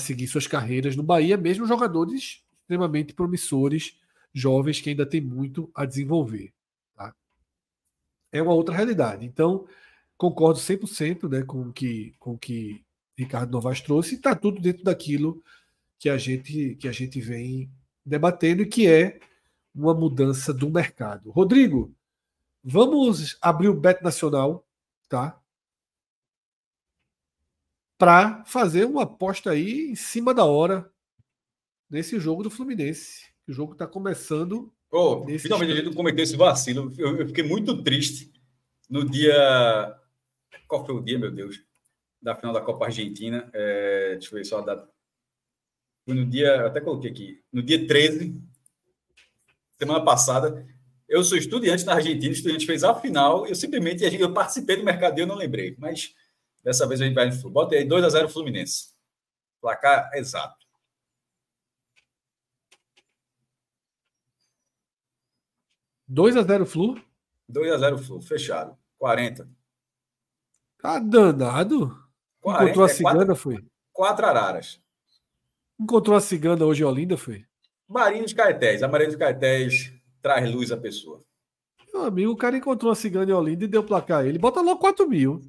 seguir 0.00 0.26
suas 0.26 0.46
carreiras 0.46 0.96
no 0.96 1.02
Bahia, 1.02 1.36
mesmo 1.36 1.66
jogadores 1.66 2.44
extremamente 2.60 3.14
promissores 3.14 3.98
jovens 4.34 4.80
que 4.80 4.90
ainda 4.90 5.06
tem 5.06 5.20
muito 5.20 5.70
a 5.74 5.86
desenvolver. 5.86 6.52
É 8.32 8.42
uma 8.42 8.52
outra 8.52 8.74
realidade. 8.74 9.24
Então, 9.24 9.66
concordo 10.16 10.58
100% 10.58 11.28
né, 11.28 11.42
com 11.42 11.62
o 11.62 11.72
que, 11.72 12.14
com 12.18 12.36
que 12.36 12.84
Ricardo 13.16 13.50
Novaes 13.50 13.80
trouxe, 13.80 14.14
está 14.14 14.34
tudo 14.34 14.60
dentro 14.60 14.84
daquilo 14.84 15.42
que 15.98 16.08
a 16.08 16.16
gente, 16.16 16.76
que 16.76 16.86
a 16.86 16.92
gente 16.92 17.20
vem 17.20 17.70
debatendo 18.04 18.62
e 18.62 18.66
que 18.66 18.86
é 18.86 19.20
uma 19.74 19.94
mudança 19.94 20.52
do 20.52 20.70
mercado. 20.70 21.30
Rodrigo, 21.30 21.94
vamos 22.62 23.36
abrir 23.40 23.68
o 23.68 23.74
Bet 23.74 24.02
Nacional, 24.02 24.66
tá? 25.08 25.40
Para 27.98 28.44
fazer 28.44 28.84
uma 28.84 29.02
aposta 29.02 29.50
aí 29.50 29.90
em 29.90 29.96
cima 29.96 30.32
da 30.32 30.44
hora 30.44 30.90
nesse 31.90 32.18
jogo 32.20 32.42
do 32.42 32.50
Fluminense. 32.50 33.26
O 33.48 33.52
jogo 33.52 33.72
está 33.72 33.86
começando. 33.86 34.72
Oh, 34.90 35.26
finalmente 35.38 35.72
a 35.72 35.76
gente 35.76 35.94
cometeu 35.94 36.24
esse 36.24 36.36
vacilo. 36.36 36.92
Eu, 36.96 37.18
eu, 37.18 37.26
fiquei 37.26 37.44
muito 37.44 37.82
triste 37.82 38.32
no 38.88 39.04
dia. 39.04 39.94
Qual 40.66 40.84
foi 40.84 40.94
o 40.94 41.00
dia, 41.00 41.18
meu 41.18 41.30
Deus? 41.30 41.62
Da 42.20 42.34
final 42.34 42.52
da 42.52 42.60
Copa 42.60 42.86
Argentina. 42.86 43.50
É... 43.52 44.12
Deixa 44.12 44.28
eu 44.34 44.38
ver 44.38 44.44
só 44.44 44.58
a 44.58 44.62
data. 44.62 44.88
Foi 46.04 46.14
no 46.14 46.24
dia. 46.24 46.66
Até 46.66 46.80
coloquei 46.80 47.10
aqui. 47.10 47.42
No 47.52 47.62
dia 47.62 47.86
13, 47.86 48.40
semana 49.78 50.02
passada. 50.02 50.66
Eu 51.06 51.24
sou 51.24 51.38
estudante 51.38 51.84
na 51.84 51.94
Argentina, 51.94 52.30
o 52.30 52.34
estudante 52.34 52.66
fez 52.66 52.84
a 52.84 52.94
final. 52.94 53.46
Eu 53.46 53.54
simplesmente 53.54 54.04
eu 54.04 54.32
participei 54.32 54.76
do 54.76 54.84
mercado, 54.84 55.18
eu 55.18 55.26
não 55.26 55.36
lembrei. 55.36 55.74
Mas 55.78 56.14
dessa 56.62 56.86
vez 56.86 57.00
a 57.00 57.04
gente 57.04 57.14
vai 57.14 57.26
no 57.26 57.32
futebol. 57.32 57.52
Bota 57.64 57.74
aí 57.74 57.86
2x0 57.86 58.28
Fluminense. 58.28 58.90
Placar 59.60 60.10
exato. 60.14 60.67
2x0 66.10 66.66
Flu? 66.66 67.00
2x0 67.50 67.98
Flu, 67.98 68.20
fechado. 68.20 68.76
40. 68.98 69.48
Tá 70.80 70.98
danado. 70.98 71.96
40, 72.40 72.64
Encontrou 72.64 72.84
a 72.84 72.88
é 72.88 72.92
cigana, 72.92 73.16
quatro, 73.16 73.36
foi? 73.36 73.64
Quatro 73.92 74.26
araras. 74.26 74.80
Encontrou 75.78 76.16
a 76.16 76.20
cigana 76.20 76.64
hoje 76.64 76.82
em 76.82 76.86
Olinda, 76.86 77.16
foi? 77.16 77.44
Marinho 77.88 78.26
de 78.26 78.34
Caetés. 78.34 78.82
A 78.82 78.88
Marinho 78.88 79.10
de 79.10 79.16
Caetés 79.16 79.92
traz 80.20 80.50
luz 80.50 80.70
à 80.70 80.76
pessoa. 80.76 81.22
Meu 81.92 82.04
amigo, 82.04 82.32
o 82.32 82.36
cara 82.36 82.56
encontrou 82.56 82.92
a 82.92 82.96
cigana 82.96 83.30
em 83.30 83.34
Olinda 83.34 83.64
e 83.64 83.68
deu 83.68 83.82
placar 83.82 84.26
ele. 84.26 84.38
Bota 84.38 84.60
logo 84.60 84.78
4 84.78 85.08
mil. 85.08 85.40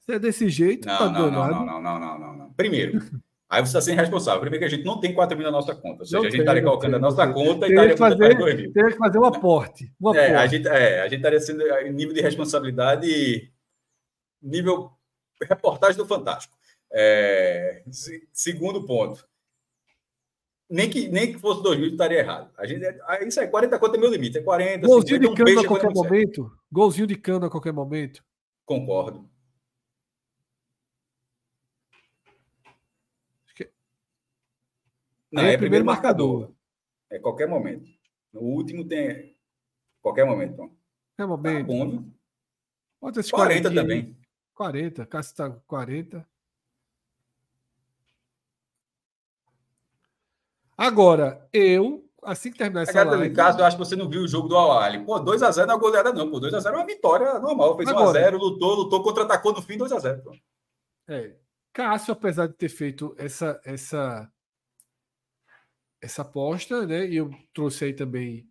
Se 0.00 0.14
é 0.14 0.18
desse 0.18 0.48
jeito, 0.48 0.86
não, 0.86 0.98
tá 0.98 1.10
não, 1.10 1.30
danado. 1.30 1.54
Não, 1.54 1.66
não, 1.66 1.80
não, 1.80 2.00
não, 2.00 2.18
não, 2.18 2.36
não. 2.36 2.52
Primeiro, 2.54 2.98
Aí 3.52 3.60
você 3.60 3.68
está 3.68 3.82
sendo 3.82 3.98
responsável. 3.98 4.40
Primeiro 4.40 4.66
que 4.66 4.74
a 4.74 4.76
gente 4.76 4.86
não 4.86 4.98
tem 4.98 5.12
4 5.12 5.36
mil 5.36 5.44
na 5.44 5.50
nossa 5.50 5.74
conta. 5.74 6.00
Ou 6.00 6.06
seja, 6.06 6.16
não 6.16 6.24
a 6.24 6.30
gente 6.30 6.40
estaria 6.40 6.62
colocando 6.62 6.96
a 6.96 6.98
nossa 6.98 7.30
conta 7.30 7.66
e 7.66 7.70
estaria 7.70 7.96
fazer, 7.98 8.38
2 8.38 8.56
mil. 8.56 8.72
Teria 8.72 8.90
que 8.92 8.96
fazer 8.96 9.18
um 9.18 9.24
aporte. 9.26 9.92
Um 10.00 10.14
é, 10.14 10.34
a 10.36 10.46
gente, 10.46 10.66
é, 10.66 11.02
a 11.02 11.04
gente 11.04 11.18
estaria 11.18 11.38
sendo 11.38 11.62
nível 11.92 12.14
de 12.14 12.22
responsabilidade, 12.22 13.52
nível 14.42 14.90
reportagem 15.46 15.98
do 15.98 16.06
Fantástico. 16.06 16.56
É, 16.90 17.82
segundo 18.32 18.86
ponto. 18.86 19.22
Nem 20.70 20.88
que, 20.88 21.08
nem 21.08 21.34
que 21.34 21.38
fosse 21.38 21.62
2 21.62 21.78
mil 21.78 21.88
estaria 21.90 22.20
errado. 22.20 22.50
A 22.56 22.66
gente, 22.66 22.82
é, 22.82 23.28
isso 23.28 23.38
é 23.38 23.46
40 23.46 23.78
conto 23.78 23.96
é 23.96 23.98
meu 23.98 24.10
limite. 24.10 24.38
É 24.38 24.42
40. 24.42 24.86
Golzinho 24.86 25.20
50, 25.20 25.28
de 25.28 25.36
cano 25.36 25.60
um 25.60 25.60
a 25.62 25.68
qualquer 25.68 25.92
momento. 25.92 26.52
Golzinho 26.72 27.06
de 27.06 27.16
cano 27.16 27.44
a 27.44 27.50
qualquer 27.50 27.72
momento. 27.74 28.24
Concordo. 28.64 29.28
Não, 35.32 35.42
é, 35.42 35.54
é 35.54 35.56
primeiro 35.56 35.84
marcador. 35.84 36.40
marcador. 36.40 36.56
É 37.10 37.18
qualquer 37.18 37.48
momento. 37.48 37.88
No 38.32 38.40
último 38.40 38.86
tem. 38.86 39.34
Qualquer 40.02 40.26
momento. 40.26 40.70
Tá 41.16 41.26
momento. 41.26 41.66
Tá 41.66 41.72
bom, 41.72 42.04
Bota 43.00 43.20
esse 43.20 43.30
40 43.30 43.70
40 43.70 43.80
também. 43.80 44.16
40. 44.54 45.06
Cássio 45.06 45.30
está 45.30 45.50
40. 45.66 46.26
Agora, 50.76 51.48
eu, 51.52 52.08
assim 52.22 52.50
que 52.50 52.58
terminar 52.58 52.82
essa 52.82 53.04
live... 53.04 53.28
No 53.28 53.34
caso, 53.34 53.58
eu 53.58 53.64
acho 53.64 53.76
que 53.76 53.84
você 53.84 53.96
não 53.96 54.08
viu 54.08 54.22
o 54.22 54.28
jogo 54.28 54.48
do 54.48 54.56
Awali. 54.56 55.04
Pô, 55.04 55.20
2x0 55.20 55.66
não 55.66 55.76
é 55.76 55.78
goleada 55.78 56.12
não. 56.12 56.30
Pô, 56.30 56.40
2x0 56.40 56.66
é 56.66 56.70
uma 56.70 56.86
vitória 56.86 57.38
normal. 57.38 57.76
Fez 57.76 57.88
1x0, 57.88 58.32
lutou, 58.32 58.74
lutou, 58.74 59.02
contra-atacou 59.02 59.52
no 59.52 59.62
fim, 59.62 59.78
2x0. 59.78 60.22
É. 61.08 61.36
Cássio, 61.72 62.12
apesar 62.12 62.48
de 62.48 62.54
ter 62.54 62.68
feito 62.68 63.14
essa, 63.18 63.60
essa 63.64 64.30
essa 66.02 66.22
aposta, 66.22 66.84
né? 66.84 67.06
E 67.06 67.16
eu 67.16 67.30
trouxe 67.54 67.84
aí 67.84 67.94
também 67.94 68.46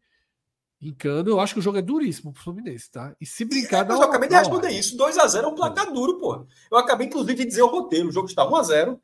em 0.81 0.93
cano. 0.93 1.29
Eu 1.29 1.39
acho 1.39 1.53
que 1.53 1.59
o 1.59 1.63
jogo 1.63 1.77
é 1.77 1.81
duríssimo 1.81 2.31
pro 2.31 2.41
Fluminense, 2.41 2.89
tá? 2.89 3.13
E 3.19 3.25
se 3.25 3.43
brincar. 3.43 3.87
É, 3.87 3.93
eu 3.93 4.01
acabei 4.01 4.29
de 4.29 4.35
responder 4.35 4.69
isso. 4.69 4.97
2x0 4.97 5.43
é 5.43 5.47
um 5.47 5.55
placar 5.55 5.91
duro, 5.91 6.17
pô. 6.17 6.47
Eu 6.71 6.77
acabei, 6.77 7.07
inclusive, 7.07 7.35
de 7.35 7.45
dizer 7.45 7.61
o 7.61 7.67
roteiro. 7.67 8.07
O 8.07 8.11
jogo 8.11 8.27
está 8.27 8.43
1x0, 8.43 8.97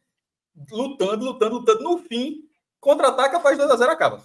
lutando, 0.72 1.26
lutando, 1.26 1.56
lutando. 1.57 1.84
No 1.84 1.98
fim, 1.99 2.48
contra-ataca, 2.80 3.41
faz 3.41 3.60
2x0 3.60 3.90
acaba. 3.90 4.24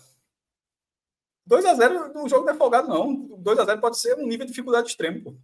2x0 1.50 2.14
no 2.14 2.28
jogo 2.28 2.46
não 2.46 2.54
é 2.54 2.56
folgado, 2.56 2.88
não. 2.88 3.28
2x0 3.38 3.80
pode 3.80 3.98
ser 3.98 4.16
um 4.16 4.26
nível 4.26 4.46
de 4.46 4.52
dificuldade 4.52 4.88
extremo, 4.88 5.22
pô. 5.22 5.36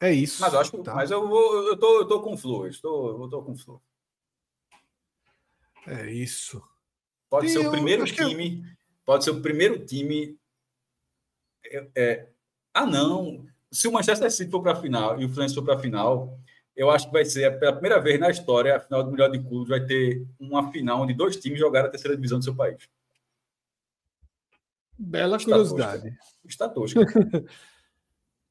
É 0.00 0.12
isso. 0.12 0.42
Mas 0.42 0.52
eu 0.52 0.60
acho 0.60 0.70
que. 0.72 0.82
tá? 0.82 0.94
Mas 0.94 1.10
eu, 1.10 1.26
vou, 1.26 1.68
eu, 1.68 1.76
tô, 1.78 2.00
eu 2.00 2.06
tô 2.06 2.20
com 2.20 2.34
o 2.34 2.36
Flu. 2.36 2.66
Eu 2.66 2.80
tô, 2.82 3.22
eu 3.24 3.28
tô 3.30 3.42
com 3.42 3.52
o 3.52 3.56
Flu. 3.56 3.80
É 5.86 6.10
isso. 6.10 6.62
Pode 7.30 7.46
Tem, 7.46 7.54
ser 7.56 7.64
eu 7.64 7.68
o 7.68 7.72
primeiro 7.72 8.04
que 8.04 8.22
eu- 8.22 8.28
time. 8.28 8.64
Pode 9.04 9.24
ser 9.24 9.30
o 9.30 9.40
primeiro 9.40 9.84
time. 9.84 10.38
é- 11.64 11.88
é- 11.96 12.28
ah, 12.74 12.86
não. 12.86 13.44
Se 13.72 13.88
o 13.88 13.92
Manchester 13.92 14.30
City 14.30 14.50
for 14.50 14.62
para 14.62 14.72
a 14.72 14.80
final 14.80 15.20
e 15.20 15.24
o 15.24 15.28
Fluminense 15.28 15.54
for 15.54 15.64
para 15.64 15.74
a 15.74 15.78
final, 15.78 16.38
eu 16.76 16.90
acho 16.90 17.06
que 17.06 17.12
vai 17.12 17.24
ser 17.24 17.58
pela 17.58 17.72
primeira 17.72 18.00
vez 18.00 18.18
na 18.20 18.30
história, 18.30 18.76
a 18.76 18.80
final 18.80 19.02
do 19.04 19.10
melhor 19.10 19.30
de 19.30 19.38
clubes 19.40 19.68
vai 19.68 19.84
ter 19.84 20.24
uma 20.38 20.70
final 20.70 21.02
onde 21.02 21.14
dois 21.14 21.36
times 21.36 21.58
jogaram 21.58 21.88
a 21.88 21.90
terceira 21.90 22.16
divisão 22.16 22.38
do 22.38 22.44
seu 22.44 22.54
país. 22.54 22.88
Bela 24.98 25.38
curiosidade. 25.38 26.16
Está 26.44 26.68
tosco. 26.68 26.98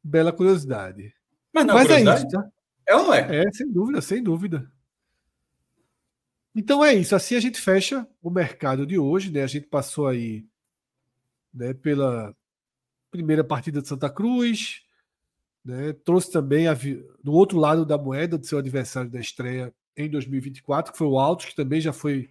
Bela 0.03 0.31
curiosidade. 0.31 1.13
Mas 1.51 1.65
não, 1.65 1.73
Mas 1.75 1.85
é 1.85 1.87
curiosidade? 1.87 2.19
isso, 2.19 2.29
tá? 2.29 2.51
É 2.85 2.95
ou 2.95 3.03
não 3.03 3.13
é? 3.13 3.37
É, 3.47 3.51
sem 3.51 3.71
dúvida, 3.71 4.01
sem 4.01 4.21
dúvida. 4.21 4.71
Então 6.55 6.83
é 6.83 6.93
isso. 6.93 7.13
Assim 7.13 7.35
a 7.35 7.39
gente 7.39 7.59
fecha 7.59 8.07
o 8.21 8.29
mercado 8.29 8.85
de 8.85 8.97
hoje, 8.97 9.29
né? 9.29 9.43
A 9.43 9.47
gente 9.47 9.67
passou 9.67 10.07
aí 10.07 10.45
né, 11.53 11.73
pela 11.73 12.33
primeira 13.11 13.43
partida 13.43 13.81
de 13.81 13.87
Santa 13.87 14.09
Cruz, 14.09 14.81
né? 15.63 15.91
Trouxe 15.91 16.31
também 16.31 16.67
a 16.67 16.73
do 17.21 17.33
outro 17.33 17.57
lado 17.57 17.85
da 17.85 17.97
moeda 17.97 18.37
do 18.37 18.45
seu 18.45 18.57
adversário 18.57 19.09
da 19.09 19.19
estreia 19.19 19.73
em 19.97 20.09
2024, 20.09 20.93
que 20.93 20.97
foi 20.97 21.07
o 21.07 21.19
Altos, 21.19 21.47
que 21.47 21.55
também 21.55 21.81
já 21.81 21.91
foi 21.91 22.29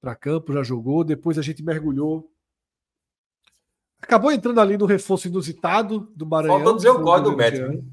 para 0.00 0.14
campo, 0.14 0.52
já 0.52 0.62
jogou. 0.62 1.02
Depois 1.02 1.38
a 1.38 1.42
gente 1.42 1.62
mergulhou. 1.62 2.30
Acabou 4.00 4.30
entrando 4.30 4.60
ali 4.60 4.76
no 4.76 4.84
reforço 4.84 5.28
inusitado 5.28 6.12
do 6.14 6.26
Maranhão. 6.26 6.56
Faltou 6.56 6.76
dizer 6.76 6.90
o 6.90 7.02
código 7.02 7.34
médico. 7.34 7.84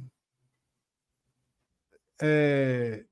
É, 2.22 3.06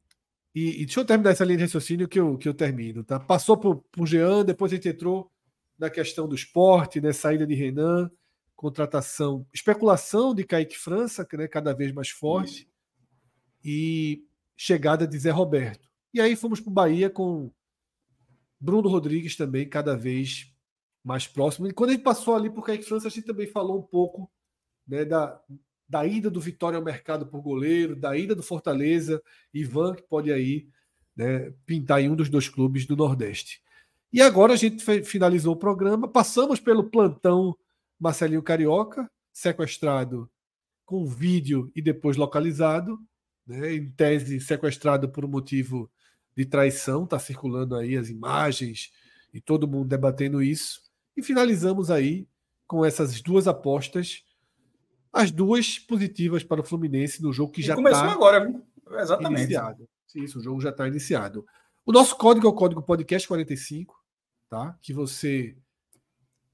e, 0.53 0.82
e 0.82 0.86
deixa 0.86 0.99
eu 0.99 1.06
terminar 1.06 1.32
essa 1.32 1.45
linha 1.45 1.57
de 1.57 1.64
raciocínio 1.64 2.07
que 2.07 2.19
eu, 2.19 2.38
que 2.38 2.48
eu 2.48 2.53
termino. 2.53 3.03
Tá? 3.03 3.19
Passou 3.19 3.57
por, 3.57 3.78
por 3.91 4.06
Jean, 4.06 4.44
depois 4.44 4.72
a 4.72 4.76
gente 4.76 4.90
entrou 4.90 5.32
na 5.80 5.90
questão 5.90 6.28
do 6.28 6.36
esporte, 6.36 6.99
né? 6.99 7.14
saída 7.14 7.48
de 7.48 7.56
Renan, 7.56 8.11
contratação, 8.56 9.45
especulação 9.53 10.36
de 10.36 10.44
Kaique 10.44 10.78
França, 10.78 11.26
que 11.26 11.36
né, 11.36 11.48
cada 11.48 11.73
vez 11.73 11.91
mais 11.91 12.10
forte, 12.10 12.69
e 13.64 14.23
chegada 14.56 15.07
de 15.07 15.18
Zé 15.18 15.32
Roberto. 15.32 15.90
E 16.14 16.22
aí 16.22 16.36
fomos 16.36 16.60
para 16.60 16.69
o 16.69 16.73
Bahia 16.73 17.10
com 17.10 17.52
Bruno 18.60 18.90
Rodrigues 18.90 19.36
também 19.36 19.68
cada 19.68 19.95
vez 19.95 20.53
mais 21.03 21.26
próximo. 21.28 21.68
E 21.68 21.73
quando 21.73 21.90
a 21.90 21.94
gente 21.94 22.03
passou 22.03 22.36
ali 22.36 22.49
por 22.49 22.64
Kaique 22.64 22.84
França, 22.84 23.07
a 23.07 23.11
gente 23.11 23.26
também 23.26 23.48
falou 23.48 23.80
um 23.80 23.84
pouco 23.84 24.30
né, 24.88 25.06
da, 25.06 25.41
da 25.91 26.05
ida 26.05 26.30
do 26.30 26.39
Vitória 26.39 26.77
ao 26.77 26.84
mercado 26.84 27.27
por 27.27 27.41
goleiro, 27.41 27.97
da 27.97 28.15
ida 28.18 28.34
do 28.34 28.41
Fortaleza, 28.41 29.22
Ivan, 29.53 29.93
que 29.93 30.03
pode 30.03 30.31
aí 30.31 30.69
né, 31.13 31.53
pintar 31.65 32.01
em 32.01 32.09
um 32.09 32.15
dos 32.15 32.30
dois 32.30 32.47
clubes 32.47 32.85
do 32.85 32.95
Nordeste. 32.95 33.61
E 34.13 34.22
agora 34.22 34.53
a 34.53 34.55
gente 34.55 34.81
finalizou 35.03 35.53
o 35.53 35.59
programa, 35.59 36.07
passamos 36.07 36.61
pelo 36.61 36.85
plantão 36.85 37.57
Marcelinho 37.99 38.41
Carioca, 38.41 39.11
sequestrado 39.34 40.31
com 40.85 41.05
vídeo 41.05 41.69
e 41.76 41.81
depois 41.81 42.15
localizado, 42.15 42.97
né, 43.45 43.73
em 43.76 43.91
tese 43.91 44.39
sequestrado 44.39 45.09
por 45.09 45.26
um 45.26 45.30
motivo 45.30 45.91
de 46.38 46.45
traição, 46.45 47.03
está 47.03 47.19
circulando 47.19 47.76
aí 47.76 47.97
as 47.97 48.09
imagens 48.09 48.93
e 49.34 49.41
todo 49.41 49.68
mundo 49.68 49.89
debatendo 49.89 50.41
isso. 50.41 50.81
E 51.18 51.22
finalizamos 51.22 51.91
aí 51.91 52.30
com 52.65 52.85
essas 52.85 53.22
duas 53.22 53.45
apostas 53.45 54.23
as 55.12 55.32
duas 55.32 55.78
positivas 55.78 56.44
para 56.44 56.62
o 56.62 56.64
Fluminense 56.64 57.22
no 57.22 57.34
jogo 57.34 57.52
que 57.52 57.62
E 57.62 57.64
já 57.64 57.76
começou 57.76 58.02
está 58.02 58.14
agora, 58.14 58.46
viu? 58.46 58.64
Exatamente. 59.00 59.44
iniciado. 59.44 59.90
Isso, 60.16 60.40
o 60.40 60.42
jogo 60.42 60.62
já 60.62 60.70
está 60.70 60.88
iniciado. 60.88 61.46
O 61.86 61.92
nosso 61.92 62.18
código 62.18 62.46
é 62.46 62.50
o 62.50 62.54
código 62.54 62.82
podcast 62.82 63.28
45, 63.28 63.96
tá? 64.50 64.78
Que 64.82 64.94
você 64.94 65.58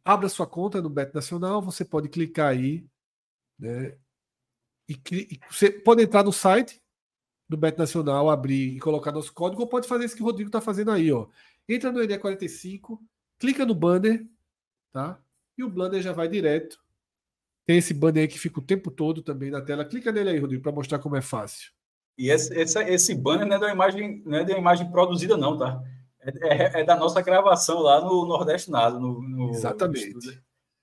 abra 0.05 0.29
sua 0.29 0.47
conta 0.47 0.81
no 0.81 0.89
Bet 0.89 1.13
Nacional, 1.13 1.61
você 1.61 1.83
pode 1.83 2.07
clicar 2.07 2.49
aí, 2.49 2.85
né? 3.59 3.97
E, 4.87 4.97
e 5.11 5.39
você 5.49 5.69
pode 5.69 6.01
entrar 6.01 6.23
no 6.23 6.31
site 6.31 6.81
do 7.49 7.57
Bet 7.57 7.77
Nacional, 7.77 8.29
abrir 8.29 8.75
e 8.75 8.79
colocar 8.79 9.11
nosso 9.11 9.33
código, 9.33 9.61
ou 9.61 9.67
pode 9.67 9.87
fazer 9.87 10.05
isso 10.05 10.15
que 10.15 10.21
o 10.21 10.25
Rodrigo 10.25 10.47
está 10.47 10.61
fazendo 10.61 10.91
aí, 10.91 11.11
ó. 11.11 11.27
Entra 11.67 11.91
no 11.91 11.99
ED45, 11.99 12.99
clica 13.37 13.65
no 13.65 13.75
banner, 13.75 14.25
tá? 14.93 15.19
E 15.57 15.63
o 15.63 15.69
banner 15.69 16.01
já 16.01 16.13
vai 16.13 16.27
direto. 16.27 16.79
Tem 17.67 17.77
esse 17.77 17.93
banner 17.93 18.21
aí 18.21 18.27
que 18.29 18.39
fica 18.39 18.59
o 18.59 18.63
tempo 18.63 18.89
todo 18.89 19.21
também 19.21 19.51
na 19.51 19.61
tela. 19.61 19.83
Clica 19.83 20.09
nele 20.09 20.29
aí, 20.29 20.39
Rodrigo, 20.39 20.63
para 20.63 20.71
mostrar 20.71 20.99
como 20.99 21.17
é 21.17 21.21
fácil. 21.21 21.69
E 22.17 22.29
esse, 22.29 22.57
esse, 22.57 22.81
esse 22.85 23.13
banner 23.13 23.45
não 23.45 23.55
é 23.57 23.59
de 23.59 23.65
uma 23.65 23.73
imagem, 23.73 24.23
não 24.25 24.37
é 24.37 24.43
uma 24.43 24.57
imagem 24.57 24.89
produzida, 24.89 25.35
não, 25.35 25.57
tá? 25.57 25.79
É, 26.21 26.29
é- 26.79 26.81
é 26.81 26.83
da 26.85 26.95
nossa 26.95 27.21
gravação 27.21 27.79
lá 27.79 27.99
no 28.01 28.25
Nordeste 28.25 28.71
Nada. 28.71 28.97
No, 28.97 29.21
no- 29.21 29.49
Exatamente. 29.51 30.13
no 30.13 30.19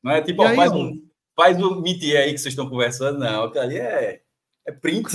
não 0.02 0.12
é 0.12 0.20
tipo, 0.20 0.42
ó, 0.42 0.46
aí, 0.46 0.56
faz, 0.56 0.72
um, 0.72 1.02
faz 1.34 1.56
um 1.58 1.80
meet 1.80 2.02
aí 2.14 2.32
que 2.32 2.38
vocês 2.38 2.52
estão 2.52 2.68
conversando, 2.68 3.18
não. 3.18 3.44
Aquilo 3.44 3.64
ali 3.64 3.78
é, 3.78 4.22
é 4.66 4.72
print. 4.72 5.08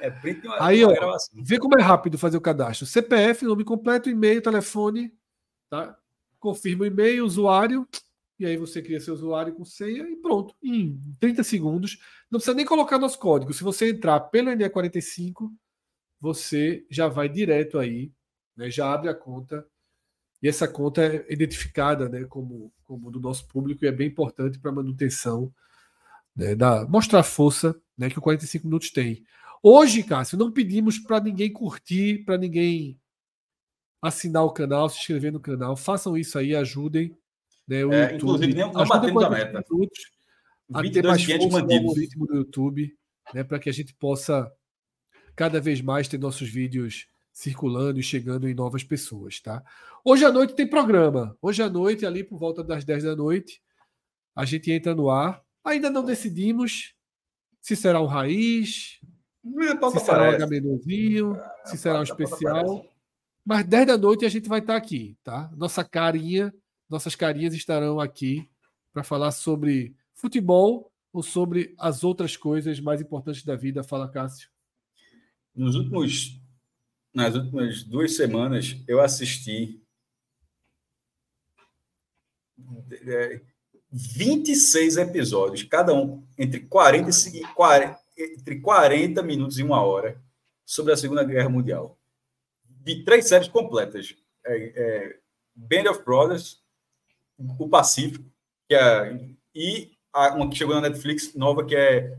É 0.00 0.10
print 0.10 0.46
uma, 0.46 0.64
Aí, 0.64 0.82
uma 0.82 0.92
ó, 0.92 0.94
gravação. 0.96 1.44
Vê 1.44 1.58
como 1.58 1.78
é 1.78 1.82
rápido 1.82 2.16
fazer 2.16 2.38
o 2.38 2.40
cadastro. 2.40 2.86
CPF, 2.86 3.44
nome 3.44 3.64
completo, 3.64 4.08
e-mail, 4.08 4.40
telefone, 4.40 5.12
tá? 5.68 5.94
Confirma 6.38 6.84
o 6.84 6.86
e-mail, 6.86 7.22
usuário, 7.26 7.86
e 8.40 8.46
aí 8.46 8.56
você 8.56 8.80
cria 8.80 8.98
seu 8.98 9.12
usuário 9.12 9.54
com 9.54 9.66
senha 9.66 10.02
e 10.08 10.16
pronto. 10.16 10.54
Em 10.62 10.98
30 11.20 11.44
segundos. 11.44 11.98
Não 12.30 12.38
precisa 12.38 12.56
nem 12.56 12.64
colocar 12.64 12.98
nosso 12.98 13.18
código. 13.18 13.52
Se 13.52 13.62
você 13.62 13.90
entrar 13.90 14.18
pelo 14.18 14.50
NE45, 14.50 15.50
você 16.18 16.86
já 16.90 17.06
vai 17.06 17.28
direto 17.28 17.78
aí, 17.78 18.10
né? 18.56 18.70
já 18.70 18.90
abre 18.90 19.10
a 19.10 19.14
conta. 19.14 19.66
E 20.42 20.48
essa 20.48 20.66
conta 20.66 21.04
é 21.04 21.26
identificada 21.30 22.08
né, 22.08 22.24
como, 22.24 22.72
como 22.84 23.10
do 23.10 23.20
nosso 23.20 23.46
público 23.46 23.84
e 23.84 23.88
é 23.88 23.92
bem 23.92 24.08
importante 24.08 24.58
para 24.58 24.70
a 24.70 24.74
manutenção, 24.74 25.52
né, 26.34 26.54
da, 26.54 26.86
mostrar 26.88 27.20
a 27.20 27.22
força 27.22 27.78
né, 27.96 28.08
que 28.08 28.18
o 28.18 28.22
45 28.22 28.66
minutos 28.66 28.90
tem. 28.90 29.22
Hoje, 29.62 30.02
Cássio, 30.02 30.38
não 30.38 30.50
pedimos 30.50 30.98
para 30.98 31.20
ninguém 31.20 31.52
curtir, 31.52 32.24
para 32.24 32.38
ninguém 32.38 32.98
assinar 34.00 34.44
o 34.44 34.52
canal, 34.52 34.88
se 34.88 34.98
inscrever 34.98 35.30
no 35.30 35.40
canal. 35.40 35.76
Façam 35.76 36.16
isso 36.16 36.38
aí, 36.38 36.56
ajudem. 36.56 37.14
Né, 37.70 37.84
o 37.84 37.92
É, 37.92 38.02
YouTube. 38.14 38.16
inclusive, 38.16 38.54
não- 38.54 38.72
batemos 38.72 39.22
a 39.22 39.28
45 39.28 39.30
meta. 39.30 39.64
minutos 39.70 40.00
a 40.74 40.76
ter 40.78 40.82
22 40.82 41.06
mais 41.12 41.26
500 41.26 41.44
força 41.52 41.66
no 41.66 41.72
algoritmo 41.72 42.26
do 42.26 42.36
YouTube, 42.36 42.96
né, 43.32 43.44
para 43.44 43.58
que 43.60 43.70
a 43.70 43.72
gente 43.72 43.94
possa 43.94 44.52
cada 45.36 45.60
vez 45.60 45.80
mais 45.80 46.08
ter 46.08 46.18
nossos 46.18 46.48
vídeos 46.48 47.06
circulando 47.32 48.00
e 48.00 48.02
chegando 48.02 48.48
em 48.48 48.54
novas 48.54 48.82
pessoas, 48.82 49.40
tá? 49.40 49.62
Hoje 50.04 50.24
à 50.24 50.32
noite 50.32 50.54
tem 50.54 50.66
programa. 50.66 51.36
Hoje 51.40 51.62
à 51.62 51.70
noite, 51.70 52.04
ali 52.04 52.24
por 52.24 52.38
volta 52.40 52.62
das 52.64 52.84
10 52.84 53.04
da 53.04 53.14
noite, 53.14 53.62
a 54.34 54.44
gente 54.44 54.70
entra 54.72 54.92
no 54.94 55.08
ar. 55.08 55.40
Ainda 55.64 55.88
não 55.88 56.04
decidimos 56.04 56.92
se 57.62 57.76
será 57.76 58.00
um 58.02 58.06
raiz, 58.06 58.98
É, 59.46 59.60
se 59.68 59.76
será 59.76 59.78
um 59.78 59.86
aparece. 59.86 60.42
H-menuzinho, 60.42 61.36
se 61.64 61.78
será 61.78 62.00
um 62.00 62.02
especial. 62.02 62.84
Mas 63.46 63.64
10 63.64 63.86
da 63.86 63.96
noite 63.96 64.24
a 64.24 64.28
gente 64.28 64.48
vai 64.48 64.58
estar 64.58 64.74
aqui, 64.76 65.16
tá? 65.22 65.50
Nossa 65.56 65.84
carinha, 65.84 66.52
nossas 66.90 67.14
carinhas 67.14 67.54
estarão 67.54 68.00
aqui 68.00 68.50
para 68.92 69.04
falar 69.04 69.30
sobre 69.30 69.94
futebol 70.12 70.92
ou 71.12 71.22
sobre 71.22 71.74
as 71.78 72.04
outras 72.04 72.36
coisas 72.36 72.80
mais 72.80 73.00
importantes 73.00 73.44
da 73.44 73.56
vida. 73.56 73.82
Fala, 73.82 74.10
Cássio. 74.10 74.50
Nos 75.54 75.74
últimos, 75.74 76.40
nas 77.14 77.34
últimas 77.34 77.82
duas 77.82 78.16
semanas, 78.16 78.76
eu 78.86 79.00
assisti 79.00 79.80
é, 83.06 83.40
26 83.90 84.96
episódios, 84.96 85.62
cada 85.64 85.92
um 85.92 86.24
entre 86.38 86.60
40, 86.60 87.10
e 87.34 87.40
40, 87.54 88.00
entre 88.16 88.60
40 88.60 89.22
minutos 89.22 89.58
e 89.58 89.62
uma 89.62 89.82
hora, 89.82 90.20
sobre 90.64 90.92
a 90.92 90.96
Segunda 90.96 91.24
Guerra 91.24 91.48
Mundial. 91.48 91.98
De 92.64 93.04
três 93.04 93.26
séries 93.26 93.48
completas. 93.48 94.14
É, 94.44 94.56
é, 94.56 95.18
Band 95.54 95.90
of 95.90 96.04
Brothers, 96.04 96.62
O 97.58 97.68
Pacífico, 97.68 98.24
que 98.68 98.74
é, 98.74 99.18
e 99.54 99.90
a, 100.12 100.34
uma 100.34 100.48
que 100.48 100.56
chegou 100.56 100.74
na 100.74 100.82
Netflix 100.82 101.34
nova, 101.34 101.64
que 101.64 101.74
é, 101.74 102.18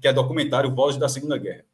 que 0.00 0.08
é 0.08 0.12
documentário 0.12 0.74
Voz 0.74 0.96
da 0.96 1.08
Segunda 1.08 1.36
Guerra. 1.38 1.64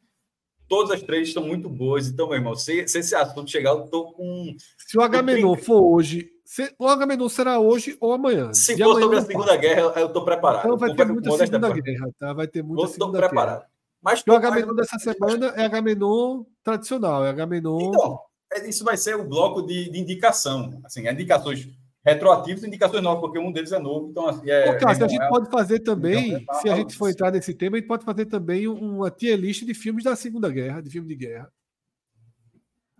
Todas 0.67 0.91
as 0.91 1.01
três 1.03 1.27
estão 1.27 1.43
muito 1.43 1.69
boas. 1.69 2.07
Então, 2.07 2.27
meu 2.27 2.35
irmão, 2.37 2.55
se, 2.55 2.87
se 2.87 2.99
esse 2.99 3.13
assunto 3.15 3.49
chegar, 3.51 3.71
eu 3.71 3.87
tô 3.87 4.11
com. 4.13 4.55
Se 4.77 4.97
o 4.97 5.01
Agamenon 5.01 5.55
for 5.55 5.81
hoje, 5.81 6.31
se- 6.45 6.73
o 6.79 6.87
Agamenon 6.87 7.29
será 7.29 7.59
hoje 7.59 7.97
ou 7.99 8.13
amanhã. 8.13 8.51
Se 8.53 8.77
for 8.77 8.99
sobre 8.99 9.17
a 9.17 9.21
Segunda. 9.21 9.55
Guerra, 9.57 9.81
eu, 9.99 10.09
tô 10.09 10.23
preparado. 10.23 10.65
Então 10.65 10.77
vai 10.77 10.89
Eu 10.91 10.95
ter 10.95 11.05
muita 11.05 11.31
Segunda. 11.37 11.69
Guerra, 11.73 12.09
tá? 12.17 12.33
Vai 12.33 12.47
ter 12.47 12.63
muita 12.63 12.87
Segunda 12.87 13.11
Guerra. 13.19 13.29
preparado. 13.29 13.65
Mas 14.01 14.23
o 14.27 14.31
Agamenon 14.33 14.73
dessa 14.73 14.97
semana 14.99 15.47
é 15.55 15.63
Agamenon 15.65 16.43
tradicional, 16.63 17.25
é 17.25 17.29
Agamenon. 17.29 17.79
Então, 17.89 18.19
é- 18.53 18.67
isso 18.67 18.83
vai 18.83 18.97
ser 18.97 19.15
o 19.15 19.23
bloco 19.27 19.61
de, 19.61 19.89
de 19.89 19.99
indicação. 19.99 20.81
Assim, 20.83 21.07
indicações 21.07 21.67
retroativos 22.03 22.63
e 22.63 22.67
indicações 22.67 23.01
novas, 23.01 23.21
porque 23.21 23.39
um 23.39 23.51
deles 23.51 23.71
é 23.71 23.79
novo. 23.79 24.09
Então, 24.09 24.27
assim, 24.27 24.49
é, 24.49 24.71
Ô, 24.71 24.77
Cássio, 24.77 25.05
a 25.05 25.07
gente 25.07 25.23
é, 25.23 25.29
pode 25.29 25.49
fazer 25.49 25.79
também, 25.79 26.33
então, 26.33 26.55
é, 26.55 26.61
se 26.61 26.69
a 26.69 26.75
gente 26.75 26.95
for 26.95 27.09
entrar 27.09 27.31
nesse 27.31 27.53
tema, 27.53 27.77
a 27.77 27.79
gente 27.79 27.87
pode 27.87 28.03
fazer 28.03 28.25
também 28.25 28.67
uma 28.67 29.09
tier 29.09 29.37
list 29.37 29.63
de 29.63 29.73
filmes 29.73 30.03
da 30.03 30.15
Segunda 30.15 30.49
Guerra, 30.49 30.81
de 30.81 30.89
filme 30.89 31.07
de 31.07 31.15
guerra. 31.15 31.51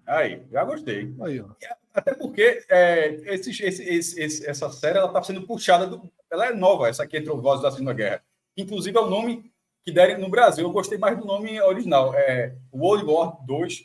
Aí, 0.05 0.43
já 0.51 0.63
gostei. 0.63 1.13
Aí, 1.21 1.39
ó. 1.39 1.47
Até 1.93 2.13
porque 2.13 2.63
é, 2.69 3.15
esse, 3.33 3.51
esse, 3.63 3.83
esse, 3.83 4.49
essa 4.49 4.69
série 4.71 4.97
ela 4.97 5.07
está 5.07 5.21
sendo 5.21 5.45
puxada, 5.45 5.85
do, 5.85 6.11
ela 6.31 6.47
é 6.47 6.53
nova, 6.53 6.89
essa 6.89 7.03
aqui 7.03 7.17
entrou 7.17 7.41
Voz 7.41 7.61
da 7.61 7.71
Segunda 7.71 7.93
Guerra. 7.93 8.23
Inclusive 8.57 8.97
é 8.97 9.01
o 9.01 9.09
nome 9.09 9.51
que 9.83 9.91
deram 9.91 10.19
no 10.19 10.29
Brasil. 10.29 10.65
Eu 10.65 10.71
gostei 10.71 10.97
mais 10.97 11.17
do 11.17 11.25
nome 11.25 11.61
original. 11.61 12.13
É 12.15 12.55
World 12.73 13.05
War 13.05 13.45
2, 13.45 13.83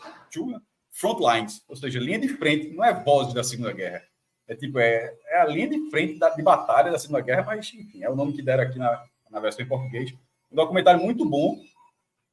Frontlines, 0.91 1.63
ou 1.69 1.77
seja, 1.77 1.99
linha 1.99 2.19
de 2.19 2.29
frente, 2.29 2.75
não 2.75 2.85
é 2.85 2.93
Vozes 3.05 3.35
da 3.35 3.45
Segunda 3.45 3.73
Guerra. 3.73 4.03
É 4.49 4.57
tipo, 4.57 4.79
é, 4.79 5.15
é 5.29 5.41
a 5.41 5.45
linha 5.45 5.69
de 5.69 5.91
frente 5.91 6.19
da, 6.19 6.31
de 6.31 6.43
batalha 6.43 6.91
da 6.91 6.99
Segunda 6.99 7.21
Guerra, 7.21 7.45
mas 7.45 7.73
enfim, 7.75 8.03
é 8.03 8.09
o 8.09 8.17
nome 8.17 8.33
que 8.33 8.43
deram 8.43 8.65
aqui 8.65 8.79
na, 8.79 9.05
na 9.31 9.41
versão 9.41 9.65
em 9.65 9.69
português. 9.69 10.15
Um 10.51 10.57
documentário 10.57 11.01
muito 11.01 11.29
bom, 11.29 11.61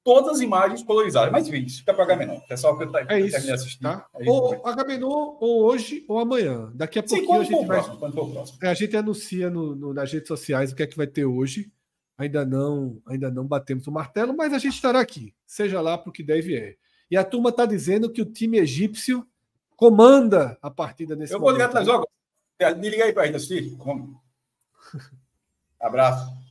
todas 0.02 0.38
as 0.38 0.40
imagens 0.40 0.82
colorizadas. 0.82 1.32
Mas 1.32 1.50
vi, 1.50 1.66
isso 1.66 1.80
fica 1.80 1.94
para 1.94 2.06
Agamenon. 2.06 2.40
Pessoal 2.48 2.78
que 2.78 2.86
tá, 2.86 3.06
é 3.10 3.20
isso, 3.20 3.42
de 3.42 3.52
assistir. 3.52 3.82
Tá? 3.82 4.08
É 4.18 4.30
ou 4.30 4.66
Agamenon, 4.66 5.36
ou 5.42 5.64
hoje, 5.66 6.06
ou 6.08 6.20
amanhã. 6.20 6.72
Daqui 6.74 7.00
a 7.00 7.04
pouquinho 7.04 7.28
Sim, 7.28 7.34
a 7.34 7.44
gente 7.44 7.68
vai. 7.68 7.78
Próximo, 7.78 7.98
quando 7.98 8.14
for 8.14 8.32
próximo. 8.32 8.60
É, 8.64 8.68
a 8.70 8.74
gente 8.74 8.96
anuncia 8.96 9.50
no, 9.50 9.76
no, 9.76 9.94
nas 9.94 10.14
redes 10.14 10.30
sociais 10.30 10.72
o 10.72 10.76
que 10.76 10.84
é 10.84 10.88
que 10.88 10.96
vai 10.96 11.08
ter 11.08 11.26
hoje. 11.26 11.70
Ainda 12.18 12.46
não, 12.46 13.02
ainda 13.06 13.30
não 13.30 13.46
batemos 13.46 13.88
o 13.88 13.92
martelo, 13.92 14.34
mas 14.34 14.54
a 14.54 14.58
gente 14.58 14.76
estará 14.76 15.02
aqui, 15.02 15.34
seja 15.46 15.82
lá 15.82 15.98
para 15.98 16.10
o 16.10 16.14
que 16.14 16.24
deve 16.24 16.56
é. 16.56 16.78
E 17.12 17.18
a 17.18 17.26
turma 17.26 17.50
está 17.50 17.66
dizendo 17.66 18.10
que 18.10 18.22
o 18.22 18.26
time 18.26 18.58
egípcio 18.58 19.28
comanda 19.76 20.58
a 20.62 20.70
partida 20.70 21.16
nesse 21.16 21.34
Eu 21.34 21.40
vou 21.40 21.52
ligar 21.52 21.66
atrás, 21.66 21.88
Me 22.78 22.90
liga 22.90 23.06
aí 23.06 23.14
para 23.14 23.24
a 23.24 23.26
gente 23.26 23.36
assistir. 23.36 23.78
Abraço. 25.80 26.45